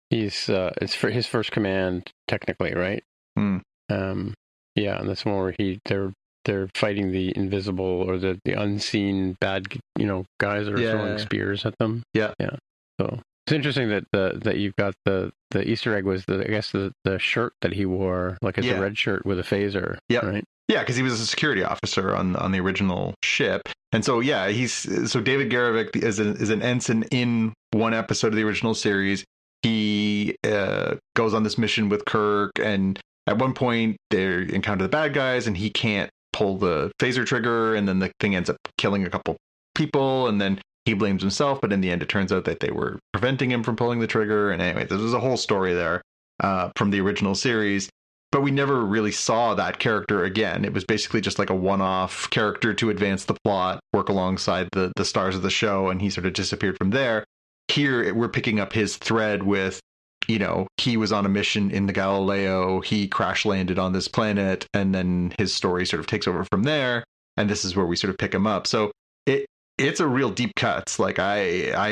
he's 0.08 0.48
uh, 0.48 0.72
it's 0.80 0.94
for 0.94 1.10
his 1.10 1.26
first 1.26 1.52
command 1.52 2.10
technically, 2.26 2.72
right? 2.72 3.04
Hmm. 3.36 3.58
Um, 3.90 4.32
yeah, 4.74 4.98
and 4.98 5.06
that's 5.06 5.26
one 5.26 5.36
where 5.36 5.54
he 5.58 5.78
they're 5.84 6.14
they're 6.46 6.70
fighting 6.74 7.12
the 7.12 7.36
invisible 7.36 7.84
or 7.84 8.16
the 8.16 8.38
the 8.46 8.54
unseen 8.58 9.36
bad 9.42 9.66
you 9.98 10.06
know 10.06 10.24
guys 10.40 10.64
that 10.64 10.72
are 10.74 10.80
Yeah. 10.80 10.92
throwing 10.92 11.18
spears 11.18 11.66
at 11.66 11.76
them. 11.78 12.02
Yeah. 12.14 12.32
yeah. 12.40 12.56
So 12.98 13.20
it's 13.46 13.52
interesting 13.52 13.90
that 13.90 14.04
the 14.10 14.40
that 14.42 14.56
you've 14.56 14.76
got 14.76 14.94
the 15.04 15.32
the 15.50 15.68
Easter 15.68 15.94
egg 15.94 16.04
was 16.06 16.24
the 16.24 16.42
I 16.46 16.48
guess 16.48 16.70
the 16.72 16.92
the 17.04 17.18
shirt 17.18 17.52
that 17.60 17.74
he 17.74 17.84
wore 17.84 18.38
like 18.40 18.56
it's 18.56 18.66
Yeah. 18.66 18.78
a 18.78 18.80
red 18.80 18.96
shirt 18.96 19.26
with 19.26 19.38
a 19.38 19.42
phaser. 19.42 19.98
Yep. 20.08 20.22
Right. 20.22 20.44
Yeah, 20.68 20.80
because 20.80 20.96
he 20.96 21.02
was 21.02 21.18
a 21.18 21.26
security 21.26 21.64
officer 21.64 22.14
on 22.14 22.36
on 22.36 22.52
the 22.52 22.60
original 22.60 23.14
ship, 23.24 23.62
and 23.92 24.04
so 24.04 24.20
yeah, 24.20 24.48
he's 24.48 25.10
so 25.10 25.20
David 25.20 25.50
Garrovick 25.50 25.96
is 25.96 26.18
an 26.18 26.36
is 26.36 26.50
an 26.50 26.60
ensign 26.60 27.04
in 27.04 27.54
one 27.72 27.94
episode 27.94 28.28
of 28.28 28.34
the 28.34 28.44
original 28.44 28.74
series. 28.74 29.24
He 29.62 30.36
uh, 30.44 30.96
goes 31.16 31.32
on 31.32 31.42
this 31.42 31.56
mission 31.56 31.88
with 31.88 32.04
Kirk, 32.04 32.52
and 32.60 33.00
at 33.26 33.38
one 33.38 33.54
point 33.54 33.96
they 34.10 34.46
encounter 34.52 34.84
the 34.84 34.90
bad 34.90 35.14
guys, 35.14 35.46
and 35.46 35.56
he 35.56 35.70
can't 35.70 36.10
pull 36.34 36.58
the 36.58 36.92
phaser 37.00 37.24
trigger, 37.24 37.74
and 37.74 37.88
then 37.88 37.98
the 37.98 38.12
thing 38.20 38.36
ends 38.36 38.50
up 38.50 38.58
killing 38.76 39.06
a 39.06 39.10
couple 39.10 39.38
people, 39.74 40.28
and 40.28 40.38
then 40.38 40.60
he 40.84 40.92
blames 40.92 41.22
himself. 41.22 41.62
But 41.62 41.72
in 41.72 41.80
the 41.80 41.90
end, 41.90 42.02
it 42.02 42.10
turns 42.10 42.30
out 42.30 42.44
that 42.44 42.60
they 42.60 42.70
were 42.70 42.98
preventing 43.14 43.50
him 43.50 43.62
from 43.62 43.76
pulling 43.76 44.00
the 44.00 44.06
trigger. 44.06 44.50
And 44.50 44.60
anyway, 44.60 44.84
there 44.84 44.98
was 44.98 45.14
a 45.14 45.20
whole 45.20 45.38
story 45.38 45.72
there 45.72 46.02
uh, 46.40 46.70
from 46.76 46.90
the 46.90 47.00
original 47.00 47.34
series 47.34 47.88
but 48.30 48.42
we 48.42 48.50
never 48.50 48.84
really 48.84 49.12
saw 49.12 49.54
that 49.54 49.78
character 49.78 50.24
again. 50.24 50.64
It 50.64 50.72
was 50.72 50.84
basically 50.84 51.20
just 51.20 51.38
like 51.38 51.50
a 51.50 51.54
one-off 51.54 52.28
character 52.30 52.74
to 52.74 52.90
advance 52.90 53.24
the 53.24 53.36
plot, 53.44 53.80
work 53.92 54.08
alongside 54.08 54.68
the 54.72 54.92
the 54.96 55.04
stars 55.04 55.34
of 55.34 55.42
the 55.42 55.50
show, 55.50 55.88
and 55.88 56.00
he 56.02 56.10
sort 56.10 56.26
of 56.26 56.34
disappeared 56.34 56.76
from 56.78 56.90
there. 56.90 57.24
Here 57.68 58.14
we're 58.14 58.28
picking 58.28 58.60
up 58.60 58.72
his 58.72 58.96
thread 58.96 59.42
with, 59.42 59.80
you 60.26 60.38
know, 60.38 60.66
he 60.78 60.96
was 60.96 61.12
on 61.12 61.26
a 61.26 61.28
mission 61.28 61.70
in 61.70 61.86
the 61.86 61.92
Galileo, 61.92 62.80
he 62.80 63.08
crash 63.08 63.44
landed 63.44 63.78
on 63.78 63.92
this 63.92 64.08
planet, 64.08 64.66
and 64.74 64.94
then 64.94 65.34
his 65.38 65.54
story 65.54 65.86
sort 65.86 66.00
of 66.00 66.06
takes 66.06 66.26
over 66.28 66.44
from 66.50 66.64
there. 66.64 67.04
And 67.36 67.48
this 67.48 67.64
is 67.64 67.76
where 67.76 67.86
we 67.86 67.96
sort 67.96 68.10
of 68.10 68.18
pick 68.18 68.34
him 68.34 68.46
up. 68.46 68.66
So 68.66 68.90
it 69.26 69.46
it's 69.78 70.00
a 70.00 70.06
real 70.06 70.30
deep 70.30 70.52
cuts. 70.56 70.98
Like 70.98 71.18
I 71.18 71.72
I 71.72 71.88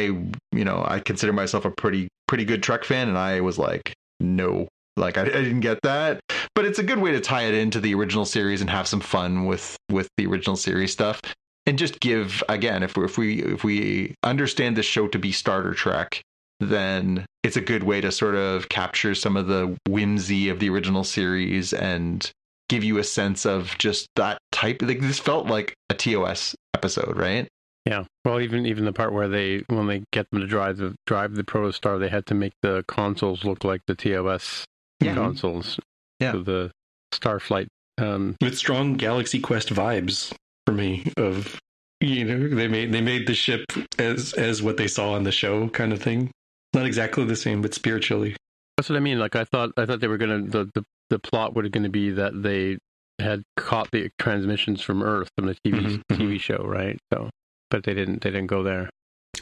you 0.52 0.64
know 0.64 0.84
I 0.86 1.00
consider 1.00 1.32
myself 1.32 1.64
a 1.64 1.70
pretty 1.70 2.08
pretty 2.28 2.44
good 2.44 2.62
Trek 2.62 2.84
fan, 2.84 3.08
and 3.08 3.16
I 3.16 3.40
was 3.40 3.58
like, 3.58 3.94
no, 4.20 4.68
like 4.96 5.18
I, 5.18 5.22
I, 5.22 5.24
didn't 5.24 5.60
get 5.60 5.82
that, 5.82 6.20
but 6.54 6.64
it's 6.64 6.78
a 6.78 6.82
good 6.82 6.98
way 6.98 7.12
to 7.12 7.20
tie 7.20 7.44
it 7.44 7.54
into 7.54 7.80
the 7.80 7.94
original 7.94 8.24
series 8.24 8.60
and 8.60 8.70
have 8.70 8.86
some 8.86 9.00
fun 9.00 9.44
with 9.44 9.76
with 9.90 10.08
the 10.16 10.26
original 10.26 10.56
series 10.56 10.92
stuff, 10.92 11.20
and 11.66 11.78
just 11.78 12.00
give 12.00 12.42
again 12.48 12.82
if 12.82 12.96
we 12.96 13.04
if 13.04 13.18
we 13.18 13.42
if 13.42 13.64
we 13.64 14.14
understand 14.22 14.76
this 14.76 14.86
show 14.86 15.08
to 15.08 15.18
be 15.18 15.32
starter 15.32 15.74
Trek, 15.74 16.22
then 16.60 17.26
it's 17.42 17.56
a 17.56 17.60
good 17.60 17.82
way 17.82 18.00
to 18.00 18.10
sort 18.10 18.34
of 18.34 18.68
capture 18.68 19.14
some 19.14 19.36
of 19.36 19.46
the 19.46 19.76
whimsy 19.88 20.48
of 20.48 20.60
the 20.60 20.70
original 20.70 21.04
series 21.04 21.72
and 21.72 22.30
give 22.68 22.82
you 22.82 22.98
a 22.98 23.04
sense 23.04 23.44
of 23.44 23.76
just 23.78 24.08
that 24.16 24.38
type. 24.52 24.80
Like 24.82 25.00
this 25.00 25.18
felt 25.18 25.46
like 25.46 25.74
a 25.90 25.94
TOS 25.94 26.54
episode, 26.74 27.16
right? 27.16 27.48
Yeah. 27.84 28.04
Well, 28.24 28.40
even 28.40 28.66
even 28.66 28.84
the 28.84 28.92
part 28.92 29.12
where 29.12 29.28
they 29.28 29.62
when 29.68 29.86
they 29.86 30.02
get 30.12 30.28
them 30.30 30.40
to 30.40 30.46
drive 30.46 30.78
the 30.78 30.94
drive 31.06 31.34
the 31.34 31.44
Protostar, 31.44 32.00
they 32.00 32.08
had 32.08 32.26
to 32.26 32.34
make 32.34 32.54
the 32.62 32.84
consoles 32.88 33.44
look 33.44 33.62
like 33.62 33.82
the 33.86 33.94
TOS 33.94 34.64
yeah. 35.00 35.14
consoles. 35.14 35.78
Yeah. 36.20 36.32
the 36.32 36.70
Starflight. 37.12 37.68
Um, 37.98 38.36
With 38.40 38.58
strong 38.58 38.94
Galaxy 38.94 39.40
Quest 39.40 39.68
vibes 39.70 40.32
for 40.66 40.72
me 40.72 41.10
of 41.16 41.58
you 42.00 42.24
know 42.24 42.48
they 42.54 42.68
made 42.68 42.92
they 42.92 43.00
made 43.00 43.26
the 43.26 43.34
ship 43.34 43.64
as 43.98 44.34
as 44.34 44.62
what 44.62 44.76
they 44.76 44.86
saw 44.86 45.14
on 45.14 45.22
the 45.24 45.32
show 45.32 45.68
kind 45.68 45.92
of 45.92 46.02
thing. 46.02 46.30
Not 46.74 46.84
exactly 46.84 47.24
the 47.24 47.36
same, 47.36 47.62
but 47.62 47.72
spiritually. 47.72 48.36
That's 48.76 48.90
what 48.90 48.96
I 48.96 49.00
mean. 49.00 49.18
Like 49.18 49.36
I 49.36 49.44
thought 49.44 49.70
I 49.76 49.86
thought 49.86 50.00
they 50.00 50.08
were 50.08 50.18
gonna 50.18 50.42
the 50.42 50.70
the, 50.74 50.84
the 51.08 51.18
plot 51.18 51.54
was 51.54 51.68
going 51.70 51.84
to 51.84 51.88
be 51.88 52.10
that 52.10 52.42
they 52.42 52.78
had 53.18 53.42
caught 53.56 53.90
the 53.90 54.10
transmissions 54.18 54.82
from 54.82 55.02
Earth 55.02 55.30
from 55.36 55.46
the 55.46 55.54
TV 55.54 55.80
mm-hmm, 55.80 56.14
TV 56.14 56.20
mm-hmm. 56.20 56.36
show, 56.36 56.62
right? 56.66 56.98
So, 57.12 57.30
but 57.70 57.84
they 57.84 57.94
didn't 57.94 58.22
they 58.22 58.30
didn't 58.30 58.48
go 58.48 58.62
there. 58.62 58.90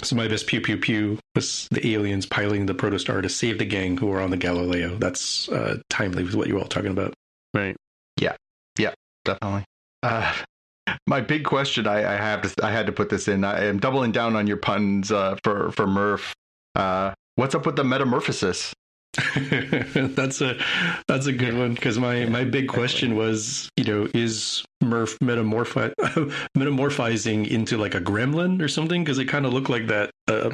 So 0.03 0.17
my 0.17 0.29
best 0.29 0.47
pew 0.47 0.61
pew 0.61 0.77
pew 0.77 1.19
was 1.35 1.69
the 1.71 1.95
aliens 1.95 2.27
piloting 2.27 2.67
the 2.67 2.75
protostar 2.75 3.23
to 3.23 3.29
save 3.29 3.59
the 3.59 3.65
gang 3.65 3.97
who 3.97 4.07
were 4.07 4.21
on 4.21 4.31
the 4.31 4.37
Galileo. 4.37 4.97
That's 4.97 5.49
uh, 5.49 5.79
timely 5.89 6.25
with 6.25 6.35
what 6.35 6.49
you 6.49 6.55
were 6.55 6.61
all 6.61 6.69
talking 6.69 6.91
about. 6.91 7.15
Right. 7.55 7.77
Yeah. 8.21 8.37
Yeah. 8.79 8.93
Definitely. 9.25 9.65
Uh, 10.03 10.35
my 11.07 11.21
big 11.21 11.45
question 11.45 11.87
I, 11.87 12.15
I, 12.15 12.17
have 12.17 12.43
to 12.43 12.65
I 12.65 12.71
had 12.71 12.87
to 12.87 12.93
put 12.93 13.09
this 13.09 13.29
in. 13.29 13.45
I 13.45 13.65
am 13.65 13.79
doubling 13.79 14.13
down 14.13 14.37
on 14.37 14.47
your 14.47 14.57
puns 14.57 15.11
uh, 15.11 15.37
for 15.43 15.71
for 15.73 15.87
Murf. 15.87 16.33
Uh, 16.75 17.15
what's 17.37 17.55
up 17.55 17.67
with 17.67 17.77
the 17.77 17.85
metamorphosis? 17.85 18.75
that's 20.15 20.41
a 20.41 20.57
that's 21.07 21.27
a 21.27 21.33
good 21.33 21.57
one 21.57 21.75
because 21.75 21.99
my 21.99 22.25
my 22.27 22.45
big 22.45 22.69
question 22.69 23.17
was 23.17 23.69
you 23.77 23.85
know 23.85 24.09
is 24.12 24.65
Murf 24.83 25.17
metamorphi- 25.19 25.93
metamorphizing 26.57 27.49
into 27.49 27.77
like 27.77 27.95
a 27.95 28.01
gremlin 28.01 28.61
or 28.61 28.69
something 28.69 29.05
because 29.05 29.19
it 29.19 29.27
kind 29.27 29.47
of 29.47 29.53
looked 29.53 29.71
like 29.71 29.87
that 29.87 30.11
uh, 30.29 30.51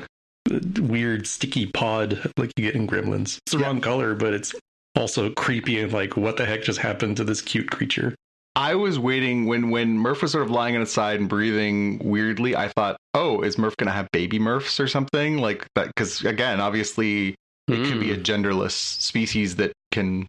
weird 0.78 1.26
sticky 1.26 1.66
pod 1.66 2.20
like 2.36 2.52
you 2.56 2.64
get 2.64 2.74
in 2.74 2.86
Gremlins. 2.86 3.38
It's 3.38 3.52
the 3.52 3.58
yeah. 3.58 3.66
wrong 3.66 3.80
color, 3.80 4.14
but 4.14 4.34
it's 4.34 4.54
also 4.96 5.30
creepy 5.30 5.80
and 5.80 5.92
like 5.92 6.16
what 6.16 6.36
the 6.36 6.46
heck 6.46 6.62
just 6.62 6.80
happened 6.80 7.16
to 7.18 7.24
this 7.24 7.40
cute 7.40 7.70
creature. 7.70 8.14
I 8.56 8.74
was 8.74 8.98
waiting 8.98 9.46
when 9.46 9.70
when 9.70 9.96
Murf 9.98 10.22
was 10.22 10.32
sort 10.32 10.44
of 10.44 10.50
lying 10.50 10.76
on 10.76 10.82
its 10.82 10.92
side 10.92 11.20
and 11.20 11.28
breathing 11.28 12.00
weirdly. 12.02 12.56
I 12.56 12.68
thought, 12.68 12.96
oh, 13.14 13.42
is 13.42 13.56
Murf 13.56 13.76
gonna 13.76 13.92
have 13.92 14.10
baby 14.12 14.38
Murfs 14.38 14.80
or 14.80 14.88
something 14.88 15.38
like 15.38 15.66
that? 15.76 15.86
Because 15.86 16.24
again, 16.24 16.60
obviously 16.60 17.36
it 17.72 17.80
mm. 17.80 17.88
could 17.88 18.00
be 18.00 18.12
a 18.12 18.16
hmm. 18.16 18.22
genderless 18.22 18.72
species 18.72 19.56
that 19.56 19.72
can 19.90 20.26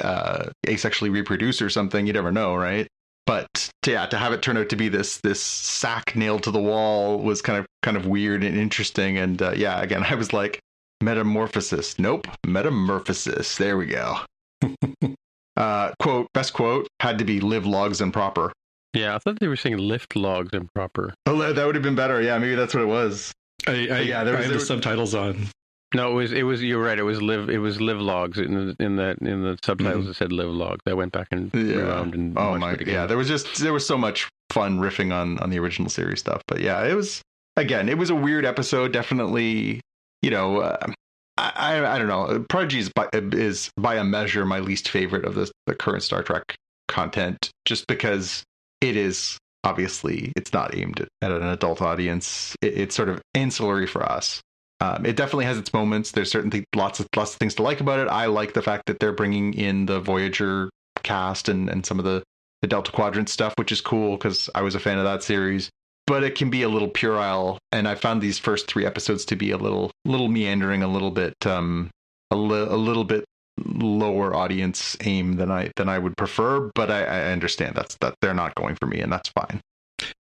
uh, 0.00 0.50
asexually 0.66 1.12
reproduce 1.12 1.60
or 1.60 1.70
something. 1.70 2.06
You 2.06 2.12
never 2.12 2.32
know, 2.32 2.54
right? 2.54 2.86
But 3.26 3.70
to, 3.82 3.92
yeah, 3.92 4.06
to 4.06 4.18
have 4.18 4.32
it 4.32 4.42
turn 4.42 4.56
out 4.56 4.68
to 4.70 4.76
be 4.76 4.88
this 4.88 5.18
this 5.18 5.40
sack 5.40 6.16
nailed 6.16 6.42
to 6.44 6.50
the 6.50 6.60
wall 6.60 7.18
was 7.18 7.40
kind 7.40 7.58
of 7.58 7.66
kind 7.82 7.96
of 7.96 8.06
weird 8.06 8.42
and 8.42 8.56
interesting. 8.56 9.16
And 9.16 9.40
uh, 9.40 9.52
yeah, 9.56 9.80
again, 9.80 10.04
I 10.08 10.14
was 10.14 10.32
like, 10.32 10.60
metamorphosis. 11.02 11.98
Nope, 11.98 12.26
metamorphosis. 12.46 13.56
There 13.56 13.76
we 13.76 13.86
go. 13.86 14.18
uh, 15.56 15.92
quote 16.00 16.28
best 16.32 16.52
quote 16.52 16.88
had 17.00 17.18
to 17.18 17.24
be 17.24 17.40
live 17.40 17.66
logs 17.66 18.00
and 18.00 18.12
proper. 18.12 18.52
Yeah, 18.94 19.14
I 19.14 19.18
thought 19.18 19.40
they 19.40 19.48
were 19.48 19.56
saying 19.56 19.78
lift 19.78 20.16
logs 20.16 20.50
and 20.52 20.72
proper. 20.74 21.14
Oh, 21.24 21.52
that 21.52 21.64
would 21.64 21.74
have 21.74 21.84
been 21.84 21.94
better. 21.94 22.20
Yeah, 22.20 22.38
maybe 22.38 22.54
that's 22.54 22.74
what 22.74 22.82
it 22.82 22.88
was. 22.88 23.32
I, 23.66 23.70
I 23.70 24.00
yeah, 24.00 24.24
there 24.24 24.36
was, 24.36 24.46
I 24.46 24.48
have 24.48 24.52
the 24.52 24.60
subtitles 24.60 25.14
on. 25.14 25.48
No, 25.94 26.12
it 26.12 26.14
was 26.14 26.32
it 26.32 26.42
was 26.44 26.62
you're 26.62 26.82
right. 26.82 26.98
It 26.98 27.02
was 27.02 27.20
live 27.20 27.50
it 27.50 27.58
was 27.58 27.80
live 27.80 28.00
logs 28.00 28.38
in 28.38 28.54
the 28.54 28.76
in 28.84 28.96
the 28.96 29.16
in 29.20 29.42
the 29.42 29.58
subtitles. 29.62 30.04
Mm-hmm. 30.04 30.10
It 30.10 30.16
said 30.16 30.32
live 30.32 30.48
logs. 30.48 30.80
I 30.86 30.94
went 30.94 31.12
back 31.12 31.28
and 31.30 31.50
yeah. 31.54 31.76
around 31.76 32.14
and 32.14 32.36
oh 32.38 32.58
my 32.58 32.76
yeah. 32.86 33.06
There 33.06 33.16
was 33.18 33.28
just 33.28 33.58
there 33.58 33.72
was 33.72 33.86
so 33.86 33.98
much 33.98 34.28
fun 34.50 34.78
riffing 34.78 35.12
on 35.12 35.38
on 35.38 35.50
the 35.50 35.58
original 35.58 35.90
series 35.90 36.20
stuff. 36.20 36.42
But 36.46 36.60
yeah, 36.60 36.84
it 36.84 36.94
was 36.94 37.22
again 37.56 37.88
it 37.88 37.98
was 37.98 38.10
a 38.10 38.14
weird 38.14 38.44
episode. 38.44 38.92
Definitely, 38.92 39.80
you 40.22 40.30
know. 40.30 40.58
Uh, 40.58 40.92
I, 41.38 41.52
I, 41.56 41.94
I 41.94 41.98
don't 41.98 42.08
know. 42.08 42.44
Prodigy 42.50 42.78
is 42.78 42.90
by, 42.90 43.08
is 43.12 43.70
by 43.78 43.94
a 43.96 44.04
measure 44.04 44.44
my 44.44 44.58
least 44.58 44.90
favorite 44.90 45.24
of 45.24 45.34
the 45.34 45.50
the 45.66 45.74
current 45.74 46.02
Star 46.02 46.22
Trek 46.22 46.54
content, 46.88 47.50
just 47.64 47.86
because 47.86 48.44
it 48.82 48.96
is 48.96 49.38
obviously 49.64 50.32
it's 50.36 50.52
not 50.52 50.76
aimed 50.76 51.00
at, 51.00 51.08
at 51.22 51.32
an 51.32 51.44
adult 51.44 51.80
audience. 51.80 52.54
It, 52.60 52.78
it's 52.78 52.94
sort 52.94 53.08
of 53.08 53.20
ancillary 53.34 53.86
for 53.86 54.02
us. 54.02 54.42
Um, 54.82 55.06
it 55.06 55.14
definitely 55.14 55.44
has 55.44 55.58
its 55.58 55.72
moments. 55.72 56.10
There's 56.10 56.30
certainly 56.30 56.64
lots 56.74 56.98
of 56.98 57.06
lots 57.14 57.34
of 57.34 57.38
things 57.38 57.54
to 57.54 57.62
like 57.62 57.80
about 57.80 58.00
it. 58.00 58.08
I 58.08 58.26
like 58.26 58.52
the 58.52 58.62
fact 58.62 58.86
that 58.86 58.98
they're 58.98 59.12
bringing 59.12 59.54
in 59.54 59.86
the 59.86 60.00
Voyager 60.00 60.70
cast 61.04 61.48
and 61.48 61.70
and 61.70 61.86
some 61.86 62.00
of 62.00 62.04
the 62.04 62.24
the 62.62 62.66
Delta 62.68 62.90
Quadrant 62.90 63.28
stuff, 63.28 63.54
which 63.56 63.70
is 63.70 63.80
cool 63.80 64.16
because 64.16 64.50
I 64.56 64.62
was 64.62 64.74
a 64.74 64.80
fan 64.80 64.98
of 64.98 65.04
that 65.04 65.22
series. 65.22 65.70
But 66.08 66.24
it 66.24 66.34
can 66.34 66.50
be 66.50 66.62
a 66.62 66.68
little 66.68 66.88
puerile, 66.88 67.58
and 67.70 67.86
I 67.86 67.94
found 67.94 68.20
these 68.20 68.40
first 68.40 68.66
three 68.66 68.84
episodes 68.84 69.24
to 69.26 69.36
be 69.36 69.52
a 69.52 69.56
little 69.56 69.92
little 70.04 70.28
meandering, 70.28 70.82
a 70.82 70.88
little 70.88 71.12
bit 71.12 71.34
um 71.46 71.88
a, 72.32 72.36
li- 72.36 72.68
a 72.68 72.76
little 72.76 73.04
bit 73.04 73.24
lower 73.64 74.34
audience 74.34 74.96
aim 75.04 75.34
than 75.34 75.52
I 75.52 75.70
than 75.76 75.88
I 75.88 76.00
would 76.00 76.16
prefer. 76.16 76.72
But 76.74 76.90
I, 76.90 77.04
I 77.04 77.32
understand 77.32 77.76
that's 77.76 77.96
that 78.00 78.16
they're 78.20 78.34
not 78.34 78.56
going 78.56 78.74
for 78.74 78.86
me, 78.86 78.98
and 78.98 79.12
that's 79.12 79.28
fine. 79.28 79.60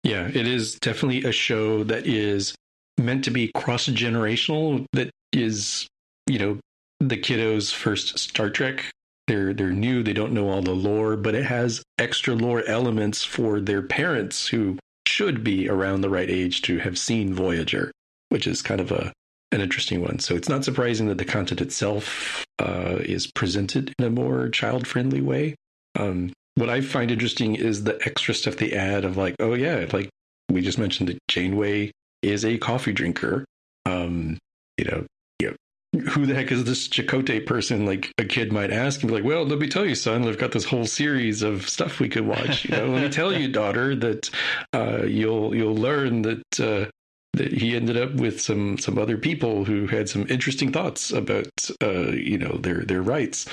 Yeah, 0.02 0.26
it 0.26 0.48
is 0.48 0.74
definitely 0.80 1.22
a 1.22 1.32
show 1.32 1.84
that 1.84 2.08
is 2.08 2.56
meant 2.98 3.24
to 3.24 3.30
be 3.30 3.50
cross 3.54 3.86
generational. 3.86 4.84
That 4.92 5.10
is, 5.32 5.86
you 6.26 6.38
know, 6.38 6.58
the 7.00 7.16
kiddos' 7.16 7.72
first 7.72 8.18
Star 8.18 8.50
Trek. 8.50 8.84
They're 9.26 9.52
they're 9.52 9.70
new. 9.70 10.02
They 10.02 10.14
don't 10.14 10.32
know 10.32 10.48
all 10.48 10.62
the 10.62 10.72
lore, 10.72 11.16
but 11.16 11.34
it 11.34 11.44
has 11.44 11.82
extra 11.98 12.34
lore 12.34 12.64
elements 12.66 13.24
for 13.24 13.60
their 13.60 13.82
parents 13.82 14.48
who 14.48 14.78
should 15.06 15.44
be 15.44 15.68
around 15.68 16.00
the 16.00 16.10
right 16.10 16.30
age 16.30 16.62
to 16.62 16.78
have 16.78 16.98
seen 16.98 17.34
Voyager, 17.34 17.90
which 18.30 18.46
is 18.46 18.62
kind 18.62 18.80
of 18.80 18.90
a 18.90 19.12
an 19.52 19.60
interesting 19.60 20.02
one. 20.02 20.18
So 20.18 20.34
it's 20.34 20.48
not 20.48 20.64
surprising 20.64 21.08
that 21.08 21.18
the 21.18 21.24
content 21.24 21.60
itself 21.60 22.44
uh, 22.58 22.98
is 23.00 23.26
presented 23.32 23.94
in 23.98 24.04
a 24.04 24.10
more 24.10 24.48
child 24.50 24.86
friendly 24.86 25.22
way. 25.22 25.54
Um, 25.98 26.32
what 26.56 26.68
I 26.68 26.80
find 26.80 27.10
interesting 27.10 27.54
is 27.54 27.84
the 27.84 27.98
extra 28.04 28.34
stuff 28.34 28.56
they 28.56 28.72
add 28.72 29.04
of 29.04 29.16
like, 29.16 29.36
oh 29.40 29.54
yeah, 29.54 29.86
like 29.92 30.10
we 30.50 30.60
just 30.60 30.78
mentioned 30.78 31.08
that 31.08 31.18
Janeway 31.28 31.92
is 32.22 32.44
a 32.44 32.58
coffee 32.58 32.92
drinker. 32.92 33.44
Um, 33.86 34.38
you 34.76 34.84
know, 34.84 35.06
you 35.38 35.50
know, 35.50 36.00
who 36.10 36.26
the 36.26 36.34
heck 36.34 36.52
is 36.52 36.64
this 36.64 36.88
Chakotay 36.88 37.46
person? 37.46 37.86
Like 37.86 38.12
a 38.18 38.24
kid 38.24 38.52
might 38.52 38.70
ask 38.70 39.00
and 39.00 39.08
be 39.08 39.14
like, 39.14 39.24
well, 39.24 39.44
let 39.44 39.58
me 39.58 39.68
tell 39.68 39.86
you, 39.86 39.94
son, 39.94 40.26
I've 40.26 40.38
got 40.38 40.52
this 40.52 40.64
whole 40.64 40.86
series 40.86 41.42
of 41.42 41.68
stuff 41.68 42.00
we 42.00 42.08
could 42.08 42.26
watch. 42.26 42.64
You 42.64 42.76
know, 42.76 42.86
let 42.88 43.02
me 43.02 43.08
tell 43.08 43.32
you, 43.32 43.48
daughter, 43.52 43.94
that 43.96 44.30
uh, 44.72 45.04
you'll 45.04 45.54
you'll 45.54 45.76
learn 45.76 46.22
that 46.22 46.60
uh, 46.60 46.90
that 47.34 47.52
he 47.52 47.76
ended 47.76 47.96
up 47.96 48.14
with 48.14 48.40
some 48.40 48.78
some 48.78 48.98
other 48.98 49.16
people 49.16 49.64
who 49.64 49.86
had 49.86 50.08
some 50.08 50.26
interesting 50.28 50.72
thoughts 50.72 51.10
about 51.10 51.48
uh, 51.82 52.10
you 52.10 52.38
know 52.38 52.58
their 52.58 52.84
their 52.84 53.02
rights, 53.02 53.46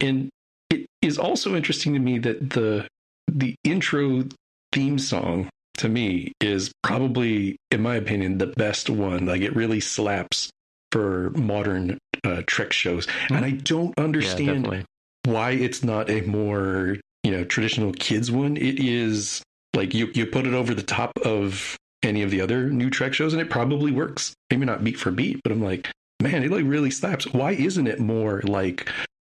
and 0.00 0.30
it 0.70 0.86
is 1.00 1.18
also 1.18 1.54
interesting 1.54 1.94
to 1.94 1.98
me 1.98 2.18
that 2.18 2.50
the 2.50 2.86
the 3.28 3.54
intro 3.64 4.24
theme 4.72 4.98
song 4.98 5.48
to 5.82 5.88
me 5.88 6.32
is 6.40 6.72
probably, 6.82 7.56
in 7.72 7.82
my 7.82 7.96
opinion, 7.96 8.38
the 8.38 8.46
best 8.46 8.88
one. 8.88 9.26
Like 9.26 9.42
it 9.42 9.54
really 9.54 9.80
slaps 9.80 10.48
for 10.92 11.30
modern 11.30 11.98
uh, 12.24 12.42
Trek 12.46 12.72
shows, 12.72 13.06
mm-hmm. 13.06 13.34
and 13.34 13.44
I 13.44 13.50
don't 13.50 13.92
understand 13.98 14.68
yeah, 14.70 14.82
why 15.24 15.50
it's 15.50 15.82
not 15.82 16.08
a 16.08 16.20
more 16.22 16.98
you 17.24 17.32
know 17.32 17.44
traditional 17.44 17.92
kids 17.92 18.30
one. 18.30 18.56
It 18.56 18.78
is 18.78 19.42
like 19.74 19.92
you 19.92 20.08
you 20.14 20.24
put 20.24 20.46
it 20.46 20.54
over 20.54 20.72
the 20.72 20.84
top 20.84 21.12
of 21.24 21.76
any 22.04 22.22
of 22.22 22.30
the 22.30 22.40
other 22.40 22.70
new 22.70 22.88
Trek 22.88 23.12
shows, 23.12 23.32
and 23.32 23.42
it 23.42 23.50
probably 23.50 23.90
works. 23.90 24.34
Maybe 24.50 24.64
not 24.64 24.84
beat 24.84 24.98
for 24.98 25.10
beat, 25.10 25.40
but 25.42 25.50
I'm 25.50 25.62
like, 25.62 25.90
man, 26.22 26.44
it 26.44 26.52
like 26.52 26.64
really 26.64 26.92
slaps. 26.92 27.26
Why 27.32 27.52
isn't 27.52 27.88
it 27.88 27.98
more 27.98 28.40
like 28.44 28.88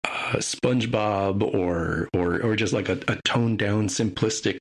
uh, 0.04 0.38
SpongeBob 0.38 1.54
or 1.54 2.08
or 2.12 2.42
or 2.42 2.56
just 2.56 2.72
like 2.72 2.88
a, 2.88 2.98
a 3.06 3.16
toned 3.24 3.60
down, 3.60 3.86
simplistic 3.86 4.58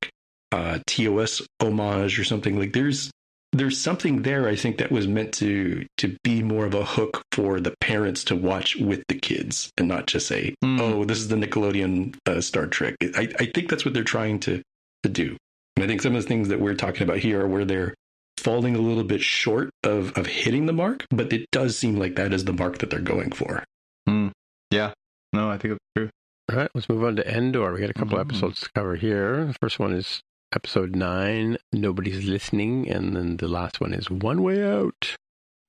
uh, 0.51 0.79
TOS 0.87 1.41
homage 1.61 2.19
or 2.19 2.23
something? 2.23 2.57
Like 2.57 2.73
there's 2.73 3.11
there's 3.53 3.79
something 3.79 4.21
there 4.21 4.47
I 4.47 4.55
think 4.55 4.77
that 4.77 4.91
was 4.91 5.07
meant 5.07 5.33
to 5.35 5.85
to 5.97 6.15
be 6.23 6.41
more 6.41 6.65
of 6.65 6.73
a 6.73 6.85
hook 6.85 7.21
for 7.31 7.59
the 7.59 7.75
parents 7.81 8.23
to 8.25 8.35
watch 8.35 8.75
with 8.77 9.03
the 9.07 9.15
kids 9.15 9.71
and 9.77 9.87
not 9.87 10.07
just 10.07 10.27
say, 10.27 10.55
mm. 10.63 10.79
"Oh, 10.79 11.03
this 11.03 11.17
is 11.17 11.27
the 11.27 11.35
Nickelodeon 11.35 12.15
uh, 12.25 12.41
Star 12.41 12.67
Trek." 12.67 12.95
I, 13.15 13.27
I 13.39 13.45
think 13.53 13.69
that's 13.69 13.85
what 13.85 13.93
they're 13.93 14.03
trying 14.03 14.39
to 14.41 14.61
to 15.03 15.09
do. 15.09 15.35
And 15.75 15.83
I 15.83 15.87
think 15.87 16.01
some 16.01 16.15
of 16.15 16.21
the 16.21 16.27
things 16.27 16.49
that 16.49 16.59
we're 16.59 16.75
talking 16.75 17.03
about 17.03 17.17
here 17.17 17.41
are 17.41 17.47
where 17.47 17.65
they're 17.65 17.93
falling 18.37 18.75
a 18.75 18.79
little 18.79 19.03
bit 19.03 19.21
short 19.21 19.69
of 19.83 20.17
of 20.17 20.27
hitting 20.27 20.65
the 20.65 20.73
mark, 20.73 21.05
but 21.09 21.33
it 21.33 21.45
does 21.51 21.77
seem 21.77 21.97
like 21.97 22.15
that 22.15 22.33
is 22.33 22.45
the 22.45 22.53
mark 22.53 22.77
that 22.79 22.89
they're 22.89 22.99
going 22.99 23.31
for. 23.31 23.63
Mm. 24.07 24.31
Yeah, 24.71 24.93
no, 25.33 25.49
I 25.49 25.57
think 25.57 25.73
it's 25.73 25.85
true. 25.95 26.09
All 26.49 26.57
right, 26.57 26.71
let's 26.73 26.89
move 26.89 27.03
on 27.03 27.17
to 27.17 27.27
Andor. 27.27 27.73
We 27.73 27.81
got 27.81 27.89
a 27.89 27.93
couple 27.93 28.17
mm-hmm. 28.17 28.29
episodes 28.29 28.61
to 28.61 28.69
cover 28.73 28.95
here. 28.95 29.45
The 29.45 29.55
first 29.61 29.79
one 29.79 29.93
is 29.93 30.21
episode 30.53 30.95
nine, 30.95 31.57
Nobody's 31.71 32.25
Listening, 32.25 32.89
and 32.89 33.15
then 33.15 33.37
the 33.37 33.47
last 33.47 33.79
one 33.79 33.93
is 33.93 34.09
One 34.09 34.43
Way 34.43 34.63
Out. 34.63 35.15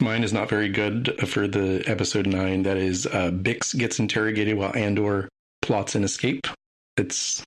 Mine 0.00 0.24
is 0.24 0.32
not 0.32 0.48
very 0.48 0.68
good 0.68 1.14
for 1.28 1.46
the 1.46 1.84
episode 1.86 2.26
nine. 2.26 2.64
That 2.64 2.76
is, 2.76 3.06
uh, 3.06 3.30
Bix 3.30 3.76
gets 3.78 3.98
interrogated 3.98 4.56
while 4.56 4.74
Andor 4.76 5.28
plots 5.60 5.94
an 5.94 6.02
escape. 6.04 6.46
It's 6.96 7.44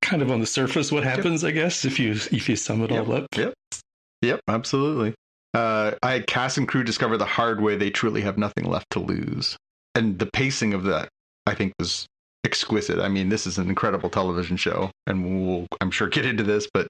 kind 0.00 0.20
of 0.20 0.30
on 0.30 0.40
the 0.40 0.46
surface 0.46 0.90
what 0.90 1.04
happens, 1.04 1.42
yep. 1.42 1.50
I 1.50 1.52
guess, 1.52 1.84
if 1.84 1.98
you 1.98 2.12
if 2.12 2.48
you 2.48 2.56
sum 2.56 2.82
it 2.82 2.90
yep. 2.90 3.06
all 3.06 3.14
up. 3.14 3.26
Yep. 3.36 3.54
Yep, 4.22 4.40
absolutely. 4.48 5.14
Uh, 5.54 5.92
I 6.02 6.20
cast 6.20 6.58
and 6.58 6.66
crew 6.66 6.82
discover 6.82 7.16
the 7.16 7.24
hard 7.24 7.60
way 7.60 7.76
they 7.76 7.90
truly 7.90 8.22
have 8.22 8.38
nothing 8.38 8.64
left 8.64 8.90
to 8.90 9.00
lose, 9.00 9.56
and 9.94 10.18
the 10.18 10.26
pacing 10.26 10.74
of 10.74 10.84
that 10.84 11.08
I 11.46 11.54
think 11.54 11.72
was 11.78 12.06
exquisite. 12.44 12.98
I 12.98 13.08
mean, 13.08 13.28
this 13.28 13.46
is 13.46 13.58
an 13.58 13.68
incredible 13.68 14.10
television 14.10 14.56
show, 14.56 14.90
and 15.06 15.46
we'll, 15.46 15.66
I'm 15.80 15.90
sure, 15.90 16.08
get 16.08 16.26
into 16.26 16.42
this, 16.42 16.68
but 16.72 16.88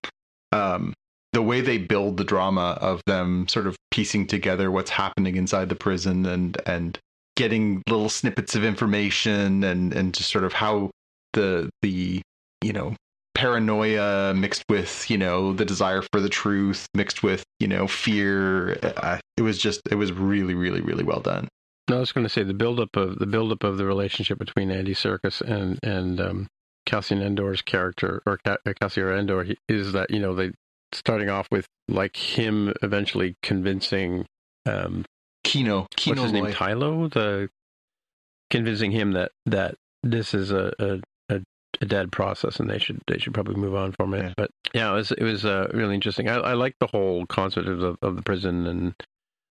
um, 0.53 0.95
the 1.33 1.43
way 1.43 1.61
they 1.61 1.79
build 1.79 2.17
the 2.17 2.25
drama 2.25 2.79
of 2.81 3.03
them 3.07 3.49
sort 3.49 3.67
of 3.67 3.77
piecing 3.91 4.27
together 4.27 4.71
what's 4.71 4.91
happening 4.91 5.37
inside 5.37 5.69
the 5.69 5.75
prison 5.75 6.27
and 6.27 6.61
and 6.67 6.99
getting 7.37 7.83
little 7.89 8.09
snippets 8.09 8.55
of 8.55 8.65
information 8.65 9.65
and 9.65 9.93
and 9.95 10.15
just 10.15 10.31
sort 10.31 10.45
of 10.45 10.53
how 10.53 10.91
the 11.33 11.71
the 11.81 12.21
you 12.63 12.73
know 12.73 12.95
paranoia 13.35 14.35
mixed 14.35 14.63
with 14.69 15.11
you 15.11 15.17
know 15.17 15.55
the 15.55 15.65
desire 15.65 16.03
for 16.13 16.21
the 16.21 16.29
truth 16.29 16.87
mixed 16.95 17.23
with 17.23 17.43
you 17.59 17.67
know 17.67 17.87
fear 17.87 18.79
uh, 18.83 19.19
it 19.39 19.43
was 19.43 19.57
just 19.59 19.81
it 19.91 19.95
was 19.95 20.13
really 20.13 20.55
really 20.55 20.83
really 20.83 21.03
well 21.03 21.21
done 21.21 21.49
no, 21.89 21.97
I 21.97 22.01
was 22.01 22.13
going 22.13 22.25
to 22.25 22.31
say 22.31 22.43
the 22.43 22.55
buildup 22.55 22.97
of 22.97 23.19
the 23.19 23.27
buildup 23.27 23.65
of 23.65 23.77
the 23.77 23.85
relationship 23.85 24.39
between 24.39 24.71
Andy 24.71 24.95
Serkis 24.95 25.41
and 25.41 25.79
and 25.83 26.21
um, 26.21 26.47
Cassian 26.87 27.23
Andor's 27.23 27.63
character 27.63 28.23
or 28.27 28.39
uh, 28.45 28.57
Cassian 28.81 29.09
Andor 29.09 29.47
is 29.69 29.93
that 29.93 30.11
you 30.11 30.21
know 30.21 30.35
they 30.35 30.53
starting 30.93 31.29
off 31.29 31.49
with 31.51 31.67
like 31.89 32.17
him 32.17 32.73
eventually 32.83 33.37
convincing 33.43 34.27
um, 34.67 35.05
Kino, 35.45 35.87
Kino 35.97 36.23
what's 36.23 36.33
his 36.33 36.33
name, 36.33 36.53
Tylo, 36.53 37.13
the 37.13 37.49
convincing 38.51 38.93
him 38.93 39.13
that 39.13 39.33
that 39.47 39.75
this 40.03 40.35
is 40.35 40.53
a, 40.53 40.73
a 40.79 41.01
a, 41.35 41.41
a, 41.81 41.87
dead 41.87 42.13
process 42.13 42.61
and 42.61 42.71
they 42.71 42.79
should 42.79 43.01
they 43.09 43.19
should 43.19 43.35
probably 43.35 43.57
move 43.57 43.75
on 43.75 43.93
from 43.93 44.15
it. 44.15 44.23
Yeah. 44.23 44.35
But 44.37 44.51
yeah, 44.73 44.91
it 44.91 44.95
was 44.95 45.11
it 45.13 45.23
was 45.23 45.45
uh, 45.45 45.69
really 45.75 45.95
interesting. 45.95 46.29
I, 46.29 46.37
I 46.37 46.53
like 46.55 46.77
the 46.79 46.87
whole 46.87 47.27
concept 47.27 47.67
of 47.67 47.79
the, 47.81 47.97
of 48.03 48.17
the 48.17 48.23
prison 48.23 48.67
and 48.67 48.95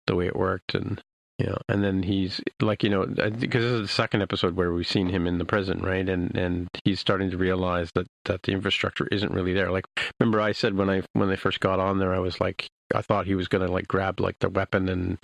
the 0.06 0.16
way 0.16 0.28
it 0.28 0.36
worked 0.36 0.76
and 0.76 1.02
yeah, 1.40 1.56
and 1.70 1.82
then 1.82 2.04
he's 2.04 2.42
like 2.62 2.84
you 2.84 2.90
know 2.90 3.06
because 3.06 3.64
this 3.64 3.72
is 3.72 3.82
the 3.82 3.88
second 3.88 4.22
episode 4.22 4.58
where 4.58 4.74
we've 4.74 4.86
seen 4.86 5.08
him 5.08 5.26
in 5.26 5.38
the 5.38 5.46
prison, 5.46 5.80
right? 5.80 6.08
And 6.08 6.36
and 6.36 6.68
he's 6.84 7.00
starting 7.00 7.32
to 7.32 7.38
realize 7.38 7.92
that 7.96 8.08
that 8.26 8.44
the 8.44 8.52
infrastructure 8.52 9.08
isn't 9.08 9.32
really 9.32 9.54
there. 9.54 9.72
Like 9.72 9.86
remember 10.20 10.42
I 10.42 10.52
said 10.52 10.76
when 10.76 10.90
I 10.90 11.02
when 11.14 11.30
they 11.30 11.38
first 11.38 11.62
got 11.62 11.80
on 11.80 12.00
there, 12.00 12.14
I 12.14 12.20
was 12.20 12.42
like 12.42 12.68
I 12.94 13.02
thought 13.02 13.26
he 13.26 13.36
was 13.36 13.48
gonna 13.48 13.72
like 13.72 13.88
grab 13.88 14.20
like 14.20 14.36
the 14.40 14.50
weapon 14.50 14.90
and 14.90 15.18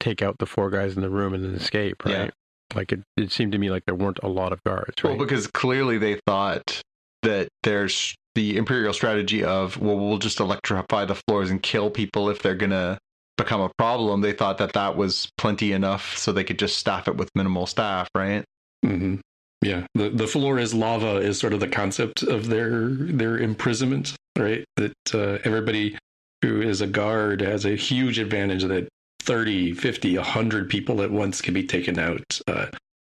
take 0.00 0.22
out 0.22 0.38
the 0.38 0.46
four 0.46 0.70
guys 0.70 0.96
in 0.96 1.02
the 1.02 1.10
room 1.10 1.34
and 1.34 1.44
then 1.44 1.54
escape, 1.54 2.02
right? 2.06 2.12
Yeah. 2.12 2.30
Like 2.74 2.92
it, 2.92 3.02
it 3.18 3.30
seemed 3.30 3.52
to 3.52 3.58
me 3.58 3.70
like 3.70 3.84
there 3.84 3.94
weren't 3.94 4.20
a 4.22 4.28
lot 4.28 4.54
of 4.54 4.64
guards, 4.64 5.04
right? 5.04 5.10
Well, 5.10 5.18
because 5.18 5.46
clearly 5.48 5.98
they 5.98 6.18
thought 6.26 6.80
that 7.22 7.48
there's 7.62 8.14
the 8.34 8.56
imperial 8.56 8.94
strategy 8.94 9.44
of 9.44 9.78
well 9.78 9.98
we'll 9.98 10.16
just 10.16 10.40
electrify 10.40 11.04
the 11.04 11.20
floors 11.28 11.50
and 11.50 11.62
kill 11.62 11.90
people 11.90 12.30
if 12.30 12.40
they're 12.40 12.54
gonna 12.54 12.98
become 13.36 13.60
a 13.60 13.70
problem, 13.78 14.20
they 14.20 14.32
thought 14.32 14.58
that 14.58 14.74
that 14.74 14.96
was 14.96 15.30
plenty 15.38 15.72
enough 15.72 16.16
so 16.16 16.32
they 16.32 16.44
could 16.44 16.58
just 16.58 16.78
staff 16.78 17.08
it 17.08 17.16
with 17.16 17.30
minimal 17.34 17.66
staff, 17.66 18.08
right? 18.14 18.44
Mm-hmm. 18.84 19.16
Yeah, 19.62 19.86
the 19.94 20.10
the 20.10 20.26
floor 20.26 20.58
is 20.58 20.74
lava 20.74 21.18
is 21.18 21.38
sort 21.38 21.52
of 21.52 21.60
the 21.60 21.68
concept 21.68 22.22
of 22.24 22.48
their 22.48 22.88
their 22.88 23.38
imprisonment, 23.38 24.14
right? 24.36 24.64
That 24.76 25.14
uh, 25.14 25.38
everybody 25.44 25.96
who 26.42 26.60
is 26.60 26.80
a 26.80 26.86
guard 26.88 27.40
has 27.40 27.64
a 27.64 27.76
huge 27.76 28.18
advantage 28.18 28.64
that 28.64 28.88
30, 29.20 29.74
50, 29.74 30.16
100 30.16 30.68
people 30.68 31.00
at 31.00 31.12
once 31.12 31.40
can 31.40 31.54
be 31.54 31.64
taken 31.64 31.96
out 31.96 32.40
uh, 32.48 32.66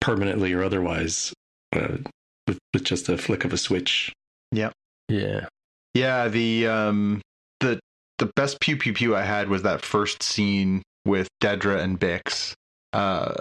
permanently 0.02 0.52
or 0.52 0.62
otherwise 0.62 1.32
uh, 1.74 1.96
with, 2.46 2.58
with 2.74 2.84
just 2.84 3.08
a 3.08 3.16
flick 3.16 3.46
of 3.46 3.54
a 3.54 3.56
switch. 3.56 4.12
Yeah. 4.52 4.70
Yeah. 5.08 5.46
Yeah, 5.94 6.28
the 6.28 6.66
um 6.66 7.22
the 8.18 8.30
best 8.36 8.60
pew 8.60 8.76
pew 8.76 8.92
pew 8.92 9.16
I 9.16 9.22
had 9.22 9.48
was 9.48 9.62
that 9.62 9.84
first 9.84 10.22
scene 10.22 10.82
with 11.04 11.28
Dedra 11.42 11.80
and 11.80 11.98
Bix, 11.98 12.54
uh, 12.92 13.34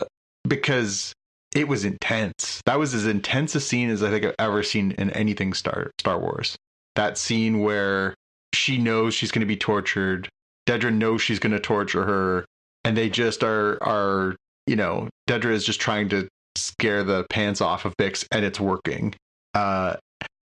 because 0.48 1.14
it 1.56 1.68
was 1.68 1.86
intense. 1.86 2.62
That 2.66 2.80
was 2.80 2.94
as 2.94 3.06
intense 3.06 3.56
a 3.56 3.62
scene 3.62 3.90
as 3.90 4.04
I 4.04 4.10
think 4.10 4.26
I've 4.26 4.36
ever 4.40 4.64
seen 4.64 4.92
in 4.92 5.10
anything 5.12 5.54
Star 5.54 5.92
Star 6.00 6.20
Wars. 6.20 6.56
That 6.96 7.18
scene 7.18 7.60
where 7.62 8.16
she 8.54 8.78
knows 8.78 9.14
she's 9.14 9.32
going 9.32 9.42
to 9.42 9.46
be 9.46 9.58
tortured. 9.58 10.30
Dedra 10.68 10.94
knows 10.94 11.22
she's 11.22 11.40
going 11.40 11.52
to 11.52 11.60
torture 11.60 12.06
her, 12.06 12.46
and 12.84 12.98
they 12.98 13.10
just 13.10 13.44
are 13.44 13.82
are 13.84 14.36
you 14.66 14.76
know 14.76 15.10
Dedra 15.28 15.52
is 15.52 15.66
just 15.66 15.80
trying 15.80 16.10
to 16.10 16.28
scare 16.56 17.04
the 17.04 17.26
pants 17.30 17.62
off 17.62 17.86
of 17.86 17.96
Bix, 17.98 18.26
and 18.32 18.44
it's 18.46 18.60
working. 18.60 19.14
Uh, 19.54 19.96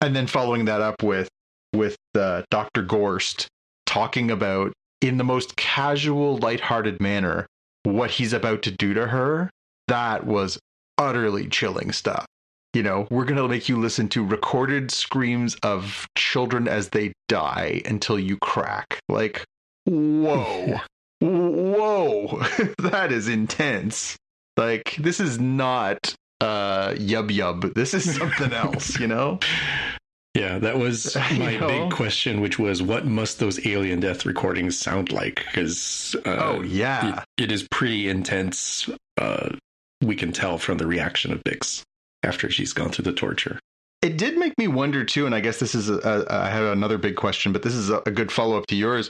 and 0.01 0.15
then 0.15 0.27
following 0.27 0.65
that 0.65 0.81
up 0.81 1.03
with 1.03 1.29
with 1.73 1.95
uh, 2.15 2.41
Doctor 2.49 2.81
Gorst 2.81 3.47
talking 3.95 4.29
about 4.29 4.73
in 4.99 5.15
the 5.15 5.23
most 5.23 5.55
casual, 5.55 6.35
lighthearted 6.39 6.99
manner 6.99 7.47
what 7.83 8.11
he's 8.11 8.33
about 8.33 8.61
to 8.61 8.69
do 8.69 8.93
to 8.93 9.07
her, 9.07 9.49
that 9.87 10.25
was 10.25 10.59
utterly 10.97 11.47
chilling 11.47 11.93
stuff. 11.93 12.25
You 12.73 12.83
know, 12.83 13.07
we're 13.09 13.23
going 13.23 13.37
to 13.37 13.47
make 13.47 13.69
you 13.69 13.79
listen 13.79 14.09
to 14.09 14.25
recorded 14.25 14.91
screams 14.91 15.55
of 15.63 16.07
children 16.17 16.67
as 16.67 16.89
they 16.89 17.13
die 17.29 17.81
until 17.85 18.19
you 18.19 18.35
crack. 18.35 18.99
Like, 19.07 19.45
whoa. 19.85 20.81
whoa. 21.21 22.43
that 22.79 23.13
is 23.13 23.29
intense. 23.29 24.17
Like, 24.57 24.97
this 24.99 25.21
is 25.21 25.39
not 25.39 26.13
uh 26.41 26.89
yub 26.95 27.29
yub. 27.29 27.73
This 27.75 27.93
is 27.93 28.13
something 28.17 28.51
else, 28.51 28.99
you 28.99 29.07
know? 29.07 29.39
Yeah, 30.35 30.59
that 30.59 30.77
was 30.77 31.15
my 31.37 31.51
you 31.51 31.59
know? 31.59 31.67
big 31.67 31.91
question, 31.91 32.41
which 32.41 32.59
was 32.59 32.83
what 32.83 33.05
must 33.05 33.39
those 33.39 33.65
alien 33.65 34.01
death 34.01 34.25
recordings 34.25 34.77
sound 34.77 35.11
like? 35.11 35.45
Because 35.45 36.15
uh, 36.25 36.37
oh 36.39 36.61
yeah, 36.61 37.21
it, 37.37 37.43
it 37.45 37.51
is 37.51 37.65
pretty 37.71 38.09
intense. 38.09 38.89
Uh, 39.17 39.51
we 40.01 40.15
can 40.15 40.33
tell 40.33 40.57
from 40.57 40.77
the 40.77 40.85
reaction 40.85 41.31
of 41.31 41.41
Bix 41.43 41.83
after 42.21 42.49
she's 42.49 42.73
gone 42.73 42.89
through 42.89 43.03
the 43.03 43.13
torture. 43.13 43.59
It 44.01 44.17
did 44.17 44.37
make 44.37 44.57
me 44.57 44.67
wonder 44.67 45.05
too, 45.05 45.25
and 45.25 45.33
I 45.33 45.39
guess 45.39 45.59
this 45.59 45.73
is 45.73 45.89
a, 45.89 45.97
a, 45.99 46.25
I 46.29 46.49
have 46.49 46.65
another 46.65 46.97
big 46.97 47.15
question, 47.15 47.53
but 47.53 47.63
this 47.63 47.73
is 47.73 47.89
a, 47.89 48.01
a 48.05 48.11
good 48.11 48.31
follow 48.31 48.57
up 48.57 48.67
to 48.67 48.75
yours. 48.75 49.09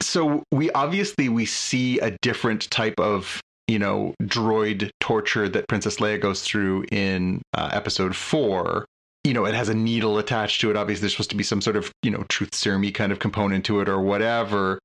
So 0.00 0.44
we 0.52 0.70
obviously 0.70 1.28
we 1.28 1.46
see 1.46 1.98
a 1.98 2.16
different 2.22 2.70
type 2.70 2.98
of 3.00 3.40
you 3.66 3.80
know 3.80 4.14
droid 4.22 4.90
torture 5.00 5.48
that 5.48 5.66
Princess 5.66 5.96
Leia 5.96 6.20
goes 6.20 6.42
through 6.42 6.84
in 6.92 7.42
uh, 7.54 7.70
Episode 7.72 8.14
Four 8.14 8.86
you 9.24 9.34
know, 9.34 9.44
it 9.44 9.54
has 9.54 9.68
a 9.68 9.74
needle 9.74 10.18
attached 10.18 10.60
to 10.62 10.70
it. 10.70 10.76
Obviously, 10.76 11.02
there's 11.02 11.12
supposed 11.12 11.30
to 11.30 11.36
be 11.36 11.44
some 11.44 11.60
sort 11.60 11.76
of, 11.76 11.92
you 12.02 12.10
know, 12.10 12.24
truth 12.28 12.54
serum 12.54 12.88
kind 12.92 13.12
of 13.12 13.18
component 13.18 13.64
to 13.66 13.80
it 13.80 13.88
or 13.88 14.00
whatever. 14.00 14.78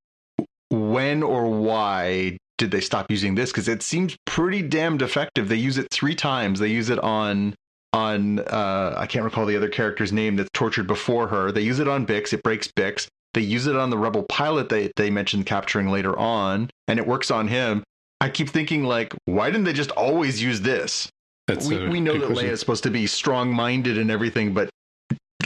When 0.69 1.23
or 1.23 1.49
why 1.49 2.37
did 2.57 2.71
they 2.71 2.81
stop 2.81 3.09
using 3.09 3.35
this? 3.35 3.51
Because 3.51 3.67
it 3.67 3.81
seems 3.81 4.17
pretty 4.25 4.61
damned 4.61 5.01
effective. 5.01 5.47
They 5.47 5.55
use 5.55 5.77
it 5.77 5.87
three 5.91 6.15
times. 6.15 6.59
They 6.59 6.69
use 6.69 6.89
it 6.89 6.99
on 6.99 7.55
on 7.93 8.39
uh, 8.39 8.93
I 8.97 9.07
can't 9.07 9.23
recall 9.23 9.45
the 9.45 9.55
other 9.55 9.69
character's 9.69 10.11
name 10.11 10.35
that's 10.35 10.49
tortured 10.53 10.87
before 10.87 11.27
her. 11.27 11.51
They 11.51 11.61
use 11.61 11.79
it 11.79 11.87
on 11.87 12.05
Bix. 12.05 12.33
It 12.33 12.43
breaks 12.43 12.67
Bix. 12.67 13.07
They 13.33 13.41
use 13.41 13.67
it 13.67 13.75
on 13.75 13.89
the 13.89 13.97
rebel 13.97 14.23
pilot 14.23 14.69
they 14.69 14.91
they 14.95 15.09
mentioned 15.09 15.45
capturing 15.45 15.87
later 15.87 16.17
on, 16.17 16.69
and 16.87 16.99
it 16.99 17.07
works 17.07 17.31
on 17.31 17.47
him. 17.47 17.83
I 18.21 18.29
keep 18.29 18.49
thinking 18.49 18.83
like, 18.83 19.13
why 19.25 19.49
didn't 19.49 19.65
they 19.65 19.73
just 19.73 19.91
always 19.91 20.41
use 20.41 20.61
this? 20.61 21.09
That's 21.47 21.67
we 21.67 21.77
a 21.77 21.89
we 21.89 21.99
know 21.99 22.13
that 22.13 22.26
question. 22.26 22.47
Leia 22.47 22.51
is 22.51 22.59
supposed 22.59 22.84
to 22.84 22.91
be 22.91 23.07
strong 23.07 23.53
minded 23.53 23.97
and 23.97 24.09
everything, 24.09 24.53
but 24.53 24.69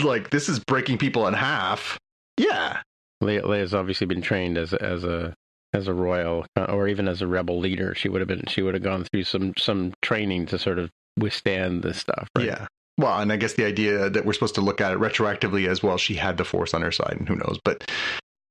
like 0.03 0.29
this 0.29 0.47
is 0.47 0.59
breaking 0.59 0.97
people 0.97 1.27
in 1.27 1.33
half. 1.33 1.97
Yeah, 2.37 2.81
Leia, 3.21 3.43
Leia's 3.43 3.73
obviously 3.73 4.07
been 4.07 4.21
trained 4.21 4.57
as 4.57 4.73
a, 4.73 4.81
as 4.81 5.03
a 5.03 5.33
as 5.73 5.87
a 5.87 5.93
royal 5.93 6.45
uh, 6.55 6.65
or 6.65 6.87
even 6.87 7.07
as 7.07 7.21
a 7.21 7.27
rebel 7.27 7.59
leader. 7.59 7.93
She 7.95 8.09
would 8.09 8.21
have 8.21 8.27
been 8.27 8.43
she 8.47 8.61
would 8.61 8.73
have 8.73 8.83
gone 8.83 9.05
through 9.05 9.23
some 9.23 9.53
some 9.57 9.93
training 10.01 10.45
to 10.47 10.57
sort 10.57 10.79
of 10.79 10.89
withstand 11.17 11.83
this 11.83 11.97
stuff. 11.97 12.27
Right? 12.35 12.47
yeah. 12.47 12.67
Well, 12.97 13.19
and 13.19 13.31
I 13.31 13.37
guess 13.37 13.53
the 13.53 13.65
idea 13.65 14.09
that 14.09 14.25
we're 14.25 14.33
supposed 14.33 14.55
to 14.55 14.61
look 14.61 14.81
at 14.81 14.91
it 14.91 14.99
retroactively 14.99 15.69
as 15.69 15.81
well. 15.81 15.97
She 15.97 16.15
had 16.15 16.35
the 16.35 16.43
Force 16.43 16.73
on 16.73 16.81
her 16.81 16.91
side, 16.91 17.15
and 17.17 17.29
who 17.29 17.35
knows? 17.35 17.57
But, 17.63 17.89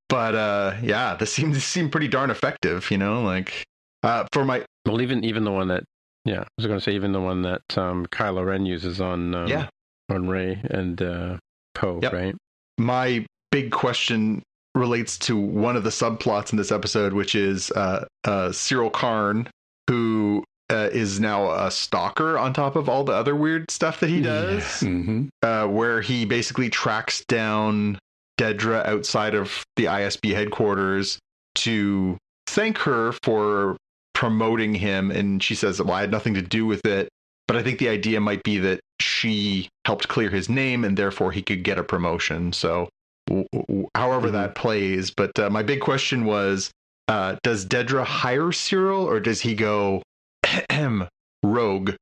but 0.09 0.35
uh, 0.35 0.75
yeah, 0.83 1.16
this 1.16 1.31
seemed 1.33 1.55
this 1.55 1.66
seemed 1.66 1.93
pretty 1.93 2.09
darn 2.09 2.31
effective. 2.31 2.91
You 2.91 2.97
know, 2.97 3.23
like 3.23 3.65
uh, 4.03 4.27
for 4.33 4.45
my 4.45 4.65
Well, 4.87 5.03
even 5.03 5.25
even 5.25 5.45
the 5.45 5.53
one 5.53 5.69
that 5.69 5.85
yeah, 6.29 6.41
I 6.43 6.47
was 6.57 6.67
going 6.67 6.79
to 6.79 6.85
say 6.85 6.93
even 6.95 7.13
the 7.13 7.21
one 7.21 7.43
that 7.43 7.63
um, 7.77 8.07
Kylo 8.07 8.45
Ren 8.47 8.67
uses 8.67 9.01
on 9.01 9.35
um, 9.35 9.49
Yeah. 9.49 9.69
on 10.11 10.29
Rey 10.29 10.61
and 10.71 11.01
uh, 11.03 11.37
Poe, 11.75 12.01
Yep. 12.03 12.13
right? 12.13 12.35
my 12.79 13.27
big 13.51 13.73
question 13.73 14.43
relates 14.75 15.19
to 15.19 15.37
one 15.37 15.75
of 15.77 15.83
the 15.83 15.91
subplots 15.91 16.53
in 16.53 16.59
this 16.59 16.71
episode, 16.71 17.13
which 17.13 17.35
is 17.35 17.71
uh, 17.73 18.05
uh, 18.25 18.51
Syril 18.51 18.93
Karn, 18.93 19.49
who 19.89 20.45
uh, 20.71 20.89
is 20.93 21.19
now 21.19 21.51
a 21.51 21.71
stalker 21.71 22.39
on 22.39 22.53
top 22.53 22.77
of 22.77 22.89
all 22.89 23.03
the 23.03 23.13
other 23.13 23.35
weird 23.35 23.71
stuff 23.71 23.99
that 24.01 24.11
he 24.11 24.21
does, 24.21 24.81
hmm 24.81 25.27
uh, 25.43 25.67
where 25.67 26.01
he 26.03 26.25
basically 26.27 26.69
tracks 26.71 27.25
down 27.27 27.99
Dedra 28.39 28.85
outside 28.87 29.35
of 29.35 29.65
the 29.77 29.87
ISB 29.87 30.33
headquarters 30.35 31.19
to 31.57 32.17
thank 32.47 32.79
her 32.79 33.13
for 33.25 33.77
promoting 34.19 34.74
him. 34.74 35.12
And 35.12 35.40
she 35.40 35.55
says, 35.55 35.81
Well, 35.81 35.95
I 35.95 36.01
had 36.01 36.11
nothing 36.11 36.35
to 36.35 36.43
do 36.43 36.66
with 36.66 36.85
it. 36.85 37.09
But 37.47 37.57
I 37.57 37.62
think 37.62 37.78
the 37.78 37.89
idea 37.89 38.20
might 38.20 38.43
be 38.43 38.59
that 38.59 38.81
she 39.01 39.69
helped 39.86 40.09
clear 40.09 40.28
his 40.28 40.49
name 40.49 40.85
and 40.85 40.97
therefore 40.99 41.31
he 41.31 41.40
could 41.40 41.62
get 41.62 41.78
a 41.78 41.85
promotion. 41.85 42.53
So, 42.53 42.89
w- 43.28 43.47
w- 43.55 43.89
however 43.95 44.28
Mhm. 44.28 44.32
that 44.32 44.55
plays. 44.57 45.12
But 45.16 45.39
uh, 45.39 45.49
my 45.51 45.62
big 45.62 45.81
question 45.81 46.24
was 46.24 46.70
uh, 47.07 47.36
Does 47.45 47.65
Dedra 47.65 48.05
hire 48.05 48.51
Syril 48.53 49.05
or 49.07 49.20
does 49.20 49.40
he 49.40 49.55
go 49.55 50.03
rogue 51.43 51.93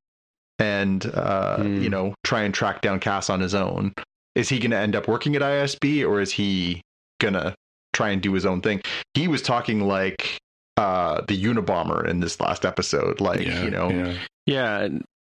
and, 0.58 1.04
uh, 1.06 1.58
Hmm. 1.58 1.82
you 1.82 1.90
know, 1.90 2.14
try 2.24 2.42
and 2.42 2.54
track 2.54 2.80
down 2.80 2.98
Cass 2.98 3.28
on 3.30 3.40
his 3.40 3.54
own? 3.54 3.92
Is 4.34 4.48
he 4.48 4.58
going 4.58 4.70
to 4.70 4.78
end 4.78 4.96
up 4.96 5.06
working 5.06 5.36
at 5.36 5.42
ISB 5.42 6.02
or 6.02 6.20
is 6.20 6.32
he 6.32 6.80
going 7.20 7.34
to 7.34 7.54
try 7.92 8.08
and 8.10 8.22
do 8.22 8.32
his 8.32 8.44
own 8.46 8.62
thing? 8.62 8.80
He 9.14 9.28
was 9.28 9.42
talking 9.42 9.80
like 9.86 10.38
uh, 10.76 11.22
the 11.26 11.42
Unabomber 11.42 12.06
in 12.06 12.20
this 12.20 12.40
last 12.40 12.64
episode. 12.64 13.20
Like, 13.20 13.40
yeah, 13.40 13.62
you 13.62 13.70
know, 13.70 13.88
yeah. 13.90 14.14
Yeah, 14.46 14.88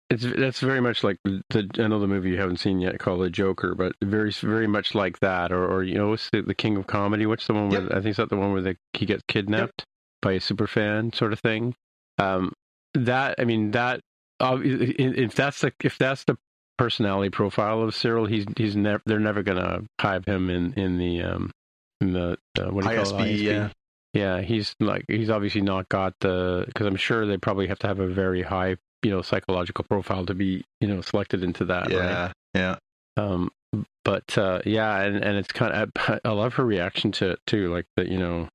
it's 0.10 0.24
that's 0.38 0.60
very 0.60 0.82
much 0.82 1.04
like 1.04 1.18
the 1.24 1.70
I 1.80 1.88
know 1.88 2.00
the 2.00 2.08
movie 2.08 2.30
you 2.32 2.38
haven't 2.38 2.58
seen 2.58 2.80
yet 2.80 3.00
called 3.00 3.22
The 3.22 3.30
Joker, 3.30 3.74
but 3.76 3.94
very 4.04 4.32
very 4.32 4.68
much 4.68 4.94
like 4.94 5.20
that, 5.20 5.52
or 5.52 5.66
or 5.66 5.84
you 5.84 5.96
know 5.96 6.10
what's 6.10 6.30
the, 6.30 6.42
the 6.42 6.54
King 6.54 6.78
of 6.78 6.88
Comedy? 6.88 7.26
What's 7.26 7.48
the 7.48 7.54
one 7.54 7.70
where 7.70 7.82
Yep. 7.82 7.92
I 7.92 7.96
think 7.96 8.08
it's 8.08 8.18
that 8.18 8.30
the 8.30 8.38
one 8.38 8.52
where 8.54 8.62
the, 8.62 8.78
he 8.94 9.06
gets 9.06 9.24
kidnapped 9.28 9.86
by 10.22 10.34
a 10.34 10.40
super 10.40 10.68
fan 10.68 11.14
sort 11.14 11.34
of 11.34 11.40
thing. 11.40 11.76
Um, 12.18 12.54
that 12.94 13.36
I 13.40 13.46
mean 13.46 13.72
that 13.72 14.02
uh, 14.40 14.60
if 14.62 15.36
that's 15.36 15.62
the 15.62 15.74
if 15.82 15.98
that's 15.98 16.24
the 16.26 16.38
personality 16.78 17.30
profile 17.30 17.82
of 17.82 17.94
Syril, 17.94 18.30
he's 18.30 18.46
he's 18.58 18.76
never 18.76 19.02
they're 19.06 19.20
never 19.20 19.44
gonna 19.44 19.84
hive 20.00 20.26
him 20.26 20.50
in 20.50 20.74
in 20.74 20.98
the 20.98 21.22
um 21.22 21.52
in 22.02 22.14
the 22.14 22.38
uh, 22.60 22.66
what 22.72 22.84
do 22.84 22.92
you 22.92 23.04
call 23.04 23.20
it? 23.22 23.28
ISB, 23.28 23.42
yeah. 23.42 23.70
Yeah, 24.16 24.42
he's 24.42 24.74
like 24.80 25.06
he's 25.08 25.30
obviously 25.30 25.62
not 25.62 25.90
got 25.90 26.14
the 26.22 26.64
because 26.68 26.88
I'm 26.88 26.96
sure 26.96 27.26
they 27.28 27.38
probably 27.38 27.68
have 27.68 27.80
to 27.80 27.88
have 27.88 28.00
a 28.00 28.08
very 28.08 28.42
high 28.42 28.78
you 29.04 29.12
know 29.12 29.22
psychological 29.22 29.84
profile 29.88 30.26
to 30.26 30.34
be 30.34 30.64
you 30.82 30.88
know 30.88 31.02
selected 31.02 31.44
into 31.44 31.66
that. 31.66 31.92
yeah, 31.92 32.32
yeah. 32.56 32.76
Um. 33.18 33.52
But 34.06 34.38
uh, 34.38 34.62
yeah, 34.66 35.02
and 35.02 35.18
and 35.24 35.38
it's 35.38 35.52
kind 35.52 35.74
of 35.74 35.92
I, 35.98 36.20
I 36.26 36.32
love 36.32 36.54
her 36.56 36.66
reaction 36.66 37.12
to 37.14 37.32
it 37.32 37.40
too, 37.46 37.72
like 37.74 37.86
that 37.98 38.08
you 38.08 38.18
know 38.18 38.48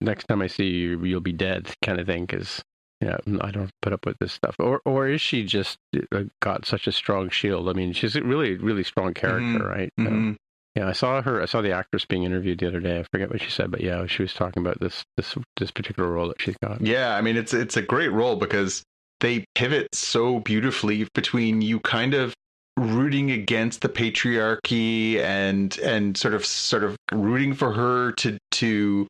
next 0.00 0.28
time 0.28 0.40
I 0.42 0.46
see 0.46 0.68
you 0.68 1.02
you'll 1.04 1.20
be 1.20 1.32
dead 1.32 1.68
kind 1.84 1.98
of 2.00 2.06
thing 2.06 2.24
because. 2.26 2.62
Yeah, 3.00 3.18
I 3.42 3.50
don't 3.50 3.70
put 3.82 3.92
up 3.92 4.06
with 4.06 4.16
this 4.18 4.32
stuff. 4.32 4.54
Or, 4.58 4.80
or 4.86 5.08
is 5.08 5.20
she 5.20 5.44
just 5.44 5.76
uh, 6.12 6.22
got 6.40 6.64
such 6.64 6.86
a 6.86 6.92
strong 6.92 7.28
shield? 7.28 7.68
I 7.68 7.74
mean, 7.74 7.92
she's 7.92 8.16
a 8.16 8.22
really, 8.22 8.56
really 8.56 8.84
strong 8.84 9.12
character, 9.12 9.58
Mhm. 9.58 9.68
right? 9.68 9.90
Um, 9.98 10.06
Mhm. 10.06 10.36
Yeah, 10.74 10.88
I 10.88 10.92
saw 10.92 11.22
her. 11.22 11.40
I 11.40 11.46
saw 11.46 11.60
the 11.60 11.72
actress 11.72 12.04
being 12.04 12.24
interviewed 12.24 12.58
the 12.58 12.66
other 12.66 12.80
day. 12.80 12.98
I 12.98 13.04
forget 13.04 13.30
what 13.30 13.40
she 13.40 13.50
said, 13.50 13.70
but 13.70 13.80
yeah, 13.80 14.06
she 14.06 14.22
was 14.22 14.34
talking 14.34 14.60
about 14.60 14.80
this 14.80 15.04
this 15.16 15.36
this 15.56 15.70
particular 15.70 16.10
role 16.10 16.28
that 16.28 16.40
she's 16.40 16.56
got. 16.62 16.80
Yeah, 16.80 17.14
I 17.14 17.20
mean 17.20 17.36
it's 17.36 17.54
it's 17.54 17.76
a 17.76 17.82
great 17.82 18.12
role 18.12 18.36
because 18.36 18.82
they 19.20 19.44
pivot 19.54 19.94
so 19.94 20.40
beautifully 20.40 21.08
between 21.14 21.62
you 21.62 21.78
kind 21.80 22.14
of 22.14 22.34
rooting 22.76 23.30
against 23.30 23.82
the 23.82 23.88
patriarchy 23.88 25.18
and 25.18 25.78
and 25.78 26.16
sort 26.16 26.34
of 26.34 26.44
sort 26.44 26.82
of 26.82 26.96
rooting 27.12 27.54
for 27.54 27.72
her 27.72 28.10
to 28.12 28.36
to 28.50 29.06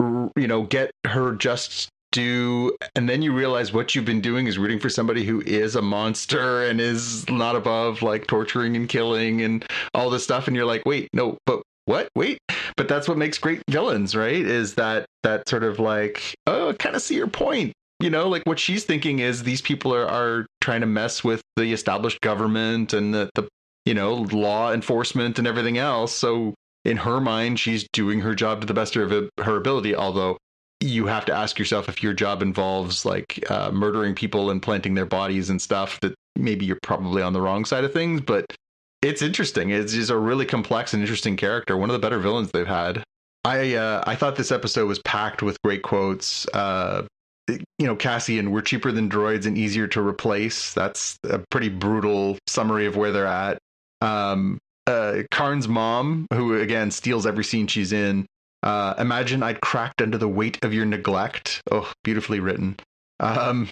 you 0.00 0.46
know 0.46 0.62
get 0.62 0.92
her 1.04 1.34
just 1.34 1.88
due 2.10 2.74
and 2.94 3.08
then 3.08 3.20
you 3.22 3.32
realize 3.32 3.72
what 3.72 3.94
you've 3.94 4.04
been 4.04 4.20
doing 4.20 4.46
is 4.46 4.58
rooting 4.58 4.78
for 4.78 4.88
somebody 4.88 5.24
who 5.24 5.42
is 5.42 5.76
a 5.76 5.82
monster 5.82 6.64
and 6.64 6.80
is 6.80 7.28
not 7.28 7.54
above 7.54 8.00
like 8.02 8.26
torturing 8.26 8.76
and 8.76 8.88
killing 8.88 9.42
and 9.42 9.64
all 9.94 10.08
this 10.08 10.24
stuff 10.24 10.46
and 10.46 10.56
you're 10.56 10.64
like 10.64 10.84
wait 10.86 11.08
no 11.12 11.36
but 11.44 11.62
what? 11.88 12.10
Wait. 12.14 12.38
But 12.76 12.86
that's 12.86 13.08
what 13.08 13.16
makes 13.16 13.38
great 13.38 13.62
villains 13.68 14.14
right? 14.14 14.44
Is 14.44 14.74
that 14.74 15.06
that 15.22 15.48
sort 15.48 15.64
of 15.64 15.78
like 15.78 16.34
oh 16.46 16.68
i 16.68 16.72
kind 16.74 16.94
of 16.94 17.00
see 17.02 17.16
your 17.16 17.28
point. 17.28 17.72
You 17.98 18.10
know 18.10 18.28
like 18.28 18.42
what 18.44 18.58
she's 18.58 18.84
thinking 18.84 19.20
is 19.20 19.42
these 19.42 19.62
people 19.62 19.94
are, 19.94 20.06
are 20.06 20.46
trying 20.60 20.82
to 20.82 20.86
mess 20.86 21.24
with 21.24 21.40
the 21.56 21.72
established 21.72 22.20
government 22.20 22.92
and 22.92 23.14
the, 23.14 23.30
the 23.34 23.48
you 23.86 23.94
know 23.94 24.14
law 24.14 24.70
enforcement 24.72 25.38
and 25.38 25.48
everything 25.48 25.78
else. 25.78 26.12
So 26.12 26.54
in 26.84 26.98
her 26.98 27.20
mind 27.20 27.58
she's 27.58 27.88
doing 27.94 28.20
her 28.20 28.34
job 28.34 28.60
to 28.60 28.66
the 28.66 28.74
best 28.74 28.94
of 28.94 29.30
her 29.40 29.56
ability 29.56 29.96
although 29.96 30.36
you 30.80 31.06
have 31.06 31.24
to 31.24 31.34
ask 31.34 31.58
yourself 31.58 31.88
if 31.88 32.02
your 32.02 32.12
job 32.12 32.42
involves 32.42 33.04
like 33.04 33.44
uh, 33.50 33.70
murdering 33.72 34.14
people 34.14 34.50
and 34.50 34.62
planting 34.62 34.94
their 34.94 35.06
bodies 35.06 35.50
and 35.50 35.60
stuff 35.60 35.98
that 36.00 36.14
maybe 36.36 36.64
you're 36.64 36.78
probably 36.82 37.20
on 37.20 37.32
the 37.32 37.40
wrong 37.40 37.64
side 37.64 37.84
of 37.84 37.92
things 37.92 38.20
but 38.20 38.46
it's 39.02 39.22
interesting. 39.22 39.70
It's 39.70 39.92
just 39.92 40.10
a 40.10 40.16
really 40.16 40.44
complex 40.44 40.92
and 40.92 41.02
interesting 41.02 41.36
character 41.36 41.76
one 41.76 41.88
of 41.88 41.94
the 41.94 42.00
better 42.00 42.18
villains 42.18 42.50
they've 42.50 42.66
had. 42.66 43.02
I 43.44 43.74
uh, 43.74 44.02
i 44.06 44.16
thought 44.16 44.36
this 44.36 44.50
episode 44.50 44.86
was 44.86 44.98
packed 45.00 45.42
with 45.42 45.56
great 45.62 45.82
quotes 45.82 46.46
uh 46.54 47.06
you 47.48 47.86
know 47.86 47.96
cassian 47.96 48.50
we're 48.50 48.60
cheaper 48.60 48.90
than 48.92 49.08
droids 49.08 49.46
and 49.46 49.56
easier 49.56 49.86
to 49.88 50.06
replace. 50.06 50.74
That's 50.74 51.18
a 51.24 51.40
pretty 51.50 51.68
brutal 51.68 52.38
summary 52.46 52.86
of 52.86 52.96
where 52.96 53.12
they're 53.12 53.26
at. 53.26 53.58
Um 54.00 54.58
uh 54.86 55.22
karn's 55.30 55.68
mom 55.68 56.26
who 56.32 56.58
again 56.60 56.90
steals 56.90 57.26
every 57.26 57.44
scene 57.44 57.66
she's 57.66 57.92
in 57.92 58.26
uh, 58.62 58.94
imagine 58.98 59.42
I'd 59.42 59.60
cracked 59.60 60.02
under 60.02 60.18
the 60.18 60.28
weight 60.28 60.58
of 60.64 60.72
your 60.72 60.84
neglect. 60.84 61.62
Oh, 61.70 61.90
beautifully 62.04 62.40
written. 62.40 62.76
Um, 63.20 63.68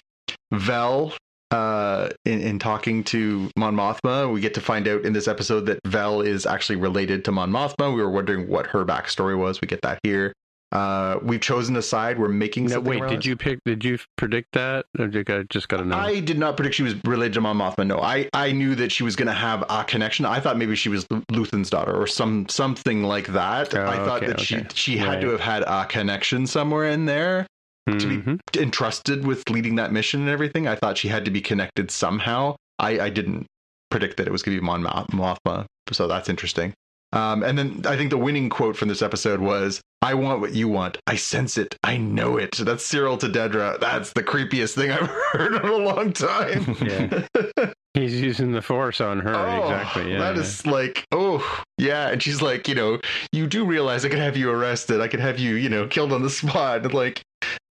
Vel, 0.51 1.13
uh, 1.51 2.09
in, 2.25 2.41
in 2.41 2.59
talking 2.59 3.03
to 3.05 3.49
Mon 3.57 3.75
Mothma, 3.75 4.31
we 4.31 4.41
get 4.41 4.53
to 4.55 4.61
find 4.61 4.87
out 4.87 5.03
in 5.03 5.13
this 5.13 5.27
episode 5.27 5.65
that 5.67 5.79
Vel 5.85 6.21
is 6.21 6.45
actually 6.45 6.75
related 6.77 7.23
to 7.25 7.31
Mon 7.31 7.51
Mothma. 7.51 7.93
We 7.93 8.01
were 8.01 8.09
wondering 8.09 8.47
what 8.47 8.67
her 8.67 8.85
backstory 8.85 9.37
was. 9.37 9.61
We 9.61 9.67
get 9.67 9.81
that 9.81 9.99
here. 10.03 10.33
Uh, 10.77 11.19
we've 11.23 11.41
chosen 11.41 11.75
a 11.75 11.81
side. 11.81 12.19
We're 12.19 12.27
making. 12.27 12.65
No, 12.65 12.75
something 12.75 12.99
wait, 13.01 13.09
did 13.09 13.19
it. 13.19 13.25
you 13.25 13.35
pick? 13.35 13.59
Did 13.65 13.83
you 13.83 13.97
predict 14.15 14.49
that? 14.53 14.85
Or 14.99 15.07
did 15.07 15.29
I 15.29 15.43
just 15.49 15.67
got 15.69 15.77
to 15.77 15.85
know? 15.85 15.95
I 15.97 16.19
did 16.19 16.37
not 16.37 16.55
predict 16.55 16.75
she 16.75 16.83
was 16.83 16.93
related 17.05 17.33
to 17.33 17.41
Mon 17.41 17.57
Mothma. 17.57 17.87
No, 17.87 17.99
I, 17.99 18.29
I 18.33 18.51
knew 18.51 18.75
that 18.75 18.91
she 18.91 19.03
was 19.03 19.15
going 19.15 19.27
to 19.27 19.33
have 19.33 19.63
a 19.69 19.83
connection. 19.83 20.25
I 20.25 20.39
thought 20.39 20.57
maybe 20.57 20.75
she 20.75 20.89
was 20.89 21.05
Luthen's 21.31 21.69
daughter 21.69 21.95
or 21.99 22.05
some 22.07 22.47
something 22.49 23.03
like 23.03 23.27
that. 23.27 23.73
Oh, 23.75 23.85
I 23.85 23.95
thought 23.97 24.17
okay, 24.23 24.27
that 24.27 24.39
she 24.39 24.57
okay. 24.57 24.67
she 24.73 24.97
had 24.97 25.07
Right. 25.07 25.21
to 25.21 25.29
have 25.29 25.39
had 25.41 25.63
a 25.63 25.85
connection 25.85 26.45
somewhere 26.47 26.85
in 26.89 27.05
there. 27.05 27.47
to 27.89 27.95
be- 28.05 28.17
Mhm. 28.17 28.37
entrusted 28.61 29.25
with 29.25 29.49
leading 29.49 29.75
that 29.75 29.93
mission 29.93 30.19
and 30.19 30.29
everything. 30.29 30.67
I 30.67 30.75
thought 30.75 30.97
she 30.97 31.07
had 31.07 31.23
to 31.23 31.31
be 31.31 31.39
connected 31.39 31.89
somehow. 31.89 32.57
I, 32.79 32.99
I 32.99 33.09
didn't 33.09 33.47
predict 33.89 34.17
that 34.17 34.27
it 34.27 34.31
was 34.31 34.43
going 34.43 34.57
to 34.57 34.61
be 34.61 34.65
Mon 34.65 34.83
Ma- 34.83 35.05
Mothma, 35.05 35.65
so 35.93 36.05
that's 36.05 36.27
interesting. 36.27 36.73
Um, 37.13 37.43
and 37.43 37.57
then 37.57 37.83
I 37.85 37.95
think 37.95 38.09
the 38.09 38.17
winning 38.17 38.49
quote 38.49 38.75
from 38.75 38.89
this 38.89 39.01
episode 39.01 39.39
was, 39.39 39.79
"I 40.01 40.13
want 40.13 40.41
what 40.41 40.53
you 40.53 40.67
want. 40.67 40.97
I 41.07 41.15
sense 41.15 41.57
it. 41.57 41.75
I 41.83 41.97
know 41.97 42.37
it." 42.37 42.57
That's 42.57 42.87
Syril 42.87 43.19
to 43.19 43.27
Dedra. 43.27 43.79
That's 43.79 44.13
the 44.13 44.23
creepiest 44.23 44.75
thing 44.75 44.91
I've 44.91 45.07
heard 45.31 45.55
in 45.55 45.65
a 45.65 45.75
long 45.77 46.13
time. 46.13 46.75
Yeah. 46.87 47.71
He's 47.93 48.21
using 48.21 48.51
the 48.51 48.61
force 48.61 49.01
on 49.01 49.19
her. 49.21 49.33
Oh, 49.33 49.63
exactly. 49.63 50.11
Yeah. 50.11 50.19
That 50.19 50.37
is 50.37 50.67
like, 50.67 51.03
oh, 51.11 51.63
yeah. 51.79 52.09
And 52.09 52.21
she's 52.21 52.43
like, 52.43 52.67
you 52.67 52.75
know, 52.75 52.99
you 53.31 53.47
do 53.47 53.65
realize 53.65 54.05
I 54.05 54.09
could 54.09 54.19
have 54.19 54.37
you 54.37 54.51
arrested. 54.51 55.01
I 55.01 55.07
could 55.07 55.19
have 55.19 55.39
you, 55.39 55.55
you 55.55 55.67
know, 55.67 55.87
killed 55.87 56.13
on 56.13 56.21
the 56.21 56.29
spot. 56.29 56.83
And 56.83 56.93
like, 56.93 57.23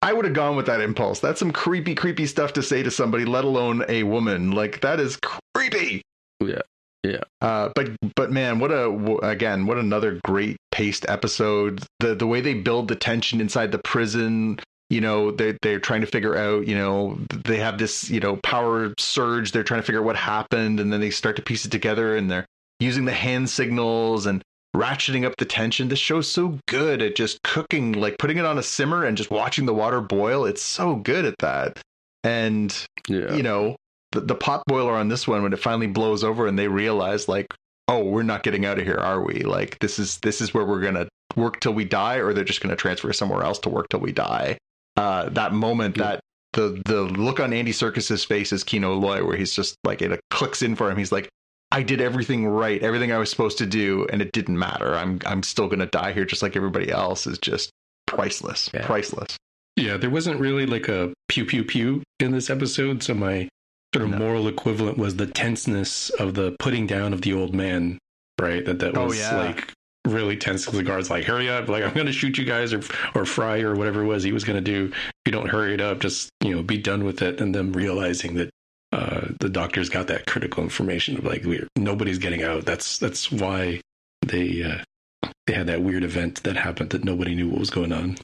I 0.00 0.12
would 0.12 0.24
have 0.24 0.34
gone 0.34 0.54
with 0.54 0.66
that 0.66 0.80
impulse. 0.80 1.18
That's 1.18 1.40
some 1.40 1.50
creepy, 1.50 1.96
creepy 1.96 2.26
stuff 2.26 2.52
to 2.52 2.62
say 2.62 2.84
to 2.84 2.90
somebody, 2.90 3.24
let 3.24 3.44
alone 3.44 3.84
a 3.88 4.04
woman. 4.04 4.52
Like, 4.52 4.80
that 4.82 5.00
is 5.00 5.18
creepy. 5.54 6.02
Yeah. 6.40 6.62
Yeah. 7.02 7.22
Uh, 7.40 7.70
but 7.74 7.90
but 8.14 8.30
man, 8.30 8.60
what 8.60 8.70
a 8.70 8.88
again, 9.22 9.66
what 9.66 9.76
another 9.76 10.20
great 10.24 10.56
paced 10.72 11.08
episode. 11.08 11.82
The 12.00 12.14
the 12.14 12.26
way 12.26 12.40
they 12.40 12.54
build 12.54 12.88
the 12.88 12.96
tension 12.96 13.40
inside 13.40 13.70
the 13.72 13.78
prison. 13.78 14.58
You 14.90 15.00
know, 15.00 15.30
they 15.30 15.56
they're 15.62 15.80
trying 15.80 16.00
to 16.02 16.06
figure 16.06 16.36
out. 16.36 16.66
You 16.66 16.74
know, 16.74 17.18
they 17.44 17.58
have 17.58 17.78
this 17.78 18.10
you 18.10 18.20
know 18.20 18.36
power 18.42 18.92
surge. 18.98 19.52
They're 19.52 19.62
trying 19.64 19.80
to 19.80 19.86
figure 19.86 20.00
out 20.00 20.06
what 20.06 20.16
happened, 20.16 20.80
and 20.80 20.92
then 20.92 21.00
they 21.00 21.10
start 21.10 21.36
to 21.36 21.42
piece 21.42 21.64
it 21.64 21.70
together. 21.70 22.16
And 22.16 22.30
they're 22.30 22.44
using 22.80 23.04
the 23.04 23.12
hand 23.12 23.48
signals 23.48 24.26
and 24.26 24.42
ratcheting 24.76 25.24
up 25.24 25.36
the 25.36 25.44
tension. 25.44 25.88
This 25.88 25.98
show's 25.98 26.30
so 26.30 26.58
good 26.66 27.00
at 27.02 27.14
just 27.16 27.42
cooking, 27.42 27.92
like 27.92 28.18
putting 28.18 28.38
it 28.38 28.44
on 28.44 28.58
a 28.58 28.62
simmer 28.62 29.04
and 29.04 29.16
just 29.16 29.30
watching 29.30 29.66
the 29.66 29.74
water 29.74 30.00
boil. 30.00 30.44
It's 30.46 30.62
so 30.62 30.96
good 30.96 31.24
at 31.24 31.38
that. 31.38 31.80
And 32.24 32.74
Yeah. 33.08 33.34
you 33.34 33.42
know, 33.42 33.76
the, 34.12 34.20
the 34.20 34.34
pot 34.34 34.62
boiler 34.66 34.94
on 34.94 35.08
this 35.08 35.26
one 35.28 35.42
when 35.42 35.52
it 35.52 35.58
finally 35.58 35.86
blows 35.86 36.24
over 36.24 36.46
and 36.46 36.58
they 36.58 36.68
realize 36.68 37.28
like, 37.28 37.46
oh, 37.88 38.04
we're 38.04 38.22
not 38.22 38.42
getting 38.42 38.64
out 38.64 38.78
of 38.78 38.84
here, 38.84 38.96
are 38.98 39.22
we? 39.22 39.40
Like 39.42 39.78
this 39.80 39.98
is 39.98 40.18
this 40.18 40.40
is 40.40 40.54
where 40.54 40.64
we're 40.64 40.80
gonna 40.80 41.08
work 41.36 41.60
till 41.60 41.72
we 41.74 41.84
die, 41.84 42.16
or 42.16 42.32
they're 42.32 42.44
just 42.44 42.60
gonna 42.60 42.76
transfer 42.76 43.12
somewhere 43.12 43.42
else 43.42 43.58
to 43.60 43.68
work 43.68 43.88
till 43.90 44.00
we 44.00 44.12
die. 44.12 44.58
Uh, 44.96 45.28
that 45.30 45.52
moment, 45.52 45.96
Yeah. 45.96 46.02
that 46.04 46.20
the 46.52 46.82
the 46.84 47.02
look 47.02 47.40
on 47.40 47.52
Andy 47.52 47.72
Serkis's 47.72 48.24
face 48.24 48.52
as 48.52 48.62
Kino 48.64 48.94
Loy, 48.94 49.24
where 49.24 49.36
he's 49.36 49.54
just 49.54 49.76
like 49.84 50.02
it 50.02 50.20
clicks 50.30 50.62
in 50.62 50.76
for 50.76 50.90
him. 50.90 50.96
He's 50.98 51.12
like, 51.12 51.28
I 51.70 51.82
did 51.82 52.00
everything 52.02 52.46
right, 52.46 52.82
everything 52.82 53.10
I 53.12 53.16
was 53.18 53.30
supposed 53.30 53.56
to 53.58 53.66
do, 53.66 54.06
and 54.12 54.20
it 54.20 54.32
didn't 54.32 54.58
matter. 54.58 54.94
I'm 54.94 55.18
I'm 55.24 55.42
still 55.42 55.68
gonna 55.68 55.86
die 55.86 56.12
here 56.12 56.24
just 56.26 56.42
like 56.42 56.54
everybody 56.56 56.90
else. 56.90 57.26
Is 57.26 57.38
just 57.38 57.70
priceless, 58.06 58.68
Yeah. 58.74 58.84
priceless. 58.86 59.36
Yeah, 59.76 59.96
there 59.96 60.10
wasn't 60.10 60.38
really 60.38 60.66
like 60.66 60.88
a 60.88 61.14
pew 61.28 61.46
pew 61.46 61.64
pew 61.64 62.02
in 62.20 62.32
this 62.32 62.50
episode, 62.50 63.02
so 63.02 63.14
my 63.14 63.48
sort 63.94 64.04
of 64.04 64.10
No. 64.10 64.18
moral 64.18 64.48
equivalent 64.48 64.98
was 64.98 65.16
the 65.16 65.26
tenseness 65.26 66.10
of 66.10 66.34
the 66.34 66.56
putting 66.58 66.86
down 66.86 67.12
of 67.12 67.22
the 67.22 67.32
old 67.32 67.54
man, 67.54 67.98
right? 68.40 68.64
That 68.64 68.78
that 68.80 68.96
Oh, 68.96 69.06
was 69.06 69.18
yeah. 69.18 69.36
like 69.36 69.72
really 70.06 70.36
tense 70.36 70.64
because 70.64 70.78
the 70.78 70.84
guard's 70.84 71.10
like, 71.10 71.24
"Hurry 71.24 71.48
up! 71.48 71.68
Like 71.68 71.84
I'm 71.84 71.94
going 71.94 72.06
to 72.06 72.12
shoot 72.12 72.36
you 72.38 72.44
guys, 72.44 72.72
or 72.72 72.82
or 73.14 73.24
fry 73.24 73.60
or 73.60 73.74
whatever 73.74 74.02
it 74.02 74.06
was 74.06 74.22
he 74.22 74.32
was 74.32 74.44
going 74.44 74.62
to 74.62 74.70
do. 74.72 74.90
If 74.92 75.12
you 75.26 75.32
don't 75.32 75.48
hurry 75.48 75.74
it 75.74 75.80
up, 75.80 76.00
just 76.00 76.30
you 76.42 76.54
know, 76.54 76.62
be 76.62 76.78
done 76.78 77.04
with 77.04 77.22
it." 77.22 77.40
And 77.40 77.54
them 77.54 77.72
realizing 77.72 78.34
that 78.34 78.50
uh, 78.92 79.28
the 79.40 79.48
doctor's 79.48 79.88
got 79.88 80.06
that 80.08 80.26
critical 80.26 80.62
information 80.62 81.16
of 81.16 81.24
like, 81.24 81.44
we're, 81.44 81.66
nobody's 81.76 82.18
getting 82.18 82.42
out. 82.42 82.64
That's 82.66 82.98
that's 82.98 83.30
why 83.32 83.80
they 84.26 84.62
uh, 84.64 85.28
they 85.46 85.52
had 85.54 85.66
that 85.68 85.82
weird 85.82 86.02
event 86.04 86.42
that 86.42 86.56
happened 86.56 86.90
that 86.90 87.04
nobody 87.04 87.34
knew 87.34 87.48
what 87.48 87.60
was 87.60 87.70
going 87.70 87.92
on. 87.92 88.16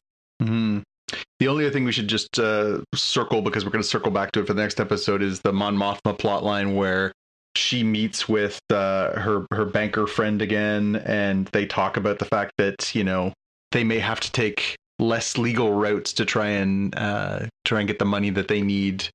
Mm 0.43 0.49
hmm 0.49 0.79
The 1.41 1.49
only 1.49 1.65
other 1.65 1.73
thing 1.73 1.85
we 1.85 1.93
should 1.93 2.09
just 2.09 2.39
uh, 2.39 2.81
circle 2.95 3.43
because 3.43 3.65
we're 3.65 3.71
going 3.71 3.83
to 3.83 3.89
circle 3.89 4.11
back 4.11 4.33
to 4.33 4.41
it 4.41 4.47
for 4.47 4.55
the 4.55 4.63
next 4.63 4.81
episode 4.81 5.23
is 5.23 5.41
the 5.41 5.53
Mon 5.53 5.77
Mothma 5.77 6.19
plotline 6.19 6.75
where 6.75 7.13
she 7.57 7.83
meets 7.83 8.29
with 8.29 8.61
uh, 8.71 9.19
her 9.19 9.47
her 9.53 9.65
banker 9.65 10.07
friend 10.07 10.43
again, 10.43 10.97
and 10.97 11.47
they 11.49 11.67
talk 11.67 11.97
about 11.97 12.19
the 12.19 12.25
fact 12.25 12.53
that 12.59 12.95
you 12.95 13.05
know 13.05 13.33
they 13.73 13.85
may 13.85 13.99
have 13.99 14.21
to 14.21 14.33
take 14.33 14.77
less 14.99 15.39
legal 15.39 15.73
routes 15.73 16.13
to 16.15 16.25
try 16.25 16.49
and 16.49 16.97
uh, 16.97 17.47
try 17.65 17.81
and 17.81 17.89
get 17.89 17.99
the 17.99 18.05
money 18.05 18.31
that 18.31 18.49
they 18.49 18.63
need 18.63 19.09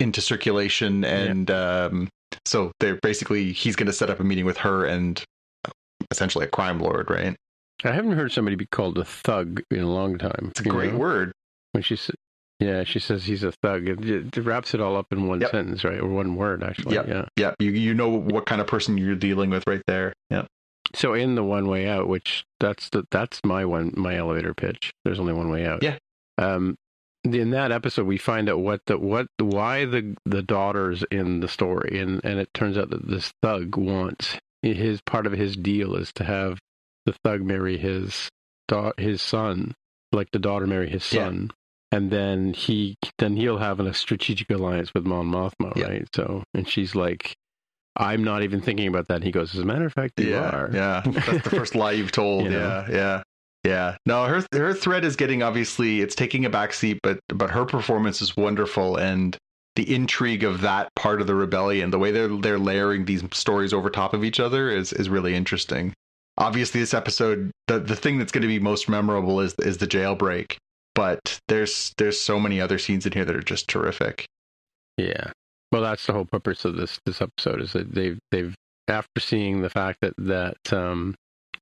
into 0.00 0.20
circulation, 0.20 1.04
and 1.04 1.50
um, 1.50 2.08
so 2.44 2.72
they're 2.80 2.98
basically 3.02 3.52
he's 3.52 3.76
going 3.76 3.86
to 3.86 3.92
set 3.92 4.10
up 4.10 4.20
a 4.20 4.24
meeting 4.24 4.44
with 4.44 4.58
her 4.58 4.84
and 4.84 5.22
uh, 5.66 5.70
essentially 6.10 6.44
a 6.44 6.48
crime 6.48 6.80
lord, 6.80 7.10
right? 7.10 7.36
I 7.84 7.92
haven't 7.92 8.12
heard 8.12 8.32
somebody 8.32 8.56
be 8.56 8.66
called 8.66 8.98
a 8.98 9.04
thug 9.04 9.62
in 9.70 9.80
a 9.80 9.90
long 9.90 10.18
time. 10.18 10.48
It's 10.50 10.60
a 10.60 10.64
great 10.64 10.92
know? 10.92 10.98
word. 10.98 11.32
When 11.72 11.82
she 11.82 11.96
said, 11.96 12.14
yeah, 12.58 12.84
she 12.84 12.98
says 12.98 13.24
he's 13.24 13.42
a 13.42 13.52
thug. 13.52 13.86
It, 13.86 14.02
it 14.36 14.44
wraps 14.44 14.72
it 14.72 14.80
all 14.80 14.96
up 14.96 15.12
in 15.12 15.26
one 15.26 15.42
Yep. 15.42 15.50
sentence, 15.50 15.84
right? 15.84 16.00
Or 16.00 16.08
one 16.08 16.36
word, 16.36 16.62
actually. 16.62 16.94
Yep. 16.94 17.08
Yeah. 17.08 17.24
Yeah, 17.36 17.54
you 17.58 17.70
you 17.72 17.92
know 17.92 18.08
what 18.08 18.46
kind 18.46 18.60
of 18.60 18.66
person 18.66 18.96
you're 18.96 19.14
dealing 19.14 19.50
with 19.50 19.64
right 19.66 19.82
there. 19.86 20.14
Yeah. 20.30 20.46
So 20.94 21.12
in 21.12 21.34
the 21.34 21.44
one 21.44 21.68
way 21.68 21.86
out, 21.86 22.08
which 22.08 22.44
that's 22.60 22.88
the 22.88 23.04
that's 23.10 23.40
my 23.44 23.66
one 23.66 23.92
my 23.96 24.16
elevator 24.16 24.54
pitch. 24.54 24.92
There's 25.04 25.20
only 25.20 25.34
one 25.34 25.50
way 25.50 25.66
out. 25.66 25.82
Yeah. 25.82 25.98
Um, 26.38 26.76
in 27.24 27.50
that 27.50 27.72
episode, 27.72 28.06
we 28.06 28.18
find 28.18 28.48
out 28.48 28.60
what 28.60 28.80
the 28.86 28.96
what 28.96 29.26
why 29.38 29.84
the 29.84 30.16
the 30.24 30.42
daughters 30.42 31.04
in 31.10 31.40
the 31.40 31.48
story, 31.48 31.98
and 31.98 32.24
and 32.24 32.38
it 32.38 32.48
turns 32.54 32.78
out 32.78 32.88
that 32.90 33.06
this 33.06 33.32
thug 33.42 33.76
wants 33.76 34.38
his 34.62 35.00
part 35.02 35.26
of 35.26 35.32
his 35.32 35.56
deal 35.56 35.94
is 35.94 36.10
to 36.14 36.24
have 36.24 36.58
the 37.06 37.14
thug 37.24 37.42
marry 37.42 37.78
his 37.78 38.28
da- 38.68 38.92
his 38.98 39.22
son, 39.22 39.74
like 40.12 40.28
the 40.32 40.38
daughter 40.38 40.66
marry 40.66 40.90
his 40.90 41.10
Yeah. 41.12 41.24
son. 41.26 41.50
And 41.92 42.10
then 42.10 42.52
he, 42.52 42.96
then 43.18 43.36
he'll 43.36 43.58
have 43.58 43.78
a 43.80 43.94
strategic 43.94 44.50
alliance 44.50 44.92
with 44.92 45.06
Mon 45.06 45.26
Mothma, 45.30 45.74
Yeah. 45.76 45.86
right? 45.86 46.08
So, 46.14 46.42
and 46.52 46.68
she's 46.68 46.94
like, 46.96 47.34
"I'm 47.96 48.24
not 48.24 48.42
even 48.42 48.60
thinking 48.60 48.88
about 48.88 49.06
that." 49.08 49.14
And 49.16 49.24
he 49.24 49.30
goes, 49.30 49.54
"As 49.54 49.60
a 49.60 49.64
matter 49.64 49.86
of 49.86 49.92
fact, 49.92 50.18
you 50.20 50.30
yeah, 50.30 50.50
are." 50.50 50.70
yeah. 50.72 51.02
That's 51.06 51.44
the 51.44 51.50
first 51.50 51.74
lie 51.76 51.92
you've 51.92 52.12
told. 52.12 52.44
You 52.44 52.50
know? 52.50 52.84
Yeah, 52.88 52.94
yeah, 52.94 53.22
yeah. 53.64 53.96
No, 54.04 54.24
her 54.24 54.44
her 54.52 54.74
thread 54.74 55.04
is 55.04 55.14
getting 55.16 55.42
obviously 55.44 56.00
it's 56.00 56.16
taking 56.16 56.44
a 56.44 56.50
backseat, 56.50 56.98
but 57.04 57.20
but 57.28 57.50
her 57.50 57.64
performance 57.64 58.20
is 58.20 58.36
wonderful, 58.36 58.96
and 58.96 59.36
the 59.76 59.94
intrigue 59.94 60.42
of 60.42 60.62
that 60.62 60.88
part 60.96 61.20
of 61.20 61.28
the 61.28 61.34
rebellion, 61.36 61.90
the 61.90 61.98
way 62.00 62.10
they're 62.10 62.28
they're 62.28 62.58
layering 62.58 63.04
these 63.04 63.22
stories 63.32 63.72
over 63.72 63.90
top 63.90 64.12
of 64.12 64.24
each 64.24 64.40
other 64.40 64.68
is 64.70 64.92
is 64.92 65.08
really 65.08 65.36
interesting. 65.36 65.94
Obviously, 66.38 66.80
this 66.80 66.94
episode, 66.94 67.50
the 67.66 67.78
the 67.78 67.96
thing 67.96 68.18
that's 68.18 68.32
going 68.32 68.42
to 68.42 68.48
be 68.48 68.58
most 68.58 68.88
memorable 68.88 69.40
is 69.40 69.54
is 69.58 69.78
the 69.78 69.86
jailbreak, 69.86 70.56
but 70.94 71.38
there's 71.48 71.94
there's 71.98 72.20
so 72.20 72.38
many 72.38 72.60
other 72.60 72.78
scenes 72.78 73.06
in 73.06 73.12
here 73.12 73.24
that 73.24 73.36
are 73.36 73.42
just 73.42 73.68
terrific. 73.68 74.26
Yeah. 74.96 75.32
Well, 75.72 75.82
that's 75.82 76.06
the 76.06 76.12
whole 76.12 76.24
purpose 76.24 76.64
of 76.64 76.76
this 76.76 77.00
this 77.06 77.20
episode 77.20 77.60
is 77.60 77.72
that 77.72 77.94
they've 77.94 78.18
they've 78.30 78.54
after 78.88 79.20
seeing 79.20 79.62
the 79.62 79.70
fact 79.70 79.98
that 80.00 80.14
that 80.18 80.72
um 80.72 81.14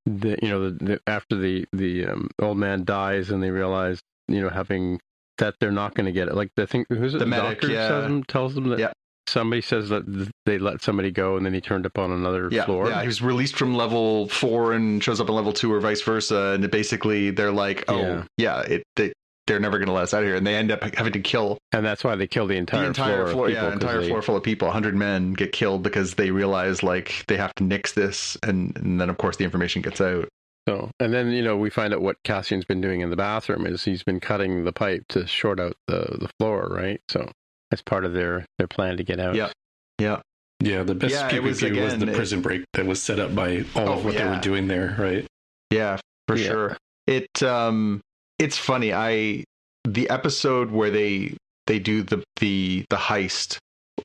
the 0.07 0.39
you 0.43 0.49
know 0.49 0.71
the, 0.71 0.85
the 0.85 1.01
after 1.07 1.37
the 1.37 1.65
the 1.73 2.07
um, 2.07 2.29
old 2.41 2.59
man 2.59 2.85
dies 2.85 3.31
and 3.31 3.43
they 3.43 3.51
realize 3.51 4.01
you 4.29 4.41
know 4.41 4.51
having 4.51 5.01
that 5.39 5.55
they're 5.61 5.73
not 5.73 5.95
going 5.95 6.07
to 6.07 6.13
get 6.13 6.29
it 6.29 6.35
like 6.35 6.51
the 6.57 6.67
thing 6.67 6.85
who's 6.89 7.15
it 7.15 7.19
The 7.19 7.27
medic, 7.27 7.61
doctor 7.61 7.73
yeah. 7.73 8.01
them, 8.01 8.23
tells 8.25 8.55
them 8.55 8.69
that 8.69 8.79
Yeah. 8.79 8.93
Somebody 9.27 9.63
says 9.63 9.89
that 9.89 10.05
they 10.47 10.59
let 10.59 10.83
somebody 10.83 11.11
go 11.11 11.37
and 11.37 11.45
then 11.47 11.55
he 11.55 11.61
turned 11.61 11.87
up 11.87 11.99
on 11.99 12.11
another 12.11 12.49
yeah, 12.53 12.65
floor 12.65 12.89
Yeah, 12.89 13.01
he 13.01 13.07
was 13.07 13.23
released 13.23 13.57
from 13.57 13.75
level 13.75 14.29
four 14.29 14.73
and 14.73 15.03
shows 15.03 15.21
up 15.21 15.29
on 15.31 15.37
level 15.37 15.53
two, 15.53 15.73
or 15.73 15.81
vice 15.81 16.03
versa. 16.03 16.53
And 16.55 16.71
basically, 16.71 17.31
they're 17.31 17.53
like, 17.53 17.85
"Oh, 17.89 17.99
Yeah. 17.99 18.25
yeah, 18.37 18.61
it 18.63 18.83
they 18.97 19.13
they're 19.47 19.61
never 19.61 19.77
going 19.79 19.89
to 19.89 19.93
let 19.93 20.05
us 20.05 20.15
out 20.15 20.23
of 20.23 20.27
here," 20.29 20.37
and 20.37 20.47
they 20.47 20.55
end 20.55 20.71
up 20.73 20.83
having 20.95 21.13
to 21.13 21.21
kill 21.21 21.59
and 21.73 21.85
that's 21.85 22.03
why 22.05 22.17
they 22.17 22.27
kill 22.27 22.47
the 22.47 22.57
entire, 22.57 22.81
the 22.83 22.87
entire 22.87 23.25
floor, 23.25 23.33
floor. 23.33 23.51
yeah, 23.51 23.73
entire 23.73 24.01
they- 24.01 24.09
floor 24.09 24.23
full 24.23 24.37
of 24.37 24.43
people. 24.43 24.71
hundred 24.71 24.95
men 24.95 25.33
get 25.35 25.53
killed 25.53 25.83
because 25.83 26.15
they 26.15 26.31
realize 26.31 26.83
like 26.83 27.25
they 27.29 27.37
have 27.37 27.55
to 27.57 27.65
nix 27.65 27.93
this, 27.93 28.37
and, 28.43 28.77
and 28.77 29.01
then 29.01 29.11
of 29.11 29.19
course 29.19 29.37
the 29.37 29.45
information 29.45 29.83
gets 29.83 30.01
out. 30.01 30.29
So, 30.67 30.91
and 30.99 31.13
then 31.13 31.31
you 31.31 31.43
know 31.43 31.57
we 31.59 31.69
find 31.69 31.93
out 31.93 32.01
what 32.01 32.17
Cassian's 32.25 32.65
been 32.65 32.81
doing 32.81 33.01
in 33.03 33.11
the 33.11 33.17
bathroom 33.17 33.67
is 33.67 33.85
he's 33.85 34.03
been 34.03 34.19
cutting 34.19 34.65
the 34.65 34.73
pipe 34.73 35.03
to 35.11 35.27
short 35.27 35.61
out 35.61 35.75
the 35.89 36.17
the 36.21 36.31
floor, 36.39 36.69
right? 36.71 37.01
So 37.09 37.31
that's 37.75 37.83
part 37.83 38.05
of 38.05 38.13
their 38.13 38.47
their 38.59 38.69
plan 38.69 38.97
to 38.97 39.03
get 39.03 39.19
out. 39.19 39.35
Yeah. 39.35 39.51
Yeah, 39.99 40.21
Yeah, 40.61 40.83
the 40.85 40.95
best 40.95 41.13
Yeah, 41.13 41.27
it 41.29 41.33
PvP 41.33 41.43
was, 41.43 41.63
was, 41.63 41.63
again, 41.71 41.99
the 42.01 42.09
it- 42.13 42.15
prison 42.17 42.41
break 42.41 42.65
that 42.75 42.87
was 42.87 43.03
set 43.03 43.19
up 43.19 43.35
by 43.35 43.65
all 43.75 43.89
Oh, 43.89 43.93
of 43.95 44.05
what 44.05 44.15
they 44.15 44.25
were 44.25 44.39
doing 44.41 44.69
there, 44.69 44.95
right? 44.99 45.27
yeah, 45.71 45.99
for 46.29 46.37
Yeah. 46.37 46.47
sure. 46.47 46.77
It 47.09 47.43
um, 47.43 48.01
it's 48.39 48.57
funny. 48.57 48.93
I 48.93 49.43
the 49.85 50.09
episode 50.09 50.71
where 50.71 50.91
they 50.91 51.37
they 51.67 51.79
do 51.81 52.03
the 52.05 52.23
the 52.41 52.85
the 52.91 52.97
heist 52.97 53.59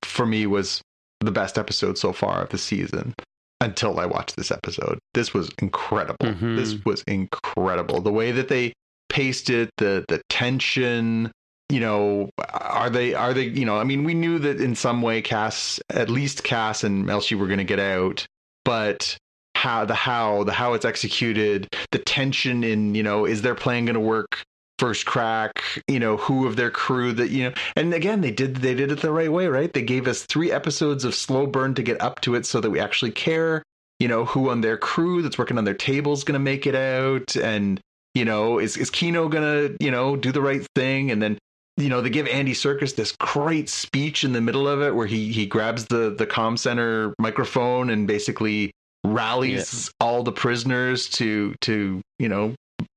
for 0.03 0.25
me 0.25 0.45
was 0.47 0.81
the 1.21 1.31
best 1.31 1.57
episode 1.57 1.97
so 1.97 2.11
far 2.13 2.41
of 2.41 2.49
the 2.49 2.57
season 2.57 3.13
until 3.61 3.99
I 3.99 4.05
watched 4.05 4.35
this 4.37 4.51
episode. 4.51 4.97
This 5.13 5.33
was 5.33 5.49
incredible. 5.61 6.17
Mhm. 6.25 6.55
This 6.57 6.83
was 6.85 7.03
incredible. 7.07 8.01
The 8.01 8.11
way 8.11 8.31
that 8.31 8.47
they 8.49 8.73
paced 9.09 9.49
it, 9.49 9.69
the 9.77 10.05
the 10.07 10.21
tension, 10.29 11.31
you 11.69 11.79
know, 11.79 12.29
are 12.49 12.89
they 12.89 13.13
are 13.13 13.33
they, 13.33 13.45
you 13.45 13.65
know, 13.65 13.77
I 13.77 13.83
mean, 13.83 14.03
we 14.03 14.13
knew 14.13 14.39
that 14.39 14.59
in 14.59 14.75
some 14.75 15.01
way 15.01 15.21
Cass 15.21 15.79
at 15.89 16.09
least 16.09 16.43
Cass 16.43 16.83
and 16.83 17.05
Melshi 17.05 17.37
were 17.37 17.47
going 17.47 17.59
to 17.59 17.63
get 17.63 17.79
out, 17.79 18.25
but 18.65 19.17
how 19.55 19.85
the 19.85 19.95
how 19.95 20.43
the 20.43 20.53
how 20.53 20.73
it's 20.73 20.85
executed, 20.85 21.67
the 21.91 21.99
tension 21.99 22.63
in, 22.63 22.95
you 22.95 23.03
know, 23.03 23.25
is 23.25 23.41
their 23.41 23.55
plan 23.55 23.85
going 23.85 23.95
to 23.95 23.99
work? 23.99 24.43
first 24.79 25.05
crack 25.05 25.61
you 25.89 25.99
know 25.99 26.15
who 26.15 26.47
of 26.47 26.55
their 26.55 26.71
crew 26.71 27.11
that 27.11 27.31
you 27.31 27.43
know 27.43 27.53
and 27.75 27.93
again 27.93 28.21
they 28.21 28.31
did 28.31 28.55
they 28.55 28.73
did 28.73 28.89
it 28.89 29.01
the 29.01 29.11
right 29.11 29.29
way 29.29 29.45
right 29.47 29.73
they 29.73 29.81
gave 29.81 30.07
us 30.07 30.23
three 30.23 30.53
episodes 30.53 31.03
of 31.03 31.13
slow 31.13 31.45
burn 31.45 31.75
to 31.75 31.83
get 31.83 32.01
up 32.01 32.21
to 32.21 32.33
it 32.33 32.45
so 32.45 32.61
that 32.61 32.69
we 32.69 32.79
actually 32.79 33.11
care 33.11 33.61
you 33.99 34.07
know 34.07 34.23
who 34.23 34.49
on 34.49 34.61
their 34.61 34.77
crew 34.77 35.21
that's 35.21 35.37
working 35.37 35.57
on 35.57 35.65
their 35.65 35.73
table 35.73 36.13
is 36.13 36.23
going 36.23 36.33
to 36.33 36.39
make 36.39 36.65
it 36.65 36.75
out 36.75 37.35
and 37.35 37.81
you 38.15 38.23
know 38.23 38.57
is 38.57 38.77
is 38.77 38.89
kino 38.89 39.27
going 39.27 39.43
to 39.43 39.75
you 39.83 39.91
know 39.91 40.15
do 40.15 40.31
the 40.31 40.41
right 40.41 40.65
thing 40.75 41.11
and 41.11 41.21
then 41.21 41.37
you 41.79 41.89
know 41.89 42.01
they 42.01 42.09
give 42.09 42.27
Andy 42.27 42.53
Serkis 42.53 42.95
this 42.95 43.13
great 43.13 43.69
speech 43.69 44.23
in 44.23 44.33
the 44.33 44.41
middle 44.41 44.67
of 44.67 44.81
it 44.81 44.93
where 44.93 45.07
he 45.07 45.31
he 45.31 45.45
grabs 45.45 45.85
the 45.85 46.13
the 46.15 46.27
comm 46.27 46.57
center 46.59 47.13
microphone 47.19 47.89
and 47.89 48.07
basically 48.07 48.71
rallies 49.05 49.89
all 50.01 50.23
the 50.23 50.31
prisoners 50.31 51.07
to 51.09 51.55
to 51.61 52.01
you 52.19 52.27
know 52.29 52.53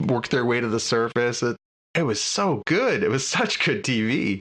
work 0.07 0.29
their 0.29 0.45
way 0.45 0.61
to 0.61 0.69
the 0.69 0.81
surface 0.81 1.43
it, 1.43 1.57
it 1.95 2.03
was 2.03 2.21
so 2.21 2.63
good 2.67 3.03
it 3.05 3.09
was 3.09 3.27
such 3.39 3.65
good 3.65 3.85
tv 3.85 4.41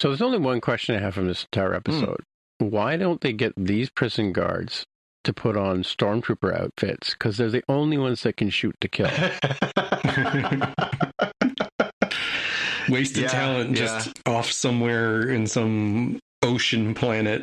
So 0.00 0.08
there's 0.08 0.22
only 0.22 0.38
one 0.38 0.60
question 0.60 0.94
I 0.94 1.00
have 1.00 1.14
from 1.14 1.26
this 1.26 1.44
entire 1.52 1.74
episode. 1.74 2.20
why 2.58 2.96
don't 2.96 3.20
they 3.20 3.32
get 3.32 3.52
these 3.56 3.90
prison 3.90 4.32
guards 4.32 4.84
to 5.24 5.32
put 5.32 5.56
on 5.56 5.82
stormtrooper 5.82 6.56
outfits? 6.56 7.10
Because 7.14 7.36
they're 7.36 7.50
the 7.50 7.64
only 7.68 7.98
ones 7.98 8.22
that 8.22 8.36
can 8.36 8.50
shoot 8.50 8.74
to 8.80 8.88
kill. 8.88 9.10
Wasted 12.92 13.22
Yeah, 13.22 13.28
talent 13.28 13.76
just 13.76 14.18
off 14.26 14.50
somewhere 14.52 15.28
in 15.30 15.46
some 15.46 16.18
ocean 16.42 16.94
planet. 16.94 17.42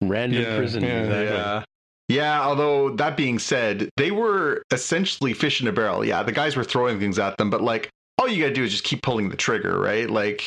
Random 0.00 0.42
Yeah, 0.42 0.56
prison. 0.56 0.82
yeah, 0.82 1.00
exactly. 1.02 1.36
Yeah. 1.36 1.64
Yeah, 2.08 2.42
although 2.42 2.90
that 2.96 3.16
being 3.16 3.38
said, 3.38 3.88
they 3.96 4.10
were 4.10 4.62
essentially 4.70 5.32
fish 5.32 5.60
in 5.60 5.68
a 5.68 5.72
barrel. 5.72 6.04
Yeah, 6.04 6.22
the 6.22 6.32
guys 6.32 6.56
were 6.56 6.64
throwing 6.64 6.98
things 6.98 7.18
at 7.18 7.36
them, 7.38 7.48
but 7.50 7.62
like 7.62 7.88
all 8.18 8.28
you 8.28 8.42
gotta 8.42 8.54
do 8.54 8.64
is 8.64 8.70
just 8.72 8.84
keep 8.84 9.02
pulling 9.02 9.28
the 9.28 9.36
trigger, 9.36 9.78
right? 9.78 10.10
Like 10.10 10.42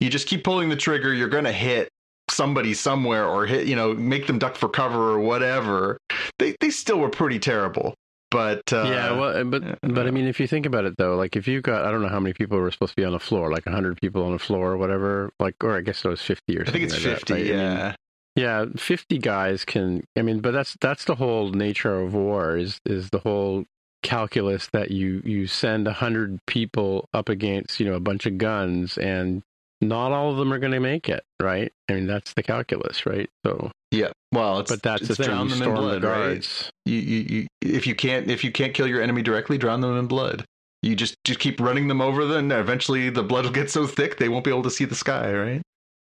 you 0.00 0.08
just 0.08 0.26
keep 0.26 0.44
pulling 0.44 0.68
the 0.68 0.76
trigger, 0.76 1.12
you're 1.12 1.28
gonna 1.28 1.52
hit 1.52 1.88
somebody 2.30 2.72
somewhere 2.72 3.26
or 3.26 3.44
hit, 3.46 3.66
you 3.66 3.76
know, 3.76 3.92
make 3.94 4.26
them 4.26 4.38
duck 4.38 4.54
for 4.56 4.68
cover 4.68 5.10
or 5.10 5.20
whatever. 5.20 5.98
They 6.38 6.54
they 6.60 6.70
still 6.70 6.98
were 6.98 7.10
pretty 7.10 7.38
terrible. 7.38 7.94
But 8.32 8.72
uh, 8.72 8.84
yeah, 8.84 9.12
well, 9.18 9.44
but 9.44 9.78
but 9.82 10.06
I 10.06 10.10
mean, 10.10 10.26
if 10.26 10.40
you 10.40 10.46
think 10.48 10.66
about 10.66 10.84
it 10.84 10.96
though, 10.96 11.16
like 11.16 11.36
if 11.36 11.46
you 11.46 11.60
got 11.60 11.84
I 11.84 11.90
don't 11.90 12.02
know 12.02 12.08
how 12.08 12.20
many 12.20 12.32
people 12.32 12.58
were 12.58 12.70
supposed 12.70 12.92
to 12.92 12.96
be 12.96 13.04
on 13.04 13.12
the 13.12 13.20
floor, 13.20 13.50
like 13.50 13.64
hundred 13.66 14.00
people 14.00 14.24
on 14.24 14.32
the 14.32 14.38
floor 14.38 14.72
or 14.72 14.76
whatever, 14.76 15.30
like 15.38 15.62
or 15.62 15.76
I 15.76 15.80
guess 15.82 16.04
it 16.04 16.08
was 16.08 16.22
fifty 16.22 16.58
or 16.58 16.62
I 16.62 16.64
something. 16.64 16.88
think 16.88 16.92
it's 16.92 16.94
like 16.94 17.02
that, 17.04 17.18
fifty. 17.18 17.32
right? 17.34 17.40
I 17.42 17.44
mean, 17.44 17.58
yeah, 17.58 17.94
Yeah, 18.34 18.64
fifty 18.76 19.18
guys 19.18 19.64
can. 19.64 20.04
I 20.16 20.22
mean, 20.22 20.40
but 20.40 20.52
that's 20.52 20.76
that's 20.80 21.04
the 21.04 21.14
whole 21.16 21.50
nature 21.50 22.00
of 22.00 22.14
war 22.14 22.56
is 22.56 22.80
is 22.86 23.10
the 23.10 23.18
whole 23.20 23.64
calculus 24.02 24.68
that 24.72 24.90
you 24.90 25.22
you 25.24 25.46
send 25.46 25.86
hundred 25.86 26.40
people 26.46 27.08
up 27.14 27.28
against 27.28 27.78
you 27.78 27.86
know 27.86 27.94
a 27.94 28.00
bunch 28.00 28.26
of 28.26 28.36
guns 28.38 28.98
and 28.98 29.42
not 29.82 30.12
all 30.12 30.30
of 30.30 30.36
them 30.38 30.52
are 30.52 30.58
going 30.58 30.72
to 30.72 30.80
make 30.80 31.08
it, 31.08 31.24
right? 31.40 31.72
I 31.90 31.94
mean, 31.94 32.06
that's 32.06 32.32
the 32.34 32.42
calculus, 32.42 33.04
right? 33.04 33.28
So, 33.44 33.70
yeah. 33.90 34.12
Well, 34.32 34.60
it's 34.60 34.70
but 34.70 34.82
that's 34.82 35.02
it's 35.02 35.08
the 35.08 35.16
thing. 35.16 35.26
drown 35.26 35.48
You 35.48 35.54
them 35.54 35.62
in 35.62 35.64
storm 35.64 35.76
blood, 35.76 36.02
the 36.02 36.08
right? 36.08 36.70
You, 36.86 36.98
you, 36.98 37.18
you, 37.18 37.46
if 37.60 37.86
you 37.86 37.94
can't 37.94 38.30
if 38.30 38.44
you 38.44 38.52
can't 38.52 38.72
kill 38.72 38.86
your 38.86 39.02
enemy 39.02 39.22
directly, 39.22 39.58
drown 39.58 39.80
them 39.80 39.98
in 39.98 40.06
blood. 40.06 40.44
You 40.82 40.96
just 40.96 41.16
just 41.24 41.40
keep 41.40 41.60
running 41.60 41.88
them 41.88 42.00
over. 42.00 42.24
Then 42.24 42.50
eventually 42.50 43.10
the 43.10 43.22
blood 43.22 43.44
will 43.44 43.52
get 43.52 43.70
so 43.70 43.86
thick 43.86 44.18
they 44.18 44.28
won't 44.28 44.44
be 44.44 44.50
able 44.50 44.62
to 44.62 44.70
see 44.70 44.84
the 44.84 44.94
sky. 44.94 45.32
Right? 45.34 45.62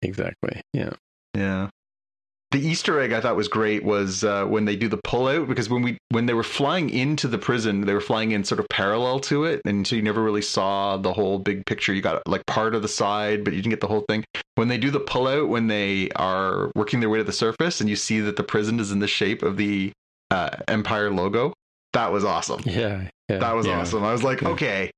Exactly. 0.02 0.60
Yeah. 0.72 0.92
Yeah. 1.34 1.70
The 2.50 2.58
Easter 2.58 2.98
egg 2.98 3.12
I 3.12 3.20
thought 3.20 3.36
was 3.36 3.46
great 3.46 3.84
was 3.84 4.24
uh, 4.24 4.44
when 4.44 4.64
they 4.64 4.74
do 4.74 4.88
the 4.88 4.98
pullout 4.98 5.46
because 5.46 5.70
when 5.70 5.82
we 5.82 5.98
when 6.08 6.26
they 6.26 6.34
were 6.34 6.42
flying 6.42 6.90
into 6.90 7.28
the 7.28 7.38
prison, 7.38 7.82
they 7.82 7.94
were 7.94 8.00
flying 8.00 8.32
in 8.32 8.42
sort 8.42 8.58
of 8.58 8.68
parallel 8.68 9.20
to 9.20 9.44
it, 9.44 9.60
and 9.64 9.86
so 9.86 9.94
you 9.94 10.02
never 10.02 10.20
really 10.20 10.42
saw 10.42 10.96
the 10.96 11.12
whole 11.12 11.38
big 11.38 11.64
picture. 11.66 11.94
You 11.94 12.02
got 12.02 12.26
like 12.26 12.44
part 12.46 12.74
of 12.74 12.82
the 12.82 12.88
side, 12.88 13.44
but 13.44 13.52
you 13.52 13.60
didn't 13.62 13.70
get 13.70 13.80
the 13.80 13.86
whole 13.86 14.04
thing. 14.08 14.24
When 14.56 14.66
they 14.66 14.78
do 14.78 14.90
the 14.90 15.00
pullout, 15.00 15.48
when 15.48 15.68
they 15.68 16.10
are 16.16 16.72
working 16.74 16.98
their 16.98 17.08
way 17.08 17.18
to 17.18 17.24
the 17.24 17.32
surface, 17.32 17.80
and 17.80 17.88
you 17.88 17.94
see 17.96 18.18
that 18.20 18.34
the 18.36 18.42
prison 18.42 18.80
is 18.80 18.90
in 18.90 18.98
the 18.98 19.08
shape 19.08 19.44
of 19.44 19.56
the 19.56 19.92
uh, 20.32 20.50
Empire 20.66 21.10
logo, 21.10 21.52
that 21.92 22.10
was 22.12 22.24
awesome. 22.24 22.62
Yeah. 22.64 23.08
yeah 23.28 23.38
That 23.38 23.54
was 23.54 23.66
yeah. 23.66 23.80
awesome. 23.80 24.02
I 24.02 24.12
was 24.12 24.24
like, 24.24 24.40
Yeah. 24.40 24.48
okay, 24.48 24.90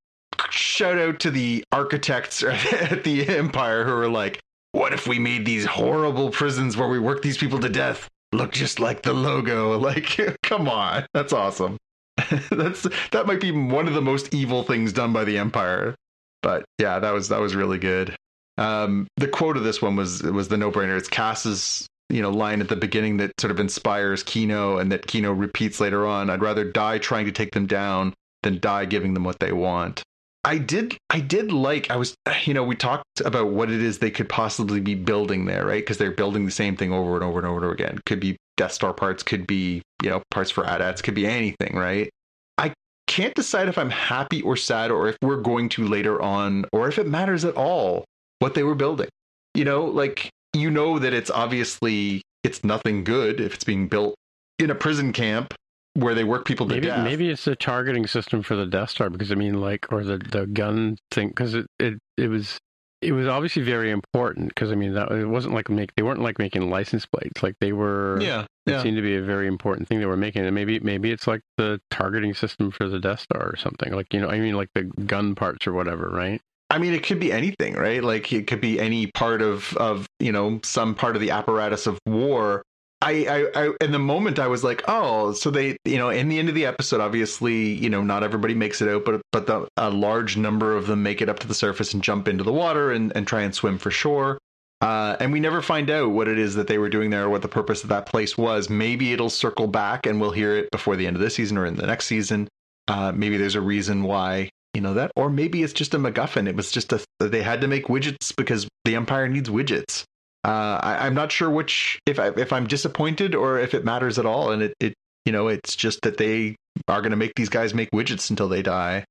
shout 0.51 0.99
out 0.99 1.21
to 1.21 1.31
the 1.31 1.65
architects 1.71 2.43
at 2.43 3.05
the 3.05 3.29
Empire 3.29 3.85
who 3.85 3.93
were 3.93 4.09
like, 4.09 4.41
what 4.73 4.93
if 4.93 5.07
we 5.07 5.19
made 5.19 5.47
these 5.47 5.65
horrible 5.65 6.31
prisons 6.31 6.77
where 6.77 6.89
we 6.89 6.99
work 6.99 7.23
these 7.23 7.39
people 7.39 7.61
to 7.61 7.69
death 7.69 8.09
look 8.33 8.53
just 8.53 8.81
like 8.81 9.03
the 9.03 9.13
logo? 9.13 9.79
Like, 9.83 10.19
come 10.43 10.69
on, 10.69 11.07
that's 11.15 11.33
awesome. 11.33 11.77
that's 12.51 12.87
that 13.11 13.27
might 13.27 13.41
be 13.41 13.53
one 13.53 13.89
of 13.89 13.95
the 13.95 14.03
most 14.03 14.35
evil 14.35 14.63
things 14.63 14.93
done 14.93 15.13
by 15.13 15.25
the 15.25 15.39
Empire. 15.39 15.95
But 16.43 16.65
yeah, 16.79 16.99
that 16.99 17.13
was 17.13 17.29
that 17.29 17.41
was 17.41 17.55
really 17.55 17.79
good. 17.79 18.15
Um, 18.59 19.07
the 19.17 19.29
quote 19.29 19.57
of 19.57 19.65
this 19.65 19.81
one 19.81 19.97
was 19.97 20.23
was 20.23 20.49
the 20.49 20.57
no 20.57 20.71
brainer. 20.71 20.97
It's 20.97 21.09
Cass's 21.09 21.87
you 22.09 22.21
know 22.21 22.31
line 22.31 22.61
at 22.61 22.69
the 22.69 22.77
beginning 22.77 23.17
that 23.19 23.33
sort 23.41 23.51
of 23.51 23.61
inspires 23.61 24.23
Kino 24.23 24.79
and 24.79 24.93
that 24.93 25.07
Kino 25.07 25.33
repeats 25.33 25.81
later 25.81 26.07
on. 26.07 26.31
I'd 26.31 26.43
rather 26.43 26.71
die 26.71 26.99
trying 26.99 27.27
to 27.27 27.33
take 27.33 27.53
them 27.53 27.67
down 27.67 28.15
than 28.43 28.61
die 28.61 28.85
giving 28.85 29.15
them 29.15 29.25
what 29.25 29.41
they 29.41 29.53
want. 29.53 30.03
I 30.45 30.59
did 30.59 30.97
I 31.11 31.21
did 31.21 31.53
like 31.53 31.91
I 31.91 31.97
was 31.97 32.15
you 32.45 32.55
know 32.55 32.65
we 32.65 32.77
talked 32.77 33.21
about 33.25 33.49
what 33.49 33.71
it 33.71 33.83
is 33.83 33.99
they 33.99 34.11
could 34.11 34.29
possibly 34.29 34.81
be 34.81 34.95
building 34.95 35.45
there, 35.45 35.67
right? 35.67 35.83
Because 35.83 35.99
they're 35.99 36.11
building 36.11 36.45
the 36.45 36.51
same 36.51 36.77
thing 36.77 36.93
over 36.93 37.15
and 37.15 37.25
over 37.25 37.39
and 37.39 37.49
over 37.49 37.71
again. 37.71 38.01
Could 38.07 38.21
be 38.21 38.37
Death 38.57 38.73
Star 38.73 38.93
parts, 38.93 39.23
could 39.23 39.47
be, 39.47 39.83
you 40.03 40.11
know, 40.11 40.23
parts 40.31 40.51
for 40.51 40.67
AT-ATs, 40.67 41.03
could 41.03 41.15
be 41.15 41.27
anything, 41.27 41.75
right? 41.75 42.11
I 42.59 42.75
can't 43.07 43.35
decide 43.35 43.69
if 43.69 43.79
I'm 43.79 43.91
happy 43.91 44.43
or 44.43 44.57
sad 44.57 44.91
or 44.91 45.09
if 45.09 45.17
we're 45.23 45.41
going 45.41 45.69
to 45.71 45.87
later 45.87 46.21
on 46.21 46.67
or 46.73 46.89
if 46.89 46.99
it 46.99 47.07
matters 47.07 47.45
at 47.45 47.57
all 47.57 48.05
what 48.41 48.55
they 48.55 48.63
were 48.63 48.75
building. 48.75 49.09
You 49.55 49.65
know, 49.65 49.85
like 49.85 50.31
you 50.53 50.71
know 50.71 50.99
that 50.99 51.13
it's 51.13 51.31
obviously 51.31 52.23
it's 52.45 52.65
nothing 52.65 53.05
good 53.05 53.41
if 53.41 53.55
it's 53.55 53.65
being 53.65 53.89
built 53.89 54.15
in 54.59 54.71
a 54.71 54.75
prison 54.75 55.13
camp 55.13 55.55
where 55.95 56.15
they 56.15 56.25
work 56.25 56.45
people 56.47 56.67
to 56.67 56.75
Maybe 56.75 56.87
death. 56.87 57.05
maybe 57.05 57.31
it's 57.31 57.47
a 57.47 57.55
targeting 57.55 58.07
system 58.07 58.43
for 58.43 58.57
the 58.57 58.67
Death 58.67 58.91
Star 58.91 59.11
because 59.11 59.31
I 59.31 59.35
mean, 59.35 59.61
like, 59.61 59.93
or 59.93 60.05
the 60.05 60.19
the 60.19 60.47
gun 60.47 60.99
thing 61.11 61.29
because 61.29 61.55
it, 61.55 61.67
it 61.79 61.99
it 62.17 62.29
was 62.29 62.59
it 63.03 63.13
was 63.13 63.27
obviously 63.27 63.63
very 63.63 63.91
important 63.91 64.49
because 64.49 64.71
I 64.71 64.75
mean 64.75 64.95
that 64.95 65.11
it 65.11 65.27
wasn't 65.27 65.55
like 65.55 65.69
make 65.69 65.95
they 65.97 66.03
weren't 66.03 66.23
like 66.23 66.39
making 66.39 66.71
license 66.71 67.05
plates 67.05 67.43
like 67.43 67.57
they 67.61 67.73
were 67.73 68.19
yeah, 68.21 68.43
it 68.67 68.71
yeah. 68.71 68.83
seemed 68.83 68.97
to 68.97 69.03
be 69.03 69.17
a 69.17 69.23
very 69.23 69.49
important 69.49 69.89
thing 69.89 69.99
they 69.99 70.07
were 70.07 70.17
making 70.17 70.47
and 70.47 70.55
maybe 70.55 70.79
maybe 70.81 71.11
it's 71.11 71.27
like 71.27 71.41
the 71.59 71.81
targeting 71.91 72.33
system 72.33 72.71
for 72.71 72.89
the 72.89 73.01
Death 73.01 73.21
Star 73.21 73.43
or 73.43 73.57
something 73.57 73.93
like 73.93 74.15
you 74.15 74.21
know 74.21 74.29
I 74.29 74.39
mean 74.39 74.55
like 74.55 74.71
the 74.75 74.85
gun 74.85 75.35
parts 75.35 75.67
or 75.67 75.73
whatever 75.73 76.09
right 76.09 76.41
I 76.71 76.79
mean, 76.79 76.95
it 76.95 77.05
could 77.05 77.21
be 77.21 77.31
anything, 77.31 77.75
right? 77.75 78.03
Like 78.03 78.33
it 78.33 78.47
could 78.47 78.63
be 78.63 78.81
any 78.81 79.07
part 79.09 79.43
of 79.43 79.77
of 79.77 80.07
you 80.19 80.33
know 80.33 80.59
some 80.65 80.95
part 80.95 81.17
of 81.17 81.21
the 81.21 81.31
apparatus 81.31 81.87
of 81.87 81.99
war. 82.07 82.63
I, 83.03 83.27
I, 83.55 83.65
I, 83.65 83.73
in 83.81 83.91
the 83.91 83.99
moment, 83.99 84.39
I 84.39 84.47
was 84.47 84.63
like, 84.63 84.83
oh, 84.87 85.33
so 85.33 85.51
they, 85.51 85.77
you 85.85 85.99
know, 85.99 86.11
in 86.11 86.29
the 86.29 86.39
end 86.39 86.49
of 86.49 86.55
the 86.55 86.67
episode, 86.67 87.01
obviously, 87.01 87.73
you 87.73 87.91
know, 87.91 88.03
not 88.03 88.23
everybody 88.23 88.55
makes 88.55 88.81
it 88.81 88.89
out, 88.89 89.05
but 89.05 89.21
but 89.33 89.47
the, 89.47 89.69
a 89.77 89.91
large 89.91 90.37
number 90.37 90.77
of 90.77 90.87
them 90.87 91.03
make 91.03 91.21
it 91.21 91.29
up 91.29 91.41
to 91.41 91.49
the 91.49 91.55
surface 91.55 91.93
and 91.93 92.03
jump 92.03 92.29
into 92.29 92.45
the 92.45 92.53
water 92.53 92.93
and 92.93 93.13
and 93.17 93.27
try 93.27 93.43
and 93.43 93.55
swim 93.55 93.79
for 93.79 93.91
shore. 93.91 94.39
Uh, 94.81 95.17
and 95.21 95.33
we 95.33 95.41
never 95.41 95.63
find 95.63 95.91
out 95.91 96.11
what 96.11 96.27
it 96.27 96.39
is 96.39 96.57
that 96.57 96.67
they 96.67 96.79
were 96.79 96.89
doing 96.89 97.11
there 97.11 97.25
or 97.25 97.31
what 97.31 97.43
the 97.43 97.49
purpose 97.49 97.83
of 97.83 97.89
that 97.89 98.07
place 98.07 98.37
was. 98.37 98.69
Maybe 98.69 99.13
it'll 99.13 99.31
circle 99.31 99.69
back 99.69 100.07
and 100.07 100.21
we'll 100.21 100.33
hear 100.33 100.57
it 100.57 100.71
before 100.73 100.97
the 100.97 101.07
end 101.07 101.15
of 101.15 101.23
this 101.23 101.37
season 101.37 101.57
or 101.57 101.67
in 101.67 101.77
the 101.77 101.87
next 101.87 102.07
season. 102.07 102.49
Uh, 102.89 103.13
maybe 103.15 103.37
there's 103.37 103.55
a 103.55 103.61
reason 103.61 104.03
why 104.03 104.51
you 104.75 104.81
know 104.81 104.95
that, 104.95 105.13
or 105.17 105.29
maybe 105.29 105.63
it's 105.63 105.73
just 105.73 105.95
a 105.95 105.99
MacGuffin. 105.99 106.49
It 106.49 106.57
was 106.57 106.71
just 106.71 106.93
a 106.93 107.05
they 107.21 107.43
had 107.43 107.61
to 107.61 107.69
make 107.69 107.87
widgets 107.87 108.35
because 108.37 108.69
the 108.85 108.97
Empire 108.97 109.29
needs 109.29 109.49
widgets. 109.49 110.05
Uh, 110.45 110.79
I, 110.83 111.07
I'm 111.07 111.15
not 111.15 111.31
sure 111.31 111.49
which 111.51 111.99
if 112.07 112.19
I, 112.19 112.29
if 112.37 112.53
I'm 112.53 112.67
disappointed 112.67 113.35
or 113.35 113.59
if 113.59 113.75
it 113.75 113.85
matters 113.85 114.19
at 114.19 114.27
all. 114.27 114.51
And 114.51 114.63
it, 114.63 114.75
it 114.81 114.95
you 115.25 115.33
know 115.33 115.49
it's 115.49 115.77
just 115.77 116.01
that 116.03 116.17
they 116.19 116.57
are 116.89 117.01
going 117.01 117.11
to 117.13 117.17
make 117.17 117.33
these 117.37 117.49
guys 117.49 117.75
make 117.75 117.91
widgets 117.93 118.29
until 118.31 118.49
they 118.49 118.63
die. 118.63 119.05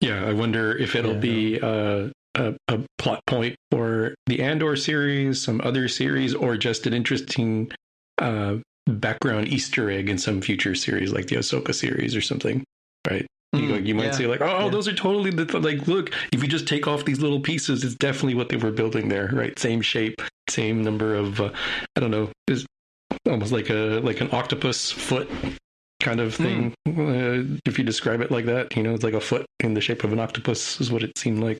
Yeah, 0.00 0.24
I 0.24 0.32
wonder 0.32 0.76
if 0.76 0.94
it'll 0.94 1.14
Yeah. 1.14 1.18
be 1.20 1.56
a, 1.58 2.12
a 2.36 2.54
a 2.68 2.80
plot 2.98 3.20
point 3.26 3.56
for 3.70 4.14
the 4.26 4.42
Andor 4.42 4.76
series, 4.76 5.42
some 5.42 5.60
other 5.64 5.88
series, 5.88 6.34
or 6.34 6.56
just 6.56 6.86
an 6.86 6.94
interesting 6.94 7.70
uh, 8.18 8.56
background 8.86 9.48
Easter 9.48 9.90
egg 9.90 10.08
in 10.08 10.18
some 10.18 10.40
future 10.40 10.74
series, 10.74 11.12
like 11.12 11.26
the 11.26 11.36
Ahsoka 11.36 11.74
series 11.74 12.14
or 12.16 12.20
something. 12.20 12.62
Right? 13.08 13.26
You, 13.52 13.66
like, 13.66 13.84
you 13.84 13.94
might 13.96 14.04
yeah. 14.04 14.10
say 14.12 14.26
like, 14.26 14.40
oh, 14.40 14.66
Yeah. 14.66 14.68
those 14.70 14.86
are 14.86 14.94
totally 14.94 15.30
the 15.30 15.58
like. 15.58 15.88
Look, 15.88 16.14
if 16.32 16.40
you 16.42 16.48
just 16.48 16.68
take 16.68 16.86
off 16.86 17.04
these 17.04 17.18
little 17.20 17.40
pieces, 17.40 17.82
it's 17.82 17.96
definitely 17.96 18.34
what 18.36 18.48
they 18.48 18.56
were 18.56 18.70
building 18.70 19.08
there. 19.08 19.28
Right? 19.32 19.58
Same 19.58 19.80
shape, 19.80 20.22
same 20.50 20.82
number 20.82 21.14
of. 21.14 21.40
Uh, 21.40 21.50
I 21.96 22.00
don't 22.00 22.10
know. 22.10 22.30
Is 22.46 22.66
almost 23.28 23.52
like 23.52 23.70
a 23.70 24.00
like 24.02 24.20
an 24.20 24.28
octopus 24.32 24.90
foot 24.90 25.28
kind 26.00 26.20
of 26.20 26.34
thing. 26.34 26.74
Uh, 26.88 27.58
if 27.66 27.78
you 27.78 27.84
describe 27.84 28.20
it 28.20 28.30
like 28.30 28.46
that, 28.46 28.74
you 28.76 28.82
know, 28.82 28.94
it's 28.94 29.04
like 29.04 29.14
a 29.14 29.20
foot 29.20 29.46
in 29.60 29.74
the 29.74 29.80
shape 29.80 30.02
of 30.02 30.12
an 30.12 30.18
octopus 30.18 30.80
is 30.80 30.90
what 30.90 31.02
it 31.02 31.16
seemed 31.16 31.42
like. 31.42 31.58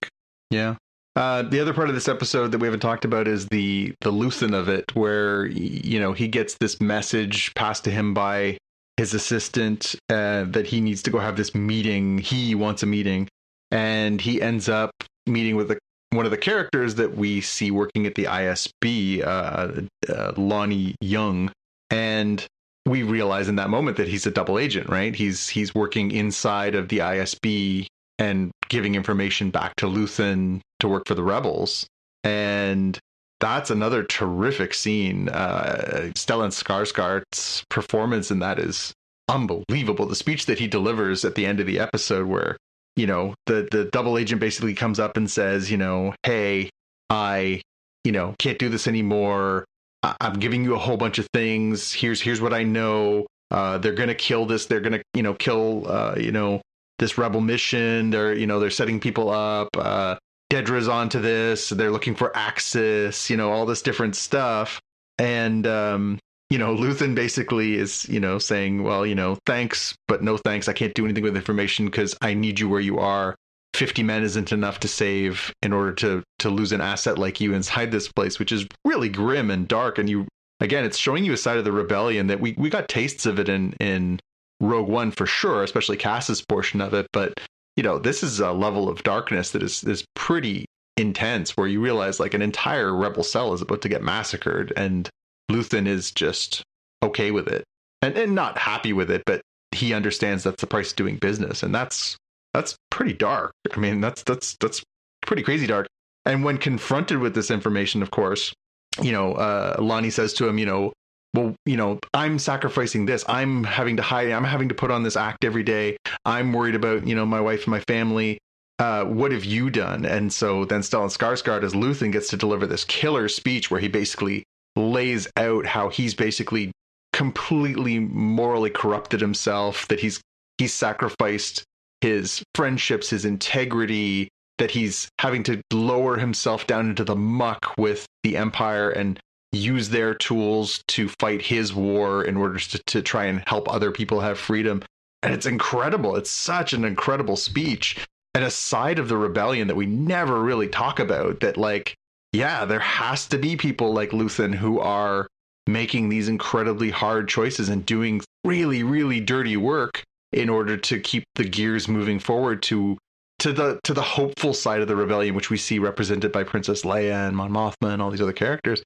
Yeah. 0.50 0.76
Uh, 1.16 1.42
the 1.42 1.60
other 1.60 1.74
part 1.74 1.88
of 1.88 1.94
this 1.94 2.08
episode 2.08 2.52
that 2.52 2.58
we 2.58 2.66
haven't 2.66 2.80
talked 2.80 3.04
about 3.04 3.26
is 3.26 3.46
the 3.48 3.92
the 4.00 4.12
Luthen 4.12 4.54
of 4.54 4.68
it, 4.68 4.94
where 4.94 5.46
you 5.46 5.98
know 6.00 6.12
he 6.12 6.28
gets 6.28 6.56
this 6.60 6.80
message 6.80 7.52
passed 7.54 7.84
to 7.84 7.90
him 7.90 8.14
by 8.14 8.58
his 8.96 9.12
assistant 9.14 9.96
uh, 10.08 10.44
that 10.44 10.66
he 10.66 10.80
needs 10.80 11.02
to 11.02 11.10
go 11.10 11.18
have 11.18 11.36
this 11.36 11.54
meeting. 11.54 12.18
He 12.18 12.54
wants 12.54 12.82
a 12.82 12.86
meeting, 12.86 13.28
and 13.70 14.20
he 14.20 14.40
ends 14.40 14.68
up 14.68 14.92
meeting 15.26 15.56
with 15.56 15.68
the, 15.68 15.78
one 16.10 16.24
of 16.24 16.30
the 16.30 16.36
characters 16.36 16.96
that 16.96 17.16
we 17.16 17.40
see 17.40 17.70
working 17.70 18.06
at 18.06 18.14
the 18.14 18.24
ISB, 18.24 19.22
uh, 19.22 19.82
uh, 20.12 20.32
Lonni 20.32 20.94
Jung, 21.00 21.52
and 21.90 22.44
we 22.86 23.02
realize 23.02 23.48
in 23.48 23.56
that 23.56 23.70
moment 23.70 23.96
that 23.96 24.08
he's 24.08 24.26
a 24.26 24.30
double 24.30 24.58
agent, 24.58 24.88
right? 24.88 25.14
He's 25.14 25.48
he's 25.48 25.74
working 25.74 26.10
inside 26.10 26.74
of 26.74 26.88
the 26.88 26.98
ISB 26.98 27.86
and 28.18 28.50
giving 28.68 28.94
information 28.94 29.50
back 29.50 29.76
to 29.76 29.86
Luthen 29.86 30.60
to 30.80 30.88
work 30.88 31.04
for 31.06 31.14
the 31.14 31.22
rebels. 31.22 31.86
And 32.24 32.98
that's 33.40 33.70
another 33.70 34.02
terrific 34.02 34.74
scene. 34.74 35.28
Uh, 35.28 36.10
Stellan 36.14 36.50
Skarsgård's 36.50 37.64
performance 37.70 38.30
in 38.30 38.40
that 38.40 38.58
is 38.58 38.92
unbelievable. 39.28 40.06
The 40.06 40.16
speech 40.16 40.46
that 40.46 40.58
he 40.58 40.66
delivers 40.66 41.24
at 41.24 41.34
the 41.34 41.46
end 41.46 41.60
of 41.60 41.66
the 41.66 41.78
episode, 41.78 42.26
where 42.26 42.56
you 43.00 43.06
know 43.06 43.34
the 43.46 43.66
the 43.70 43.86
double 43.86 44.18
agent 44.18 44.40
basically 44.42 44.74
comes 44.74 45.00
up 45.00 45.16
and 45.16 45.30
says, 45.30 45.70
you 45.70 45.78
know, 45.78 46.14
hey, 46.22 46.68
I, 47.08 47.62
you 48.04 48.12
know, 48.12 48.34
can't 48.38 48.58
do 48.58 48.68
this 48.68 48.86
anymore. 48.86 49.64
I- 50.02 50.16
am 50.20 50.34
giving 50.34 50.64
you 50.64 50.74
a 50.74 50.78
whole 50.78 50.98
bunch 50.98 51.18
of 51.18 51.26
things. 51.32 51.94
Here's 51.94 52.20
here's 52.20 52.42
what 52.42 52.52
I 52.52 52.62
know. 52.62 53.26
Uh, 53.50 53.78
they're 53.78 53.94
gonna 53.94 54.14
kill 54.14 54.44
this. 54.44 54.66
They're 54.66 54.80
gonna 54.80 55.00
you 55.14 55.22
know 55.22 55.32
kill 55.32 55.90
uh, 55.90 56.14
you 56.18 56.30
know 56.30 56.60
this 56.98 57.16
rebel 57.16 57.40
mission. 57.40 58.10
They're 58.10 58.34
you 58.34 58.46
know 58.46 58.60
they're 58.60 58.70
setting 58.70 59.00
people 59.00 59.30
up. 59.30 59.70
Uh, 59.76 60.16
Dedra's 60.50 60.88
onto 60.88 61.20
this. 61.20 61.70
They're 61.70 61.90
looking 61.90 62.14
for 62.14 62.36
Axis. 62.36 63.30
You 63.30 63.38
know 63.38 63.50
all 63.50 63.64
this 63.64 63.80
different 63.80 64.14
stuff. 64.14 64.78
And 65.18 65.66
um, 65.66 66.18
you 66.50 66.58
know, 66.58 66.74
Luthen 66.74 67.14
basically 67.14 67.76
is, 67.76 68.08
you 68.08 68.18
know, 68.18 68.38
saying, 68.38 68.82
well, 68.82 69.06
you 69.06 69.14
know, 69.14 69.38
thanks, 69.46 69.94
but 70.08 70.22
no 70.22 70.36
thanks. 70.36 70.68
I 70.68 70.72
can't 70.72 70.94
do 70.94 71.04
anything 71.04 71.22
with 71.22 71.36
information 71.36 71.86
because 71.86 72.16
I 72.20 72.34
need 72.34 72.58
you 72.58 72.68
where 72.68 72.80
you 72.80 72.98
are. 72.98 73.36
50 73.74 74.02
men 74.02 74.24
isn't 74.24 74.50
enough 74.50 74.80
to 74.80 74.88
save 74.88 75.52
in 75.62 75.72
order 75.72 75.92
to 75.92 76.24
to 76.40 76.50
lose 76.50 76.72
an 76.72 76.80
asset 76.80 77.18
like 77.18 77.40
you 77.40 77.54
inside 77.54 77.92
this 77.92 78.10
place, 78.10 78.40
which 78.40 78.50
is 78.50 78.66
really 78.84 79.08
grim 79.08 79.48
and 79.48 79.68
dark. 79.68 79.96
And 79.96 80.10
you, 80.10 80.26
again, 80.58 80.84
it's 80.84 80.98
showing 80.98 81.24
you 81.24 81.32
a 81.32 81.36
side 81.36 81.56
of 81.56 81.64
the 81.64 81.70
rebellion 81.70 82.26
that 82.26 82.40
we 82.40 82.54
we 82.58 82.68
got 82.68 82.88
tastes 82.88 83.26
of 83.26 83.38
it 83.38 83.48
in 83.48 83.74
in 83.78 84.18
Rogue 84.58 84.88
One 84.88 85.12
for 85.12 85.24
sure, 85.24 85.62
especially 85.62 85.96
Cass's 85.96 86.42
portion 86.42 86.80
of 86.80 86.94
it. 86.94 87.06
But 87.12 87.34
you 87.76 87.84
know, 87.84 88.00
this 88.00 88.24
is 88.24 88.40
a 88.40 88.50
level 88.50 88.88
of 88.88 89.04
darkness 89.04 89.52
that 89.52 89.62
is 89.62 89.84
is 89.84 90.04
pretty 90.16 90.66
intense, 90.96 91.56
where 91.56 91.68
you 91.68 91.80
realize 91.80 92.18
like 92.18 92.34
an 92.34 92.42
entire 92.42 92.92
rebel 92.92 93.22
cell 93.22 93.54
is 93.54 93.62
about 93.62 93.82
to 93.82 93.88
get 93.88 94.02
massacred, 94.02 94.72
and 94.76 95.08
Luthen 95.50 95.86
is 95.86 96.10
just 96.10 96.62
okay 97.02 97.30
with 97.30 97.48
it 97.48 97.64
and, 98.02 98.16
and 98.16 98.34
not 98.34 98.58
happy 98.58 98.92
with 98.92 99.10
it, 99.10 99.22
but 99.26 99.40
he 99.72 99.94
understands 99.94 100.44
that's 100.44 100.60
the 100.60 100.66
price 100.66 100.90
of 100.90 100.96
doing 100.96 101.16
business. 101.16 101.62
And 101.62 101.74
that's 101.74 102.16
that's 102.54 102.76
pretty 102.90 103.12
dark. 103.12 103.52
I 103.74 103.78
mean, 103.78 104.00
that's 104.00 104.22
that's 104.22 104.56
that's 104.60 104.82
pretty 105.26 105.42
crazy 105.42 105.66
dark. 105.66 105.86
And 106.24 106.44
when 106.44 106.58
confronted 106.58 107.18
with 107.18 107.34
this 107.34 107.50
information, 107.50 108.02
of 108.02 108.10
course, 108.10 108.52
you 109.00 109.12
know, 109.12 109.34
uh, 109.34 109.76
Lonni 109.78 110.12
says 110.12 110.34
to 110.34 110.48
him, 110.48 110.58
you 110.58 110.66
know, 110.66 110.92
well, 111.34 111.54
you 111.64 111.76
know, 111.76 111.98
I'm 112.12 112.38
sacrificing 112.38 113.06
this. 113.06 113.24
I'm 113.28 113.64
having 113.64 113.96
to 113.96 114.02
hide. 114.02 114.30
I'm 114.30 114.44
having 114.44 114.68
to 114.68 114.74
put 114.74 114.90
on 114.90 115.02
this 115.02 115.16
act 115.16 115.44
every 115.44 115.62
day. 115.62 115.96
I'm 116.24 116.52
worried 116.52 116.74
about, 116.74 117.06
you 117.06 117.14
know, 117.14 117.24
my 117.24 117.40
wife 117.40 117.64
and 117.64 117.70
my 117.70 117.80
family. 117.80 118.38
Uh, 118.78 119.04
what 119.04 119.30
have 119.30 119.44
you 119.44 119.70
done? 119.70 120.04
And 120.06 120.32
so 120.32 120.64
then 120.64 120.80
Stellan 120.80 121.16
Skarsgård 121.16 121.62
as 121.62 121.74
Luthen 121.74 122.12
gets 122.12 122.28
to 122.28 122.36
deliver 122.36 122.66
this 122.66 122.84
killer 122.84 123.28
speech 123.28 123.70
where 123.70 123.80
he 123.80 123.88
basically 123.88 124.42
lays 124.76 125.28
out 125.36 125.66
how 125.66 125.88
he's 125.88 126.14
basically 126.14 126.72
completely 127.12 127.98
morally 127.98 128.70
corrupted 128.70 129.20
himself, 129.20 129.86
that 129.88 130.00
he's 130.00 130.20
he's 130.58 130.72
sacrificed 130.72 131.64
his 132.00 132.42
friendships, 132.54 133.10
his 133.10 133.24
integrity, 133.24 134.28
that 134.58 134.70
he's 134.70 135.08
having 135.18 135.42
to 135.44 135.60
lower 135.72 136.16
himself 136.16 136.66
down 136.66 136.88
into 136.88 137.04
the 137.04 137.16
muck 137.16 137.74
with 137.76 138.06
the 138.22 138.36
empire 138.36 138.90
and 138.90 139.20
use 139.52 139.88
their 139.88 140.14
tools 140.14 140.82
to 140.86 141.08
fight 141.18 141.42
his 141.42 141.74
war 141.74 142.24
in 142.24 142.36
order 142.36 142.58
to, 142.58 142.78
to 142.86 143.02
try 143.02 143.24
and 143.24 143.42
help 143.46 143.68
other 143.68 143.90
people 143.90 144.20
have 144.20 144.38
freedom. 144.38 144.82
And 145.22 145.34
it's 145.34 145.46
incredible. 145.46 146.16
It's 146.16 146.30
such 146.30 146.72
an 146.72 146.84
incredible 146.84 147.36
speech. 147.36 148.06
And 148.34 148.44
a 148.44 148.50
side 148.50 148.98
of 148.98 149.08
the 149.08 149.16
rebellion 149.16 149.66
that 149.68 149.74
we 149.74 149.86
never 149.86 150.40
really 150.40 150.68
talk 150.68 151.00
about 151.00 151.40
that, 151.40 151.56
like, 151.56 151.96
yeah, 152.32 152.64
there 152.64 152.80
has 152.80 153.26
to 153.28 153.38
be 153.38 153.56
people 153.56 153.92
like 153.92 154.10
Luthen 154.10 154.54
who 154.54 154.78
are 154.78 155.26
making 155.66 156.08
these 156.08 156.28
incredibly 156.28 156.90
hard 156.90 157.28
choices 157.28 157.68
and 157.68 157.84
doing 157.84 158.20
really, 158.44 158.82
really 158.82 159.20
dirty 159.20 159.56
work 159.56 160.02
in 160.32 160.48
order 160.48 160.76
to 160.76 161.00
keep 161.00 161.24
the 161.34 161.44
gears 161.44 161.88
moving 161.88 162.18
forward 162.18 162.62
to 162.62 162.96
to 163.40 163.52
the 163.52 163.80
to 163.84 163.94
the 163.94 164.02
hopeful 164.02 164.52
side 164.52 164.80
of 164.80 164.88
the 164.88 164.96
rebellion, 164.96 165.34
which 165.34 165.50
we 165.50 165.56
see 165.56 165.78
represented 165.78 166.30
by 166.30 166.44
Princess 166.44 166.82
Leia 166.82 167.26
and 167.26 167.36
Mon 167.36 167.50
Mothma 167.50 167.92
and 167.92 168.02
all 168.02 168.10
these 168.10 168.20
other 168.20 168.32
characters. 168.32 168.82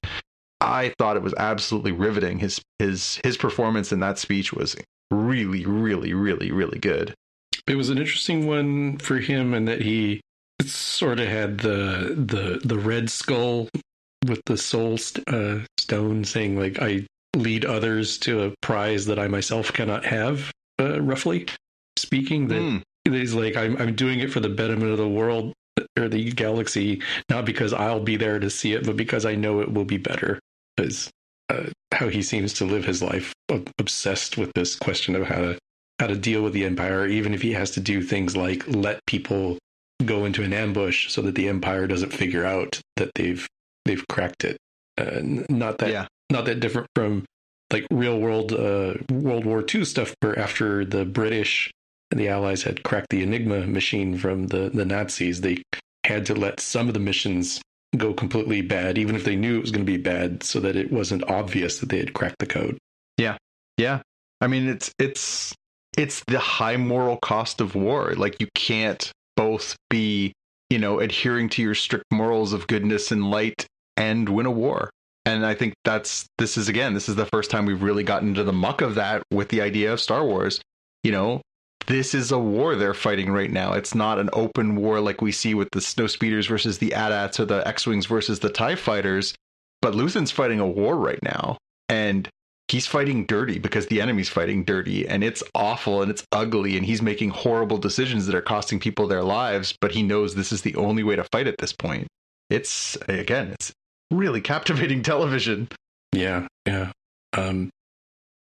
I 0.61 0.93
thought 0.97 1.17
it 1.17 1.23
was 1.23 1.33
absolutely 1.35 1.91
riveting. 1.91 2.39
His 2.39 2.61
his 2.79 3.19
his 3.23 3.37
performance 3.37 3.91
in 3.91 3.99
that 3.99 4.17
speech 4.17 4.53
was 4.53 4.75
really, 5.11 5.65
really, 5.65 6.13
really, 6.13 6.51
really 6.51 6.79
good. 6.79 7.13
It 7.67 7.75
was 7.75 7.89
an 7.89 7.97
interesting 7.97 8.47
one 8.47 8.97
for 8.97 9.17
him, 9.17 9.53
and 9.53 9.67
that 9.67 9.81
he 9.81 10.21
sort 10.65 11.19
of 11.19 11.27
had 11.27 11.59
the 11.59 12.15
the 12.15 12.59
the 12.63 12.77
red 12.77 13.09
skull 13.09 13.69
with 14.27 14.41
the 14.45 14.57
soul 14.57 14.97
st- 14.97 15.27
uh, 15.27 15.59
stone 15.77 16.23
saying 16.23 16.57
like 16.57 16.81
I 16.81 17.05
lead 17.35 17.65
others 17.65 18.17
to 18.19 18.43
a 18.43 18.53
prize 18.61 19.05
that 19.05 19.19
I 19.19 19.27
myself 19.27 19.73
cannot 19.73 20.05
have. 20.05 20.51
Uh, 20.79 21.01
roughly 21.01 21.47
speaking, 21.97 22.47
that 22.49 22.61
mm. 22.61 22.81
he's 23.05 23.33
like 23.33 23.55
I'm 23.55 23.77
I'm 23.77 23.95
doing 23.95 24.19
it 24.19 24.31
for 24.31 24.39
the 24.39 24.49
betterment 24.49 24.91
of 24.91 24.97
the 24.97 25.07
world 25.07 25.53
or 25.97 26.07
the 26.09 26.31
galaxy, 26.31 27.01
not 27.29 27.45
because 27.45 27.73
I'll 27.73 28.01
be 28.01 28.17
there 28.17 28.39
to 28.39 28.49
see 28.49 28.73
it, 28.73 28.85
but 28.85 28.97
because 28.97 29.25
I 29.25 29.35
know 29.35 29.61
it 29.61 29.71
will 29.71 29.85
be 29.85 29.97
better. 29.97 30.39
Is 30.77 31.09
uh, 31.49 31.67
how 31.93 32.09
he 32.09 32.21
seems 32.21 32.53
to 32.53 32.65
live 32.65 32.85
his 32.85 33.01
life, 33.01 33.33
obsessed 33.79 34.37
with 34.37 34.51
this 34.55 34.75
question 34.75 35.15
of 35.15 35.27
how 35.27 35.37
to 35.37 35.57
how 35.99 36.07
to 36.07 36.15
deal 36.15 36.41
with 36.41 36.53
the 36.53 36.65
empire, 36.65 37.07
even 37.07 37.33
if 37.33 37.41
he 37.41 37.53
has 37.53 37.71
to 37.71 37.79
do 37.79 38.01
things 38.01 38.35
like 38.35 38.67
let 38.67 38.99
people 39.05 39.57
go 40.03 40.25
into 40.25 40.43
an 40.43 40.53
ambush 40.53 41.11
so 41.11 41.21
that 41.21 41.35
the 41.35 41.47
empire 41.47 41.87
doesn't 41.87 42.11
figure 42.11 42.45
out 42.45 42.79
that 42.97 43.11
they've 43.15 43.47
they've 43.85 44.07
cracked 44.07 44.43
it. 44.43 44.57
Uh, 44.97 45.19
not 45.49 45.77
that 45.79 45.91
yeah. 45.91 46.07
not 46.29 46.45
that 46.45 46.59
different 46.59 46.87
from 46.95 47.25
like 47.71 47.85
real 47.91 48.19
world 48.19 48.53
uh, 48.53 48.95
World 49.11 49.45
War 49.45 49.63
II 49.73 49.85
stuff, 49.85 50.13
where 50.21 50.37
after 50.37 50.85
the 50.85 51.05
British 51.05 51.71
and 52.11 52.19
the 52.19 52.29
Allies 52.29 52.63
had 52.63 52.83
cracked 52.83 53.09
the 53.09 53.23
Enigma 53.23 53.65
machine 53.65 54.17
from 54.17 54.47
the 54.47 54.69
the 54.69 54.85
Nazis, 54.85 55.41
they 55.41 55.61
had 56.05 56.25
to 56.27 56.35
let 56.35 56.59
some 56.59 56.87
of 56.87 56.93
the 56.93 56.99
missions 56.99 57.61
go 57.97 58.13
completely 58.13 58.61
bad, 58.61 58.97
even 58.97 59.15
if 59.15 59.23
they 59.23 59.35
knew 59.35 59.57
it 59.57 59.61
was 59.61 59.71
going 59.71 59.85
to 59.85 59.91
be 59.91 59.97
bad, 59.97 60.43
so 60.43 60.59
that 60.59 60.75
it 60.75 60.91
wasn't 60.91 61.29
obvious 61.29 61.79
that 61.79 61.89
they 61.89 61.97
had 61.97 62.13
cracked 62.13 62.39
the 62.39 62.45
code. 62.45 62.77
Yeah, 63.17 63.37
yeah. 63.77 64.01
I 64.41 64.47
mean, 64.47 64.67
it's 64.67 64.93
it's 64.99 65.55
it's 65.97 66.23
the 66.27 66.39
high 66.39 66.77
moral 66.77 67.17
cost 67.17 67.61
of 67.61 67.75
war. 67.75 68.13
Like 68.15 68.39
you 68.39 68.47
can't 68.53 69.11
both 69.35 69.75
be, 69.89 70.33
you 70.69 70.79
know, 70.79 70.99
adhering 70.99 71.49
to 71.49 71.61
your 71.61 71.75
strict 71.75 72.05
morals 72.11 72.53
of 72.53 72.67
goodness 72.67 73.11
and 73.11 73.29
light 73.29 73.65
and 73.97 74.27
win 74.29 74.45
a 74.45 74.51
war. 74.51 74.89
And 75.25 75.45
I 75.45 75.55
think 75.55 75.73
that's 75.83 76.27
this 76.37 76.57
is 76.57 76.69
again, 76.69 76.93
this 76.93 77.09
is 77.09 77.15
the 77.15 77.25
first 77.25 77.49
time 77.49 77.65
we've 77.65 77.81
really 77.81 78.03
gotten 78.03 78.29
into 78.29 78.43
the 78.43 78.53
muck 78.53 78.81
of 78.81 78.95
that 78.95 79.23
with 79.31 79.49
the 79.49 79.61
idea 79.61 79.91
of 79.91 79.99
Star 79.99 80.23
Wars. 80.23 80.61
You 81.03 81.11
know, 81.11 81.41
this 81.87 82.13
is 82.13 82.31
a 82.31 82.39
war 82.39 82.75
they're 82.75 82.93
fighting 82.93 83.31
right 83.31 83.51
now. 83.51 83.73
It's 83.73 83.95
not 83.95 84.19
an 84.19 84.29
open 84.33 84.75
war 84.75 84.99
like 84.99 85.21
we 85.21 85.31
see 85.31 85.53
with 85.53 85.69
the 85.71 85.79
snowspeeders 85.79 86.47
versus 86.47 86.77
the 86.77 86.93
AT-ATs 86.93 87.39
or 87.39 87.45
the 87.45 87.67
X-wings 87.67 88.05
versus 88.05 88.39
the 88.39 88.49
TIE 88.49 88.75
fighters. 88.75 89.35
But 89.81 89.95
Luthen's 89.95 90.31
fighting 90.31 90.59
a 90.59 90.67
war 90.67 90.95
right 90.95 91.21
now. 91.21 91.57
And 91.89 92.27
he's 92.67 92.87
fighting 92.87 93.25
dirty 93.25 93.59
because 93.59 93.87
the 93.87 94.01
enemy's 94.01 94.29
fighting 94.29 94.63
dirty 94.63 95.07
and 95.07 95.23
it's 95.23 95.43
awful 95.53 96.01
and 96.01 96.09
it's 96.09 96.25
ugly 96.31 96.77
and 96.77 96.85
he's 96.85 97.01
making 97.01 97.29
horrible 97.29 97.77
decisions 97.77 98.25
that 98.25 98.35
are 98.35 98.41
costing 98.41 98.79
people 98.79 99.07
their 99.07 99.23
lives 99.23 99.75
but 99.81 99.91
he 99.91 100.01
knows 100.01 100.33
this 100.33 100.51
is 100.51 100.61
the 100.63 100.75
only 100.75 101.03
way 101.03 101.15
to 101.15 101.23
fight 101.25 101.47
at 101.47 101.57
this 101.59 101.73
point. 101.73 102.07
It's 102.49 102.95
again 103.07 103.51
it's 103.51 103.71
really 104.11 104.41
captivating 104.41 105.03
television. 105.03 105.67
Yeah 106.11 106.47
yeah. 106.65 106.91
Um 107.33 107.69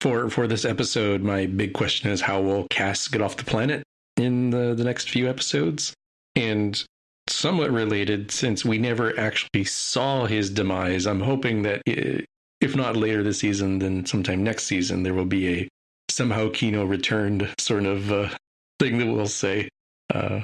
for 0.01 0.29
for 0.29 0.47
this 0.47 0.65
episode 0.65 1.21
my 1.21 1.45
big 1.47 1.73
question 1.73 2.11
is 2.11 2.21
how 2.21 2.41
will 2.41 2.67
cass 2.69 3.07
get 3.07 3.21
off 3.21 3.37
the 3.37 3.43
planet 3.43 3.83
in 4.17 4.51
the 4.51 4.75
the 4.75 4.83
next 4.83 5.09
few 5.09 5.27
episodes? 5.29 5.93
And 6.35 6.83
somewhat 7.27 7.71
related 7.71 8.31
since 8.31 8.65
we 8.65 8.77
never 8.77 9.17
actually 9.17 9.63
saw 9.63 10.25
his 10.25 10.49
demise 10.49 11.05
i'm 11.05 11.21
hoping 11.21 11.61
that 11.61 11.81
if 12.61 12.75
not 12.75 12.95
later 12.95 13.23
this 13.23 13.39
season, 13.39 13.79
then 13.79 14.05
sometime 14.05 14.43
next 14.43 14.65
season, 14.65 15.03
there 15.03 15.13
will 15.13 15.25
be 15.25 15.47
a 15.49 15.67
somehow 16.09 16.49
Kino 16.49 16.85
returned 16.85 17.53
sort 17.57 17.85
of 17.85 18.11
uh, 18.11 18.29
thing 18.79 18.97
that 18.99 19.07
we'll 19.07 19.25
say. 19.27 19.69
Uh, 20.13 20.41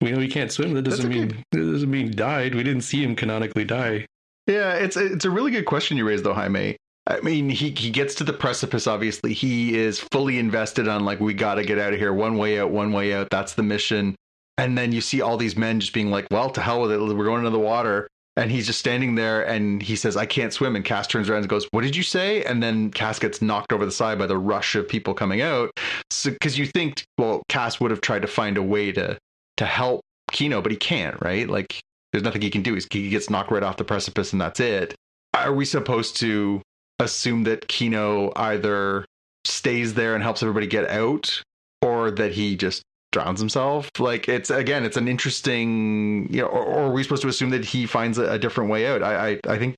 we 0.00 0.10
know 0.10 0.18
he 0.18 0.28
can't 0.28 0.50
swim. 0.50 0.74
That 0.74 0.82
doesn't 0.82 1.08
mean 1.08 1.44
that 1.52 1.58
doesn't 1.58 1.90
mean 1.90 2.10
died. 2.14 2.54
We 2.54 2.62
didn't 2.62 2.82
see 2.82 3.02
him 3.02 3.14
canonically 3.14 3.64
die. 3.64 4.06
Yeah, 4.46 4.74
it's 4.74 4.96
it's 4.96 5.24
a 5.24 5.30
really 5.30 5.50
good 5.50 5.66
question 5.66 5.96
you 5.96 6.06
raised 6.06 6.24
though, 6.24 6.34
Jaime. 6.34 6.76
I 7.06 7.20
mean, 7.20 7.50
he 7.50 7.70
he 7.70 7.90
gets 7.90 8.14
to 8.16 8.24
the 8.24 8.32
precipice. 8.32 8.86
Obviously, 8.86 9.32
he 9.32 9.78
is 9.78 10.00
fully 10.12 10.38
invested 10.38 10.88
on 10.88 11.04
like 11.04 11.20
we 11.20 11.34
got 11.34 11.54
to 11.56 11.64
get 11.64 11.78
out 11.78 11.92
of 11.92 11.98
here. 11.98 12.12
One 12.12 12.36
way 12.38 12.58
out, 12.58 12.70
one 12.70 12.92
way 12.92 13.12
out. 13.12 13.28
That's 13.30 13.54
the 13.54 13.62
mission. 13.62 14.16
And 14.58 14.76
then 14.76 14.92
you 14.92 15.00
see 15.00 15.20
all 15.20 15.36
these 15.36 15.56
men 15.56 15.80
just 15.80 15.92
being 15.92 16.10
like, 16.10 16.26
"Well, 16.30 16.50
to 16.50 16.60
hell 16.60 16.80
with 16.82 16.92
it. 16.92 17.00
We're 17.00 17.24
going 17.24 17.38
into 17.38 17.50
the 17.50 17.58
water." 17.58 18.08
And 18.40 18.50
he's 18.50 18.66
just 18.66 18.78
standing 18.78 19.16
there 19.16 19.46
and 19.46 19.82
he 19.82 19.94
says, 19.94 20.16
I 20.16 20.24
can't 20.24 20.50
swim. 20.50 20.74
And 20.74 20.82
Cass 20.82 21.06
turns 21.06 21.28
around 21.28 21.40
and 21.40 21.48
goes, 21.48 21.68
What 21.72 21.82
did 21.82 21.94
you 21.94 22.02
say? 22.02 22.42
And 22.44 22.62
then 22.62 22.90
Cass 22.90 23.18
gets 23.18 23.42
knocked 23.42 23.70
over 23.70 23.84
the 23.84 23.92
side 23.92 24.18
by 24.18 24.26
the 24.26 24.38
rush 24.38 24.74
of 24.74 24.88
people 24.88 25.12
coming 25.12 25.42
out. 25.42 25.70
So 26.10 26.30
because 26.30 26.58
you 26.58 26.64
think, 26.66 27.04
well, 27.18 27.42
Cass 27.50 27.80
would 27.80 27.90
have 27.90 28.00
tried 28.00 28.22
to 28.22 28.28
find 28.28 28.56
a 28.56 28.62
way 28.62 28.92
to 28.92 29.18
to 29.58 29.66
help 29.66 30.00
Kino, 30.32 30.62
but 30.62 30.72
he 30.72 30.78
can't, 30.78 31.20
right? 31.20 31.48
Like 31.48 31.80
there's 32.12 32.24
nothing 32.24 32.40
he 32.40 32.48
can 32.48 32.62
do. 32.62 32.78
He 32.90 33.10
gets 33.10 33.28
knocked 33.28 33.50
right 33.50 33.62
off 33.62 33.76
the 33.76 33.84
precipice 33.84 34.32
and 34.32 34.40
that's 34.40 34.58
it. 34.58 34.94
Are 35.34 35.52
we 35.52 35.66
supposed 35.66 36.16
to 36.20 36.62
assume 36.98 37.44
that 37.44 37.68
Kino 37.68 38.32
either 38.36 39.04
stays 39.44 39.94
there 39.94 40.14
and 40.14 40.22
helps 40.22 40.42
everybody 40.42 40.66
get 40.66 40.88
out 40.88 41.42
or 41.82 42.10
that 42.10 42.32
he 42.32 42.56
just 42.56 42.82
drowns 43.12 43.40
himself. 43.40 43.90
Like 43.98 44.28
it's 44.28 44.50
again, 44.50 44.84
it's 44.84 44.96
an 44.96 45.08
interesting, 45.08 46.32
you 46.32 46.42
know, 46.42 46.48
or, 46.48 46.64
or 46.64 46.78
are 46.86 46.90
we 46.90 47.02
supposed 47.02 47.22
to 47.22 47.28
assume 47.28 47.50
that 47.50 47.64
he 47.64 47.86
finds 47.86 48.18
a, 48.18 48.32
a 48.32 48.38
different 48.38 48.70
way 48.70 48.86
out? 48.86 49.02
I, 49.02 49.30
I, 49.30 49.40
I 49.48 49.58
think 49.58 49.76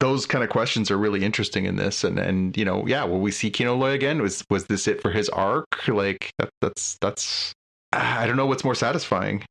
those 0.00 0.26
kind 0.26 0.42
of 0.42 0.50
questions 0.50 0.90
are 0.90 0.96
really 0.98 1.24
interesting 1.24 1.66
in 1.66 1.76
this. 1.76 2.04
And 2.04 2.18
and 2.18 2.56
you 2.56 2.64
know, 2.64 2.86
yeah, 2.86 3.04
will 3.04 3.20
we 3.20 3.30
see 3.30 3.50
Kino 3.50 3.76
Loy 3.76 3.92
again? 3.92 4.20
Was 4.22 4.44
was 4.50 4.66
this 4.66 4.88
it 4.88 5.00
for 5.00 5.10
his 5.10 5.28
arc? 5.28 5.66
Like 5.88 6.32
that, 6.38 6.50
that's 6.60 6.96
that's 7.00 7.52
I 7.92 8.26
don't 8.26 8.36
know 8.36 8.46
what's 8.46 8.64
more 8.64 8.74
satisfying. 8.74 9.44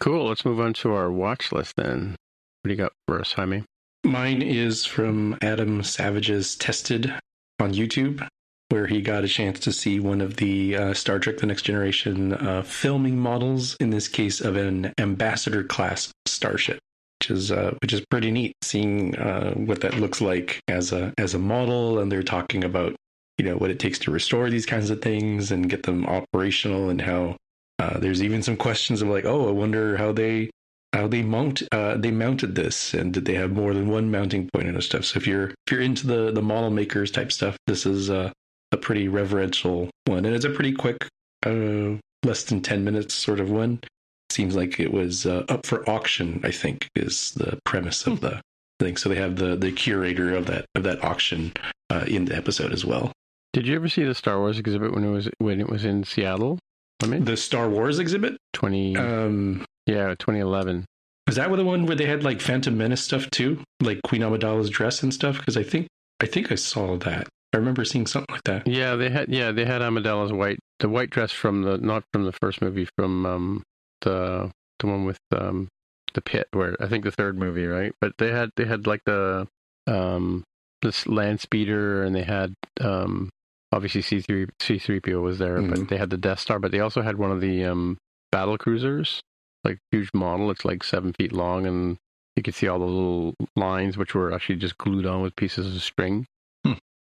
Cool. 0.00 0.28
Let's 0.28 0.44
move 0.44 0.60
on 0.60 0.72
to 0.74 0.92
our 0.94 1.10
watch 1.12 1.52
list 1.52 1.74
then. 1.76 2.16
What 2.62 2.68
do 2.68 2.70
you 2.70 2.76
got 2.76 2.92
for 3.06 3.20
us, 3.20 3.32
Jaime? 3.32 3.64
Mine 4.04 4.42
is 4.42 4.84
from 4.84 5.38
Adam 5.42 5.82
Savage's 5.84 6.56
Tested 6.56 7.14
on 7.60 7.72
YouTube, 7.72 8.26
where 8.72 8.86
he 8.86 9.02
got 9.02 9.22
a 9.22 9.28
chance 9.28 9.60
to 9.60 9.70
see 9.70 10.00
one 10.00 10.22
of 10.22 10.36
the 10.36 10.74
uh, 10.74 10.94
Star 10.94 11.18
Trek 11.18 11.36
The 11.36 11.46
Next 11.46 11.60
Generation 11.60 12.32
uh, 12.32 12.62
filming 12.62 13.18
models, 13.18 13.76
in 13.80 13.90
this 13.90 14.08
case 14.08 14.40
of 14.40 14.56
an 14.56 14.94
ambassador 14.96 15.62
class 15.62 16.10
starship. 16.26 16.78
Which 17.20 17.30
is 17.30 17.52
uh, 17.52 17.74
which 17.82 17.92
is 17.92 18.04
pretty 18.10 18.32
neat, 18.32 18.56
seeing 18.62 19.14
uh, 19.16 19.52
what 19.52 19.82
that 19.82 20.00
looks 20.00 20.20
like 20.20 20.60
as 20.66 20.90
a 20.90 21.12
as 21.18 21.34
a 21.34 21.38
model, 21.38 22.00
and 22.00 22.10
they're 22.10 22.22
talking 22.22 22.64
about 22.64 22.96
you 23.38 23.44
know 23.44 23.56
what 23.56 23.70
it 23.70 23.78
takes 23.78 23.98
to 24.00 24.10
restore 24.10 24.50
these 24.50 24.66
kinds 24.66 24.90
of 24.90 25.02
things 25.02 25.52
and 25.52 25.70
get 25.70 25.84
them 25.84 26.06
operational, 26.06 26.88
and 26.88 27.02
how 27.02 27.36
uh, 27.78 27.98
there's 27.98 28.22
even 28.22 28.42
some 28.42 28.56
questions 28.56 29.02
of 29.02 29.08
like, 29.08 29.24
oh, 29.24 29.48
I 29.48 29.52
wonder 29.52 29.98
how 29.98 30.12
they 30.12 30.50
how 30.94 31.06
they 31.06 31.22
mount 31.22 31.62
uh, 31.72 31.96
they 31.96 32.10
mounted 32.10 32.54
this 32.54 32.92
and 32.94 33.12
did 33.12 33.26
they 33.26 33.34
have 33.34 33.52
more 33.52 33.72
than 33.74 33.88
one 33.88 34.10
mounting 34.10 34.48
point 34.52 34.68
and 34.68 34.82
stuff 34.82 35.04
so 35.04 35.16
if 35.16 35.26
you're 35.26 35.48
if 35.66 35.70
you're 35.70 35.80
into 35.80 36.06
the 36.06 36.32
the 36.32 36.42
model 36.42 36.70
makers 36.70 37.10
type 37.10 37.32
stuff 37.32 37.56
this 37.66 37.86
is 37.86 38.10
uh, 38.10 38.30
a 38.72 38.76
pretty 38.76 39.08
reverential 39.08 39.90
one 40.06 40.24
and 40.24 40.34
it's 40.34 40.44
a 40.44 40.50
pretty 40.50 40.72
quick 40.72 41.08
uh, 41.46 41.96
less 42.24 42.44
than 42.44 42.60
10 42.60 42.84
minutes 42.84 43.14
sort 43.14 43.40
of 43.40 43.50
one 43.50 43.80
seems 44.30 44.56
like 44.56 44.80
it 44.80 44.92
was 44.92 45.26
uh, 45.26 45.44
up 45.48 45.66
for 45.66 45.88
auction 45.88 46.40
i 46.42 46.50
think 46.50 46.88
is 46.94 47.32
the 47.32 47.58
premise 47.64 48.06
of 48.06 48.18
hmm. 48.18 48.26
the 48.26 48.40
thing 48.80 48.96
so 48.96 49.08
they 49.08 49.16
have 49.16 49.36
the 49.36 49.54
the 49.56 49.70
curator 49.70 50.34
of 50.34 50.46
that 50.46 50.64
of 50.74 50.82
that 50.82 51.02
auction 51.04 51.52
uh, 51.90 52.04
in 52.08 52.24
the 52.24 52.34
episode 52.34 52.72
as 52.72 52.84
well 52.84 53.12
did 53.52 53.66
you 53.66 53.74
ever 53.74 53.88
see 53.88 54.02
the 54.02 54.14
star 54.14 54.38
wars 54.38 54.58
exhibit 54.58 54.92
when 54.92 55.04
it 55.04 55.10
was 55.10 55.28
when 55.38 55.60
it 55.60 55.68
was 55.68 55.84
in 55.84 56.02
seattle 56.02 56.58
I 57.02 57.06
mean, 57.06 57.24
the 57.24 57.36
Star 57.36 57.68
Wars 57.68 57.98
exhibit, 57.98 58.36
20, 58.52 58.96
um, 58.96 59.64
yeah, 59.86 60.14
2011. 60.18 60.84
Was 61.26 61.36
that 61.36 61.54
the 61.54 61.64
one 61.64 61.86
where 61.86 61.96
they 61.96 62.06
had 62.06 62.24
like 62.24 62.40
Phantom 62.40 62.76
Menace 62.76 63.02
stuff 63.02 63.28
too, 63.30 63.62
like 63.80 64.00
Queen 64.02 64.22
Amidala's 64.22 64.70
dress 64.70 65.02
and 65.02 65.12
stuff? 65.12 65.38
Because 65.38 65.56
I 65.56 65.62
think 65.62 65.86
I 66.20 66.26
think 66.26 66.52
I 66.52 66.56
saw 66.56 66.96
that. 66.98 67.28
I 67.52 67.58
remember 67.58 67.84
seeing 67.84 68.06
something 68.06 68.32
like 68.32 68.44
that. 68.44 68.66
Yeah, 68.66 68.96
they 68.96 69.10
had 69.10 69.28
yeah 69.28 69.52
they 69.52 69.64
had 69.64 69.82
Amidala's 69.82 70.32
white 70.32 70.58
the 70.80 70.88
white 70.88 71.10
dress 71.10 71.32
from 71.32 71.62
the 71.62 71.78
not 71.78 72.04
from 72.12 72.24
the 72.24 72.32
first 72.32 72.62
movie 72.62 72.88
from 72.96 73.26
um 73.26 73.62
the 74.00 74.50
the 74.78 74.86
one 74.86 75.04
with 75.04 75.18
um 75.36 75.68
the 76.14 76.22
pit 76.22 76.48
where 76.52 76.76
I 76.80 76.88
think 76.88 77.04
the 77.04 77.10
third 77.10 77.38
movie 77.38 77.66
right, 77.66 77.92
but 78.00 78.12
they 78.18 78.30
had 78.30 78.50
they 78.56 78.64
had 78.64 78.86
like 78.86 79.02
the 79.04 79.46
um 79.86 80.44
this 80.82 81.06
land 81.06 81.40
speeder 81.40 82.02
and 82.02 82.14
they 82.14 82.22
had 82.22 82.54
um 82.80 83.30
obviously 83.70 84.02
C 84.02 84.20
three 84.20 84.46
C 84.60 84.78
three 84.78 85.00
PO 85.00 85.20
was 85.20 85.38
there, 85.38 85.58
mm-hmm. 85.58 85.70
but 85.70 85.88
they 85.88 85.98
had 85.98 86.10
the 86.10 86.16
Death 86.16 86.40
Star, 86.40 86.58
but 86.58 86.72
they 86.72 86.80
also 86.80 87.02
had 87.02 87.18
one 87.18 87.30
of 87.30 87.40
the 87.40 87.64
um 87.64 87.98
battle 88.30 88.56
cruisers 88.56 89.22
like 89.64 89.78
huge 89.90 90.10
model. 90.14 90.50
It's 90.50 90.64
like 90.64 90.84
seven 90.84 91.12
feet 91.12 91.32
long, 91.32 91.66
and 91.66 91.96
you 92.36 92.42
could 92.42 92.54
see 92.54 92.68
all 92.68 92.78
the 92.78 92.84
little 92.84 93.34
lines, 93.56 93.96
which 93.96 94.14
were 94.14 94.32
actually 94.32 94.56
just 94.56 94.78
glued 94.78 95.06
on 95.06 95.22
with 95.22 95.36
pieces 95.36 95.74
of 95.74 95.82
string. 95.82 96.26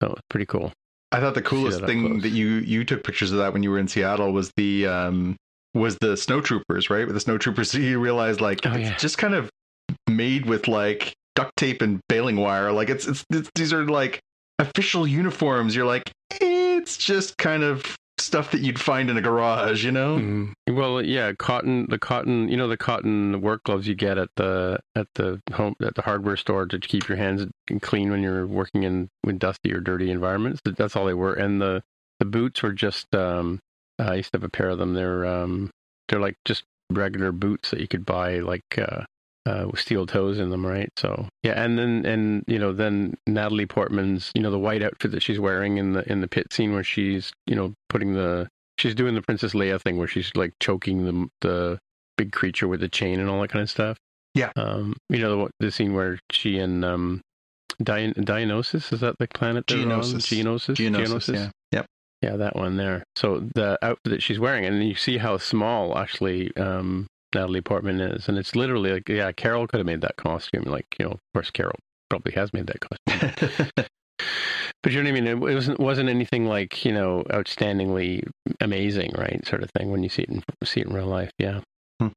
So 0.01 0.11
it's 0.11 0.21
pretty 0.29 0.47
cool. 0.47 0.73
I 1.11 1.19
thought 1.19 1.35
the 1.35 1.41
coolest 1.41 1.81
that 1.81 1.87
thing 1.87 2.21
that 2.21 2.29
you 2.29 2.47
you 2.47 2.83
took 2.83 3.03
pictures 3.03 3.31
of 3.31 3.37
that 3.37 3.53
when 3.53 3.63
you 3.63 3.69
were 3.69 3.79
in 3.79 3.87
Seattle 3.87 4.31
was 4.31 4.51
the 4.57 4.87
um 4.87 5.35
was 5.73 5.97
the 6.01 6.13
snowtroopers, 6.13 6.89
right? 6.89 7.05
With 7.05 7.15
the 7.15 7.31
snowtroopers, 7.31 7.73
you 7.79 7.99
realize 7.99 8.41
like 8.41 8.65
oh, 8.65 8.71
it's 8.71 8.89
yeah. 8.89 8.97
just 8.97 9.17
kind 9.17 9.35
of 9.35 9.49
made 10.09 10.45
with 10.45 10.67
like 10.67 11.13
duct 11.35 11.55
tape 11.57 11.81
and 11.81 11.99
baling 12.09 12.37
wire. 12.37 12.71
Like 12.71 12.89
it's, 12.89 13.07
it's, 13.07 13.23
it's 13.29 13.49
these 13.55 13.73
are 13.73 13.85
like 13.85 14.19
official 14.59 15.05
uniforms. 15.05 15.75
You're 15.75 15.85
like, 15.85 16.11
it's 16.39 16.97
just 16.97 17.37
kind 17.37 17.63
of 17.63 17.95
stuff 18.21 18.51
that 18.51 18.61
you'd 18.61 18.79
find 18.79 19.09
in 19.09 19.17
a 19.17 19.21
garage, 19.21 19.83
you 19.83 19.91
know? 19.91 20.17
Mm. 20.17 20.53
Well, 20.69 21.01
yeah, 21.01 21.33
cotton, 21.33 21.87
the 21.89 21.99
cotton, 21.99 22.49
you 22.49 22.57
know, 22.57 22.67
the 22.67 22.77
cotton 22.77 23.41
work 23.41 23.63
gloves 23.63 23.87
you 23.87 23.95
get 23.95 24.17
at 24.17 24.29
the 24.35 24.79
at 24.95 25.07
the 25.15 25.41
home 25.53 25.75
at 25.81 25.95
the 25.95 26.01
hardware 26.03 26.37
store 26.37 26.65
to 26.65 26.79
keep 26.79 27.07
your 27.07 27.17
hands 27.17 27.47
clean 27.81 28.11
when 28.11 28.21
you're 28.21 28.47
working 28.47 28.83
in, 28.83 29.09
in 29.25 29.37
dusty 29.37 29.73
or 29.73 29.79
dirty 29.79 30.11
environments. 30.11 30.61
That's 30.63 30.95
all 30.95 31.05
they 31.05 31.13
were, 31.13 31.33
and 31.33 31.61
the 31.61 31.83
the 32.19 32.25
boots 32.25 32.61
were 32.61 32.73
just. 32.73 33.13
Um, 33.15 33.59
I 33.99 34.15
used 34.15 34.31
to 34.31 34.37
have 34.37 34.43
a 34.43 34.49
pair 34.49 34.69
of 34.69 34.79
them. 34.79 34.93
They're 34.93 35.25
um, 35.25 35.69
they're 36.07 36.19
like 36.19 36.37
just 36.45 36.63
regular 36.91 37.31
boots 37.31 37.71
that 37.71 37.79
you 37.79 37.87
could 37.87 38.05
buy 38.05 38.39
like 38.39 38.77
uh, 38.77 39.05
uh, 39.45 39.65
with 39.69 39.79
steel 39.79 40.05
toes 40.05 40.37
in 40.39 40.49
them, 40.49 40.65
right? 40.65 40.89
So 40.97 41.27
yeah, 41.43 41.61
and 41.61 41.77
then 41.77 42.05
and 42.05 42.43
you 42.47 42.59
know 42.59 42.73
then 42.73 43.15
Natalie 43.27 43.65
Portman's 43.65 44.31
you 44.35 44.41
know 44.41 44.51
the 44.51 44.59
white 44.59 44.83
outfit 44.83 45.11
that 45.11 45.23
she's 45.23 45.39
wearing 45.39 45.77
in 45.77 45.93
the 45.93 46.09
in 46.11 46.21
the 46.21 46.27
pit 46.27 46.51
scene 46.51 46.73
where 46.73 46.83
she's 46.83 47.31
you 47.47 47.55
know 47.55 47.73
putting 47.89 48.13
the 48.13 48.47
she's 48.77 48.95
doing 48.95 49.15
the 49.15 49.21
Princess 49.21 49.53
Leia 49.53 49.81
thing 49.81 49.97
where 49.97 50.07
she's 50.07 50.31
like 50.35 50.53
choking 50.59 51.05
the 51.05 51.27
the 51.41 51.79
big 52.17 52.31
creature 52.31 52.67
with 52.67 52.83
a 52.83 52.89
chain 52.89 53.19
and 53.19 53.29
all 53.29 53.41
that 53.41 53.49
kind 53.49 53.63
of 53.63 53.69
stuff. 53.69 53.97
Yeah. 54.33 54.51
Um, 54.55 54.95
you 55.09 55.19
know 55.19 55.45
the, 55.45 55.51
the 55.59 55.71
scene 55.71 55.93
where 55.93 56.19
she 56.31 56.59
and 56.59 56.85
um, 56.85 57.21
Dion- 57.81 58.13
Dionysus 58.23 58.91
is 58.91 59.01
that 59.01 59.15
the 59.19 59.27
planet? 59.27 59.65
Geonosis. 59.65 60.27
Geonosis. 60.27 60.75
Geonosis. 60.75 61.07
Geonosis. 61.07 61.35
Yeah. 61.35 61.49
Yep. 61.71 61.85
Yeah, 62.21 62.37
that 62.37 62.55
one 62.55 62.77
there. 62.77 63.03
So 63.15 63.39
the 63.55 63.79
outfit 63.81 64.11
that 64.11 64.21
she's 64.21 64.39
wearing, 64.39 64.65
and 64.65 64.87
you 64.87 64.93
see 64.93 65.17
how 65.17 65.37
small 65.37 65.97
actually 65.97 66.55
um, 66.55 67.07
Natalie 67.33 67.61
Portman 67.61 68.01
is, 68.01 68.27
and 68.27 68.37
it's 68.37 68.55
literally 68.55 68.93
like, 68.93 69.09
yeah, 69.09 69.31
Carol 69.31 69.67
could 69.67 69.79
have 69.79 69.87
made 69.87 70.01
that 70.01 70.17
costume. 70.17 70.63
Like, 70.63 70.85
you 70.99 71.05
know, 71.05 71.11
of 71.11 71.19
course, 71.33 71.49
Carol 71.49 71.75
probably 72.09 72.33
has 72.33 72.53
made 72.53 72.67
that 72.67 72.79
costume. 72.79 73.71
but 74.83 74.91
you 74.91 75.01
know 75.01 75.09
what 75.09 75.17
I 75.17 75.21
mean? 75.21 75.27
It 75.27 75.39
wasn't 75.39 75.79
wasn't 75.79 76.09
anything 76.09 76.45
like 76.45 76.83
you 76.85 76.91
know 76.91 77.23
outstandingly 77.29 78.27
amazing, 78.59 79.11
right? 79.17 79.45
Sort 79.45 79.63
of 79.63 79.71
thing 79.71 79.91
when 79.91 80.03
you 80.03 80.09
see 80.09 80.23
it 80.23 80.29
in 80.29 80.43
see 80.63 80.81
it 80.81 80.87
in 80.87 80.93
real 80.93 81.07
life. 81.07 81.31
Yeah. 81.37 81.61
Hmm. 81.99 82.09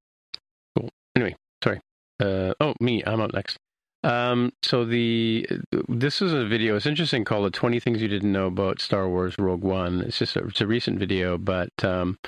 Cool. 0.76 0.90
Anyway, 1.16 1.36
sorry. 1.62 1.80
Uh, 2.20 2.54
oh, 2.60 2.74
me. 2.80 3.02
I'm 3.06 3.20
up 3.20 3.32
next. 3.32 3.58
Um, 4.04 4.52
so 4.62 4.84
the 4.84 5.46
this 5.88 6.20
is 6.20 6.32
a 6.32 6.44
video. 6.44 6.76
It's 6.76 6.86
interesting 6.86 7.24
called 7.24 7.46
"The 7.46 7.50
20 7.50 7.80
Things 7.80 8.02
You 8.02 8.08
Didn't 8.08 8.32
Know 8.32 8.46
About 8.46 8.80
Star 8.80 9.08
Wars 9.08 9.34
Rogue 9.38 9.62
One." 9.62 10.02
It's 10.02 10.18
just 10.18 10.36
a, 10.36 10.44
it's 10.46 10.60
a 10.60 10.66
recent 10.66 10.98
video, 10.98 11.38
but 11.38 11.70
um, 11.82 12.18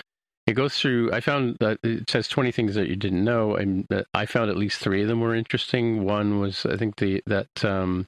it 0.47 0.55
goes 0.55 0.77
through. 0.77 1.13
I 1.13 1.21
found 1.21 1.57
that 1.61 1.79
it 1.83 2.09
says 2.09 2.29
twenty 2.29 2.53
things 2.53 2.75
that 2.75 2.89
you 2.89 2.97
didn't 2.97 3.25
know, 3.25 3.57
and 3.57 3.87
I 4.15 4.27
found 4.27 4.51
at 4.51 4.57
least 4.57 4.81
three 4.81 5.03
of 5.03 5.09
them 5.09 5.21
were 5.21 5.35
interesting. 5.35 6.05
One 6.05 6.41
was 6.41 6.65
I 6.67 6.77
think 6.77 6.97
the 6.97 7.23
that 7.27 7.65
um, 7.65 8.07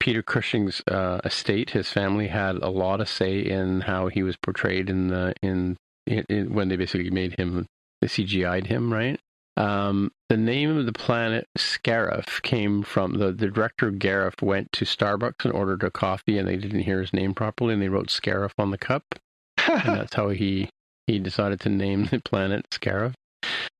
Peter 0.00 0.22
Cushing's 0.22 0.82
uh, 0.88 1.20
estate, 1.24 1.70
his 1.70 1.90
family 1.90 2.28
had 2.28 2.56
a 2.56 2.68
lot 2.68 3.00
of 3.00 3.08
say 3.08 3.40
in 3.40 3.82
how 3.82 4.08
he 4.08 4.22
was 4.22 4.36
portrayed 4.36 4.88
in 4.88 5.08
the 5.08 5.34
in, 5.42 5.76
in, 6.06 6.24
in 6.28 6.54
when 6.54 6.68
they 6.68 6.76
basically 6.76 7.10
made 7.10 7.38
him 7.38 7.66
they 8.00 8.08
CGI'd 8.08 8.66
him, 8.66 8.92
right? 8.92 9.18
Um, 9.56 10.12
the 10.28 10.36
name 10.36 10.76
of 10.76 10.84
the 10.84 10.92
planet 10.92 11.48
Scarif 11.56 12.42
came 12.42 12.82
from 12.82 13.14
the, 13.14 13.32
the 13.32 13.48
director 13.48 13.90
Gareth 13.90 14.42
went 14.42 14.70
to 14.72 14.84
Starbucks 14.84 15.44
and 15.44 15.52
ordered 15.52 15.82
a 15.82 15.90
coffee, 15.90 16.36
and 16.36 16.46
they 16.46 16.56
didn't 16.56 16.80
hear 16.80 17.00
his 17.00 17.14
name 17.14 17.32
properly, 17.32 17.72
and 17.72 17.80
they 17.80 17.88
wrote 17.88 18.08
Scarif 18.08 18.52
on 18.58 18.70
the 18.70 18.78
cup, 18.78 19.02
and 19.66 19.96
that's 19.96 20.14
how 20.14 20.28
he 20.28 20.68
he 21.06 21.18
decided 21.18 21.60
to 21.60 21.68
name 21.68 22.06
the 22.06 22.20
planet 22.20 22.66
Scarif. 22.70 23.14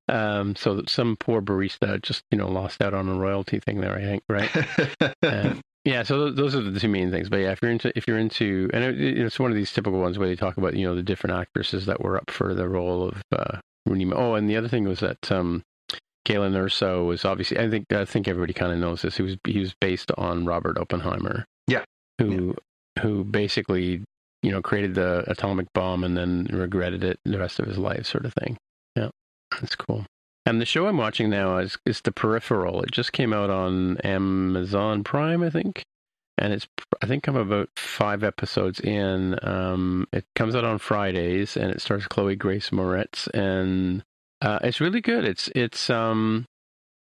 Um, 0.09 0.55
so 0.55 0.74
that 0.77 0.89
some 0.89 1.16
poor 1.19 1.43
barista 1.43 2.01
just 2.01 2.23
you 2.31 2.39
know 2.39 2.48
lost 2.48 2.81
out 2.81 2.94
on 2.94 3.09
a 3.09 3.15
royalty 3.15 3.59
thing 3.59 3.81
there. 3.81 3.97
I 3.97 4.03
think 4.03 4.23
right. 4.28 4.51
uh, 5.23 5.55
yeah, 5.85 6.03
so 6.05 6.31
those 6.31 6.55
are 6.55 6.62
the 6.62 6.78
two 6.78 6.89
main 6.89 7.11
things. 7.11 7.28
But 7.28 7.39
yeah, 7.39 7.53
if 7.53 7.61
you're 7.61 7.70
into 7.70 7.93
if 7.97 8.07
you're 8.07 8.19
into 8.19 8.70
and 8.73 8.85
it, 8.85 9.01
it's 9.01 9.39
one 9.39 9.51
of 9.51 9.57
these 9.57 9.73
typical 9.73 10.01
ones 10.01 10.19
where 10.19 10.28
they 10.28 10.36
talk 10.36 10.57
about 10.57 10.77
you 10.77 10.86
know 10.86 10.94
the 10.94 11.03
different 11.03 11.36
actresses 11.36 11.86
that 11.86 12.01
were 12.01 12.16
up 12.16 12.31
for 12.31 12.55
the 12.55 12.69
role 12.69 13.09
of 13.09 13.23
uh, 13.32 13.59
Rooney. 13.86 14.12
Oh, 14.12 14.35
and 14.35 14.48
the 14.48 14.57
other 14.57 14.69
thing 14.69 14.85
was 14.85 15.01
that 15.01 15.32
um, 15.32 15.62
Galen 16.24 16.55
Erso 16.55 17.07
was 17.07 17.24
obviously 17.24 17.59
I 17.59 17.70
think 17.70 17.93
I 17.93 18.05
think 18.05 18.27
everybody 18.27 18.53
kind 18.53 18.73
of 18.73 18.78
knows 18.78 19.03
this. 19.03 19.16
He 19.16 19.23
was 19.23 19.36
he 19.44 19.61
was 19.61 19.74
based 19.81 20.11
on 20.19 20.44
Robert 20.44 20.77
Oppenheimer. 20.77 21.47
Yeah. 21.69 21.85
Who 22.19 22.57
yeah. 22.97 23.03
who 23.03 23.24
basically 23.24 24.03
you 24.47 24.52
know, 24.52 24.62
created 24.62 24.94
the 24.94 25.24
atomic 25.27 25.66
bomb 25.74 26.05
and 26.05 26.16
then 26.16 26.47
regretted 26.52 27.02
it 27.02 27.18
the 27.24 27.36
rest 27.39 27.59
of 27.59 27.66
his 27.66 27.78
life, 27.78 28.06
sort 28.06 28.24
of 28.24 28.32
thing. 28.35 28.56
Yeah, 28.94 29.09
that's 29.60 29.74
cool. 29.74 30.06
And 30.47 30.60
the 30.60 30.64
show 30.64 30.86
I'm 30.86 30.98
watching 30.98 31.28
now 31.28 31.59
is 31.59 31.77
is 31.85 32.01
The 32.01 32.12
Peripheral. 32.12 32.81
It 32.82 32.93
just 32.93 33.12
came 33.12 33.32
out 33.32 33.51
on 33.51 33.97
Amazon 33.98 35.02
Prime, 35.02 35.43
I 35.43 35.51
think, 35.51 35.82
and 36.39 36.52
it's 36.52 36.68
I 37.02 37.06
think 37.06 37.27
I'm 37.27 37.35
about 37.35 37.70
five 37.77 38.23
episodes 38.23 38.78
in. 38.78 39.36
Um, 39.43 40.06
it 40.12 40.24
comes 40.36 40.55
out 40.55 40.64
on 40.64 40.78
Fridays, 40.78 41.56
and 41.56 41.73
it 41.73 41.81
stars 41.81 42.06
Chloe 42.06 42.36
Grace 42.36 42.70
Moretz, 42.70 43.27
and 43.35 44.05
uh, 44.40 44.60
it's 44.62 44.81
really 44.81 45.01
good. 45.01 45.24
It's 45.24 45.48
it's 45.56 45.90
um 45.90 46.47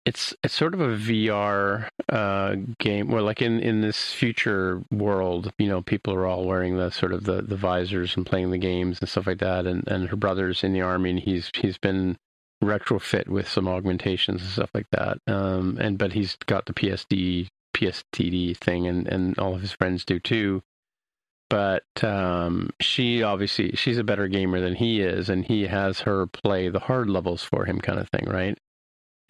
it's 0.07 0.33
it's 0.41 0.53
sort 0.53 0.73
of 0.73 0.79
a 0.79 0.95
VR 0.95 1.89
uh, 2.07 2.55
game 2.79 3.09
where, 3.09 3.21
like 3.21 3.41
in, 3.41 3.59
in 3.59 3.81
this 3.81 4.13
future 4.13 4.81
world, 4.89 5.51
you 5.59 5.67
know, 5.67 5.81
people 5.81 6.13
are 6.13 6.25
all 6.25 6.45
wearing 6.45 6.77
the 6.77 6.89
sort 6.91 7.11
of 7.11 7.25
the, 7.25 7.41
the 7.41 7.57
visors 7.57 8.15
and 8.15 8.25
playing 8.25 8.51
the 8.51 8.57
games 8.57 9.01
and 9.01 9.09
stuff 9.09 9.27
like 9.27 9.39
that. 9.39 9.65
And, 9.65 9.85
and 9.85 10.07
her 10.07 10.15
brother's 10.15 10.63
in 10.63 10.71
the 10.71 10.79
army, 10.79 11.09
and 11.09 11.19
he's 11.19 11.51
he's 11.53 11.77
been 11.77 12.17
retrofit 12.63 13.27
with 13.27 13.49
some 13.49 13.67
augmentations 13.67 14.41
and 14.41 14.49
stuff 14.49 14.69
like 14.73 14.89
that. 14.91 15.17
Um, 15.27 15.77
and 15.77 15.97
but 15.97 16.13
he's 16.13 16.37
got 16.45 16.67
the 16.67 16.73
PSD 16.73 17.49
PSTD 17.75 18.55
thing, 18.55 18.87
and 18.87 19.09
and 19.09 19.37
all 19.37 19.55
of 19.55 19.61
his 19.61 19.73
friends 19.73 20.05
do 20.05 20.21
too. 20.21 20.63
But 21.49 21.83
um, 22.01 22.69
she 22.79 23.23
obviously 23.23 23.71
she's 23.75 23.97
a 23.97 24.05
better 24.05 24.29
gamer 24.29 24.61
than 24.61 24.75
he 24.75 25.01
is, 25.01 25.27
and 25.27 25.43
he 25.43 25.63
has 25.67 25.99
her 26.01 26.27
play 26.27 26.69
the 26.69 26.79
hard 26.79 27.09
levels 27.09 27.43
for 27.43 27.65
him, 27.65 27.81
kind 27.81 27.99
of 27.99 28.07
thing, 28.07 28.23
right? 28.29 28.57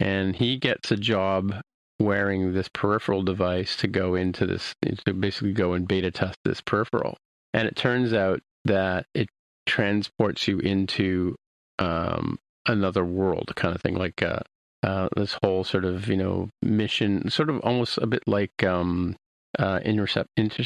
And 0.00 0.36
he 0.36 0.56
gets 0.56 0.90
a 0.90 0.96
job 0.96 1.54
wearing 1.98 2.52
this 2.52 2.68
peripheral 2.68 3.22
device 3.22 3.76
to 3.76 3.88
go 3.88 4.14
into 4.14 4.46
this 4.46 4.74
to 5.04 5.12
basically 5.12 5.52
go 5.52 5.72
and 5.72 5.88
beta 5.88 6.10
test 6.10 6.38
this 6.44 6.60
peripheral. 6.60 7.16
And 7.52 7.66
it 7.66 7.76
turns 7.76 8.12
out 8.12 8.40
that 8.64 9.06
it 9.14 9.28
transports 9.66 10.46
you 10.46 10.58
into 10.60 11.34
um, 11.78 12.38
another 12.66 13.04
world, 13.04 13.52
kind 13.56 13.74
of 13.74 13.80
thing, 13.80 13.96
like 13.96 14.22
uh, 14.22 14.40
uh, 14.82 15.08
this 15.16 15.36
whole 15.42 15.64
sort 15.64 15.84
of 15.84 16.08
you 16.08 16.16
know 16.16 16.50
mission, 16.62 17.28
sort 17.30 17.50
of 17.50 17.60
almost 17.60 17.98
a 17.98 18.06
bit 18.06 18.22
like 18.26 18.62
um, 18.62 19.16
uh, 19.58 19.80
intercept, 19.84 20.30
inter- 20.36 20.64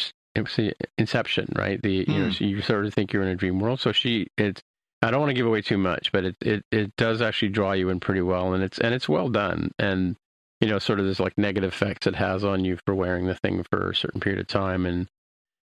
Inception, 0.97 1.49
right? 1.55 1.83
The 1.83 1.93
you 1.93 2.07
mm. 2.07 2.19
know 2.19 2.31
hmm. 2.31 2.45
you 2.45 2.63
sort 2.63 2.87
of 2.87 2.95
think 2.95 3.13
you're 3.13 3.23
in 3.23 3.29
a 3.29 3.37
dream 3.37 3.61
world. 3.61 3.81
So 3.81 3.93
she, 3.93 4.29
it's 4.39 4.63
I 5.03 5.11
don't 5.11 5.21
want 5.21 5.31
to 5.31 5.35
give 5.35 5.47
away 5.47 5.63
too 5.63 5.79
much, 5.79 6.13
but 6.13 6.25
it 6.25 6.37
it 6.41 6.65
it 6.71 6.97
does 6.97 7.21
actually 7.21 7.49
draw 7.49 7.73
you 7.73 7.89
in 7.89 8.01
pretty 8.01 8.23
well, 8.23 8.55
and 8.55 8.63
it's 8.63 8.79
and 8.79 8.95
it's 8.95 9.09
well 9.09 9.29
done, 9.29 9.73
and 9.79 10.17
you 10.61 10.69
know 10.69 10.79
sort 10.79 11.01
of 11.01 11.07
this 11.07 11.21
like 11.21 11.37
negative 11.37 11.73
effects 11.73 12.07
it 12.07 12.15
has 12.15 12.45
on 12.45 12.65
you 12.65 12.79
for 12.87 12.95
wearing 12.95 13.27
the 13.27 13.35
thing 13.35 13.65
for 13.71 13.91
a 13.91 13.95
certain 13.95 14.21
period 14.21 14.41
of 14.41 14.47
time, 14.47 14.87
and 14.87 15.09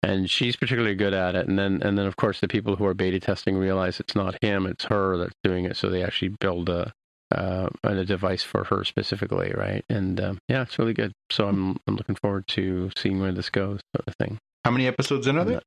and 0.04 0.30
she's 0.30 0.56
particularly 0.56 0.96
good 0.96 1.14
at 1.14 1.36
it. 1.36 1.48
And 1.48 1.58
then 1.58 1.82
and 1.82 1.98
then 1.98 2.06
of 2.06 2.16
course 2.16 2.40
the 2.40 2.48
people 2.48 2.76
who 2.76 2.86
are 2.86 2.94
beta 2.94 3.20
testing 3.20 3.58
realize 3.58 4.00
it's 4.00 4.16
not 4.16 4.42
him, 4.44 4.68
it's 4.68 4.86
her 4.86 5.18
that's 5.18 5.36
doing 5.44 5.66
it. 5.66 5.76
So 5.76 5.90
they 5.90 6.04
actually 6.04 6.36
build 6.40 6.70
a 6.70 6.94
uh, 7.32 7.70
a 7.84 8.06
device 8.06 8.44
for 8.44 8.66
her 8.66 8.84
specifically, 8.84 9.52
right? 9.56 9.84
And 9.90 10.22
um, 10.22 10.38
yeah, 10.48 10.62
it's 10.62 10.78
really 10.78 10.94
good. 10.94 11.12
So 11.32 11.48
I'm 11.48 11.78
I'm 11.88 11.96
looking 11.96 12.16
forward 12.16 12.48
to 12.50 12.92
seeing 12.96 13.20
where 13.20 13.32
this 13.32 13.50
goes, 13.50 13.80
sort 13.96 14.08
of 14.08 14.16
thing. 14.20 14.38
How 14.64 14.72
many 14.72 14.86
episodes 14.88 15.26
in 15.26 15.38
are 15.38 15.46
there? 15.46 15.62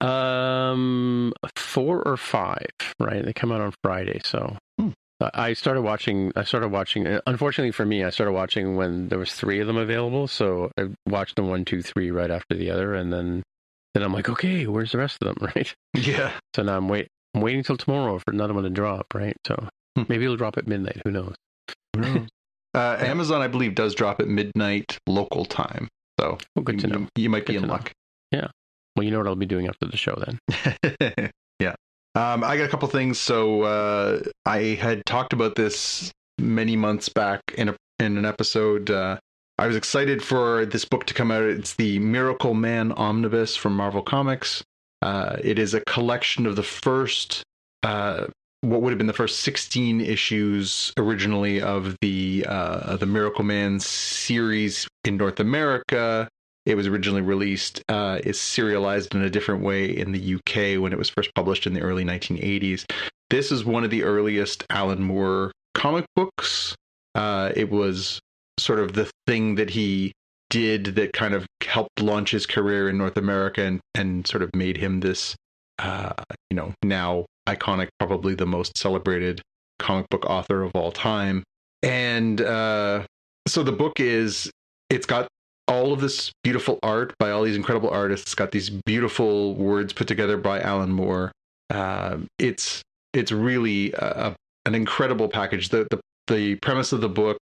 Um, 0.00 1.32
four 1.56 2.02
or 2.02 2.16
five, 2.16 2.70
right? 3.00 3.24
They 3.24 3.32
come 3.32 3.50
out 3.50 3.60
on 3.60 3.74
Friday, 3.82 4.20
so 4.22 4.56
hmm. 4.78 4.90
I 5.20 5.54
started 5.54 5.82
watching. 5.82 6.32
I 6.36 6.44
started 6.44 6.68
watching. 6.68 7.06
Uh, 7.06 7.20
unfortunately 7.26 7.72
for 7.72 7.84
me, 7.84 8.04
I 8.04 8.10
started 8.10 8.32
watching 8.32 8.76
when 8.76 9.08
there 9.08 9.18
was 9.18 9.32
three 9.32 9.60
of 9.60 9.66
them 9.66 9.76
available. 9.76 10.28
So 10.28 10.70
I 10.78 10.88
watched 11.06 11.36
them 11.36 11.48
one, 11.48 11.64
two, 11.64 11.82
three, 11.82 12.10
right 12.10 12.30
after 12.30 12.54
the 12.56 12.70
other, 12.70 12.94
and 12.94 13.12
then 13.12 13.42
then 13.94 14.04
I'm 14.04 14.12
like, 14.12 14.28
okay, 14.28 14.66
where's 14.66 14.92
the 14.92 14.98
rest 14.98 15.18
of 15.20 15.28
them, 15.28 15.48
right? 15.54 15.74
Yeah. 15.94 16.32
So 16.54 16.62
now 16.62 16.76
I'm 16.76 16.88
wait. 16.88 17.08
I'm 17.34 17.40
waiting 17.40 17.62
till 17.62 17.76
tomorrow 17.76 18.18
for 18.18 18.30
another 18.32 18.54
one 18.54 18.64
to 18.64 18.70
drop, 18.70 19.12
right? 19.14 19.36
So 19.46 19.68
hmm. 19.96 20.04
maybe 20.08 20.24
it'll 20.24 20.36
drop 20.36 20.56
at 20.56 20.66
midnight. 20.66 21.02
Who 21.04 21.10
knows? 21.10 21.34
Who 21.94 22.02
knows? 22.02 22.28
uh, 22.74 22.96
Amazon, 23.00 23.42
I 23.42 23.48
believe, 23.48 23.74
does 23.74 23.94
drop 23.94 24.20
at 24.20 24.28
midnight 24.28 24.98
local 25.06 25.44
time. 25.44 25.88
So 26.20 26.38
well, 26.54 26.62
good 26.62 26.78
to 26.80 26.86
know. 26.86 26.98
You, 26.98 27.08
you 27.24 27.30
might 27.30 27.46
good 27.46 27.52
be 27.52 27.56
in 27.56 27.68
luck. 27.68 27.92
Know. 28.32 28.38
Yeah. 28.38 28.48
Well, 28.98 29.04
you 29.04 29.12
know 29.12 29.18
what 29.18 29.28
I'll 29.28 29.36
be 29.36 29.46
doing 29.46 29.68
after 29.68 29.86
the 29.86 29.96
show 29.96 30.20
then. 30.26 31.30
yeah. 31.60 31.76
Um, 32.16 32.42
I 32.42 32.56
got 32.56 32.64
a 32.64 32.68
couple 32.68 32.88
things. 32.88 33.20
So 33.20 33.62
uh, 33.62 34.22
I 34.44 34.74
had 34.74 35.06
talked 35.06 35.32
about 35.32 35.54
this 35.54 36.10
many 36.36 36.74
months 36.74 37.08
back 37.08 37.40
in 37.56 37.68
a 37.68 37.76
in 38.00 38.18
an 38.18 38.24
episode. 38.24 38.90
Uh, 38.90 39.20
I 39.56 39.68
was 39.68 39.76
excited 39.76 40.20
for 40.20 40.66
this 40.66 40.84
book 40.84 41.04
to 41.06 41.14
come 41.14 41.30
out. 41.30 41.44
It's 41.44 41.74
the 41.74 42.00
Miracleman 42.00 42.92
Omnibus 42.98 43.54
from 43.54 43.76
Marvel 43.76 44.02
Comics. 44.02 44.64
Uh, 45.00 45.36
it 45.44 45.60
is 45.60 45.74
a 45.74 45.80
collection 45.82 46.44
of 46.44 46.56
the 46.56 46.64
first, 46.64 47.44
uh, 47.84 48.26
what 48.62 48.82
would 48.82 48.90
have 48.90 48.98
been 48.98 49.06
the 49.06 49.12
first 49.12 49.42
16 49.42 50.00
issues 50.00 50.92
originally 50.98 51.62
of 51.62 51.96
the 52.00 52.44
uh, 52.48 52.96
the 52.96 53.06
Miracleman 53.06 53.80
series 53.80 54.88
in 55.04 55.16
North 55.16 55.38
America. 55.38 56.28
It 56.66 56.76
was 56.76 56.86
originally 56.86 57.22
released, 57.22 57.82
uh, 57.88 58.20
is 58.24 58.40
serialized 58.40 59.14
in 59.14 59.22
a 59.22 59.30
different 59.30 59.62
way 59.62 59.86
in 59.86 60.12
the 60.12 60.34
UK 60.34 60.80
when 60.80 60.92
it 60.92 60.98
was 60.98 61.08
first 61.08 61.34
published 61.34 61.66
in 61.66 61.72
the 61.72 61.80
early 61.80 62.04
1980s. 62.04 62.84
This 63.30 63.50
is 63.50 63.64
one 63.64 63.84
of 63.84 63.90
the 63.90 64.04
earliest 64.04 64.64
Alan 64.70 65.02
Moore 65.02 65.52
comic 65.74 66.04
books. 66.14 66.74
Uh, 67.14 67.52
it 67.56 67.70
was 67.70 68.20
sort 68.58 68.78
of 68.78 68.92
the 68.92 69.10
thing 69.26 69.54
that 69.54 69.70
he 69.70 70.12
did 70.50 70.96
that 70.96 71.12
kind 71.12 71.34
of 71.34 71.46
helped 71.62 72.00
launch 72.00 72.30
his 72.30 72.46
career 72.46 72.88
in 72.88 72.98
North 72.98 73.16
America 73.16 73.62
and, 73.62 73.80
and 73.94 74.26
sort 74.26 74.42
of 74.42 74.50
made 74.54 74.76
him 74.76 75.00
this, 75.00 75.36
uh, 75.78 76.12
you 76.50 76.56
know, 76.56 76.72
now 76.82 77.26
iconic, 77.48 77.88
probably 77.98 78.34
the 78.34 78.46
most 78.46 78.76
celebrated 78.76 79.40
comic 79.78 80.08
book 80.10 80.24
author 80.26 80.62
of 80.62 80.72
all 80.74 80.90
time. 80.90 81.42
And 81.82 82.40
uh, 82.40 83.04
so 83.46 83.62
the 83.62 83.72
book 83.72 84.00
is, 84.00 84.50
it's 84.90 85.06
got 85.06 85.28
all 85.68 85.92
of 85.92 86.00
this 86.00 86.32
beautiful 86.42 86.78
art 86.82 87.14
by 87.18 87.30
all 87.30 87.42
these 87.42 87.56
incredible 87.56 87.90
artists. 87.90 88.34
Got 88.34 88.50
these 88.50 88.70
beautiful 88.70 89.54
words 89.54 89.92
put 89.92 90.08
together 90.08 90.36
by 90.36 90.60
Alan 90.60 90.90
Moore. 90.90 91.30
Uh, 91.70 92.18
it's 92.38 92.82
it's 93.12 93.30
really 93.30 93.92
a, 93.92 94.34
an 94.66 94.74
incredible 94.74 95.28
package. 95.28 95.68
The, 95.68 95.86
the 95.90 96.00
the 96.26 96.54
premise 96.56 96.92
of 96.92 97.00
the 97.00 97.08
book 97.08 97.38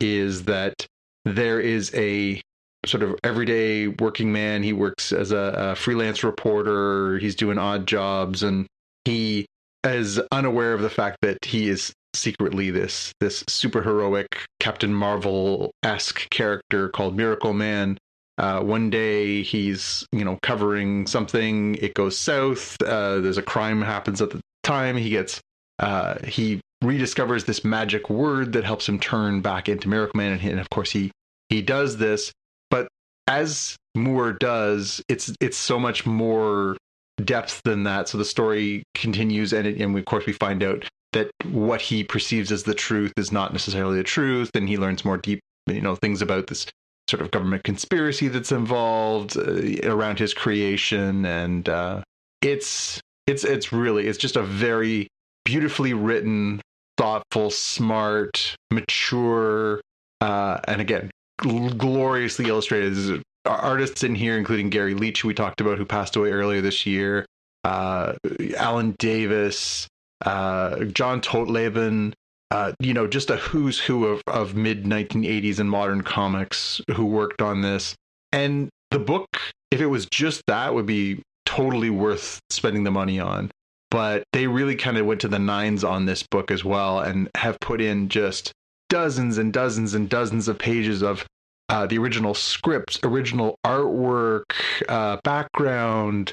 is 0.00 0.44
that 0.44 0.86
there 1.24 1.60
is 1.60 1.92
a 1.94 2.40
sort 2.84 3.02
of 3.02 3.16
everyday 3.24 3.88
working 3.88 4.32
man. 4.32 4.62
He 4.62 4.72
works 4.72 5.12
as 5.12 5.32
a, 5.32 5.54
a 5.56 5.74
freelance 5.74 6.22
reporter. 6.22 7.18
He's 7.18 7.34
doing 7.34 7.58
odd 7.58 7.86
jobs, 7.86 8.42
and 8.42 8.66
he 9.04 9.46
is 9.84 10.20
unaware 10.32 10.72
of 10.72 10.82
the 10.82 10.90
fact 10.90 11.18
that 11.22 11.44
he 11.44 11.68
is 11.68 11.92
secretly 12.16 12.70
this 12.70 13.12
this 13.20 13.44
super 13.48 13.82
heroic 13.82 14.44
Captain 14.60 14.92
Marvel 14.92 15.70
esque 15.82 16.28
character 16.30 16.88
called 16.88 17.16
Miracleman. 17.16 17.96
Uh, 18.38 18.60
one 18.60 18.90
day 18.90 19.42
he's 19.42 20.06
you 20.12 20.24
know 20.24 20.38
covering 20.42 21.06
something, 21.06 21.76
it 21.76 21.94
goes 21.94 22.18
south. 22.18 22.80
Uh, 22.82 23.20
there's 23.20 23.38
a 23.38 23.42
crime 23.42 23.82
happens 23.82 24.20
at 24.20 24.30
the 24.30 24.40
time. 24.62 24.96
He 24.96 25.10
gets 25.10 25.40
uh, 25.78 26.16
he 26.24 26.60
rediscovers 26.84 27.46
this 27.46 27.64
magic 27.64 28.10
word 28.10 28.52
that 28.52 28.64
helps 28.64 28.88
him 28.88 28.98
turn 28.98 29.40
back 29.40 29.68
into 29.68 29.88
Miracleman, 29.88 30.32
and, 30.32 30.40
he, 30.40 30.50
and 30.50 30.60
of 30.60 30.70
course 30.70 30.90
he 30.90 31.10
he 31.48 31.62
does 31.62 31.96
this. 31.96 32.32
But 32.70 32.88
as 33.26 33.76
Moore 33.94 34.32
does, 34.32 35.02
it's 35.08 35.32
it's 35.40 35.56
so 35.56 35.78
much 35.78 36.06
more 36.06 36.76
depth 37.24 37.62
than 37.64 37.84
that. 37.84 38.08
So 38.08 38.18
the 38.18 38.24
story 38.24 38.82
continues, 38.94 39.52
and 39.52 39.66
it, 39.66 39.80
and 39.80 39.94
we, 39.94 40.00
of 40.00 40.06
course 40.06 40.26
we 40.26 40.32
find 40.32 40.62
out 40.62 40.84
that 41.16 41.30
what 41.50 41.80
he 41.80 42.04
perceives 42.04 42.52
as 42.52 42.64
the 42.64 42.74
truth 42.74 43.14
is 43.16 43.32
not 43.32 43.50
necessarily 43.50 43.96
the 43.96 44.04
truth, 44.04 44.50
and 44.54 44.68
he 44.68 44.76
learns 44.76 45.02
more 45.02 45.16
deep, 45.16 45.40
you 45.66 45.80
know, 45.80 45.96
things 45.96 46.20
about 46.20 46.48
this 46.48 46.66
sort 47.08 47.22
of 47.22 47.30
government 47.30 47.64
conspiracy 47.64 48.28
that's 48.28 48.52
involved 48.52 49.34
uh, 49.38 49.88
around 49.90 50.18
his 50.18 50.34
creation, 50.34 51.24
and 51.24 51.70
uh, 51.70 52.02
it's 52.42 53.00
it's 53.26 53.44
it's 53.44 53.72
really 53.72 54.06
it's 54.06 54.18
just 54.18 54.36
a 54.36 54.42
very 54.42 55.08
beautifully 55.46 55.94
written, 55.94 56.60
thoughtful, 56.98 57.50
smart, 57.50 58.54
mature, 58.70 59.80
uh, 60.20 60.60
and 60.68 60.82
again 60.82 61.10
gl- 61.40 61.76
gloriously 61.78 62.48
illustrated. 62.48 63.22
Artists 63.46 64.02
in 64.02 64.16
here, 64.16 64.36
including 64.36 64.68
Garry 64.68 64.94
Leach, 64.94 65.22
who 65.22 65.28
we 65.28 65.34
talked 65.34 65.62
about, 65.62 65.78
who 65.78 65.86
passed 65.86 66.16
away 66.16 66.30
earlier 66.30 66.60
this 66.60 66.84
year. 66.84 67.24
Uh, 67.64 68.14
Alan 68.58 68.94
Davis, 68.98 69.86
uh, 70.24 70.84
John 70.84 71.20
Totleben, 71.20 72.12
uh, 72.50 72.72
you 72.80 72.94
know, 72.94 73.06
just 73.06 73.30
a 73.30 73.36
who's 73.36 73.78
who 73.78 74.06
of, 74.06 74.22
of 74.26 74.54
mid 74.54 74.84
1980s 74.84 75.58
and 75.58 75.70
modern 75.70 76.02
comics 76.02 76.80
who 76.94 77.04
worked 77.04 77.42
on 77.42 77.60
this. 77.62 77.94
And 78.32 78.68
the 78.90 78.98
book, 78.98 79.28
if 79.70 79.80
it 79.80 79.86
was 79.86 80.06
just 80.06 80.42
that, 80.46 80.74
would 80.74 80.86
be 80.86 81.22
totally 81.44 81.90
worth 81.90 82.40
spending 82.50 82.84
the 82.84 82.90
money 82.90 83.20
on. 83.20 83.50
But 83.90 84.24
they 84.32 84.46
really 84.46 84.74
kind 84.74 84.96
of 84.98 85.06
went 85.06 85.20
to 85.22 85.28
the 85.28 85.38
nines 85.38 85.84
on 85.84 86.06
this 86.06 86.22
book 86.24 86.50
as 86.50 86.64
well 86.64 87.00
and 87.00 87.30
have 87.36 87.58
put 87.60 87.80
in 87.80 88.08
just 88.08 88.52
dozens 88.88 89.38
and 89.38 89.52
dozens 89.52 89.94
and 89.94 90.08
dozens 90.08 90.48
of 90.48 90.58
pages 90.58 91.02
of 91.02 91.24
uh, 91.68 91.86
the 91.86 91.98
original 91.98 92.34
scripts, 92.34 92.98
original 93.02 93.56
artwork, 93.64 94.44
uh, 94.88 95.18
background, 95.24 96.32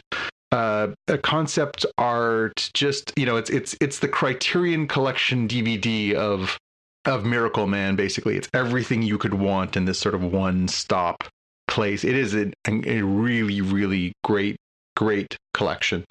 uh, 0.53 0.93
a 1.07 1.17
concept 1.17 1.85
art. 1.97 2.69
Just 2.73 3.11
you 3.17 3.25
know, 3.25 3.35
it's 3.35 3.49
it's 3.49 3.75
it's 3.81 3.99
the 3.99 4.07
Criterion 4.07 4.87
Collection 4.87 5.47
DVD 5.47 6.13
of 6.13 6.57
of 7.05 7.23
Miracleman. 7.23 7.95
Basically, 7.95 8.37
it's 8.37 8.47
everything 8.53 9.01
you 9.01 9.17
could 9.17 9.33
want 9.33 9.75
in 9.75 9.85
this 9.85 9.99
sort 9.99 10.15
of 10.15 10.21
one 10.21 10.67
stop 10.67 11.23
place. 11.67 12.03
It 12.03 12.15
is 12.15 12.35
a, 12.35 12.51
a 12.67 13.01
really 13.01 13.61
really 13.61 14.13
great 14.23 14.55
great 14.95 15.35
collection, 15.55 16.05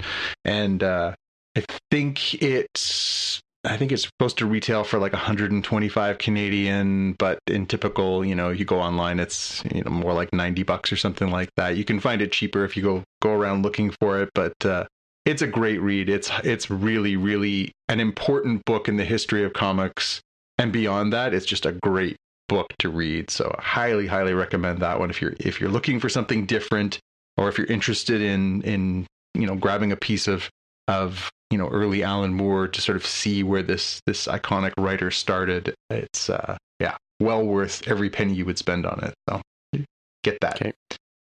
and 0.45 0.83
uh, 0.83 1.15
I 1.57 1.65
think 1.91 2.43
it's 2.43 3.41
I 3.65 3.77
think 3.77 3.93
it's 3.93 4.03
supposed 4.03 4.39
to 4.39 4.47
retail 4.47 4.83
for 4.83 4.99
like 4.99 5.13
125 5.13 6.19
Canadian, 6.19 7.13
but 7.13 7.39
in 7.47 7.67
typical, 7.67 8.25
you 8.25 8.35
know, 8.35 8.51
you 8.51 8.65
go 8.65 8.81
online, 8.81 9.21
it's 9.21 9.63
you 9.73 9.83
know 9.85 9.91
more 9.91 10.13
like 10.13 10.33
90 10.33 10.65
bucks 10.65 10.93
or 10.93 10.97
something 10.97 11.31
like 11.31 11.51
that. 11.57 11.77
You 11.77 11.85
can 11.85 12.01
find 12.01 12.21
it 12.21 12.33
cheaper 12.33 12.65
if 12.65 12.77
you 12.77 12.83
go 12.83 13.05
go 13.21 13.31
around 13.31 13.63
looking 13.63 13.91
for 14.01 14.21
it, 14.21 14.31
but 14.35 14.55
uh, 14.65 14.87
it's 15.25 15.43
a 15.43 15.47
great 15.47 15.81
read. 15.81 16.09
It's 16.09 16.31
it's 16.43 16.71
really 16.71 17.17
really 17.17 17.73
an 17.89 18.01
important 18.01 18.65
book 18.65 18.89
in 18.89 18.97
the 18.97 19.05
history 19.05 19.45
of 19.45 19.53
comics, 19.53 20.21
and 20.59 20.73
beyond 20.73 21.13
that, 21.13 21.33
it's 21.33 21.47
just 21.47 21.65
a 21.65 21.73
great 21.73 22.17
book 22.49 22.75
to 22.81 22.91
read. 22.91 23.31
So 23.31 23.55
highly 23.61 24.09
highly 24.09 24.35
recommend 24.35 24.81
that 24.81 24.99
one 24.99 25.11
if 25.11 25.23
you're 25.23 25.35
if 25.39 25.61
you're 25.61 25.71
looking 25.71 26.01
for 26.01 26.09
something 26.09 26.47
different, 26.47 26.99
or 27.37 27.49
if 27.49 27.59
you're 27.59 27.69
interested 27.69 28.21
in 28.21 28.63
in 28.63 29.07
you 29.35 29.47
know 29.47 29.55
grabbing 29.55 29.93
a 29.93 29.97
piece 29.97 30.27
of 30.27 30.51
of 30.89 31.31
you 31.51 31.59
know 31.59 31.69
early 31.69 32.03
Alan 32.03 32.35
Moore 32.35 32.69
to 32.69 32.81
sort 32.81 32.97
of 32.97 33.07
see 33.07 33.43
where 33.43 33.63
this 33.63 34.01
this 34.07 34.27
iconic 34.27 34.73
writer 34.79 35.11
started. 35.11 35.75
It's 35.91 36.31
uh 36.31 36.57
yeah 36.81 36.97
well 37.21 37.45
worth 37.45 37.87
every 37.87 38.11
penny 38.11 38.35
you 38.35 38.45
would 38.45 38.59
spend 38.59 38.87
on 38.87 39.05
it. 39.05 39.15
So 39.29 39.41
get 40.23 40.39
that. 40.41 40.57
Okay. 40.57 40.73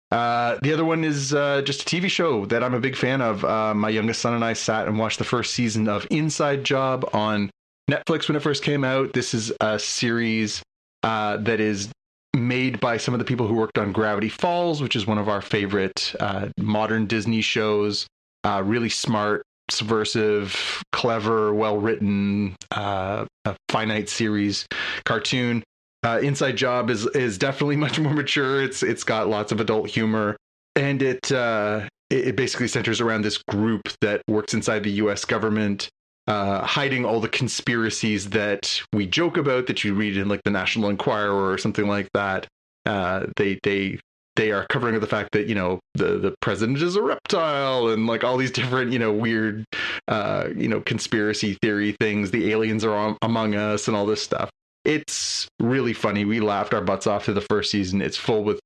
Uh, 0.09 0.57
the 0.61 0.71
other 0.71 0.85
one 0.85 1.03
is 1.03 1.33
uh, 1.33 1.61
just 1.63 1.81
a 1.81 1.85
TV 1.85 2.09
show 2.09 2.45
that 2.45 2.63
I'm 2.63 2.73
a 2.73 2.79
big 2.79 2.95
fan 2.95 3.21
of. 3.21 3.43
Uh, 3.43 3.73
my 3.73 3.89
youngest 3.89 4.21
son 4.21 4.33
and 4.33 4.43
I 4.43 4.53
sat 4.53 4.87
and 4.87 4.97
watched 4.97 5.17
the 5.17 5.25
first 5.25 5.53
season 5.53 5.89
of 5.89 6.07
Inside 6.09 6.63
Job 6.63 7.09
on 7.13 7.49
Netflix 7.91 8.27
when 8.27 8.37
it 8.37 8.41
first 8.41 8.63
came 8.63 8.83
out. 8.83 9.13
This 9.13 9.33
is 9.33 9.51
a 9.59 9.77
series 9.77 10.63
uh, 11.03 11.37
that 11.37 11.59
is 11.59 11.89
made 12.33 12.79
by 12.79 12.97
some 12.97 13.13
of 13.13 13.19
the 13.19 13.25
people 13.25 13.47
who 13.47 13.55
worked 13.55 13.77
on 13.77 13.91
Gravity 13.91 14.29
Falls, 14.29 14.81
which 14.81 14.95
is 14.95 15.05
one 15.05 15.17
of 15.17 15.27
our 15.27 15.41
favorite 15.41 16.15
uh, 16.19 16.49
modern 16.57 17.05
Disney 17.05 17.41
shows. 17.41 18.07
Uh, 18.45 18.61
really 18.65 18.89
smart, 18.89 19.43
subversive, 19.69 20.83
clever, 20.91 21.53
well 21.53 21.77
written, 21.77 22.55
a 22.71 23.27
finite 23.69 24.09
series 24.09 24.67
cartoon. 25.05 25.63
Uh, 26.03 26.19
Inside 26.21 26.55
Job 26.57 26.89
is 26.89 27.05
is 27.07 27.37
definitely 27.37 27.75
much 27.85 27.99
more 27.99 28.13
mature. 28.13 28.61
It's 28.61 28.83
it's 28.83 29.03
got 29.03 29.27
lots 29.27 29.51
of 29.51 29.59
adult 29.59 29.89
humor, 29.89 30.37
and 30.75 31.01
it 31.01 31.31
uh, 31.31 31.87
it 32.09 32.35
basically 32.35 32.67
centers 32.67 33.01
around 33.01 33.23
this 33.23 33.37
group 33.49 33.81
that 34.01 34.21
works 34.27 34.53
inside 34.53 34.83
the 34.83 34.91
U.S. 34.91 35.25
government, 35.25 35.89
uh, 36.27 36.65
hiding 36.65 37.03
all 37.03 37.19
the 37.19 37.27
conspiracies 37.27 38.29
that 38.29 38.81
we 38.93 39.05
joke 39.05 39.37
about 39.37 39.67
that 39.67 39.83
you 39.83 39.93
read 39.93 40.17
in 40.17 40.29
like 40.29 40.43
the 40.43 40.51
National 40.51 40.89
Enquirer 40.89 41.51
or 41.51 41.57
something 41.57 41.87
like 41.87 42.09
that. 42.13 42.47
Uh, 42.85 43.25
they 43.35 43.59
they 43.63 43.99
they 44.37 44.51
are 44.51 44.65
covering 44.67 44.97
the 44.99 45.07
fact 45.07 45.33
that 45.33 45.47
you 45.47 45.55
know 45.55 45.79
the 45.95 46.17
the 46.17 46.33
president 46.41 46.81
is 46.81 46.95
a 46.95 47.01
reptile 47.01 47.89
and 47.89 48.07
like 48.07 48.23
all 48.23 48.37
these 48.37 48.51
different 48.51 48.91
you 48.93 48.99
know 48.99 49.11
weird 49.11 49.65
uh, 50.07 50.47
you 50.55 50.69
know 50.69 50.79
conspiracy 50.81 51.57
theory 51.61 51.95
things. 51.99 52.31
The 52.31 52.51
aliens 52.51 52.85
are 52.85 52.95
on, 52.95 53.17
among 53.21 53.55
us 53.55 53.87
and 53.87 53.97
all 53.97 54.05
this 54.05 54.21
stuff 54.21 54.49
it's 54.87 55.49
really 55.59 55.91
funny. 55.91 56.23
We 56.23 56.39
laughed 56.39 56.73
our 56.73 56.81
butts 56.81 57.05
off 57.05 57.25
to 57.25 57.33
the 57.33 57.41
first 57.41 57.69
season. 57.69 58.01
It's 58.01 58.15
full 58.15 58.43
with 58.43 58.61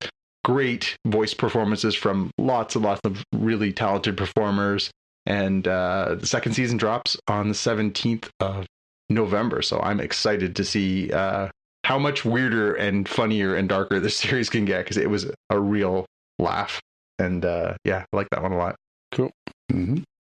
great 0.45 0.95
voice 1.05 1.33
performances 1.33 1.95
from 1.95 2.29
lots 2.37 2.75
and 2.75 2.85
lots 2.85 3.01
of 3.03 3.23
really 3.33 3.73
talented 3.73 4.17
performers. 4.17 4.91
And 5.25 5.67
uh, 5.67 6.15
the 6.19 6.27
second 6.27 6.53
season 6.53 6.77
drops 6.77 7.17
on 7.27 7.47
the 7.47 7.55
17th 7.55 8.29
of 8.39 8.67
November. 9.09 9.63
So 9.63 9.79
I'm 9.79 9.99
excited 9.99 10.55
to 10.57 10.63
see 10.63 11.11
uh, 11.11 11.49
how 11.91 11.99
much 11.99 12.23
weirder 12.23 12.73
and 12.75 13.09
funnier 13.09 13.53
and 13.53 13.67
darker 13.67 13.99
this 13.99 14.15
series 14.23 14.49
can 14.49 14.63
get 14.63 14.85
because 14.85 14.95
it 14.95 15.09
was 15.09 15.29
a 15.49 15.59
real 15.59 16.05
laugh. 16.39 16.79
And 17.19 17.43
uh, 17.43 17.75
yeah, 17.83 18.05
I 18.13 18.15
like 18.15 18.29
that 18.31 18.41
one 18.41 18.53
a 18.53 18.57
lot. 18.57 18.77
Cool. 19.11 19.29
Mm-hmm. 19.69 19.97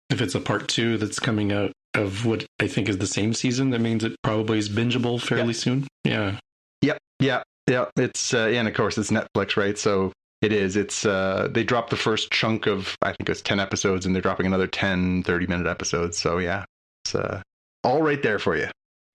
If 0.10 0.20
it's 0.20 0.34
a 0.34 0.40
part 0.40 0.68
two 0.68 0.98
that's 0.98 1.20
coming 1.20 1.52
out 1.52 1.72
of 1.94 2.26
what 2.26 2.44
I 2.60 2.66
think 2.66 2.90
is 2.90 2.98
the 2.98 3.06
same 3.06 3.36
season, 3.36 3.70
that 3.70 3.82
means 3.82 4.04
it 4.04 4.16
probably 4.24 4.58
is 4.58 4.68
bingeable 4.68 5.22
fairly 5.22 5.48
yeah. 5.48 5.52
soon. 5.54 5.88
Yeah. 6.04 6.40
Yep. 6.82 6.98
Yeah. 7.20 7.44
Yeah. 7.70 7.86
It's 7.98 8.34
uh, 8.34 8.48
and 8.48 8.68
of 8.68 8.74
course 8.74 8.98
it's 8.98 9.12
Netflix, 9.12 9.56
right? 9.56 9.78
So 9.78 10.12
it 10.42 10.52
is. 10.52 10.76
It's 10.76 11.06
uh 11.06 11.50
they 11.52 11.64
dropped 11.64 11.92
the 11.92 11.98
first 11.98 12.32
chunk 12.32 12.66
of 12.66 12.96
I 13.04 13.14
think 13.14 13.30
it's 13.30 13.44
10 13.44 13.60
episodes 13.60 14.08
and 14.08 14.16
they're 14.16 14.24
dropping 14.24 14.48
another 14.48 14.66
10 14.68 15.22
30 15.22 15.46
minute 15.46 15.68
episodes. 15.68 16.18
So 16.18 16.40
yeah. 16.40 16.66
It's 17.06 17.14
uh 17.14 17.44
all 17.84 18.02
right 18.02 18.24
there 18.24 18.40
for 18.40 18.58
you. 18.58 18.70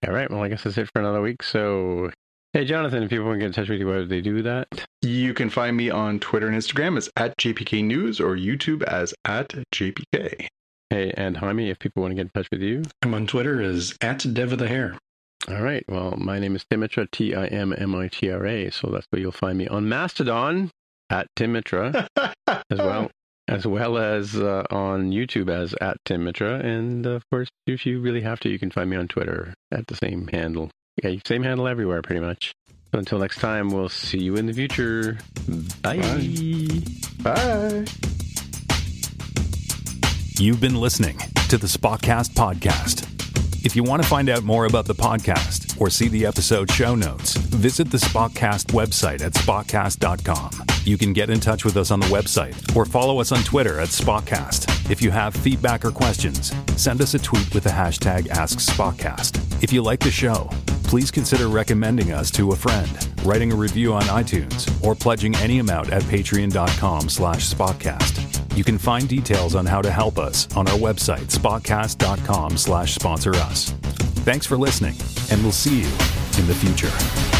All 0.06 0.14
right. 0.14 0.30
Well, 0.30 0.44
I 0.44 0.48
guess 0.48 0.62
that's 0.62 0.78
it 0.78 0.88
for 0.94 1.00
another 1.00 1.20
week. 1.20 1.42
So 1.42 2.12
Hey, 2.54 2.64
Jonathan, 2.64 3.02
if 3.02 3.10
people 3.10 3.26
want 3.26 3.36
to 3.36 3.40
get 3.40 3.46
in 3.48 3.52
touch 3.52 3.68
with 3.68 3.78
you, 3.78 3.86
where 3.86 4.00
do 4.00 4.06
they 4.06 4.22
do 4.22 4.40
that? 4.40 4.68
You 5.02 5.34
can 5.34 5.50
find 5.50 5.76
me 5.76 5.90
on 5.90 6.18
Twitter 6.18 6.48
and 6.48 6.56
Instagram 6.56 6.96
as 6.96 7.10
at 7.14 7.36
JPK 7.36 7.84
News 7.84 8.20
or 8.20 8.36
YouTube 8.36 8.82
as 8.84 9.12
at 9.26 9.50
JPK. 9.70 10.46
Hey, 10.88 11.12
and 11.14 11.36
Jaime, 11.36 11.68
if 11.68 11.78
people 11.78 12.00
want 12.00 12.12
to 12.12 12.14
get 12.14 12.22
in 12.22 12.30
touch 12.30 12.48
with 12.50 12.62
you, 12.62 12.84
I'm 13.02 13.12
on 13.12 13.26
Twitter 13.26 13.60
as 13.60 13.94
at 14.00 14.24
Dev 14.32 14.52
of 14.52 14.58
the 14.58 14.66
Hair. 14.66 14.96
All 15.46 15.60
right. 15.60 15.84
Well, 15.88 16.14
my 16.16 16.38
name 16.38 16.56
is 16.56 16.64
Timmitra, 16.64 17.10
T 17.10 17.34
I 17.34 17.48
M 17.48 17.74
M 17.76 17.94
I 17.94 18.08
T 18.08 18.30
R 18.30 18.46
A. 18.46 18.70
So 18.70 18.88
that's 18.88 19.06
where 19.10 19.20
you'll 19.20 19.30
find 19.30 19.58
me 19.58 19.68
on 19.68 19.86
Mastodon 19.86 20.70
at 21.10 21.26
Timmitra 21.36 22.08
as 22.48 22.78
well. 22.78 23.10
As 23.46 23.66
well 23.66 23.98
as 23.98 24.36
uh, 24.36 24.64
on 24.70 25.10
YouTube 25.10 25.50
as 25.50 25.74
at 25.82 25.98
Timmitra. 26.06 26.64
And 26.64 27.04
of 27.04 27.28
course, 27.30 27.48
if 27.66 27.84
you 27.84 28.00
really 28.00 28.22
have 28.22 28.40
to, 28.40 28.48
you 28.48 28.58
can 28.58 28.70
find 28.70 28.88
me 28.88 28.96
on 28.96 29.06
Twitter 29.06 29.52
at 29.70 29.86
the 29.86 29.96
same 29.96 30.28
handle. 30.28 30.70
Yeah, 31.02 31.14
same 31.24 31.42
handle 31.42 31.68
everywhere, 31.68 32.02
pretty 32.02 32.20
much. 32.20 32.54
So 32.92 32.98
until 32.98 33.18
next 33.18 33.38
time, 33.38 33.70
we'll 33.70 33.88
see 33.88 34.18
you 34.18 34.36
in 34.36 34.46
the 34.46 34.52
future. 34.52 35.18
Bye. 35.82 35.98
Bye. 35.98 37.34
Bye. 37.34 37.84
You've 40.38 40.60
been 40.60 40.76
listening 40.76 41.18
to 41.48 41.58
the 41.58 41.66
Spotcast 41.66 42.30
Podcast. 42.30 43.04
If 43.64 43.76
you 43.76 43.82
want 43.82 44.02
to 44.02 44.08
find 44.08 44.28
out 44.28 44.44
more 44.44 44.66
about 44.66 44.86
the 44.86 44.94
podcast 44.94 45.67
or 45.78 45.90
see 45.90 46.08
the 46.08 46.26
episode 46.26 46.70
show 46.70 46.94
notes, 46.94 47.36
visit 47.36 47.90
the 47.90 47.98
Spotcast 47.98 48.72
website 48.72 49.20
at 49.20 49.32
spotcast.com. 49.32 50.50
You 50.84 50.96
can 50.96 51.12
get 51.12 51.30
in 51.30 51.40
touch 51.40 51.64
with 51.64 51.76
us 51.76 51.90
on 51.90 52.00
the 52.00 52.06
website 52.06 52.76
or 52.76 52.84
follow 52.84 53.20
us 53.20 53.32
on 53.32 53.42
Twitter 53.44 53.78
at 53.80 53.88
Spotcast. 53.88 54.90
If 54.90 55.02
you 55.02 55.10
have 55.10 55.34
feedback 55.34 55.84
or 55.84 55.90
questions, 55.90 56.54
send 56.76 57.00
us 57.00 57.14
a 57.14 57.18
tweet 57.18 57.52
with 57.54 57.64
the 57.64 57.70
hashtag 57.70 58.28
AskSpotcast. 58.28 59.62
If 59.62 59.72
you 59.72 59.82
like 59.82 60.00
the 60.00 60.10
show, 60.10 60.48
please 60.84 61.10
consider 61.10 61.48
recommending 61.48 62.12
us 62.12 62.30
to 62.30 62.52
a 62.52 62.56
friend, 62.56 62.90
writing 63.22 63.52
a 63.52 63.56
review 63.56 63.92
on 63.92 64.02
iTunes, 64.04 64.66
or 64.82 64.94
pledging 64.94 65.34
any 65.36 65.58
amount 65.58 65.90
at 65.90 66.02
patreon.com 66.04 67.08
slash 67.10 67.52
spotcast. 67.52 68.56
You 68.56 68.64
can 68.64 68.78
find 68.78 69.06
details 69.08 69.54
on 69.54 69.66
how 69.66 69.82
to 69.82 69.90
help 69.90 70.18
us 70.18 70.48
on 70.56 70.66
our 70.66 70.78
website, 70.78 71.26
spotcast.com 71.26 72.56
slash 72.56 72.94
sponsor 72.94 73.34
us. 73.36 73.74
Thanks 74.24 74.46
for 74.46 74.56
listening, 74.58 74.94
and 75.30 75.42
we'll 75.42 75.52
see 75.52 75.80
you 75.80 75.86
in 76.38 76.46
the 76.46 76.54
future. 76.54 77.37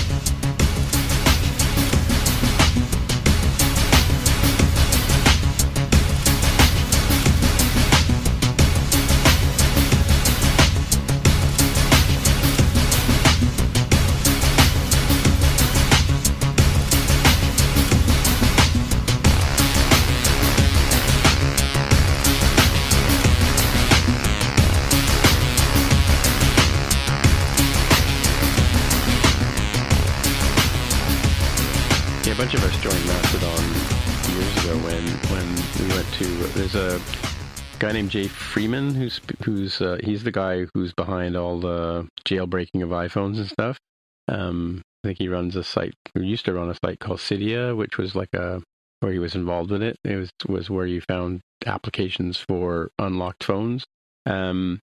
Guy 37.79 37.93
named 37.93 38.11
Jay 38.11 38.27
Freeman, 38.27 38.95
who's 38.95 39.21
who's 39.45 39.81
uh, 39.81 39.99
he's 40.03 40.25
the 40.25 40.33
guy 40.33 40.67
who's 40.75 40.93
behind 40.93 41.37
all 41.37 41.61
the 41.61 42.09
jailbreaking 42.25 42.83
of 42.83 42.91
iPhones 42.91 43.37
and 43.37 43.49
stuff. 43.49 43.79
Um, 44.27 44.83
I 45.03 45.09
think 45.09 45.19
he 45.19 45.29
runs 45.29 45.57
a 45.57 45.65
site. 45.65 45.95
He 46.15 46.25
used 46.25 46.45
to 46.47 46.53
run 46.53 46.71
a 46.71 46.75
site 46.85 46.99
called 46.99 47.21
Cydia, 47.21 47.77
which 47.77 47.97
was 47.97 48.15
like 48.15 48.35
a 48.35 48.63
where 49.01 49.13
he 49.13 49.19
was 49.19 49.35
involved 49.35 49.71
with 49.71 49.83
it. 49.83 49.97
It 50.05 50.17
was 50.17 50.31
was 50.49 50.69
where 50.69 50.87
you 50.87 51.01
found 51.01 51.41
applications 51.67 52.39
for 52.39 52.91
unlocked 52.99 53.45
phones. 53.45 53.85
Um, 54.27 54.81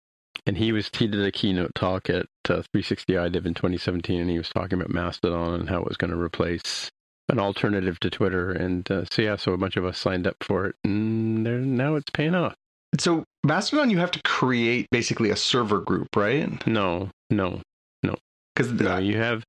and 0.46 0.56
he 0.56 0.72
was 0.72 0.90
he 0.96 1.06
did 1.06 1.24
a 1.24 1.32
keynote 1.32 1.74
talk 1.74 2.08
at 2.08 2.26
uh, 2.48 2.62
360 2.72 3.14
iDev 3.14 3.46
in 3.46 3.54
2017, 3.54 4.20
and 4.20 4.30
he 4.30 4.38
was 4.38 4.48
talking 4.48 4.80
about 4.80 4.90
Mastodon 4.90 5.54
and 5.60 5.68
how 5.68 5.80
it 5.80 5.88
was 5.88 5.96
going 5.96 6.10
to 6.10 6.20
replace 6.20 6.90
an 7.28 7.38
alternative 7.38 7.98
to 8.00 8.10
Twitter. 8.10 8.52
And 8.52 8.88
uh, 8.90 9.04
so 9.10 9.22
yeah, 9.22 9.36
so 9.36 9.52
a 9.52 9.58
bunch 9.58 9.76
of 9.76 9.84
us 9.84 9.98
signed 9.98 10.26
up 10.26 10.36
for 10.40 10.66
it, 10.66 10.76
and 10.84 11.44
now 11.76 11.96
it's 11.96 12.10
paying 12.10 12.34
off. 12.34 12.54
So 12.98 13.24
Mastodon, 13.44 13.90
you 13.90 13.98
have 13.98 14.10
to 14.12 14.22
create 14.22 14.86
basically 14.90 15.30
a 15.30 15.36
server 15.36 15.80
group, 15.80 16.08
right? 16.16 16.64
No, 16.66 17.10
no, 17.30 17.60
no. 18.02 18.14
Because 18.54 18.72
no, 18.72 18.98
you 18.98 19.18
have 19.18 19.44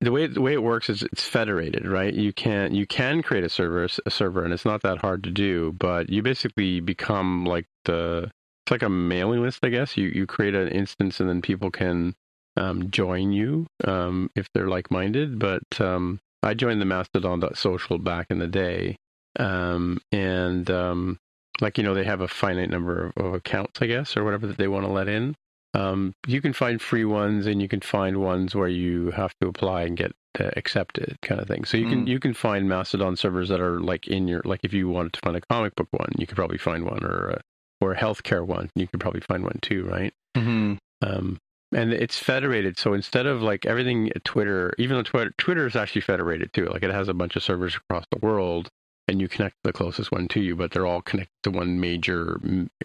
the 0.00 0.12
way 0.12 0.26
the 0.26 0.40
way 0.40 0.52
it 0.52 0.62
works 0.62 0.88
is 0.90 1.02
it's 1.02 1.24
federated, 1.24 1.86
right? 1.86 2.12
You 2.12 2.32
can 2.32 2.74
you 2.74 2.86
can 2.86 3.22
create 3.22 3.44
a 3.44 3.48
server 3.48 3.86
a 4.04 4.10
server, 4.10 4.44
and 4.44 4.52
it's 4.52 4.64
not 4.64 4.82
that 4.82 4.98
hard 4.98 5.22
to 5.24 5.30
do. 5.30 5.72
But 5.78 6.10
you 6.10 6.22
basically 6.22 6.80
become 6.80 7.44
like 7.44 7.66
the 7.84 8.30
it's 8.64 8.70
like 8.70 8.82
a 8.82 8.88
mailing 8.88 9.42
list, 9.42 9.60
I 9.62 9.68
guess. 9.68 9.96
You 9.96 10.08
you 10.08 10.26
create 10.26 10.54
an 10.54 10.68
instance, 10.68 11.20
and 11.20 11.28
then 11.28 11.42
people 11.42 11.70
can 11.70 12.14
um, 12.56 12.90
join 12.90 13.32
you 13.32 13.66
um, 13.84 14.30
if 14.34 14.48
they're 14.52 14.68
like 14.68 14.90
minded. 14.90 15.38
But 15.38 15.62
um, 15.80 16.20
I 16.42 16.54
joined 16.54 16.80
the 16.80 16.86
Mastodon.social 16.86 17.98
back 17.98 18.26
in 18.30 18.38
the 18.38 18.46
day, 18.46 18.96
um, 19.38 20.00
and 20.12 20.70
um, 20.70 21.18
like 21.60 21.78
you 21.78 21.84
know 21.84 21.94
they 21.94 22.04
have 22.04 22.20
a 22.20 22.28
finite 22.28 22.70
number 22.70 23.06
of, 23.16 23.24
of 23.24 23.34
accounts, 23.34 23.80
I 23.82 23.86
guess, 23.86 24.16
or 24.16 24.24
whatever 24.24 24.46
that 24.46 24.58
they 24.58 24.68
want 24.68 24.86
to 24.86 24.92
let 24.92 25.08
in. 25.08 25.34
Um, 25.74 26.14
you 26.26 26.40
can 26.40 26.52
find 26.52 26.80
free 26.80 27.04
ones, 27.04 27.46
and 27.46 27.60
you 27.60 27.68
can 27.68 27.80
find 27.80 28.18
ones 28.18 28.54
where 28.54 28.68
you 28.68 29.10
have 29.10 29.32
to 29.40 29.48
apply 29.48 29.82
and 29.82 29.96
get 29.96 30.12
uh, 30.38 30.50
accepted, 30.56 31.16
kind 31.22 31.40
of 31.40 31.48
thing. 31.48 31.64
So 31.64 31.76
you 31.76 31.88
can 31.88 32.06
Mm. 32.06 32.08
you 32.08 32.20
can 32.20 32.34
find 32.34 32.68
Mastodon 32.68 33.16
servers 33.16 33.48
that 33.48 33.60
are 33.60 33.80
like 33.80 34.06
in 34.06 34.28
your 34.28 34.42
like 34.44 34.60
if 34.62 34.72
you 34.72 34.88
wanted 34.88 35.12
to 35.14 35.20
find 35.24 35.36
a 35.36 35.40
comic 35.40 35.74
book 35.74 35.88
one, 35.90 36.12
you 36.16 36.26
could 36.26 36.36
probably 36.36 36.58
find 36.58 36.84
one, 36.84 37.04
or 37.04 37.30
a, 37.30 37.40
or 37.80 37.92
a 37.92 37.96
healthcare 37.96 38.46
one, 38.46 38.70
you 38.76 38.86
could 38.86 39.00
probably 39.00 39.20
find 39.20 39.42
one 39.42 39.58
too, 39.62 39.84
right? 39.84 40.12
Mm-hmm. 40.36 40.74
Um, 41.02 41.38
and 41.72 41.92
it's 41.92 42.18
federated. 42.18 42.78
So 42.78 42.92
instead 42.94 43.26
of 43.26 43.42
like 43.42 43.66
everything 43.66 44.10
Twitter, 44.24 44.74
even 44.78 44.96
though 44.96 45.02
Twitter, 45.02 45.32
Twitter 45.38 45.66
is 45.66 45.74
actually 45.74 46.02
federated 46.02 46.52
too. 46.52 46.66
Like 46.66 46.84
it 46.84 46.90
has 46.90 47.08
a 47.08 47.14
bunch 47.14 47.34
of 47.34 47.42
servers 47.42 47.74
across 47.76 48.04
the 48.12 48.18
world, 48.24 48.68
and 49.08 49.20
you 49.20 49.28
connect 49.28 49.56
the 49.64 49.72
closest 49.72 50.10
one 50.10 50.28
to 50.28 50.40
you, 50.40 50.56
but 50.56 50.70
they're 50.70 50.86
all 50.86 51.02
connected 51.02 51.34
to 51.42 51.50
one 51.50 51.80
major 51.80 52.40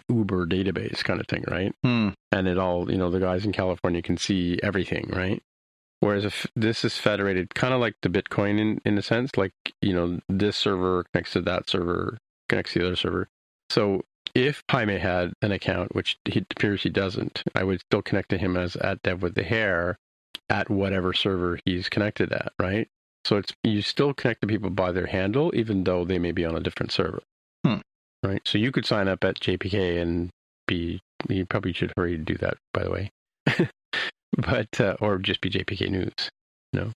Uber 0.08 0.46
database 0.46 1.02
kind 1.02 1.20
of 1.20 1.26
thing, 1.26 1.44
right? 1.48 1.74
Hmm. 1.82 2.10
And 2.32 2.46
it 2.46 2.58
all, 2.58 2.90
you 2.90 2.98
know, 2.98 3.10
the 3.10 3.20
guys 3.20 3.44
in 3.44 3.52
California 3.52 4.02
can 4.02 4.16
see 4.16 4.58
everything, 4.62 5.10
right? 5.12 5.42
Whereas 6.00 6.24
if 6.24 6.46
this 6.56 6.84
is 6.84 6.96
federated, 6.96 7.54
kind 7.54 7.74
of 7.74 7.80
like 7.80 7.94
the 8.02 8.08
Bitcoin 8.08 8.58
in 8.58 8.80
in 8.84 8.96
a 8.96 9.02
sense, 9.02 9.36
like 9.36 9.52
you 9.82 9.92
know, 9.92 10.18
this 10.28 10.56
server 10.56 11.04
connects 11.12 11.32
to 11.32 11.42
that 11.42 11.68
server, 11.68 12.18
connects 12.48 12.72
to 12.72 12.78
the 12.78 12.86
other 12.86 12.96
server. 12.96 13.28
So 13.68 14.02
if 14.34 14.62
Jaime 14.70 14.98
had 14.98 15.32
an 15.42 15.52
account, 15.52 15.94
which 15.94 16.18
he 16.24 16.44
appears 16.50 16.82
he 16.82 16.88
doesn't, 16.88 17.42
I 17.54 17.64
would 17.64 17.80
still 17.80 18.02
connect 18.02 18.30
to 18.30 18.38
him 18.38 18.56
as 18.56 18.76
at 18.76 19.02
Dev 19.02 19.22
with 19.22 19.34
the 19.34 19.42
Hair 19.42 19.98
at 20.48 20.70
whatever 20.70 21.12
server 21.12 21.58
he's 21.64 21.88
connected 21.88 22.32
at, 22.32 22.52
right? 22.58 22.88
So 23.24 23.36
it's 23.36 23.52
you 23.62 23.82
still 23.82 24.14
connect 24.14 24.40
to 24.40 24.46
people 24.46 24.70
by 24.70 24.92
their 24.92 25.06
handle, 25.06 25.52
even 25.54 25.84
though 25.84 26.04
they 26.04 26.18
may 26.18 26.32
be 26.32 26.44
on 26.44 26.56
a 26.56 26.60
different 26.60 26.90
server, 26.92 27.22
Hmm. 27.66 27.80
right? 28.24 28.40
So 28.46 28.58
you 28.58 28.72
could 28.72 28.86
sign 28.86 29.08
up 29.08 29.24
at 29.24 29.40
JPK 29.40 30.00
and 30.00 30.30
be. 30.66 31.00
You 31.28 31.44
probably 31.44 31.74
should 31.74 31.92
hurry 31.96 32.16
to 32.16 32.22
do 32.22 32.36
that, 32.38 32.56
by 32.72 32.82
the 32.82 32.90
way, 32.90 33.10
but 34.36 34.80
uh, 34.80 34.96
or 35.00 35.18
just 35.18 35.40
be 35.42 35.50
JPK 35.50 35.90
News. 35.90 36.12
No. 36.72 36.92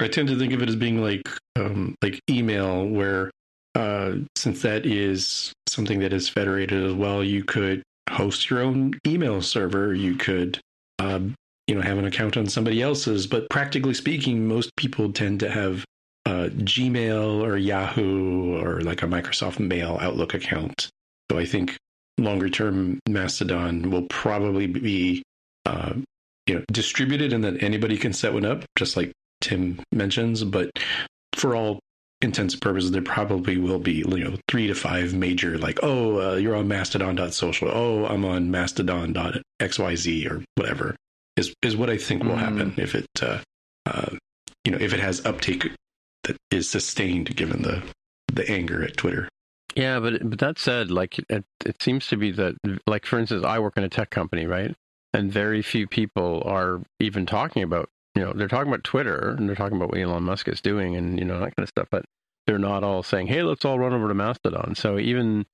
I 0.00 0.08
tend 0.08 0.28
to 0.28 0.38
think 0.38 0.52
of 0.52 0.62
it 0.62 0.68
as 0.68 0.76
being 0.76 1.02
like 1.02 1.22
um, 1.56 1.94
like 2.02 2.20
email, 2.28 2.86
where 2.86 3.30
uh, 3.74 4.12
since 4.34 4.62
that 4.62 4.86
is 4.86 5.52
something 5.68 6.00
that 6.00 6.12
is 6.12 6.28
federated 6.28 6.82
as 6.82 6.94
well, 6.94 7.22
you 7.22 7.44
could 7.44 7.82
host 8.10 8.48
your 8.48 8.62
own 8.62 8.98
email 9.06 9.42
server. 9.42 9.92
You 9.94 10.14
could, 10.16 10.58
um, 10.98 11.34
you 11.66 11.74
know, 11.74 11.82
have 11.82 11.98
an 11.98 12.04
account 12.04 12.36
on 12.36 12.46
somebody 12.46 12.80
else's. 12.80 13.26
But 13.26 13.50
practically 13.50 13.94
speaking, 13.94 14.46
most 14.46 14.74
people 14.76 15.12
tend 15.12 15.40
to 15.40 15.50
have 15.50 15.84
uh, 16.24 16.48
Gmail 16.50 17.42
or 17.42 17.56
Yahoo 17.56 18.60
or 18.60 18.80
like 18.80 19.02
a 19.02 19.06
Microsoft 19.06 19.58
Mail 19.58 19.98
Outlook 20.00 20.34
account. 20.34 20.88
So 21.30 21.38
I 21.38 21.44
think 21.44 21.76
longer 22.18 22.48
term 22.48 23.00
Mastodon 23.08 23.90
will 23.90 24.06
probably 24.08 24.66
be, 24.66 25.22
uh, 25.64 25.94
you 26.46 26.54
know, 26.54 26.64
distributed 26.72 27.32
and 27.32 27.44
that 27.44 27.62
anybody 27.62 27.98
can 27.98 28.12
set 28.12 28.32
one 28.32 28.44
up, 28.44 28.64
just 28.76 28.96
like 28.96 29.12
Tim 29.40 29.80
mentions, 29.92 30.44
but 30.44 30.70
for 31.34 31.54
all 31.54 31.80
intents 32.22 32.54
and 32.54 32.62
purposes, 32.62 32.92
there 32.92 33.02
probably 33.02 33.58
will 33.58 33.78
be, 33.78 34.04
you 34.08 34.24
know, 34.24 34.36
three 34.48 34.68
to 34.68 34.74
five 34.74 35.14
major, 35.14 35.58
like, 35.58 35.78
oh, 35.82 36.32
uh, 36.32 36.36
you're 36.36 36.56
on 36.56 36.66
mastodon.social. 36.68 37.68
Oh, 37.68 38.06
I'm 38.06 38.24
on 38.24 38.50
mastodon.xyz 38.50 40.30
or 40.30 40.44
whatever 40.54 40.96
is, 41.36 41.54
is 41.62 41.76
what 41.76 41.90
I 41.90 41.96
think 41.96 42.22
will 42.24 42.32
Mm. 42.32 42.38
happen 42.38 42.74
if 42.76 42.94
it, 42.94 43.06
uh, 43.22 43.38
uh, 43.86 44.16
you 44.64 44.72
know, 44.72 44.78
if 44.78 44.92
it 44.92 45.00
has 45.00 45.24
uptake 45.24 45.70
that 46.24 46.36
is 46.50 46.68
sustained 46.68 47.34
given 47.36 47.62
the, 47.62 47.82
the 48.32 48.48
anger 48.50 48.82
at 48.82 48.96
Twitter. 48.96 49.28
Yeah, 49.74 50.00
but 50.00 50.28
but 50.28 50.38
that 50.38 50.58
said, 50.58 50.90
like 50.90 51.18
it, 51.28 51.44
it 51.64 51.82
seems 51.82 52.06
to 52.08 52.16
be 52.16 52.30
that, 52.32 52.54
like 52.86 53.04
for 53.04 53.18
instance, 53.18 53.44
I 53.44 53.58
work 53.58 53.76
in 53.76 53.84
a 53.84 53.88
tech 53.90 54.08
company, 54.10 54.46
right? 54.46 54.74
And 55.12 55.30
very 55.30 55.60
few 55.62 55.86
people 55.86 56.42
are 56.46 56.82
even 56.98 57.26
talking 57.26 57.62
about, 57.62 57.88
you 58.14 58.22
know, 58.22 58.32
they're 58.32 58.48
talking 58.48 58.68
about 58.72 58.84
Twitter 58.84 59.34
and 59.36 59.46
they're 59.48 59.56
talking 59.56 59.76
about 59.76 59.90
what 59.90 59.98
Elon 59.98 60.22
Musk 60.22 60.48
is 60.48 60.60
doing 60.62 60.96
and 60.96 61.18
you 61.18 61.24
know 61.26 61.34
that 61.40 61.54
kind 61.54 61.64
of 61.64 61.68
stuff, 61.68 61.88
but 61.90 62.04
they're 62.46 62.58
not 62.58 62.84
all 62.84 63.02
saying, 63.02 63.26
"Hey, 63.26 63.42
let's 63.42 63.64
all 63.64 63.78
run 63.78 63.92
over 63.92 64.08
to 64.08 64.14
Mastodon." 64.14 64.74
So 64.74 64.98
even 64.98 65.44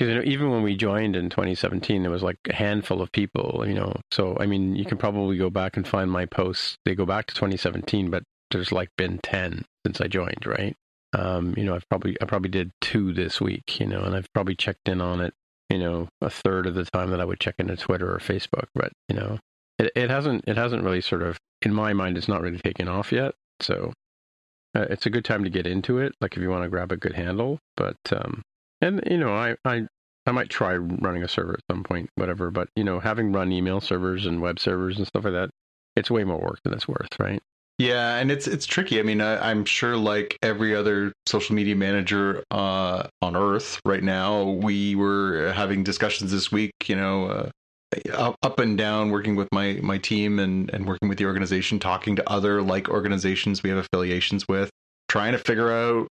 because 0.00 0.14
you 0.14 0.18
know, 0.18 0.24
even 0.24 0.50
when 0.50 0.62
we 0.62 0.74
joined 0.74 1.14
in 1.14 1.28
2017, 1.28 2.00
there 2.00 2.10
was 2.10 2.22
like 2.22 2.38
a 2.48 2.54
handful 2.54 3.02
of 3.02 3.12
people, 3.12 3.64
you 3.66 3.74
know. 3.74 3.94
So 4.10 4.34
I 4.40 4.46
mean, 4.46 4.74
you 4.74 4.86
can 4.86 4.96
probably 4.96 5.36
go 5.36 5.50
back 5.50 5.76
and 5.76 5.86
find 5.86 6.10
my 6.10 6.24
posts. 6.24 6.78
They 6.86 6.94
go 6.94 7.04
back 7.04 7.26
to 7.26 7.34
2017, 7.34 8.08
but 8.08 8.22
there's 8.50 8.72
like 8.72 8.88
been 8.96 9.20
10 9.22 9.62
since 9.84 10.00
I 10.00 10.06
joined, 10.06 10.46
right? 10.46 10.74
Um, 11.12 11.52
you 11.54 11.64
know, 11.64 11.74
I've 11.74 11.86
probably 11.90 12.16
I 12.22 12.24
probably 12.24 12.48
did 12.48 12.70
two 12.80 13.12
this 13.12 13.42
week, 13.42 13.78
you 13.78 13.86
know, 13.86 14.00
and 14.00 14.16
I've 14.16 14.32
probably 14.32 14.54
checked 14.54 14.88
in 14.88 15.02
on 15.02 15.20
it, 15.20 15.34
you 15.68 15.78
know, 15.78 16.08
a 16.22 16.30
third 16.30 16.66
of 16.66 16.74
the 16.74 16.86
time 16.86 17.10
that 17.10 17.20
I 17.20 17.26
would 17.26 17.40
check 17.40 17.56
into 17.58 17.76
Twitter 17.76 18.10
or 18.10 18.20
Facebook. 18.20 18.68
But 18.74 18.92
you 19.10 19.16
know, 19.16 19.38
it 19.78 19.92
it 19.94 20.08
hasn't 20.08 20.44
it 20.46 20.56
hasn't 20.56 20.82
really 20.82 21.02
sort 21.02 21.20
of 21.20 21.36
in 21.60 21.74
my 21.74 21.92
mind 21.92 22.16
it's 22.16 22.28
not 22.28 22.40
really 22.40 22.60
taken 22.64 22.88
off 22.88 23.12
yet. 23.12 23.34
So 23.60 23.92
uh, 24.74 24.86
it's 24.88 25.04
a 25.04 25.10
good 25.10 25.26
time 25.26 25.44
to 25.44 25.50
get 25.50 25.66
into 25.66 25.98
it, 25.98 26.14
like 26.22 26.38
if 26.38 26.42
you 26.42 26.48
want 26.48 26.62
to 26.62 26.70
grab 26.70 26.90
a 26.90 26.96
good 26.96 27.12
handle. 27.12 27.58
But 27.76 27.98
um, 28.12 28.40
and 28.80 29.02
you 29.08 29.18
know, 29.18 29.34
I 29.34 29.56
I 29.64 29.86
I 30.26 30.32
might 30.32 30.50
try 30.50 30.76
running 30.76 31.22
a 31.22 31.28
server 31.28 31.54
at 31.54 31.64
some 31.70 31.82
point, 31.82 32.10
whatever. 32.14 32.50
But 32.50 32.68
you 32.76 32.84
know, 32.84 33.00
having 33.00 33.32
run 33.32 33.52
email 33.52 33.80
servers 33.80 34.26
and 34.26 34.40
web 34.40 34.58
servers 34.58 34.98
and 34.98 35.06
stuff 35.06 35.24
like 35.24 35.32
that, 35.32 35.50
it's 35.96 36.10
way 36.10 36.24
more 36.24 36.40
work 36.40 36.60
than 36.64 36.72
it's 36.72 36.88
worth, 36.88 37.18
right? 37.18 37.42
Yeah, 37.78 38.16
and 38.16 38.30
it's 38.30 38.46
it's 38.46 38.66
tricky. 38.66 39.00
I 39.00 39.02
mean, 39.02 39.22
I, 39.22 39.50
I'm 39.50 39.64
sure, 39.64 39.96
like 39.96 40.38
every 40.42 40.74
other 40.74 41.14
social 41.26 41.54
media 41.54 41.74
manager 41.74 42.44
uh, 42.50 43.04
on 43.22 43.36
Earth 43.36 43.80
right 43.86 44.02
now, 44.02 44.42
we 44.42 44.94
were 44.94 45.52
having 45.54 45.82
discussions 45.82 46.30
this 46.30 46.52
week. 46.52 46.72
You 46.86 46.96
know, 46.96 47.26
uh, 47.26 47.50
up, 48.12 48.36
up 48.42 48.58
and 48.58 48.76
down, 48.76 49.10
working 49.10 49.34
with 49.34 49.48
my 49.50 49.78
my 49.82 49.96
team 49.96 50.38
and 50.38 50.68
and 50.74 50.86
working 50.86 51.08
with 51.08 51.16
the 51.16 51.24
organization, 51.24 51.78
talking 51.78 52.16
to 52.16 52.30
other 52.30 52.60
like 52.60 52.90
organizations 52.90 53.62
we 53.62 53.70
have 53.70 53.78
affiliations 53.78 54.46
with, 54.46 54.68
trying 55.08 55.32
to 55.32 55.38
figure 55.38 55.72
out 55.72 56.08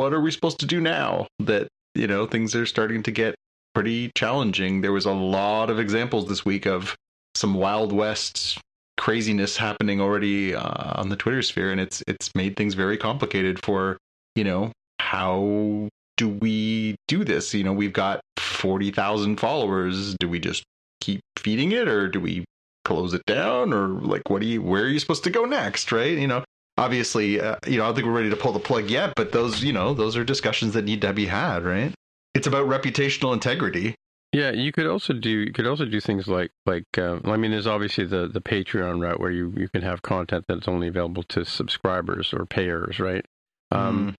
what 0.00 0.14
are 0.14 0.20
we 0.20 0.30
supposed 0.30 0.58
to 0.58 0.66
do 0.66 0.80
now 0.80 1.26
that 1.40 1.68
you 1.94 2.06
know 2.06 2.26
things 2.26 2.54
are 2.54 2.64
starting 2.64 3.02
to 3.02 3.10
get 3.10 3.34
pretty 3.74 4.10
challenging. 4.16 4.80
There 4.80 4.92
was 4.92 5.04
a 5.04 5.12
lot 5.12 5.68
of 5.68 5.78
examples 5.78 6.26
this 6.26 6.42
week 6.42 6.66
of 6.66 6.96
some 7.34 7.52
wild 7.52 7.92
west 7.92 8.58
craziness 8.96 9.58
happening 9.58 10.00
already 10.00 10.54
uh, 10.54 10.98
on 10.98 11.10
the 11.10 11.16
Twitter 11.16 11.42
sphere, 11.42 11.70
and 11.70 11.78
it's 11.78 12.02
it's 12.08 12.30
made 12.34 12.56
things 12.56 12.72
very 12.72 12.96
complicated 12.96 13.62
for 13.62 13.98
you 14.34 14.42
know 14.42 14.72
how 14.98 15.90
do 16.16 16.28
we 16.30 16.96
do 17.06 17.22
this? 17.22 17.52
You 17.52 17.64
know, 17.64 17.74
we've 17.74 17.92
got 17.92 18.22
forty 18.38 18.90
thousand 18.90 19.36
followers. 19.36 20.16
Do 20.18 20.30
we 20.30 20.40
just 20.40 20.64
keep 21.02 21.20
feeding 21.38 21.72
it, 21.72 21.88
or 21.88 22.08
do 22.08 22.20
we 22.20 22.46
close 22.86 23.12
it 23.12 23.26
down, 23.26 23.74
or 23.74 23.88
like 23.88 24.30
what 24.30 24.40
do 24.40 24.46
you? 24.46 24.62
Where 24.62 24.84
are 24.84 24.88
you 24.88 24.98
supposed 24.98 25.24
to 25.24 25.30
go 25.30 25.44
next? 25.44 25.92
Right? 25.92 26.16
You 26.16 26.26
know. 26.26 26.42
Obviously, 26.80 27.40
uh, 27.40 27.56
you 27.66 27.76
know, 27.76 27.84
I 27.84 27.86
don't 27.88 27.94
think 27.96 28.06
we're 28.06 28.14
ready 28.16 28.30
to 28.30 28.36
pull 28.36 28.52
the 28.52 28.58
plug 28.58 28.88
yet, 28.88 29.12
but 29.14 29.32
those, 29.32 29.62
you 29.62 29.72
know, 29.72 29.92
those 29.92 30.16
are 30.16 30.24
discussions 30.24 30.72
that 30.74 30.84
need 30.84 31.02
to 31.02 31.12
be 31.12 31.26
had, 31.26 31.62
right? 31.62 31.92
It's 32.34 32.46
about 32.46 32.66
reputational 32.66 33.34
integrity. 33.34 33.94
Yeah, 34.32 34.52
you 34.52 34.72
could 34.72 34.86
also 34.86 35.12
do 35.12 35.28
you 35.28 35.52
could 35.52 35.66
also 35.66 35.84
do 35.84 36.00
things 36.00 36.28
like 36.28 36.52
like 36.64 36.86
um, 36.98 37.22
I 37.24 37.36
mean, 37.36 37.50
there's 37.50 37.66
obviously 37.66 38.06
the 38.06 38.28
the 38.28 38.40
Patreon 38.40 39.00
route 39.02 39.20
where 39.20 39.30
you 39.30 39.52
you 39.56 39.68
can 39.68 39.82
have 39.82 40.02
content 40.02 40.44
that's 40.48 40.68
only 40.68 40.88
available 40.88 41.24
to 41.24 41.44
subscribers 41.44 42.32
or 42.32 42.46
payers, 42.46 42.98
right? 43.00 43.26
Um, 43.72 44.14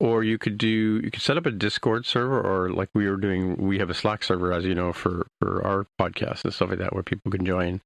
Or 0.00 0.22
you 0.22 0.38
could 0.38 0.58
do 0.58 1.00
you 1.02 1.10
could 1.10 1.22
set 1.22 1.38
up 1.38 1.46
a 1.46 1.50
Discord 1.50 2.04
server, 2.04 2.40
or 2.40 2.70
like 2.70 2.90
we 2.94 3.08
were 3.08 3.16
doing, 3.16 3.56
we 3.56 3.78
have 3.78 3.90
a 3.90 3.94
Slack 3.94 4.22
server, 4.22 4.52
as 4.52 4.64
you 4.64 4.74
know, 4.74 4.92
for 4.92 5.26
for 5.40 5.64
our 5.64 5.86
podcast 6.00 6.44
and 6.44 6.52
stuff 6.52 6.68
like 6.68 6.78
that, 6.80 6.92
where 6.92 7.02
people 7.02 7.30
can 7.30 7.46
join. 7.46 7.80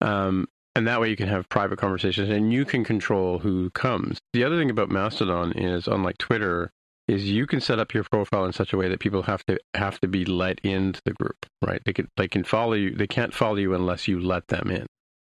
Um, 0.00 0.46
and 0.74 0.86
that 0.86 1.00
way 1.00 1.10
you 1.10 1.16
can 1.16 1.28
have 1.28 1.48
private 1.48 1.78
conversations, 1.78 2.30
and 2.30 2.52
you 2.52 2.64
can 2.64 2.84
control 2.84 3.38
who 3.38 3.70
comes. 3.70 4.18
The 4.32 4.44
other 4.44 4.58
thing 4.58 4.70
about 4.70 4.90
Mastodon 4.90 5.52
is, 5.52 5.86
unlike 5.86 6.18
Twitter, 6.18 6.70
is 7.08 7.30
you 7.30 7.46
can 7.46 7.60
set 7.60 7.78
up 7.78 7.92
your 7.92 8.04
profile 8.04 8.44
in 8.44 8.52
such 8.52 8.72
a 8.72 8.76
way 8.76 8.88
that 8.88 9.00
people 9.00 9.22
have 9.22 9.44
to 9.46 9.58
have 9.74 10.00
to 10.00 10.08
be 10.08 10.24
let 10.24 10.60
into 10.60 11.00
the 11.04 11.12
group, 11.12 11.46
right? 11.60 11.82
They 11.84 11.92
can 11.92 12.08
they 12.16 12.28
can 12.28 12.44
follow 12.44 12.74
you. 12.74 12.90
They 12.90 13.06
can't 13.06 13.34
follow 13.34 13.56
you 13.56 13.74
unless 13.74 14.08
you 14.08 14.20
let 14.20 14.48
them 14.48 14.70
in, 14.70 14.86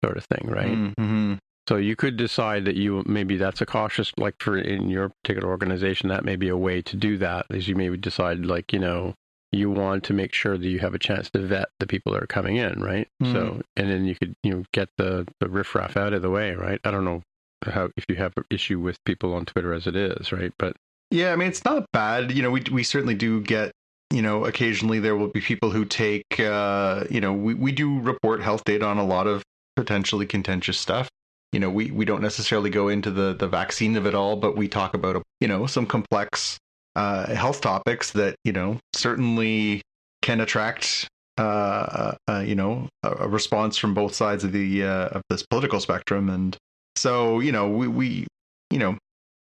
sort 0.04 0.16
of 0.16 0.24
thing, 0.24 0.48
right? 0.48 0.72
Mm-hmm. 0.72 1.34
So 1.68 1.76
you 1.76 1.96
could 1.96 2.16
decide 2.16 2.64
that 2.66 2.76
you 2.76 3.02
maybe 3.06 3.36
that's 3.36 3.60
a 3.60 3.66
cautious 3.66 4.12
like 4.16 4.36
for 4.38 4.56
in 4.56 4.88
your 4.88 5.10
particular 5.22 5.48
organization 5.48 6.08
that 6.08 6.24
may 6.24 6.36
be 6.36 6.48
a 6.48 6.56
way 6.56 6.80
to 6.82 6.96
do 6.96 7.18
that 7.18 7.46
is 7.50 7.66
you 7.66 7.74
maybe 7.74 7.96
decide 7.96 8.46
like 8.46 8.72
you 8.72 8.78
know 8.78 9.14
you 9.56 9.70
want 9.70 10.04
to 10.04 10.12
make 10.12 10.32
sure 10.32 10.56
that 10.56 10.66
you 10.66 10.78
have 10.78 10.94
a 10.94 10.98
chance 10.98 11.30
to 11.30 11.40
vet 11.40 11.68
the 11.80 11.86
people 11.86 12.12
that 12.12 12.22
are 12.22 12.26
coming 12.26 12.56
in, 12.56 12.80
right? 12.80 13.08
So 13.32 13.62
and 13.76 13.90
then 13.90 14.04
you 14.04 14.14
could 14.14 14.34
you 14.42 14.50
know 14.52 14.64
get 14.72 14.88
the 14.98 15.26
the 15.40 15.48
riffraff 15.48 15.96
out 15.96 16.12
of 16.12 16.22
the 16.22 16.30
way, 16.30 16.54
right? 16.54 16.80
I 16.84 16.90
don't 16.90 17.04
know 17.04 17.22
how 17.64 17.90
if 17.96 18.04
you 18.08 18.16
have 18.16 18.32
an 18.36 18.44
issue 18.50 18.78
with 18.78 19.02
people 19.04 19.34
on 19.34 19.44
Twitter 19.46 19.72
as 19.72 19.86
it 19.86 19.96
is, 19.96 20.32
right? 20.32 20.52
But 20.58 20.76
Yeah, 21.10 21.32
I 21.32 21.36
mean 21.36 21.48
it's 21.48 21.64
not 21.64 21.86
bad. 21.92 22.32
You 22.32 22.42
know, 22.42 22.50
we 22.50 22.62
we 22.70 22.82
certainly 22.82 23.14
do 23.14 23.40
get. 23.40 23.72
You 24.12 24.22
know, 24.22 24.44
occasionally 24.44 25.00
there 25.00 25.16
will 25.16 25.28
be 25.28 25.40
people 25.40 25.72
who 25.72 25.84
take. 25.84 26.38
Uh, 26.38 27.04
you 27.10 27.20
know, 27.20 27.32
we 27.32 27.54
we 27.54 27.72
do 27.72 27.98
report 28.00 28.40
health 28.40 28.62
data 28.64 28.86
on 28.86 28.98
a 28.98 29.04
lot 29.04 29.26
of 29.26 29.42
potentially 29.74 30.26
contentious 30.26 30.78
stuff. 30.78 31.08
You 31.52 31.58
know, 31.58 31.70
we 31.70 31.90
we 31.90 32.04
don't 32.04 32.22
necessarily 32.22 32.70
go 32.70 32.88
into 32.88 33.10
the 33.10 33.34
the 33.34 33.48
vaccine 33.48 33.96
of 33.96 34.06
it 34.06 34.14
all, 34.14 34.36
but 34.36 34.56
we 34.56 34.68
talk 34.68 34.94
about 34.94 35.22
you 35.40 35.48
know 35.48 35.66
some 35.66 35.86
complex 35.86 36.58
uh, 36.96 37.32
health 37.34 37.60
topics 37.60 38.10
that 38.12 38.34
you 38.44 38.52
know 38.52 38.78
certainly 38.94 39.82
can 40.22 40.40
attract 40.40 41.06
uh, 41.38 42.14
uh, 42.28 42.42
you 42.44 42.54
know 42.54 42.88
a, 43.02 43.10
a 43.20 43.28
response 43.28 43.76
from 43.76 43.94
both 43.94 44.14
sides 44.14 44.42
of 44.42 44.52
the 44.52 44.82
uh, 44.82 45.08
of 45.08 45.22
this 45.30 45.44
political 45.48 45.78
spectrum, 45.78 46.28
and 46.28 46.56
so 46.96 47.40
you 47.40 47.52
know 47.52 47.68
we 47.68 47.86
we 47.86 48.26
you 48.70 48.78
know 48.78 48.96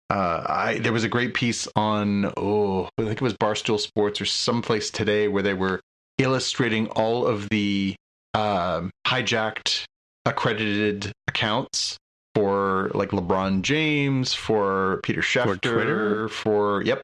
uh, 0.10 0.44
I 0.45 0.80
there 0.80 0.94
was 0.94 1.03
a 1.03 1.10
great 1.10 1.34
piece 1.34 1.68
on 1.76 2.32
oh 2.38 2.90
I 2.98 3.03
think 3.03 3.14
it 3.14 3.22
was 3.22 3.34
Barstool 3.34 3.80
Sports 3.80 4.22
or 4.22 4.26
someplace 4.26 4.91
today 4.91 5.27
where 5.27 5.41
they 5.41 5.53
were 5.53 5.80
illustrating 6.18 6.88
all 6.90 7.26
of 7.26 7.49
the 7.49 7.95
um, 8.34 8.91
hijacked 9.07 9.86
accredited 10.26 11.11
accounts 11.27 11.98
for 12.36 12.91
like 12.94 13.10
LeBron 13.10 13.61
James, 13.61 14.34
for 14.34 14.99
Peter 15.03 15.22
Schefter, 15.22 15.61
Twitter? 15.61 16.27
for 16.27 16.82
yep. 16.84 17.02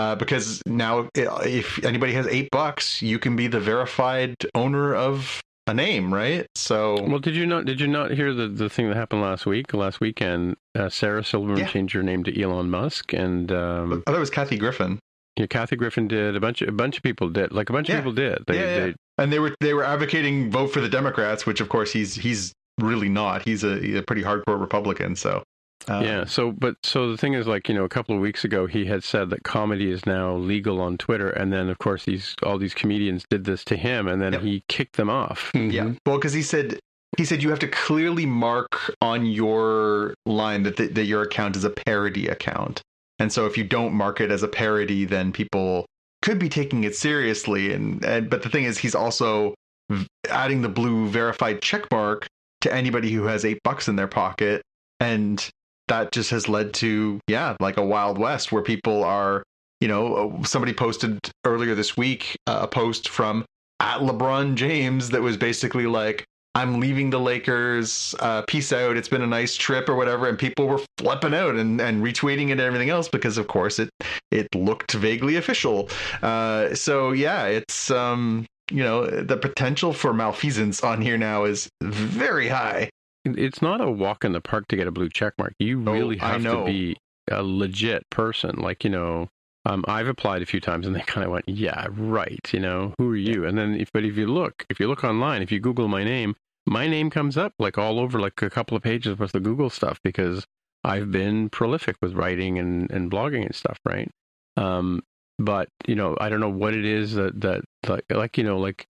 Uh, 0.00 0.14
because 0.14 0.62
now, 0.66 1.08
if 1.14 1.84
anybody 1.84 2.12
has 2.14 2.26
eight 2.28 2.48
bucks, 2.50 3.02
you 3.02 3.18
can 3.18 3.36
be 3.36 3.46
the 3.48 3.60
verified 3.60 4.34
owner 4.54 4.94
of 4.94 5.40
a 5.66 5.74
name, 5.74 6.12
right? 6.12 6.46
So, 6.54 7.02
Well, 7.02 7.18
did 7.18 7.34
you 7.36 7.44
not 7.44 7.64
did 7.66 7.80
you 7.80 7.86
not 7.86 8.10
hear 8.12 8.32
the, 8.32 8.48
the 8.48 8.70
thing 8.70 8.88
that 8.88 8.96
happened 8.96 9.20
last 9.22 9.44
week, 9.44 9.74
last 9.74 10.00
weekend? 10.00 10.56
Uh, 10.78 10.88
Sarah 10.88 11.22
Silverman 11.22 11.58
Yeah. 11.58 11.66
changed 11.66 11.94
her 11.94 12.02
name 12.02 12.24
to 12.24 12.42
Elon 12.42 12.70
Musk, 12.70 13.12
and 13.12 13.52
um, 13.52 14.02
oh, 14.06 14.12
that 14.12 14.18
was 14.18 14.30
Kathy 14.30 14.56
Griffin, 14.56 14.98
yeah, 15.36 15.46
Kathy 15.46 15.76
Griffin 15.76 16.08
did. 16.08 16.34
A 16.34 16.40
bunch 16.40 16.62
of 16.62 16.68
a 16.68 16.72
bunch 16.72 16.96
of 16.96 17.02
people 17.02 17.28
did. 17.28 17.52
Like 17.52 17.68
a 17.68 17.72
bunch 17.74 17.88
Yeah. 17.90 17.96
of 17.96 18.00
people 18.00 18.12
did. 18.14 18.38
They, 18.46 18.54
Yeah, 18.58 18.60
yeah. 18.76 18.86
they 18.86 18.94
and 19.18 19.32
they 19.32 19.38
were 19.38 19.54
they 19.60 19.74
were 19.74 19.84
advocating 19.84 20.50
vote 20.50 20.68
for 20.72 20.80
the 20.80 20.88
Democrats, 20.88 21.44
which 21.46 21.60
of 21.60 21.68
course 21.68 21.92
he's 21.92 22.14
he's 22.14 22.52
really 22.80 23.10
not. 23.10 23.42
He's 23.42 23.62
a, 23.64 23.78
he's 23.78 23.96
a 23.96 24.02
pretty 24.02 24.22
hardcore 24.22 24.58
Republican. 24.58 25.14
So, 25.14 25.42
uh, 25.88 26.02
yeah. 26.04 26.24
So, 26.24 26.52
but 26.52 26.76
so 26.82 27.10
the 27.10 27.16
thing 27.16 27.34
is, 27.34 27.46
like 27.46 27.68
you 27.68 27.74
know, 27.74 27.84
a 27.84 27.88
couple 27.88 28.14
of 28.14 28.20
weeks 28.20 28.44
ago, 28.44 28.66
he 28.66 28.84
had 28.84 29.02
said 29.04 29.30
that 29.30 29.42
comedy 29.44 29.90
is 29.90 30.04
now 30.06 30.34
legal 30.36 30.80
on 30.80 30.98
Twitter, 30.98 31.30
and 31.30 31.52
then 31.52 31.68
of 31.68 31.78
course 31.78 32.04
these 32.04 32.34
all 32.42 32.58
these 32.58 32.74
comedians 32.74 33.24
did 33.30 33.44
this 33.44 33.64
to 33.64 33.76
him, 33.76 34.06
and 34.08 34.20
then 34.20 34.32
Yep. 34.34 34.42
he 34.42 34.62
kicked 34.68 34.96
them 34.96 35.08
off. 35.10 35.50
Yeah. 35.54 35.60
Mhm. 35.84 35.96
Well, 36.06 36.18
because 36.18 36.32
he 36.32 36.42
said 36.42 36.78
he 37.18 37.24
said 37.24 37.42
you 37.42 37.50
have 37.50 37.58
to 37.60 37.68
clearly 37.68 38.26
mark 38.26 38.94
on 39.02 39.26
your 39.26 40.14
line 40.26 40.62
that, 40.64 40.76
that 40.76 40.94
that 40.94 41.04
your 41.06 41.22
account 41.22 41.56
is 41.56 41.64
a 41.64 41.70
parody 41.70 42.28
account, 42.28 42.82
and 43.18 43.32
so 43.32 43.46
if 43.46 43.56
you 43.56 43.64
don't 43.64 43.92
mark 43.94 44.20
it 44.20 44.30
as 44.30 44.42
a 44.42 44.48
parody, 44.48 45.04
then 45.04 45.32
people 45.32 45.86
could 46.22 46.38
be 46.38 46.50
taking 46.50 46.84
it 46.84 46.94
seriously. 46.94 47.72
And, 47.72 48.04
and 48.04 48.28
but 48.28 48.42
the 48.42 48.50
thing 48.50 48.64
is, 48.64 48.76
he's 48.78 48.94
also 48.94 49.54
adding 50.28 50.62
the 50.62 50.68
blue 50.68 51.08
verified 51.08 51.62
check 51.62 51.90
mark 51.90 52.26
to 52.60 52.72
anybody 52.72 53.10
who 53.10 53.24
has 53.24 53.44
eight 53.44 53.58
bucks 53.64 53.88
in 53.88 53.96
their 53.96 54.06
pocket, 54.06 54.62
and 55.00 55.48
that 55.90 56.12
just 56.12 56.30
has 56.30 56.48
led 56.48 56.72
to 56.74 57.20
yeah, 57.26 57.56
like 57.60 57.76
a 57.76 57.84
wild 57.84 58.16
west 58.16 58.50
where 58.50 58.62
people 58.62 59.04
are. 59.04 59.42
You 59.80 59.88
know, 59.88 60.14
uh, 60.40 60.44
somebody 60.44 60.74
posted 60.74 61.18
earlier 61.46 61.74
this 61.74 61.96
week 61.96 62.36
uh, 62.46 62.60
a 62.62 62.68
post 62.68 63.08
from 63.08 63.44
at 63.80 64.00
LeBron 64.00 64.54
James 64.54 65.08
that 65.10 65.22
was 65.22 65.38
basically 65.38 65.86
like, 65.86 66.24
I'm 66.54 66.80
leaving 66.80 67.08
the 67.08 67.18
Lakers. 67.18 68.14
Uh, 68.20 68.42
peace 68.42 68.72
out. 68.72 68.96
It's 68.98 69.08
been 69.08 69.22
a 69.22 69.26
nice 69.26 69.56
trip 69.56 69.88
or 69.88 69.94
whatever. 69.94 70.28
And 70.28 70.38
people 70.38 70.66
were 70.68 70.80
flipping 70.98 71.32
out 71.32 71.54
and, 71.56 71.80
and 71.80 72.02
retweeting 72.02 72.48
it 72.48 72.52
and 72.52 72.60
everything 72.60 72.90
else 72.90 73.08
because, 73.08 73.38
of 73.38 73.48
course, 73.48 73.78
it 73.78 73.88
it 74.30 74.48
looked 74.54 74.92
vaguely 74.92 75.36
official. 75.36 75.88
Uh, 76.22 76.74
so 76.74 77.12
yeah, 77.12 77.46
it's 77.46 77.90
um, 77.90 78.44
you 78.70 78.82
know 78.82 79.06
the 79.06 79.36
potential 79.36 79.92
for 79.92 80.12
malfeasance 80.12 80.82
on 80.82 81.00
here 81.00 81.16
now 81.16 81.44
is 81.44 81.68
very 81.82 82.48
high. 82.48 82.90
It's 83.24 83.60
not 83.60 83.80
a 83.80 83.90
walk 83.90 84.24
in 84.24 84.32
the 84.32 84.40
park 84.40 84.68
to 84.68 84.76
get 84.76 84.86
a 84.86 84.90
blue 84.90 85.08
check 85.08 85.34
mark. 85.38 85.54
You 85.58 85.82
Oh, 85.86 85.92
really 85.92 86.16
have 86.18 86.42
to 86.42 86.64
be 86.64 86.96
a 87.30 87.42
legit 87.42 88.08
person. 88.10 88.56
Like, 88.56 88.82
you 88.84 88.90
know, 88.90 89.28
um, 89.66 89.84
I've 89.86 90.08
applied 90.08 90.42
a 90.42 90.46
few 90.46 90.60
times 90.60 90.86
and 90.86 90.96
they 90.96 91.00
kind 91.06 91.24
of 91.24 91.30
went, 91.30 91.48
yeah, 91.48 91.86
right. 91.90 92.40
You 92.52 92.60
know, 92.60 92.94
who 92.98 93.10
are 93.12 93.16
you? 93.16 93.44
And 93.44 93.58
then, 93.58 93.74
if, 93.74 93.92
but 93.92 94.04
if 94.04 94.16
you 94.16 94.26
look, 94.26 94.64
if 94.70 94.80
you 94.80 94.88
look 94.88 95.04
online, 95.04 95.42
if 95.42 95.52
you 95.52 95.60
Google 95.60 95.86
my 95.88 96.02
name, 96.04 96.34
my 96.66 96.88
name 96.88 97.10
comes 97.10 97.36
up 97.36 97.52
like 97.58 97.76
all 97.78 97.98
over 97.98 98.20
like 98.20 98.40
a 98.42 98.50
couple 98.50 98.76
of 98.76 98.82
pages 98.82 99.18
worth 99.18 99.34
of 99.34 99.42
Google 99.42 99.70
stuff 99.70 99.98
because 100.02 100.46
I've 100.84 101.10
been 101.10 101.50
prolific 101.50 101.96
with 102.00 102.14
writing 102.14 102.58
and, 102.58 102.90
and 102.90 103.10
blogging 103.10 103.44
and 103.44 103.54
stuff, 103.54 103.78
right? 103.84 104.10
Um, 104.56 105.02
but 105.38 105.68
you 105.86 105.94
know, 105.94 106.16
I 106.20 106.28
don't 106.28 106.40
know 106.40 106.50
what 106.50 106.74
it 106.74 106.84
is 106.84 107.14
that 107.14 107.40
that 107.40 107.62
like 107.86 108.04
like 108.10 108.38
you 108.38 108.44
know 108.44 108.58
like 108.58 108.86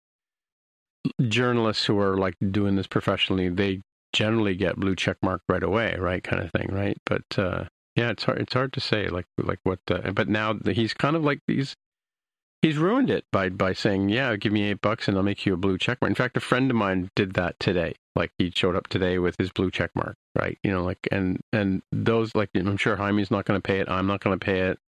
journalists 1.27 1.85
who 1.85 1.99
are 1.99 2.17
like 2.17 2.35
doing 2.51 2.75
this 2.75 2.87
professionally, 2.87 3.49
they 3.49 3.81
generally 4.15 4.55
get 4.55 4.77
blue 4.77 4.95
check 4.95 5.17
mark 5.21 5.41
right 5.49 5.61
away, 5.61 5.95
right, 5.99 6.23
kind 6.23 6.41
of 6.41 6.49
thing, 6.51 6.69
right? 6.71 6.97
But 7.05 7.37
uh, 7.37 7.65
yeah, 7.95 8.09
it's 8.11 8.23
hard. 8.23 8.39
It's 8.39 8.53
hard 8.53 8.73
to 8.73 8.79
say, 8.79 9.07
like 9.09 9.25
like 9.37 9.59
what. 9.63 9.79
Uh, 9.91 10.11
but 10.11 10.29
now 10.29 10.55
he's 10.65 10.93
kind 10.93 11.15
of 11.15 11.23
like 11.23 11.39
he's 11.47 11.75
he's 12.61 12.77
ruined 12.77 13.09
it 13.09 13.25
by 13.31 13.49
by 13.49 13.73
saying, 13.73 14.09
yeah, 14.09 14.35
give 14.37 14.53
me 14.53 14.63
eight 14.63 14.81
bucks 14.81 15.07
and 15.07 15.17
I'll 15.17 15.23
make 15.23 15.45
you 15.45 15.53
a 15.53 15.57
blue 15.57 15.77
check 15.77 15.99
mark. 16.01 16.09
In 16.09 16.15
fact, 16.15 16.37
a 16.37 16.39
friend 16.39 16.71
of 16.71 16.77
mine 16.77 17.09
did 17.15 17.33
that 17.33 17.59
today. 17.59 17.93
Like 18.15 18.31
he 18.37 18.51
showed 18.55 18.75
up 18.75 18.87
today 18.87 19.19
with 19.19 19.35
his 19.37 19.51
blue 19.51 19.69
check 19.69 19.91
mark, 19.95 20.15
right? 20.39 20.57
You 20.63 20.71
know, 20.71 20.83
like 20.83 20.99
and 21.11 21.41
and 21.51 21.81
those 21.91 22.33
like 22.33 22.49
I'm 22.55 22.77
sure 22.77 22.95
Jaime's 22.95 23.29
not 23.29 23.45
going 23.45 23.61
to 23.61 23.65
pay 23.65 23.79
it. 23.79 23.89
I'm 23.89 24.07
not 24.07 24.21
going 24.21 24.39
to 24.39 24.43
pay 24.43 24.61
it. 24.61 24.79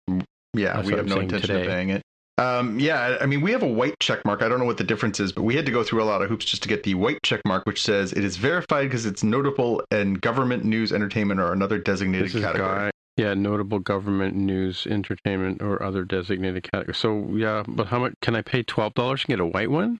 Yeah, 0.54 0.78
That's 0.78 0.88
we 0.88 0.94
have 0.94 1.08
no 1.08 1.20
intention 1.20 1.48
today. 1.50 1.62
of 1.62 1.68
paying 1.68 1.90
it. 1.90 2.02
Um, 2.38 2.80
yeah, 2.80 3.18
I 3.20 3.26
mean, 3.26 3.42
we 3.42 3.52
have 3.52 3.64
a 3.64 3.68
white 3.68 4.00
check 4.00 4.24
mark. 4.24 4.44
I 4.44 4.50
don't 4.50 4.60
know 4.60 4.66
what 4.66 4.78
the 4.78 4.84
difference 4.84 5.20
is, 5.20 5.32
but 5.32 5.42
we 5.42 5.56
had 5.56 5.66
to 5.66 5.72
go 5.72 5.84
through 5.84 6.04
a 6.04 6.06
lot 6.06 6.22
of 6.22 6.30
hoops 6.30 6.46
just 6.46 6.62
to 6.64 6.70
get 6.70 6.84
the 6.84 6.94
white 6.94 7.24
check 7.24 7.42
mark, 7.46 7.66
which 7.66 7.82
says 7.82 8.14
it 8.14 8.24
is 8.24 8.38
verified 8.38 8.84
because 8.84 9.08
it's 9.08 9.24
notable 9.24 9.82
and 9.90 10.22
government, 10.22 10.64
news, 10.64 10.92
entertainment, 10.92 11.40
or 11.40 11.52
another 11.52 11.80
designated 11.80 12.32
category. 12.32 12.58
guy. 12.60 12.92
Yeah, 13.16 13.34
notable 13.34 13.80
government 13.80 14.36
news, 14.36 14.86
entertainment, 14.86 15.64
or 15.64 15.82
other 15.82 16.04
designated 16.04 16.72
category. 16.72 16.94
So 16.94 17.28
yeah, 17.34 17.64
but 17.68 17.88
how 17.88 17.98
much 17.98 18.14
can 18.22 18.36
I 18.36 18.44
pay? 18.44 18.62
Twelve 18.62 18.94
dollars 18.94 19.22
to 19.22 19.28
get 19.28 19.40
a 19.40 19.46
white 19.46 19.72
one. 19.72 19.98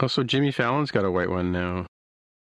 Also, 0.00 0.24
Jimmy 0.24 0.50
Fallon's 0.50 0.90
got 0.90 1.04
a 1.04 1.10
white 1.10 1.30
one 1.30 1.52
now. 1.52 1.86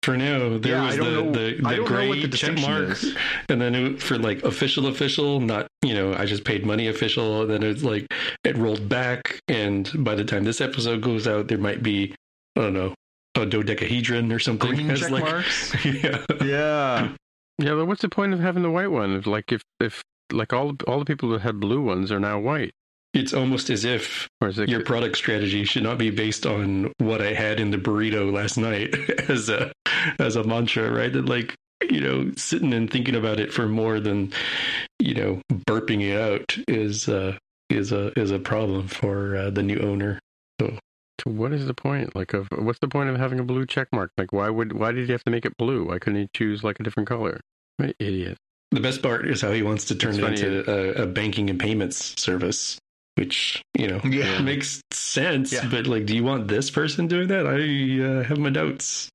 For 0.03 0.17
now, 0.17 0.57
there 0.57 0.71
Yeah, 0.73 0.81
I 0.83 0.85
was 0.87 0.95
don't 0.97 1.05
the, 1.05 1.11
know- 1.11 1.31
the, 1.31 1.39
I 1.39 1.51
the 1.51 1.61
don't 1.61 1.77
know 1.77 1.85
gray 1.85 2.09
what 2.09 2.21
the 2.31 2.37
check 2.37 2.59
mark, 2.59 2.89
is. 2.89 3.15
and 3.49 3.61
then 3.61 3.75
it, 3.75 4.01
for 4.01 4.17
like 4.17 4.41
official, 4.43 4.87
official, 4.87 5.39
not 5.39 5.67
you 5.83 5.93
know, 5.93 6.13
I 6.15 6.25
just 6.25 6.43
paid 6.43 6.65
money 6.65 6.87
official. 6.87 7.45
Then 7.45 7.61
it's 7.61 7.83
like 7.83 8.07
it 8.43 8.57
rolled 8.57 8.89
back, 8.89 9.39
and 9.47 9.91
by 10.03 10.15
the 10.15 10.25
time 10.25 10.43
this 10.43 10.59
episode 10.59 11.01
goes 11.01 11.27
out, 11.27 11.47
there 11.49 11.59
might 11.59 11.83
be 11.83 12.15
I 12.55 12.61
don't 12.61 12.73
know 12.73 12.95
a 13.35 13.45
dodecahedron 13.45 14.31
or 14.31 14.39
something. 14.39 14.71
Green 14.73 14.89
as 14.91 15.01
check 15.01 15.11
like, 15.11 15.23
marks. 15.23 15.85
yeah, 15.85 16.25
Yeah, 16.43 17.13
Yeah, 17.59 17.75
but 17.75 17.85
what's 17.85 18.01
the 18.01 18.09
point 18.09 18.33
of 18.33 18.39
having 18.39 18.63
the 18.63 18.71
white 18.71 18.89
one? 18.91 19.13
If, 19.15 19.27
like 19.27 19.51
if 19.51 19.61
if 19.79 20.01
like 20.33 20.51
all 20.51 20.75
all 20.87 20.97
the 20.99 21.05
people 21.05 21.29
that 21.29 21.41
had 21.41 21.59
blue 21.59 21.81
ones 21.81 22.11
are 22.11 22.19
now 22.19 22.39
white, 22.39 22.71
it's 23.13 23.33
almost 23.33 23.69
as 23.69 23.85
if 23.85 24.27
is 24.43 24.57
it? 24.57 24.67
your 24.67 24.83
product 24.83 25.15
strategy 25.15 25.63
should 25.63 25.83
not 25.83 25.97
be 25.99 26.09
based 26.09 26.45
on 26.47 26.91
what 26.97 27.21
I 27.21 27.33
had 27.33 27.59
in 27.59 27.69
the 27.69 27.77
burrito 27.77 28.33
last 28.33 28.57
night 28.57 28.95
as 29.29 29.47
a 29.49 29.71
as 30.19 30.35
a 30.35 30.43
mantra, 30.43 30.91
right? 30.91 31.11
That 31.11 31.25
like 31.25 31.55
you 31.89 31.99
know, 31.99 32.31
sitting 32.37 32.73
and 32.73 32.89
thinking 32.89 33.15
about 33.15 33.39
it 33.39 33.51
for 33.51 33.67
more 33.67 33.99
than 33.99 34.31
you 34.99 35.15
know, 35.15 35.41
burping 35.67 36.01
it 36.03 36.19
out 36.19 36.55
is 36.67 37.09
uh 37.09 37.37
is 37.69 37.91
a 37.91 38.17
is 38.19 38.31
a 38.31 38.39
problem 38.39 38.87
for 38.87 39.35
uh, 39.35 39.49
the 39.49 39.63
new 39.63 39.79
owner. 39.79 40.19
so 40.59 40.77
what 41.25 41.53
is 41.53 41.65
the 41.67 41.73
point? 41.73 42.15
Like, 42.15 42.33
of 42.33 42.47
what's 42.57 42.79
the 42.79 42.87
point 42.87 43.09
of 43.09 43.17
having 43.17 43.39
a 43.39 43.43
blue 43.43 43.65
check 43.65 43.87
mark? 43.93 44.11
Like, 44.17 44.31
why 44.33 44.49
would 44.49 44.73
why 44.73 44.91
did 44.91 45.05
he 45.05 45.11
have 45.11 45.23
to 45.23 45.31
make 45.31 45.45
it 45.45 45.55
blue? 45.57 45.85
Why 45.87 45.99
couldn't 45.99 46.19
he 46.21 46.27
choose 46.35 46.63
like 46.63 46.79
a 46.79 46.83
different 46.83 47.07
color? 47.09 47.39
What 47.77 47.95
idiot. 47.99 48.37
The 48.71 48.79
best 48.79 49.01
part 49.01 49.27
is 49.27 49.41
how 49.41 49.51
he 49.51 49.63
wants 49.63 49.85
to 49.85 49.95
turn 49.95 50.11
It's 50.11 50.19
it 50.19 50.21
funny. 50.21 50.41
into 50.41 50.99
a, 50.99 51.03
a 51.03 51.05
banking 51.07 51.49
and 51.49 51.59
payments 51.59 52.19
service, 52.21 52.77
which 53.15 53.61
you 53.77 53.87
know 53.87 53.99
Yeah. 54.03 54.39
makes 54.41 54.81
sense. 54.91 55.51
Yeah. 55.51 55.67
But 55.69 55.87
like, 55.87 56.05
do 56.05 56.15
you 56.15 56.23
want 56.23 56.47
this 56.47 56.69
person 56.71 57.07
doing 57.07 57.27
that? 57.29 57.45
I 57.47 58.19
uh, 58.19 58.23
have 58.23 58.37
my 58.37 58.49
doubts. 58.49 59.09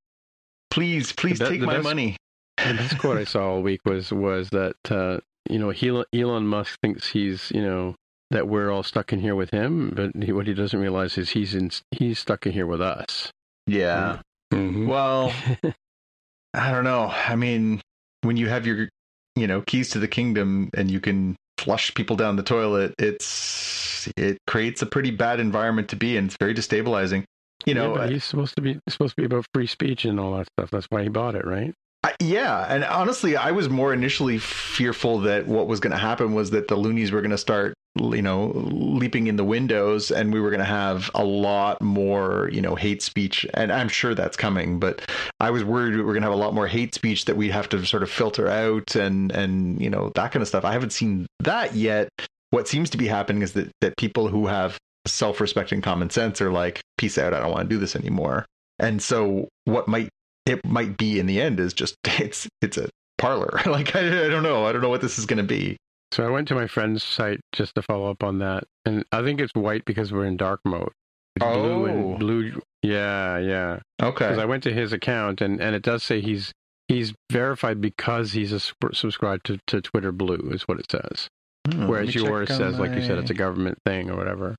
Please, 0.77 1.13
please 1.13 1.39
be- 1.41 1.47
take 1.47 1.61
my 1.63 1.75
best- 1.75 1.85
money. 1.85 2.17
The 2.59 2.75
best 2.75 2.99
quote 2.99 3.19
I 3.19 3.25
saw 3.25 3.51
all 3.51 3.63
week 3.63 3.81
was 3.85 4.13
was 4.13 4.49
that 4.51 4.77
uh, 4.91 5.19
you 5.51 5.59
know 5.59 5.71
Elon, 6.13 6.47
Musk 6.47 6.79
thinks 6.81 7.09
he's 7.09 7.51
you 7.55 7.61
know 7.63 7.95
that 8.31 8.49
we're 8.49 8.71
all 8.71 8.83
stuck 8.83 9.13
in 9.13 9.21
here 9.21 9.35
with 9.35 9.51
him, 9.51 9.91
but 9.95 10.11
he, 10.23 10.33
what 10.33 10.47
he 10.47 10.55
doesn't 10.55 10.79
realize 10.81 11.17
is 11.19 11.31
he's 11.31 11.55
in 11.55 11.71
he's 11.91 12.19
stuck 12.19 12.47
in 12.47 12.53
here 12.53 12.67
with 12.67 12.81
us. 12.81 13.31
Yeah. 13.67 14.21
Mhm. 14.53 14.87
Well, 14.87 15.33
I 16.55 16.71
don't 16.73 16.85
know. 16.85 17.13
I 17.13 17.37
mean, 17.37 17.81
when 18.23 18.37
you 18.37 18.49
have 18.49 18.67
your, 18.67 18.89
you 19.35 19.47
know, 19.47 19.61
keys 19.63 19.91
to 19.91 19.99
the 19.99 20.09
kingdom 20.09 20.71
and 20.75 20.91
you 20.91 21.01
can 21.01 21.37
flush 21.59 21.93
people 21.95 22.17
down 22.17 22.37
the 22.37 22.43
toilet, 22.43 22.95
it's 22.99 24.09
it 24.17 24.39
creates 24.47 24.83
a 24.83 24.87
pretty 24.87 25.11
bad 25.11 25.41
environment 25.41 25.89
to 25.91 25.97
be 25.97 26.17
in. 26.17 26.27
It's 26.27 26.37
very 26.41 26.55
destabilizing. 26.55 27.25
You 27.65 27.75
know, 27.75 27.89
yeah, 27.89 27.95
but 27.95 28.09
uh 28.09 28.09
he's 28.09 28.25
supposed 28.25 28.55
to 28.57 28.63
be 28.63 28.79
supposed 28.89 29.17
to 29.17 29.23
be 29.23 29.27
about 29.27 29.47
free 29.55 29.67
speech 29.67 30.05
and 30.05 30.21
all 30.21 30.37
that 30.37 30.49
stuff. 30.59 30.71
That's 30.71 30.87
why 30.87 31.03
he 31.03 31.09
bought 31.09 31.35
it, 31.35 31.47
right? 31.47 31.75
I, 32.05 32.15
yeah, 32.21 32.73
and 32.73 32.85
honestly, 32.85 33.37
I 33.37 33.51
was 33.51 33.69
more 33.69 33.93
initially 33.93 34.39
fearful 34.39 35.21
that 35.21 35.49
what 35.49 35.67
was 35.67 35.81
going 35.81 35.91
to 35.91 35.97
happen 35.99 36.35
was 36.35 36.51
that 36.51 36.69
the 36.69 36.77
loonies 36.77 37.11
were 37.11 37.21
going 37.21 37.33
to 37.33 37.39
start, 37.39 37.75
you 37.97 38.23
know, 38.23 38.53
leaping 38.55 39.27
in 39.27 39.35
the 39.35 39.45
windows, 39.45 40.13
and 40.13 40.33
we 40.33 40.41
were 40.41 40.51
going 40.51 40.61
to 40.61 40.65
have 40.65 41.11
a 41.15 41.25
lot 41.25 41.83
more, 41.83 42.49
you 42.53 42.61
know, 42.61 42.77
hate 42.77 43.03
speech. 43.03 43.45
And 43.55 43.73
I'm 43.73 43.89
sure 43.89 44.15
that's 44.15 44.37
coming, 44.37 44.79
but 44.79 45.03
I 45.41 45.51
was 45.51 45.65
worried 45.65 45.97
we 45.97 46.03
were 46.03 46.13
going 46.13 46.23
to 46.23 46.29
have 46.29 46.39
a 46.39 46.41
lot 46.41 46.55
more 46.55 46.69
hate 46.69 46.95
speech 46.95 47.25
that 47.25 47.37
we'd 47.37 47.51
have 47.51 47.69
to 47.71 47.85
sort 47.85 48.05
of 48.05 48.11
filter 48.11 48.47
out, 48.47 48.95
and 48.95 49.33
and 49.33 49.81
you 49.81 49.91
know 49.91 50.13
that 50.15 50.31
kind 50.31 50.43
of 50.43 50.49
stuff. 50.49 50.65
I 50.65 50.73
haven't 50.73 50.93
seen 50.93 51.27
that 51.41 51.75
yet, 51.75 52.09
what 52.51 52.69
seems 52.69 52.91
to 52.91 52.99
be 52.99 53.09
happening 53.09 53.43
is 53.43 53.55
that 53.55 53.73
that 53.81 53.97
people 53.97 54.29
who 54.29 54.47
have 54.47 54.79
self-respect 55.09 55.73
and 55.73 55.83
common 55.83 56.11
sense 56.11 56.41
are 56.41 56.51
like, 56.53 56.81
peace 56.99 57.19
out, 57.19 57.35
I 57.35 57.41
don't 57.41 57.51
want 57.51 57.69
to 57.69 57.75
do 57.75 57.79
this 57.79 57.97
anymore. 57.97 58.45
And 58.79 59.01
so 59.03 59.49
what 59.65 59.89
might 59.89 60.09
it 60.45 60.65
might 60.65 60.97
be 60.97 61.19
in 61.19 61.27
the 61.27 61.41
end 61.41 61.59
is 61.61 61.73
just 61.73 61.97
it's 62.05 62.49
it's 62.63 62.77
a 62.79 62.89
Parler. 63.19 63.61
like 63.67 63.97
I, 63.97 64.27
I 64.27 64.29
don't 64.29 64.43
know. 64.43 64.67
I 64.67 64.73
don't 64.73 64.83
know 64.83 64.91
what 64.91 65.01
this 65.01 65.19
is 65.19 65.27
going 65.27 65.39
to 65.39 65.43
be. 65.43 65.77
So 66.13 66.25
I 66.25 66.31
went 66.31 66.47
to 66.49 66.55
my 66.55 66.67
friend's 66.67 67.03
site 67.03 67.41
just 67.53 67.75
to 67.75 67.83
follow 67.83 68.11
up 68.11 68.23
on 68.23 68.39
that, 68.39 68.65
and 68.85 69.05
I 69.11 69.23
think 69.23 69.41
it's 69.41 69.53
white 69.55 69.85
because 69.85 70.13
we're 70.13 70.27
in 70.27 70.37
dark 70.37 70.61
mode. 70.65 70.93
It's 71.35 71.45
blue 71.45 71.83
Oh. 71.83 71.85
and 71.87 72.19
blue. 72.19 72.61
Yeah, 72.83 73.39
yeah. 73.39 73.81
Okay. 74.01 74.27
Because 74.27 74.39
I 74.39 74.45
went 74.45 74.63
to 74.65 74.73
his 74.73 74.93
account, 74.93 75.41
and, 75.41 75.61
and 75.61 75.75
it 75.75 75.83
does 75.83 76.03
say 76.05 76.21
he's 76.21 76.53
he's 76.89 77.13
verified 77.33 77.81
because 77.81 78.33
he's 78.33 78.53
a 78.53 78.61
sub- 78.61 78.95
subscribed 78.95 79.47
to, 79.47 79.59
to 79.67 79.81
Twitter 79.81 80.13
Blue, 80.13 80.51
is 80.53 80.63
what 80.69 80.79
it 80.79 80.87
says. 80.91 81.29
Hmm, 81.69 81.89
Whereas 81.89 82.15
yours 82.15 82.49
says, 82.49 82.79
like 82.79 82.93
you 82.95 83.03
said, 83.03 83.19
it's 83.19 83.31
a 83.31 83.35
government 83.35 83.79
thing 83.85 84.09
or 84.09 84.17
whatever. 84.17 84.55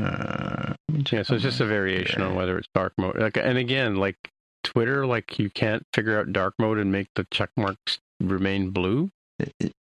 Uh, 0.00 0.74
let 0.88 0.96
me 0.98 1.02
check 1.04 1.18
Yeah, 1.18 1.22
so 1.22 1.34
it's 1.34 1.42
just 1.42 1.60
a 1.60 1.64
my 1.64 1.70
variation 1.70 2.22
on 2.22 2.34
whether 2.34 2.56
it's 2.58 2.68
dark 2.74 2.92
mode. 2.98 3.18
Like, 3.18 3.36
and 3.36 3.58
again, 3.58 3.96
like 3.96 4.16
Twitter, 4.64 5.06
like 5.06 5.38
you 5.38 5.50
can't 5.50 5.82
figure 5.94 6.18
out 6.18 6.32
dark 6.32 6.54
mode 6.58 6.78
and 6.78 6.90
make 6.92 7.08
the 7.14 7.26
check 7.30 7.50
marks 7.56 7.98
remain 8.20 8.70
blue 8.70 9.08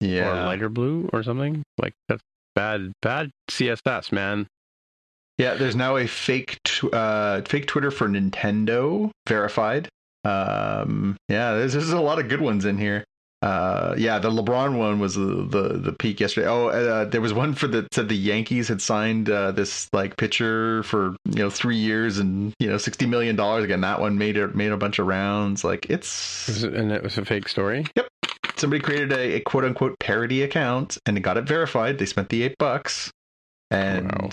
Yeah. 0.01 0.43
or 0.43 0.47
lighter 0.47 0.69
blue 0.69 1.09
or 1.13 1.23
something. 1.23 1.63
Like 1.79 1.95
that's 2.09 2.23
bad, 2.55 2.93
bad 3.03 3.31
CSS, 3.51 4.13
man. 4.13 4.47
Yeah, 5.39 5.55
there's 5.55 5.77
now 5.77 5.97
a 5.97 6.07
fake 6.07 6.59
tw- 6.65 6.93
uh, 6.95 7.43
fake 7.43 7.67
Twitter 7.67 7.91
for 7.91 8.09
Nintendo 8.09 9.11
verified. 9.29 9.89
Um, 10.25 11.17
yeah, 11.29 11.55
there's, 11.55 11.75
there's 11.75 11.91
a 11.91 12.01
lot 12.01 12.19
of 12.19 12.29
good 12.29 12.41
ones 12.41 12.65
in 12.65 12.79
here. 12.79 13.05
Uh, 13.47 13.95
yeah, 13.97 14.19
the 14.19 14.29
LeBron 14.31 14.77
one 14.77 14.99
was 14.99 15.15
the 15.15 15.47
the, 15.49 15.79
the 15.79 15.93
peak 15.93 16.19
yesterday. 16.19 16.49
Oh, 16.49 16.67
uh, 16.69 17.05
there 17.05 17.21
was 17.21 17.33
one 17.33 17.55
for 17.55 17.69
that 17.69 17.95
said 17.95 18.09
the 18.09 18.17
Yankees 18.17 18.67
had 18.67 18.83
signed 18.83 19.31
uh, 19.31 19.53
this 19.53 19.89
like 19.93 20.17
pitcher 20.17 20.83
for 20.83 21.15
you 21.27 21.37
know 21.45 21.51
three 21.51 21.77
years 21.77 22.19
and 22.19 22.53
you 22.59 22.69
know 22.69 22.77
sixty 22.79 23.07
million 23.07 23.37
dollars. 23.37 23.63
Again, 23.65 23.83
that 23.83 24.01
one 24.01 24.19
made 24.19 24.37
it 24.37 24.57
made 24.57 24.73
a 24.73 24.77
bunch 24.77 24.99
of 24.99 25.07
rounds. 25.07 25.63
Like 25.63 25.87
it's 25.89 26.49
it- 26.65 26.75
and 26.75 26.91
it 26.91 27.05
was 27.05 27.19
a 27.19 27.25
fake 27.25 27.49
story. 27.49 27.87
Yep, 27.95 28.09
somebody 28.57 28.83
created 28.83 29.13
a, 29.13 29.35
a 29.37 29.41
quote 29.41 29.65
unquote 29.65 29.97
parody 30.01 30.43
account 30.43 30.99
and 31.07 31.23
got 31.23 31.37
it 31.37 31.45
verified. 31.45 31.99
They 31.99 32.07
spent 32.07 32.31
the 32.31 32.43
eight 32.43 32.57
bucks. 32.59 33.13
And 33.71 34.11
Wow. 34.13 34.31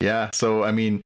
yeah, 0.00 0.30
so 0.32 0.64
I 0.64 0.72
mean, 0.72 1.02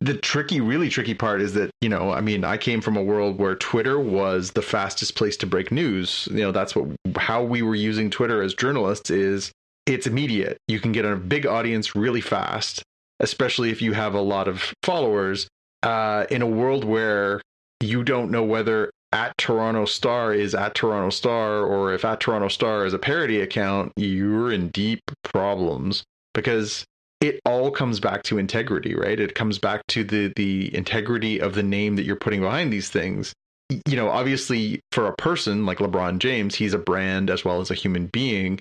the 0.00 0.14
tricky, 0.14 0.60
really 0.60 0.88
tricky 0.88 1.14
part 1.14 1.40
is 1.40 1.54
that, 1.54 1.70
you 1.80 1.88
know, 1.88 2.10
I 2.12 2.20
mean, 2.20 2.44
I 2.44 2.56
came 2.56 2.80
from 2.80 2.96
a 2.96 3.02
world 3.02 3.38
where 3.38 3.56
Twitter 3.56 3.98
was 3.98 4.52
the 4.52 4.62
fastest 4.62 5.16
place 5.16 5.36
to 5.38 5.46
break 5.46 5.72
news. 5.72 6.28
You 6.30 6.38
know, 6.38 6.52
that's 6.52 6.76
what 6.76 6.88
how 7.16 7.42
we 7.42 7.62
were 7.62 7.74
using 7.74 8.10
Twitter 8.10 8.42
as 8.42 8.54
journalists 8.54 9.10
is 9.10 9.50
it's 9.86 10.06
immediate. 10.06 10.58
You 10.68 10.78
can 10.78 10.92
get 10.92 11.04
a 11.04 11.16
big 11.16 11.46
audience 11.46 11.96
really 11.96 12.20
fast, 12.20 12.82
especially 13.18 13.70
if 13.70 13.82
you 13.82 13.92
have 13.92 14.14
a 14.14 14.20
lot 14.20 14.48
of 14.48 14.72
followers. 14.82 15.48
Uh, 15.82 16.26
in 16.30 16.42
a 16.42 16.46
world 16.46 16.84
where 16.84 17.40
you 17.80 18.04
don't 18.04 18.30
know 18.30 18.44
whether 18.44 18.90
at 19.12 19.36
Toronto 19.38 19.86
Star 19.86 20.32
is 20.32 20.54
at 20.54 20.74
Toronto 20.74 21.10
Star 21.10 21.64
or 21.64 21.94
if 21.94 22.04
at 22.04 22.20
Toronto 22.20 22.48
Star 22.48 22.84
is 22.84 22.92
a 22.92 22.98
parody 22.98 23.40
account, 23.40 23.92
you're 23.96 24.52
in 24.52 24.68
deep 24.68 25.00
problems 25.24 26.04
because 26.34 26.84
it 27.20 27.40
all 27.44 27.70
comes 27.70 28.00
back 28.00 28.22
to 28.24 28.38
integrity, 28.38 28.94
right? 28.94 29.20
It 29.20 29.34
comes 29.34 29.58
back 29.58 29.86
to 29.88 30.04
the 30.04 30.32
the 30.36 30.74
integrity 30.74 31.40
of 31.40 31.54
the 31.54 31.62
name 31.62 31.96
that 31.96 32.04
you're 32.04 32.16
putting 32.16 32.40
behind 32.40 32.72
these 32.72 32.88
things. 32.88 33.34
You 33.86 33.96
know, 33.96 34.08
obviously 34.08 34.80
for 34.90 35.06
a 35.06 35.14
person 35.14 35.64
like 35.64 35.78
LeBron 35.78 36.18
James, 36.18 36.56
he's 36.56 36.74
a 36.74 36.78
brand 36.78 37.30
as 37.30 37.44
well 37.44 37.60
as 37.60 37.70
a 37.70 37.74
human 37.74 38.06
being. 38.06 38.60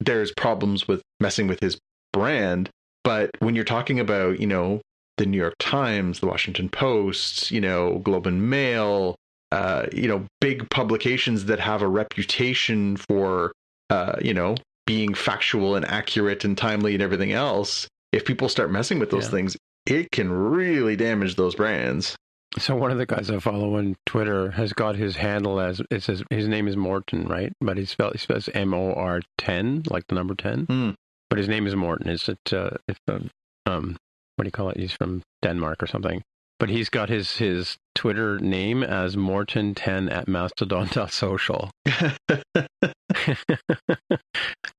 There's 0.00 0.32
problems 0.32 0.86
with 0.86 1.02
messing 1.18 1.48
with 1.48 1.60
his 1.60 1.78
brand, 2.12 2.70
but 3.02 3.30
when 3.40 3.54
you're 3.54 3.64
talking 3.64 3.98
about, 3.98 4.38
you 4.38 4.46
know, 4.46 4.80
the 5.16 5.26
New 5.26 5.38
York 5.38 5.54
Times, 5.58 6.20
the 6.20 6.26
Washington 6.26 6.68
Post, 6.68 7.50
you 7.50 7.60
know, 7.60 7.98
Globe 7.98 8.26
and 8.26 8.48
Mail, 8.50 9.16
uh, 9.52 9.86
you 9.92 10.08
know, 10.08 10.26
big 10.40 10.68
publications 10.70 11.44
that 11.46 11.60
have 11.60 11.82
a 11.82 11.88
reputation 11.88 12.96
for, 12.96 13.52
uh, 13.90 14.16
you 14.20 14.34
know, 14.34 14.56
being 14.86 15.14
factual 15.14 15.76
and 15.76 15.84
accurate 15.86 16.44
and 16.44 16.58
timely 16.58 16.94
and 16.94 17.02
everything 17.02 17.32
else. 17.32 17.88
If 18.14 18.24
people 18.24 18.48
start 18.48 18.70
messing 18.70 18.98
with 19.00 19.10
those 19.10 19.24
Yeah. 19.24 19.30
things, 19.30 19.56
it 19.86 20.10
can 20.12 20.30
really 20.32 20.96
damage 20.96 21.36
those 21.36 21.54
brands. 21.54 22.16
So 22.58 22.76
one 22.76 22.92
of 22.92 22.98
the 22.98 23.06
guys 23.06 23.30
I 23.30 23.40
follow 23.40 23.74
on 23.76 23.96
Twitter 24.06 24.52
has 24.52 24.72
got 24.72 24.94
his 24.94 25.16
handle 25.16 25.58
as 25.58 25.82
it 25.90 26.04
says 26.04 26.22
his 26.30 26.46
name 26.46 26.68
is 26.68 26.76
Morton, 26.76 27.26
right? 27.26 27.52
But 27.60 27.76
he 27.76 27.84
spells 27.84 28.12
he 28.12 28.18
spells 28.18 28.48
M 28.54 28.72
O 28.72 28.92
R 28.94 29.20
ten, 29.38 29.82
like 29.90 30.04
the 30.08 30.14
number 30.14 30.36
ten. 30.36 30.66
Hmm. 30.66 30.90
But 31.28 31.40
his 31.40 31.48
name 31.48 31.66
is 31.66 31.74
Morton. 31.74 32.08
Is 32.08 32.28
it? 32.28 32.52
Uh, 32.52 32.70
if, 32.86 32.96
um, 33.08 33.30
um, 33.66 33.96
what 34.36 34.44
do 34.44 34.46
you 34.46 34.52
call 34.52 34.70
it? 34.70 34.76
He's 34.76 34.92
from 34.92 35.22
Denmark 35.42 35.82
or 35.82 35.88
something. 35.88 36.22
But 36.60 36.68
he's 36.68 36.88
got 36.88 37.08
his 37.08 37.38
his 37.38 37.76
Twitter 37.96 38.38
name 38.38 38.84
as 38.84 39.16
Morton 39.16 39.74
ten 39.74 40.08
at 40.08 40.28
Mastodon.social. 40.28 41.70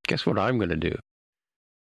Guess 0.08 0.24
what 0.24 0.38
I'm 0.38 0.58
gonna 0.58 0.76
do? 0.76 0.96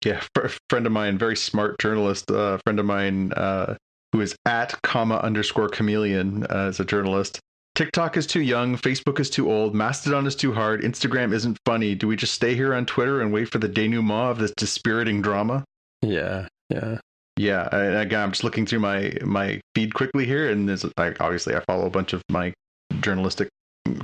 Yeah, 0.06 0.22
fr- 0.36 0.46
friend 0.70 0.86
of 0.86 0.92
mine, 0.92 1.18
very 1.18 1.34
smart 1.34 1.80
journalist, 1.80 2.30
uh, 2.30 2.58
friend 2.64 2.78
of 2.78 2.86
mine, 2.86 3.32
uh, 3.32 3.74
who 4.12 4.20
is 4.20 4.36
at 4.44 4.80
comma 4.82 5.16
underscore 5.16 5.68
chameleon 5.68 6.44
uh, 6.44 6.68
as 6.68 6.78
a 6.78 6.84
journalist. 6.84 7.40
TikTok 7.74 8.16
is 8.16 8.24
too 8.24 8.40
young, 8.40 8.76
Facebook 8.76 9.18
is 9.18 9.28
too 9.28 9.50
old, 9.50 9.74
Mastodon 9.74 10.24
is 10.28 10.36
too 10.36 10.52
hard, 10.52 10.82
Instagram 10.82 11.34
isn't 11.34 11.58
funny. 11.66 11.96
Do 11.96 12.06
we 12.06 12.14
just 12.14 12.34
stay 12.34 12.54
here 12.54 12.72
on 12.72 12.86
Twitter 12.86 13.20
and 13.20 13.32
wait 13.32 13.50
for 13.50 13.58
the 13.58 13.66
denouement 13.66 14.30
of 14.30 14.38
this 14.38 14.52
dispiriting 14.56 15.22
drama? 15.22 15.64
Yeah, 16.02 16.46
yeah. 16.70 16.98
Yeah, 17.36 17.66
again, 17.74 18.20
I'm 18.20 18.30
just 18.30 18.44
looking 18.44 18.64
through 18.64 18.80
my 18.80 19.12
my 19.22 19.60
feed 19.74 19.92
quickly 19.92 20.24
here, 20.24 20.48
and 20.48 20.68
there's 20.68 20.86
like 20.96 21.20
obviously 21.20 21.56
I 21.56 21.60
follow 21.66 21.84
a 21.84 21.90
bunch 21.90 22.12
of 22.12 22.22
my 22.30 22.54
journalistic 23.00 23.48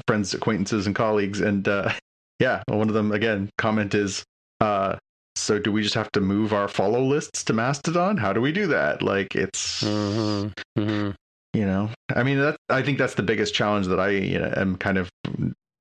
friends, 0.09 0.35
acquaintances, 0.35 0.87
and 0.87 0.97
colleagues, 0.97 1.41
and 1.41 1.67
uh, 1.69 1.93
yeah, 2.41 2.63
one 2.67 2.89
of 2.89 2.95
them 2.95 3.13
again 3.13 3.51
comment 3.57 3.95
is, 3.95 4.25
uh, 4.61 4.97
so 5.37 5.59
do 5.59 5.73
we 5.73 5.83
just 5.83 5.95
have 5.95 6.13
to 6.13 6.21
move 6.21 6.53
our 6.53 6.69
follow 6.69 7.03
lists 7.03 7.45
to 7.45 7.53
Mastodon? 7.53 8.17
How 8.17 8.33
do 8.33 8.41
we 8.41 8.53
do 8.53 8.67
that? 8.69 9.03
Like 9.03 9.35
it's 9.35 9.81
hmm 9.81 10.49
hmm 10.77 11.11
you 11.55 11.67
know, 11.67 11.91
I 12.15 12.23
mean 12.23 12.39
that 12.39 12.57
I 12.71 12.83
think 12.83 12.97
that's 12.99 13.15
the 13.15 13.23
biggest 13.23 13.55
challenge 13.55 13.87
that 13.89 14.01
I 14.01 14.11
you 14.11 14.39
know, 14.39 14.53
am 14.57 14.77
kind 14.77 14.97
of 14.97 15.11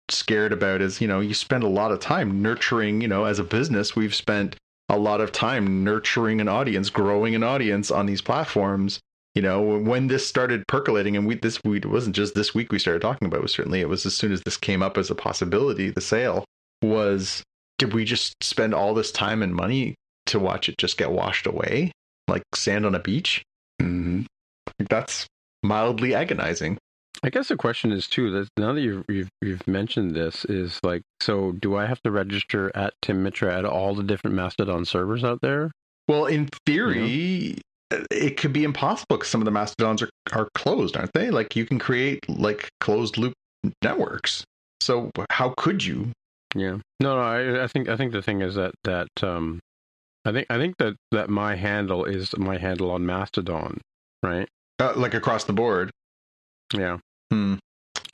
scared 0.09 0.51
about 0.51 0.81
is 0.81 1.01
you 1.01 1.07
know 1.07 1.19
you 1.19 1.33
spend 1.33 1.63
a 1.63 1.67
lot 1.67 1.91
of 1.91 1.99
time 1.99 2.41
nurturing 2.41 3.01
you 3.01 3.07
know 3.07 3.25
as 3.25 3.39
a 3.39 3.43
business 3.43 3.95
we've 3.95 4.15
spent 4.15 4.55
a 4.89 4.97
lot 4.97 5.21
of 5.21 5.31
time 5.31 5.83
nurturing 5.83 6.41
an 6.41 6.47
audience 6.47 6.89
growing 6.89 7.33
an 7.33 7.43
audience 7.43 7.89
on 7.89 8.05
these 8.05 8.21
platforms 8.21 8.99
you 9.35 9.41
know 9.41 9.61
when 9.61 10.07
this 10.07 10.27
started 10.27 10.67
percolating 10.67 11.15
and 11.15 11.25
we 11.25 11.35
this 11.35 11.59
we 11.63 11.77
it 11.77 11.85
wasn't 11.85 12.15
just 12.15 12.35
this 12.35 12.53
week 12.53 12.71
we 12.71 12.79
started 12.79 13.01
talking 13.01 13.25
about 13.25 13.37
it 13.37 13.43
was 13.43 13.53
certainly 13.53 13.79
it 13.79 13.87
was 13.87 14.05
as 14.05 14.13
soon 14.13 14.31
as 14.31 14.41
this 14.41 14.57
came 14.57 14.83
up 14.83 14.97
as 14.97 15.09
a 15.09 15.15
possibility 15.15 15.89
the 15.89 16.01
sale 16.01 16.43
was 16.81 17.41
did 17.81 17.93
we 17.93 18.05
just 18.05 18.35
spend 18.43 18.75
all 18.75 18.93
this 18.93 19.11
time 19.11 19.41
and 19.41 19.55
money 19.55 19.95
to 20.27 20.37
watch 20.37 20.69
it 20.69 20.77
just 20.77 20.97
get 20.97 21.11
washed 21.11 21.47
away 21.47 21.91
like 22.27 22.43
sand 22.53 22.85
on 22.85 22.93
a 22.93 22.99
beach 22.99 23.43
hmm 23.81 24.21
that's 24.87 25.25
mildly 25.63 26.13
agonizing 26.13 26.77
I 27.23 27.29
guess 27.29 27.49
the 27.49 27.55
question 27.55 27.91
is 27.91 28.07
too 28.07 28.31
that 28.31 28.47
now 28.57 28.73
that 28.73 28.81
you've, 28.81 29.03
you've 29.09 29.29
you've 29.41 29.67
mentioned 29.67 30.15
this 30.15 30.45
is 30.45 30.79
like 30.83 31.01
so 31.19 31.51
do 31.51 31.75
I 31.75 31.85
have 31.85 32.01
to 32.03 32.11
register 32.11 32.71
at 32.75 32.93
Tim 33.01 33.21
Mitra 33.21 33.55
at 33.55 33.65
all 33.65 33.93
the 33.93 34.03
different 34.03 34.35
Mastodon 34.35 34.85
servers 34.85 35.23
out 35.23 35.39
there? 35.41 35.71
Well, 36.07 36.25
in 36.25 36.49
theory, 36.65 37.57
it 38.09 38.37
could 38.37 38.53
be 38.53 38.63
impossible 38.63 39.17
because 39.17 39.29
some 39.29 39.41
of 39.41 39.45
the 39.45 39.51
mastodons 39.51 40.01
are, 40.01 40.09
are 40.33 40.49
closed, 40.55 40.97
aren't 40.97 41.13
they? 41.13 41.29
Like 41.29 41.55
you 41.55 41.65
can 41.65 41.77
create 41.77 42.27
like 42.27 42.69
closed 42.79 43.19
loop 43.19 43.33
networks. 43.83 44.43
So 44.79 45.11
how 45.29 45.53
could 45.57 45.83
you? 45.83 46.11
Yeah. 46.55 46.77
No, 46.99 47.15
no. 47.15 47.21
I, 47.21 47.63
I 47.63 47.67
think 47.67 47.89
I 47.89 47.95
think 47.95 48.11
the 48.11 48.21
thing 48.21 48.41
is 48.41 48.55
that 48.55 48.73
that 48.83 49.09
um, 49.23 49.59
I 50.25 50.31
think 50.31 50.47
I 50.49 50.57
think 50.57 50.77
that 50.77 50.95
that 51.11 51.29
my 51.29 51.55
handle 51.55 52.05
is 52.05 52.37
my 52.37 52.57
handle 52.57 52.91
on 52.91 53.05
Mastodon, 53.05 53.79
right? 54.21 54.47
Uh, 54.79 54.93
like 54.95 55.13
across 55.13 55.43
the 55.43 55.53
board. 55.53 55.91
Yeah. 56.73 56.97
Hmm. 57.31 57.55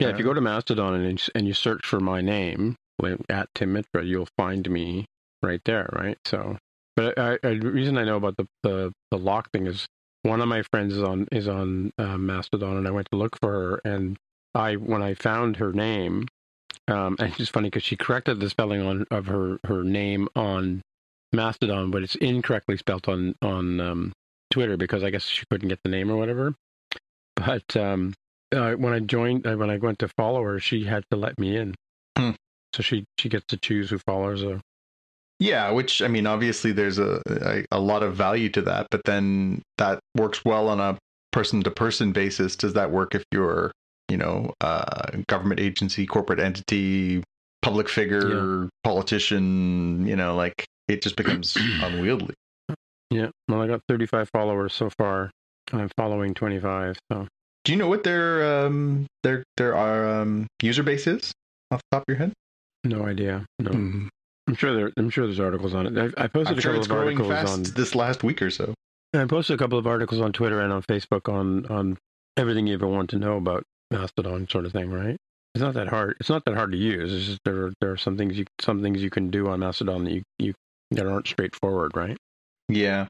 Yeah. 0.00 0.08
If 0.08 0.18
you 0.18 0.24
go 0.24 0.34
to 0.34 0.40
Mastodon 0.40 0.94
and 0.94 1.20
you, 1.20 1.26
and 1.34 1.46
you 1.46 1.54
search 1.54 1.84
for 1.84 1.98
my 1.98 2.20
name 2.20 2.76
like, 3.00 3.18
at 3.28 3.48
Tim 3.54 3.72
Mitra, 3.72 4.04
you'll 4.04 4.28
find 4.36 4.68
me 4.70 5.06
right 5.42 5.60
there, 5.64 5.88
right? 5.92 6.18
So, 6.24 6.58
but 6.96 7.18
I, 7.18 7.34
I, 7.44 7.54
the 7.54 7.70
reason 7.70 7.98
I 7.98 8.04
know 8.04 8.16
about 8.16 8.36
the, 8.36 8.46
the 8.62 8.92
the 9.10 9.18
lock 9.18 9.50
thing 9.52 9.66
is 9.66 9.86
one 10.22 10.40
of 10.40 10.48
my 10.48 10.62
friends 10.70 10.94
is 10.94 11.02
on 11.02 11.26
is 11.32 11.48
on 11.48 11.92
uh, 11.98 12.18
Mastodon, 12.18 12.76
and 12.76 12.88
I 12.88 12.90
went 12.90 13.08
to 13.10 13.18
look 13.18 13.38
for 13.40 13.52
her, 13.52 13.80
and 13.84 14.16
I 14.54 14.74
when 14.74 15.02
I 15.02 15.14
found 15.14 15.56
her 15.56 15.72
name, 15.72 16.26
um, 16.88 17.16
and 17.18 17.34
it's 17.38 17.50
funny 17.50 17.68
because 17.68 17.82
she 17.84 17.96
corrected 17.96 18.40
the 18.40 18.50
spelling 18.50 18.82
on 18.82 19.06
of 19.10 19.26
her 19.26 19.58
her 19.64 19.82
name 19.82 20.28
on 20.34 20.82
Mastodon, 21.32 21.90
but 21.90 22.02
it's 22.02 22.14
incorrectly 22.16 22.76
spelled 22.76 23.08
on 23.08 23.34
on 23.42 23.80
um, 23.80 24.12
Twitter 24.50 24.76
because 24.76 25.04
I 25.04 25.10
guess 25.10 25.26
she 25.26 25.44
couldn't 25.50 25.68
get 25.68 25.80
the 25.82 25.90
name 25.90 26.10
or 26.10 26.16
whatever. 26.16 26.54
But 27.36 27.76
um, 27.76 28.14
uh, 28.54 28.72
when 28.72 28.92
I 28.92 29.00
joined, 29.00 29.46
uh, 29.46 29.56
when 29.56 29.70
I 29.70 29.76
went 29.76 29.98
to 30.00 30.08
follow 30.08 30.42
her, 30.42 30.58
she 30.58 30.84
had 30.84 31.04
to 31.10 31.16
let 31.16 31.38
me 31.38 31.56
in. 31.56 31.74
Hmm. 32.16 32.30
So 32.74 32.82
she 32.82 33.04
she 33.18 33.28
gets 33.28 33.44
to 33.48 33.56
choose 33.56 33.90
who 33.90 33.98
follows 33.98 34.42
her. 34.42 34.60
Yeah, 35.40 35.70
which 35.70 36.02
I 36.02 36.08
mean, 36.08 36.26
obviously 36.26 36.72
there's 36.72 36.98
a, 36.98 37.22
a 37.26 37.64
a 37.70 37.80
lot 37.80 38.02
of 38.02 38.16
value 38.16 38.48
to 38.50 38.62
that, 38.62 38.88
but 38.90 39.02
then 39.04 39.62
that 39.76 40.00
works 40.16 40.44
well 40.44 40.68
on 40.68 40.80
a 40.80 40.98
person 41.30 41.62
to 41.62 41.70
person 41.70 42.12
basis. 42.12 42.56
Does 42.56 42.72
that 42.72 42.90
work 42.90 43.14
if 43.14 43.24
you're, 43.30 43.70
you 44.08 44.16
know, 44.16 44.52
a 44.60 45.22
government 45.28 45.60
agency, 45.60 46.06
corporate 46.06 46.40
entity, 46.40 47.22
public 47.62 47.88
figure, 47.88 48.62
yeah. 48.62 48.68
politician? 48.84 50.06
You 50.06 50.16
know, 50.16 50.34
like 50.34 50.66
it 50.88 51.02
just 51.02 51.16
becomes 51.16 51.56
unwieldy. 51.82 52.34
Yeah. 53.10 53.30
Well, 53.48 53.62
I 53.62 53.66
got 53.66 53.80
35 53.88 54.28
followers 54.32 54.74
so 54.74 54.90
far. 54.98 55.30
I'm 55.72 55.90
following 55.96 56.34
25. 56.34 56.98
So. 57.12 57.26
Do 57.64 57.72
you 57.72 57.78
know 57.78 57.88
what 57.88 58.02
their 58.04 58.64
um 58.64 59.06
their 59.22 59.44
their 59.56 59.76
um 59.76 60.46
user 60.62 60.82
base 60.82 61.06
is 61.06 61.32
off 61.70 61.80
the 61.90 61.96
top 61.96 62.02
of 62.02 62.04
your 62.08 62.18
head? 62.18 62.32
No 62.84 63.04
idea. 63.04 63.44
No. 63.58 63.70
Mm. 63.70 64.08
I'm 64.46 64.54
sure 64.54 64.74
there. 64.74 64.92
I'm 64.96 65.10
sure 65.10 65.26
there's 65.26 65.40
articles 65.40 65.74
on 65.74 65.86
it. 65.86 66.14
I, 66.16 66.24
I 66.24 66.26
posted 66.28 66.54
I'm 66.54 66.58
a 66.58 66.62
couple 66.62 66.80
of 66.80 66.90
articles 66.90 67.50
on 67.50 67.62
this 67.74 67.94
last 67.94 68.22
week 68.22 68.40
or 68.40 68.50
so. 68.50 68.72
I 69.14 69.24
posted 69.26 69.54
a 69.54 69.58
couple 69.58 69.78
of 69.78 69.86
articles 69.86 70.20
on 70.20 70.32
Twitter 70.32 70.60
and 70.60 70.72
on 70.72 70.82
Facebook 70.82 71.32
on 71.32 71.66
on 71.66 71.98
everything 72.36 72.66
you 72.66 72.74
ever 72.74 72.86
want 72.86 73.10
to 73.10 73.18
know 73.18 73.36
about 73.36 73.64
Mastodon, 73.90 74.48
sort 74.48 74.66
of 74.66 74.72
thing. 74.72 74.90
Right? 74.90 75.16
It's 75.54 75.62
not 75.62 75.74
that 75.74 75.88
hard. 75.88 76.16
It's 76.20 76.28
not 76.28 76.44
that 76.44 76.54
hard 76.54 76.72
to 76.72 76.78
use. 76.78 77.12
It's 77.12 77.26
just 77.26 77.40
there. 77.44 77.66
Are, 77.66 77.72
there 77.80 77.90
are 77.90 77.96
some 77.96 78.16
things 78.16 78.36
you 78.36 78.44
some 78.60 78.82
things 78.82 79.02
you 79.02 79.10
can 79.10 79.30
do 79.30 79.48
on 79.48 79.60
Mastodon 79.60 80.04
that 80.04 80.12
you 80.12 80.22
you 80.38 80.54
that 80.90 81.06
aren't 81.06 81.26
straightforward. 81.26 81.96
Right? 81.96 82.16
Yeah. 82.68 83.06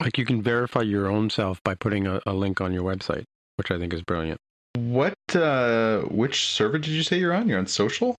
Like 0.00 0.18
you 0.18 0.26
can 0.26 0.42
verify 0.42 0.82
your 0.82 1.08
own 1.08 1.30
self 1.30 1.62
by 1.64 1.74
putting 1.74 2.06
a, 2.06 2.20
a 2.26 2.34
link 2.34 2.60
on 2.60 2.72
your 2.72 2.82
website, 2.82 3.24
which 3.56 3.70
I 3.70 3.78
think 3.78 3.94
is 3.94 4.02
brilliant. 4.02 4.38
What? 4.74 5.14
uh 5.34 6.02
Which 6.02 6.46
server 6.46 6.78
did 6.78 6.90
you 6.90 7.02
say 7.02 7.18
you're 7.18 7.32
on? 7.32 7.48
You're 7.48 7.58
on 7.58 7.66
social. 7.66 8.14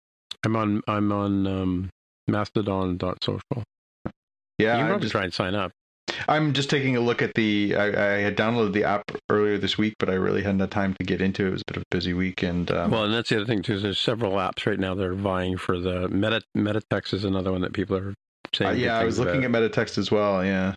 I'm 0.44 0.57
on. 0.57 0.82
I'm 0.89 1.12
on. 1.12 1.47
um 1.47 1.90
mastodon.social. 2.28 3.43
Yeah, 4.59 4.74
you 4.74 4.81
can 4.81 4.86
probably 4.86 5.03
just, 5.03 5.12
try 5.12 5.24
and 5.24 5.35
sign 5.35 5.55
up. 5.55 5.73
I'm 6.28 6.52
just 6.52 6.70
taking 6.70 6.97
a 6.97 7.01
look 7.01 7.22
at 7.22 7.34
the. 7.34 7.74
I, 7.76 7.86
I, 7.86 8.18
had 8.18 8.36
downloaded 8.36 8.72
the 8.72 8.84
app 8.84 9.10
earlier 9.30 9.59
this 9.59 9.76
week, 9.78 9.94
but 9.98 10.09
I 10.09 10.14
really 10.14 10.43
hadn't 10.43 10.60
had 10.60 10.70
time 10.70 10.94
to 10.98 11.05
get 11.05 11.20
into 11.20 11.44
it. 11.44 11.48
It 11.48 11.52
was 11.52 11.62
a 11.62 11.72
bit 11.72 11.76
of 11.76 11.82
a 11.82 11.86
busy 11.90 12.14
week, 12.14 12.43
and 12.43 12.70
um, 12.70 12.90
well, 12.90 13.05
and 13.05 13.14
that's 13.14 13.30
the 13.30 13.36
other 13.36 13.47
thing 13.47 13.62
too. 13.62 13.78
There's 13.78 13.98
several 13.98 14.32
apps 14.32 14.66
right 14.66 14.78
now 14.78 14.94
that 14.94 15.05
are 15.05 15.14
vying 15.14 15.56
for 15.56 15.78
the 15.78 16.09
Meta. 16.09 16.43
Metatext 16.56 17.14
is 17.14 17.24
another 17.24 17.52
one 17.52 17.60
that 17.62 17.72
people 17.72 17.97
are 17.97 18.14
saying. 18.55 18.70
Uh, 18.70 18.74
yeah, 18.74 18.98
I 18.98 19.05
was 19.05 19.18
looking 19.18 19.44
about. 19.44 19.62
at 19.62 19.72
Metatext 19.72 19.98
as 19.98 20.10
well. 20.10 20.44
Yeah, 20.44 20.74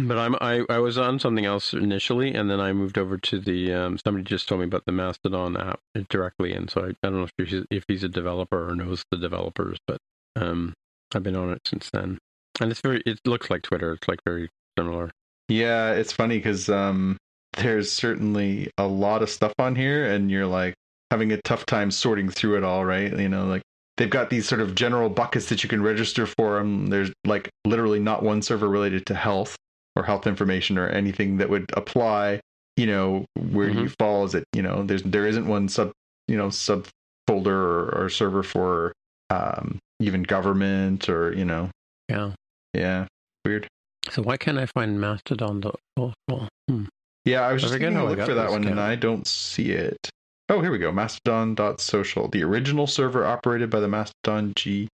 but 0.00 0.18
I'm 0.18 0.36
I, 0.40 0.64
I 0.68 0.78
was 0.78 0.98
on 0.98 1.18
something 1.18 1.44
else 1.44 1.72
initially, 1.72 2.34
and 2.34 2.50
then 2.50 2.60
I 2.60 2.72
moved 2.72 2.98
over 2.98 3.18
to 3.18 3.38
the. 3.38 3.72
Um, 3.72 3.98
somebody 3.98 4.24
just 4.24 4.48
told 4.48 4.60
me 4.60 4.66
about 4.66 4.84
the 4.86 4.92
Mastodon 4.92 5.56
app 5.56 5.80
directly, 6.08 6.52
and 6.52 6.70
so 6.70 6.82
I, 6.82 6.88
I 6.88 7.10
don't 7.10 7.18
know 7.18 7.28
if 7.36 7.48
he's 7.48 7.64
if 7.70 7.84
he's 7.88 8.04
a 8.04 8.08
developer 8.08 8.70
or 8.70 8.74
knows 8.74 9.04
the 9.10 9.18
developers, 9.18 9.78
but 9.86 9.98
um, 10.36 10.74
I've 11.14 11.22
been 11.22 11.36
on 11.36 11.50
it 11.50 11.62
since 11.66 11.90
then, 11.90 12.18
and 12.60 12.70
it's 12.70 12.80
very. 12.80 13.02
It 13.06 13.20
looks 13.24 13.50
like 13.50 13.62
Twitter. 13.62 13.92
It's 13.92 14.08
like 14.08 14.20
very 14.24 14.48
similar. 14.78 15.10
Yeah, 15.48 15.92
it's 15.92 16.12
funny 16.12 16.38
because 16.38 16.68
um, 16.68 17.16
there's 17.58 17.90
certainly 17.90 18.70
a 18.78 18.86
lot 18.86 19.22
of 19.22 19.30
stuff 19.30 19.52
on 19.58 19.76
here, 19.76 20.10
and 20.10 20.30
you're 20.30 20.46
like 20.46 20.74
having 21.10 21.32
a 21.32 21.40
tough 21.42 21.66
time 21.66 21.90
sorting 21.90 22.30
through 22.30 22.56
it 22.56 22.64
all, 22.64 22.84
right? 22.84 23.16
You 23.16 23.28
know, 23.28 23.46
like 23.46 23.62
they've 23.96 24.10
got 24.10 24.30
these 24.30 24.48
sort 24.48 24.60
of 24.60 24.74
general 24.74 25.10
buckets 25.10 25.48
that 25.50 25.62
you 25.62 25.68
can 25.68 25.82
register 25.82 26.26
for 26.26 26.58
them. 26.58 26.86
There's 26.86 27.12
like 27.24 27.50
literally 27.66 28.00
not 28.00 28.22
one 28.22 28.42
server 28.42 28.68
related 28.68 29.06
to 29.06 29.14
health 29.14 29.56
or 29.94 30.04
health 30.04 30.26
information 30.26 30.78
or 30.78 30.88
anything 30.88 31.36
that 31.38 31.50
would 31.50 31.66
apply. 31.74 32.40
You 32.76 32.86
know, 32.86 33.26
where 33.34 33.68
mm-hmm. 33.68 33.76
do 33.76 33.82
you 33.82 33.88
fall? 33.98 34.24
Is 34.24 34.34
it 34.34 34.44
you 34.54 34.62
know, 34.62 34.82
there's 34.82 35.02
there 35.02 35.26
isn't 35.26 35.46
one 35.46 35.68
sub 35.68 35.92
you 36.28 36.36
know 36.36 36.48
subfolder 36.48 37.46
or, 37.46 38.04
or 38.04 38.08
server 38.08 38.42
for 38.42 38.92
um, 39.30 39.78
even 40.00 40.22
government 40.22 41.08
or 41.08 41.32
you 41.34 41.44
know. 41.44 41.70
Yeah. 42.08 42.32
Yeah. 42.74 43.06
Weird. 43.44 43.68
So 44.12 44.20
why 44.20 44.36
can't 44.36 44.58
I 44.58 44.66
find 44.66 45.00
Mastodon? 45.00 45.62
Hmm. 45.96 46.84
Yeah, 47.24 47.40
I 47.40 47.52
was 47.54 47.62
just 47.62 47.78
going 47.78 47.94
to 47.94 48.04
look 48.04 48.20
for 48.20 48.34
that 48.34 48.50
one 48.50 48.66
and 48.66 48.78
I 48.78 48.94
don't 48.94 49.26
see 49.26 49.70
it. 49.70 50.10
Oh, 50.50 50.60
here 50.60 50.70
we 50.70 50.76
go. 50.76 50.92
Mastodon.social, 50.92 52.28
the 52.28 52.44
original 52.44 52.86
server 52.86 53.24
operated 53.24 53.70
by 53.70 53.80
the 53.80 53.88
Mastodon 53.88 54.52
G. 54.54 54.88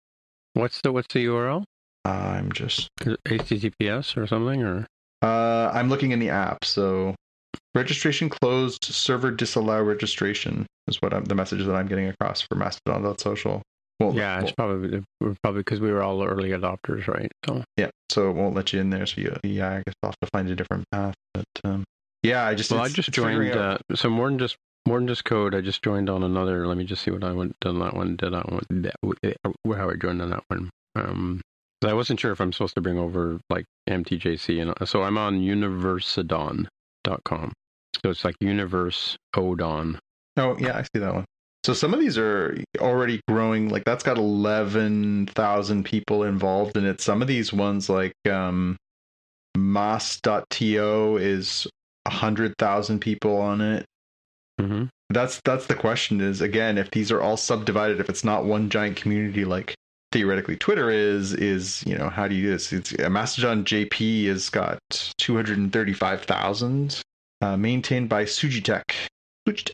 What's 0.52 0.82
the 0.82 0.92
what's 0.92 1.14
the 1.14 1.24
URL? 1.24 1.64
I'm 2.04 2.52
just 2.52 2.90
HTTPS 3.00 4.18
or 4.18 4.26
something 4.26 4.62
or. 4.62 4.86
Uh, 5.22 5.70
I'm 5.72 5.88
looking 5.88 6.10
in 6.10 6.18
the 6.18 6.28
app. 6.28 6.62
So 6.66 7.14
registration 7.74 8.28
closed. 8.28 8.84
Server 8.84 9.30
disallow 9.30 9.82
registration 9.82 10.66
is 10.88 11.00
what 11.00 11.14
I'm, 11.14 11.24
the 11.24 11.34
message 11.34 11.64
that 11.64 11.74
I'm 11.74 11.86
getting 11.86 12.08
across 12.08 12.42
for 12.42 12.54
Mastodon.social. 12.56 13.62
Well, 13.98 14.14
yeah, 14.14 14.42
it's 14.42 14.52
probably 14.52 15.02
probably 15.42 15.60
because 15.60 15.80
we 15.80 15.90
were 15.90 16.02
all 16.02 16.22
early 16.22 16.50
adopters, 16.50 17.06
right? 17.06 17.32
So 17.46 17.64
yeah, 17.78 17.88
so 18.10 18.28
it 18.28 18.34
won't 18.34 18.54
let 18.54 18.72
you 18.72 18.80
in 18.80 18.90
there. 18.90 19.06
So 19.06 19.22
you, 19.22 19.34
yeah, 19.42 19.70
I 19.70 19.82
guess 19.86 19.94
I'll 20.02 20.10
have 20.10 20.20
to 20.20 20.28
find 20.32 20.50
a 20.50 20.54
different 20.54 20.84
path. 20.92 21.14
But 21.32 21.46
um, 21.64 21.84
yeah, 22.22 22.46
I 22.46 22.54
just 22.54 22.70
well, 22.70 22.82
I 22.82 22.88
just 22.88 23.10
joined. 23.10 23.54
Uh, 23.54 23.78
so 23.94 24.10
more 24.10 24.28
than 24.28 24.38
just 24.38 24.56
more 24.86 24.98
than 24.98 25.08
just 25.08 25.24
code, 25.24 25.54
I 25.54 25.62
just 25.62 25.82
joined 25.82 26.10
on 26.10 26.22
another. 26.22 26.66
Let 26.66 26.76
me 26.76 26.84
just 26.84 27.02
see 27.02 27.10
what 27.10 27.24
I 27.24 27.32
went 27.32 27.58
done 27.60 27.78
that 27.78 27.94
one. 27.94 28.16
Did 28.16 28.34
that 28.34 28.52
one? 28.52 28.64
How 29.74 29.90
I 29.90 29.94
joined 29.94 30.20
on 30.20 30.30
that 30.30 30.44
one. 30.48 30.70
Um, 30.94 31.40
I 31.84 31.94
wasn't 31.94 32.20
sure 32.20 32.32
if 32.32 32.40
I'm 32.40 32.52
supposed 32.52 32.74
to 32.74 32.80
bring 32.80 32.98
over 32.98 33.38
like 33.48 33.64
MTJC, 33.88 34.60
and 34.60 34.88
so 34.88 35.02
I'm 35.02 35.16
on 35.16 35.40
universeodon.com. 35.40 37.52
So 38.02 38.10
it's 38.10 38.24
like 38.24 38.36
universe 38.40 39.16
odon. 39.36 39.98
Oh 40.36 40.56
yeah, 40.58 40.76
I 40.76 40.82
see 40.82 41.00
that 41.00 41.14
one. 41.14 41.24
So 41.66 41.72
some 41.72 41.92
of 41.92 41.98
these 41.98 42.16
are 42.16 42.56
already 42.78 43.20
growing. 43.26 43.70
Like 43.70 43.82
that's 43.82 44.04
got 44.04 44.18
eleven 44.18 45.26
thousand 45.26 45.82
people 45.82 46.22
involved 46.22 46.76
in 46.76 46.86
it. 46.86 47.00
Some 47.00 47.20
of 47.20 47.26
these 47.26 47.52
ones, 47.52 47.88
like 47.88 48.12
um, 48.30 48.76
Mas.to, 49.56 51.16
is 51.16 51.66
hundred 52.06 52.54
thousand 52.56 53.00
people 53.00 53.36
on 53.38 53.60
it. 53.60 53.84
Mm-hmm. 54.60 54.84
That's 55.10 55.40
that's 55.44 55.66
the 55.66 55.74
question. 55.74 56.20
Is 56.20 56.40
again, 56.40 56.78
if 56.78 56.92
these 56.92 57.10
are 57.10 57.20
all 57.20 57.36
subdivided, 57.36 57.98
if 57.98 58.08
it's 58.08 58.22
not 58.22 58.44
one 58.44 58.70
giant 58.70 58.96
community 58.96 59.44
like 59.44 59.74
theoretically 60.12 60.56
Twitter 60.56 60.88
is, 60.88 61.32
is 61.32 61.82
you 61.84 61.98
know 61.98 62.08
how 62.08 62.28
do 62.28 62.36
you 62.36 62.42
do 62.42 62.50
this? 62.50 62.72
It's 62.72 62.92
a 62.92 63.10
Mastodon 63.10 63.64
JP 63.64 64.28
has 64.28 64.50
got 64.50 64.78
two 65.18 65.34
hundred 65.34 65.58
and 65.58 65.72
thirty-five 65.72 66.22
thousand, 66.22 67.02
uh, 67.40 67.56
maintained 67.56 68.08
by 68.08 68.22
Sujitech. 68.24 68.84
Sujitech 69.48 69.72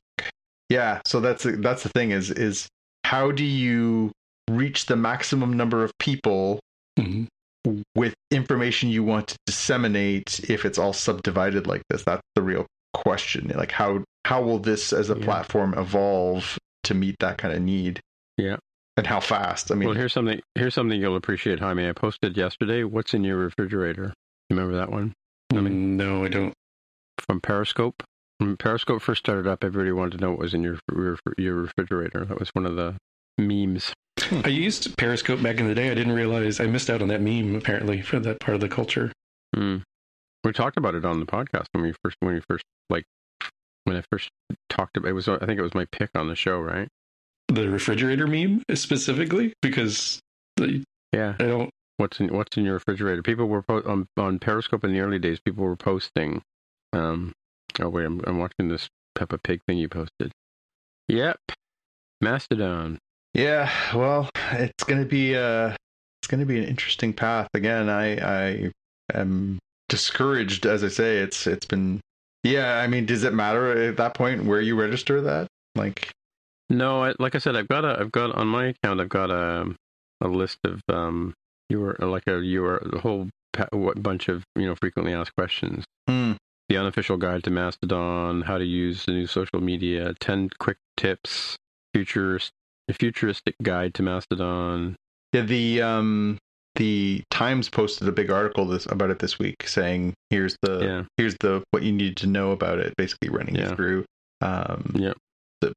yeah, 0.73 1.01
so 1.07 1.21
that's 1.21 1.45
the, 1.45 1.53
that's 1.53 1.83
the 1.83 1.91
thing 1.91 2.13
is 2.13 2.31
is 2.31 2.67
how 3.05 3.31
do 3.31 3.45
you 3.45 4.11
reach 4.51 4.87
the 4.87 4.97
maximum 4.97 5.55
number 5.55 5.85
of 5.85 5.93
people 5.99 6.61
mm-hmm. 6.99 7.83
with 7.95 8.15
information 8.31 8.89
you 8.89 9.05
want 9.05 9.29
to 9.29 9.37
disseminate 9.47 10.41
if 10.49 10.65
it's 10.65 10.79
all 10.79 10.95
subdivided 10.95 11.67
like 11.67 11.83
this? 11.91 12.05
That's 12.05 12.23
the 12.35 12.43
real 12.43 12.67
question. 12.95 13.53
Like 13.55 13.71
how 13.71 14.03
how 14.25 14.43
will 14.43 14.59
this 14.59 14.93
as 14.95 15.11
a 15.11 15.19
yeah. 15.19 15.25
platform 15.25 15.75
evolve 15.77 16.59
to 16.85 16.95
meet 16.95 17.17
that 17.21 17.37
kind 17.37 17.55
of 17.55 17.61
need? 17.61 18.01
Yeah. 18.39 18.57
And 18.97 19.07
how 19.07 19.21
fast? 19.21 19.71
I 19.71 19.75
mean, 19.75 19.89
well, 19.89 19.97
here's 19.97 20.13
something. 20.13 20.41
Here's 20.55 20.75
something 20.75 21.01
you'll 21.01 21.17
appreciate, 21.17 21.61
Jaime. 21.61 21.89
I 21.89 21.93
posted 21.93 22.37
yesterday. 22.37 22.85
What's 22.85 23.15
in 23.15 23.25
your 23.25 23.39
refrigerator? 23.39 24.13
Remember 24.51 24.77
that 24.77 24.91
one? 24.91 25.15
I 25.53 25.61
mean, 25.61 25.97
no, 25.97 26.25
I 26.25 26.29
don't. 26.29 26.55
From 27.19 27.41
Periscope. 27.41 28.03
When 28.39 28.57
Periscope 28.57 29.03
first 29.03 29.21
started 29.21 29.47
up, 29.47 29.63
everybody 29.63 29.93
wanted 29.93 30.19
to 30.19 30.25
know 30.25 30.31
what 30.31 30.41
was 30.41 30.55
in 30.55 30.63
your 30.63 30.79
your 31.39 31.55
refrigerator. 31.55 32.25
That 32.25 32.39
was 32.39 32.51
one 32.51 32.67
of 32.67 32.77
the 32.77 32.97
memes. 33.39 33.93
I 34.45 34.49
used 34.49 34.97
Periscope 34.97 35.43
back 35.43 35.59
in 35.59 35.69
the 35.69 35.75
day. 35.75 35.91
I 35.91 35.95
didn't 35.95 36.13
realize 36.13 36.61
I 36.61 36.67
missed 36.67 36.91
out 36.91 37.03
on 37.03 37.09
that 37.09 37.21
meme. 37.21 37.55
Apparently, 37.55 38.03
for 38.03 38.19
that 38.21 38.41
part 38.41 38.55
of 38.55 38.61
the 38.61 38.69
culture. 38.69 39.13
Mm. 39.55 39.83
We 40.45 40.53
talked 40.53 40.77
about 40.77 40.95
it 40.95 41.05
on 41.05 41.21
the 41.21 41.27
podcast 41.27 41.67
when 41.73 41.85
we 41.85 41.95
first 42.03 42.17
when 42.21 42.35
we 42.35 42.41
first 42.49 42.65
like 42.91 43.05
when 43.85 43.97
I 43.97 44.03
first 44.11 44.29
talked 44.69 44.97
about 44.97 45.09
it 45.09 45.13
was 45.13 45.29
I 45.29 45.39
think 45.39 45.59
it 45.59 45.63
was 45.63 45.75
my 45.75 45.87
pick 45.93 46.11
on 46.15 46.29
the 46.29 46.35
show, 46.35 46.59
right? 46.61 46.89
The 47.49 47.69
refrigerator 47.69 48.27
meme 48.27 48.63
specifically 48.75 49.53
because 49.63 50.21
the, 50.57 50.83
yeah 51.13 51.35
I 51.39 51.45
don't 51.45 51.71
what's 51.97 52.19
in 52.21 52.35
what's 52.35 52.57
in 52.57 52.65
your 52.65 52.75
refrigerator. 52.75 53.23
People 53.23 53.47
were 53.47 53.63
po- 53.63 53.83
on 53.87 54.07
on 54.17 54.39
Periscope 54.39 54.85
in 54.85 54.93
the 54.93 55.01
early 55.01 55.19
days. 55.19 55.41
People 55.41 55.65
were 55.65 55.77
posting 55.77 56.43
um, 56.93 57.33
Oh 57.81 57.89
wait, 57.89 58.05
I'm, 58.05 58.21
I'm 58.27 58.39
watching 58.39 58.69
this 58.69 58.89
Peppa 59.15 59.39
Pig 59.39 59.61
thing 59.67 59.79
you 59.79 59.89
posted. 59.89 60.33
Yep, 61.09 61.39
Mastodon. 62.21 62.99
Yeah, 63.35 63.71
well, 63.95 64.29
it's 64.53 64.85
gonna 64.85 65.05
be 65.05 65.37
uh 65.37 65.75
it's 66.21 66.29
gonna 66.29 66.47
be 66.47 66.59
an 66.59 66.65
interesting 66.65 67.13
path. 67.13 67.49
Again, 67.55 67.89
I 67.89 68.17
I 68.17 68.71
am 69.15 69.59
discouraged, 69.89 70.67
as 70.67 70.85
I 70.85 70.89
say. 70.89 71.19
It's 71.19 71.47
it's 71.47 71.67
been 71.67 72.01
yeah. 72.45 72.79
I 72.79 72.87
mean, 72.87 73.07
does 73.07 73.25
it 73.25 73.35
matter 73.35 73.89
at 73.89 73.97
that 73.97 74.15
point 74.15 74.45
where 74.45 74.61
you 74.61 74.79
register 74.79 75.21
that? 75.23 75.49
Like, 75.75 76.11
no, 76.69 77.05
I, 77.05 77.15
like 77.19 77.35
I 77.35 77.39
said, 77.39 77.57
I've 77.57 77.69
got 77.69 77.85
a 77.85 77.99
I've 77.99 78.13
got 78.13 78.35
on 78.35 78.49
my 78.49 78.67
account 78.67 79.01
I've 79.01 79.09
got 79.09 79.31
a 79.31 79.75
a 80.21 80.29
list 80.29 80.59
of 80.65 80.81
um 80.89 81.35
you 81.69 81.81
were 81.81 81.97
like 81.99 82.27
a 82.27 82.41
you 82.41 82.63
were 82.63 82.79
a 82.79 83.01
whole 83.01 83.29
bunch 83.97 84.29
of 84.29 84.45
you 84.57 84.67
know 84.67 84.75
frequently 84.75 85.15
asked 85.15 85.35
questions. 85.35 85.85
Mm 86.09 86.37
the 86.69 86.77
unofficial 86.77 87.17
guide 87.17 87.45
to 87.45 87.51
Mastodon, 87.51 88.43
how 88.43 88.59
to 88.59 88.65
use 88.65 89.05
the 89.05 89.13
new 89.13 89.27
social 89.27 89.61
media, 89.61 90.15
10 90.21 90.51
quick 90.59 90.79
tips, 90.97 91.57
futurist, 91.95 92.51
futuristic 92.93 93.55
guide 93.63 93.95
to 93.95 94.03
Mastodon. 94.03 94.97
Yeah, 95.33 95.43
the 95.43 95.83
um 95.83 96.39
the 96.77 97.23
Times 97.31 97.69
posted 97.69 98.09
a 98.09 98.13
big 98.13 98.31
article 98.31 98.65
this 98.67 98.87
about 98.87 99.11
it 99.11 99.19
this 99.19 99.39
week, 99.39 99.67
saying 99.69 100.15
here's 100.31 100.57
the 100.63 100.81
Yeah. 100.81 101.03
here's 101.17 101.37
the 101.41 101.63
what 101.71 101.83
you 101.83 101.93
need 101.93 102.17
to 102.19 102.27
know 102.27 102.53
about 102.53 102.79
it, 102.79 102.95
basically 102.97 103.29
running 103.31 103.55
Yeah. 103.55 103.75
through. 103.75 104.05
Um, 104.41 104.93
Yeah. 104.99 105.13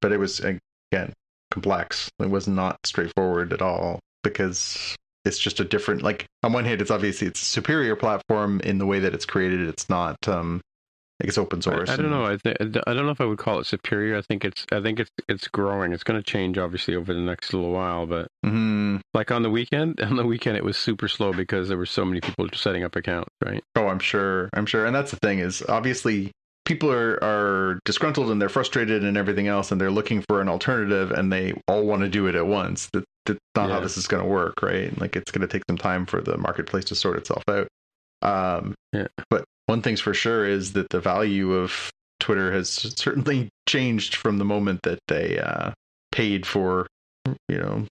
but 0.01 0.11
it 0.11 0.17
was 0.19 0.39
again 0.39 1.13
complex. 1.51 2.09
It 2.19 2.29
was 2.29 2.47
not 2.47 2.77
straightforward 2.85 3.53
at 3.53 3.61
all 3.61 3.99
because 4.23 4.95
it's 5.25 5.39
just 5.39 5.59
a 5.59 5.65
different. 5.65 6.01
Like 6.01 6.25
on 6.43 6.53
one 6.53 6.65
hand, 6.65 6.81
it's 6.81 6.91
obviously 6.91 7.27
it's 7.27 7.41
a 7.41 7.45
superior 7.45 7.95
platform 7.95 8.59
in 8.61 8.77
the 8.77 8.85
way 8.85 8.99
that 8.99 9.13
it's 9.13 9.25
created. 9.25 9.61
It's 9.67 9.89
not. 9.89 10.15
um 10.27 10.61
like 11.21 11.29
it's 11.29 11.37
open 11.37 11.59
I, 11.59 11.61
source. 11.61 11.89
I 11.89 11.95
don't 11.95 12.09
know. 12.09 12.25
I, 12.25 12.37
th- 12.37 12.57
I 12.59 12.93
don't 12.93 13.05
know 13.05 13.11
if 13.11 13.21
I 13.21 13.25
would 13.25 13.37
call 13.37 13.59
it 13.59 13.65
superior. 13.65 14.17
I 14.17 14.21
think 14.21 14.43
it's 14.43 14.65
I 14.71 14.81
think 14.81 14.99
it's 14.99 15.11
it's 15.29 15.47
growing. 15.47 15.93
It's 15.93 16.03
going 16.03 16.21
to 16.21 16.23
change 16.23 16.57
obviously 16.57 16.95
over 16.95 17.13
the 17.13 17.19
next 17.21 17.53
little 17.53 17.71
while. 17.71 18.05
But 18.05 18.27
Mhm. 18.45 18.99
like 19.13 19.31
on 19.31 19.43
the 19.43 19.49
weekend, 19.49 19.99
on 20.01 20.15
the 20.17 20.25
weekend 20.25 20.57
it 20.57 20.63
was 20.63 20.77
super 20.77 21.07
slow 21.07 21.31
because 21.33 21.69
there 21.69 21.77
were 21.77 21.85
so 21.85 22.03
many 22.05 22.21
people 22.21 22.47
setting 22.53 22.83
up 22.83 22.95
accounts. 22.95 23.29
Right. 23.43 23.63
Oh, 23.75 23.87
I'm 23.87 23.99
sure. 23.99 24.49
I'm 24.53 24.65
sure. 24.65 24.85
And 24.85 24.95
that's 24.95 25.11
the 25.11 25.17
thing 25.17 25.39
is 25.39 25.63
obviously 25.69 26.31
people 26.65 26.91
are 26.91 27.23
are 27.23 27.79
disgruntled 27.85 28.29
and 28.31 28.41
they're 28.41 28.49
frustrated 28.49 29.03
and 29.03 29.15
everything 29.17 29.47
else 29.47 29.71
and 29.71 29.79
they're 29.79 29.91
looking 29.91 30.23
for 30.27 30.41
an 30.41 30.49
alternative 30.49 31.11
and 31.11 31.31
they 31.31 31.53
all 31.67 31.85
want 31.85 32.01
to 32.01 32.09
do 32.09 32.27
it 32.27 32.35
at 32.35 32.47
once. 32.47 32.89
That 32.93 33.05
that's 33.25 33.39
not 33.55 33.71
how 33.71 33.79
this 33.79 33.97
is 33.97 34.05
going 34.05 34.21
to 34.21 34.29
work, 34.29 34.61
right? 34.61 34.95
Like 34.99 35.15
it's 35.15 35.31
going 35.31 35.41
to 35.41 35.51
take 35.51 35.63
some 35.67 35.77
time 35.79 36.05
for 36.05 36.21
the 36.21 36.37
marketplace 36.37 36.85
to 36.85 36.95
sort 36.95 37.17
itself 37.17 37.41
out. 37.49 37.67
Um 38.25 38.73
Yeah. 38.93 39.07
but 39.29 39.45
one 39.67 39.81
thing's 39.81 40.01
for 40.01 40.13
sure 40.13 40.45
is 40.47 40.73
that 40.73 40.89
the 40.89 40.99
value 40.99 41.53
of 41.53 41.89
Twitter 42.19 42.51
has 42.51 42.69
certainly 42.69 43.49
changed 43.69 44.15
from 44.15 44.37
the 44.37 44.45
moment 44.45 44.81
that 44.83 44.99
they 45.07 45.39
uh 45.39 45.71
paid 46.11 46.45
for 46.45 46.87
you 47.49 47.57
know 47.57 47.85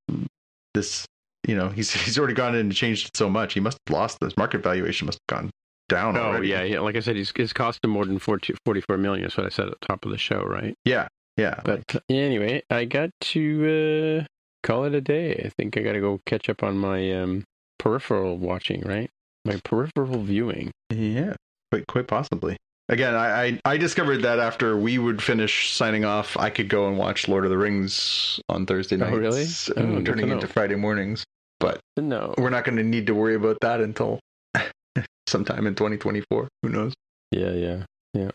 this 0.75 1.05
you 1.47 1.55
know 1.55 1.69
he's 1.69 1.91
he's 2.05 2.19
already 2.19 2.35
gone 2.35 2.55
in 2.55 2.61
and 2.63 2.75
changed 2.75 3.09
it 3.09 3.17
so 3.17 3.29
much 3.29 3.55
he 3.55 3.61
must 3.61 3.79
have 3.87 3.95
lost 3.95 4.19
this 4.21 4.37
market 4.37 4.63
valuation 4.63 5.07
must 5.07 5.19
have 5.29 5.39
gone 5.39 5.51
down 5.91 6.17
Oh 6.17 6.21
already. 6.23 6.49
yeah, 6.49 6.63
yeah. 6.63 6.81
Like 6.81 6.97
I 6.97 7.01
said, 7.01 7.17
it's, 7.19 7.31
it's 7.37 7.53
cost 7.53 7.85
him 7.85 7.91
more 7.91 8.07
than 8.07 8.19
40, 8.19 8.55
44 8.65 8.97
million. 8.97 9.23
That's 9.25 9.37
what 9.37 9.45
I 9.45 9.51
said 9.51 9.67
at 9.69 9.79
the 9.79 9.87
top 9.87 10.07
of 10.07 10.11
the 10.11 10.17
show, 10.17 10.43
right? 10.43 10.75
yeah 10.87 11.09
yeah 11.37 11.61
But 11.63 11.83
anyway, 12.09 12.63
I 12.71 12.87
got 12.87 13.11
to 13.35 14.23
uh, 14.23 14.27
call 14.67 14.85
it 14.85 14.95
a 14.95 15.03
day. 15.03 15.43
I 15.45 15.51
think 15.51 15.77
I 15.77 15.83
got 15.83 15.93
to 15.93 16.01
go 16.01 16.21
catch 16.25 16.49
up 16.49 16.63
on 16.63 16.79
my 16.79 17.13
um, 17.13 17.45
peripheral 17.79 18.39
watching, 18.39 18.81
right? 18.81 19.11
My 19.45 19.61
peripheral 19.65 20.23
viewing. 20.23 20.71
yeah 20.91 21.35
quite 21.71 21.87
quite 21.87 22.07
possibly 22.07 22.57
again 22.89 23.15
I, 23.15 23.47
I 23.47 23.61
i 23.65 23.77
discovered 23.77 24.19
that 24.23 24.39
after 24.39 24.77
we 24.77 24.99
would 24.99 25.23
finish 25.23 25.71
signing 25.73 26.05
off 26.05 26.37
i 26.37 26.51
could 26.51 26.69
go 26.69 26.87
and 26.89 26.97
watch 26.99 27.27
lord 27.29 27.45
of 27.45 27.51
the 27.51 27.59
rings 27.59 28.39
on 28.49 28.65
thursday 28.67 28.97
Oh, 28.97 28.99
nights 29.11 29.17
really? 29.17 29.43
Uh, 29.45 29.47
oh, 29.77 29.97
and 29.97 30.07
good 30.07 30.13
turning 30.13 30.29
into 30.31 30.47
friday 30.47 30.77
mornings 30.77 31.25
but 31.61 31.81
No. 31.97 32.35
we're 32.39 32.51
not 32.51 32.65
going 32.65 32.77
to 32.77 32.83
need 32.85 33.07
to 33.09 33.15
worry 33.15 33.35
about 33.35 33.59
that 33.63 33.81
until 33.81 34.21
sometime 35.27 35.67
in 35.67 35.75
2024 35.75 36.49
who 36.63 36.69
knows 36.69 36.93
Yeah, 37.33 37.53
yeah, 37.53 37.85
yeah. 38.13 38.31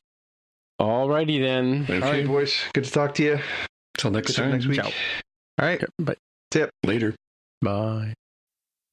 Alrighty 0.82 1.40
then. 1.42 1.84
Okay. 1.84 1.96
all 2.02 2.12
right 2.12 2.28
boys 2.28 2.60
good 2.74 2.84
to 2.86 2.92
talk 2.92 3.14
to 3.16 3.24
you 3.24 3.40
Till 3.98 4.12
next 4.12 4.28
Catch 4.28 4.40
up 4.40 4.44
time. 4.46 4.52
next 4.54 4.66
week 4.68 4.82
Ciao. 4.82 4.88
all 5.60 5.66
right 5.68 5.82
Okay, 5.84 5.88
bye. 6.00 6.16
tip 6.52 6.70
Later. 6.84 7.16
Bye. 7.62 8.14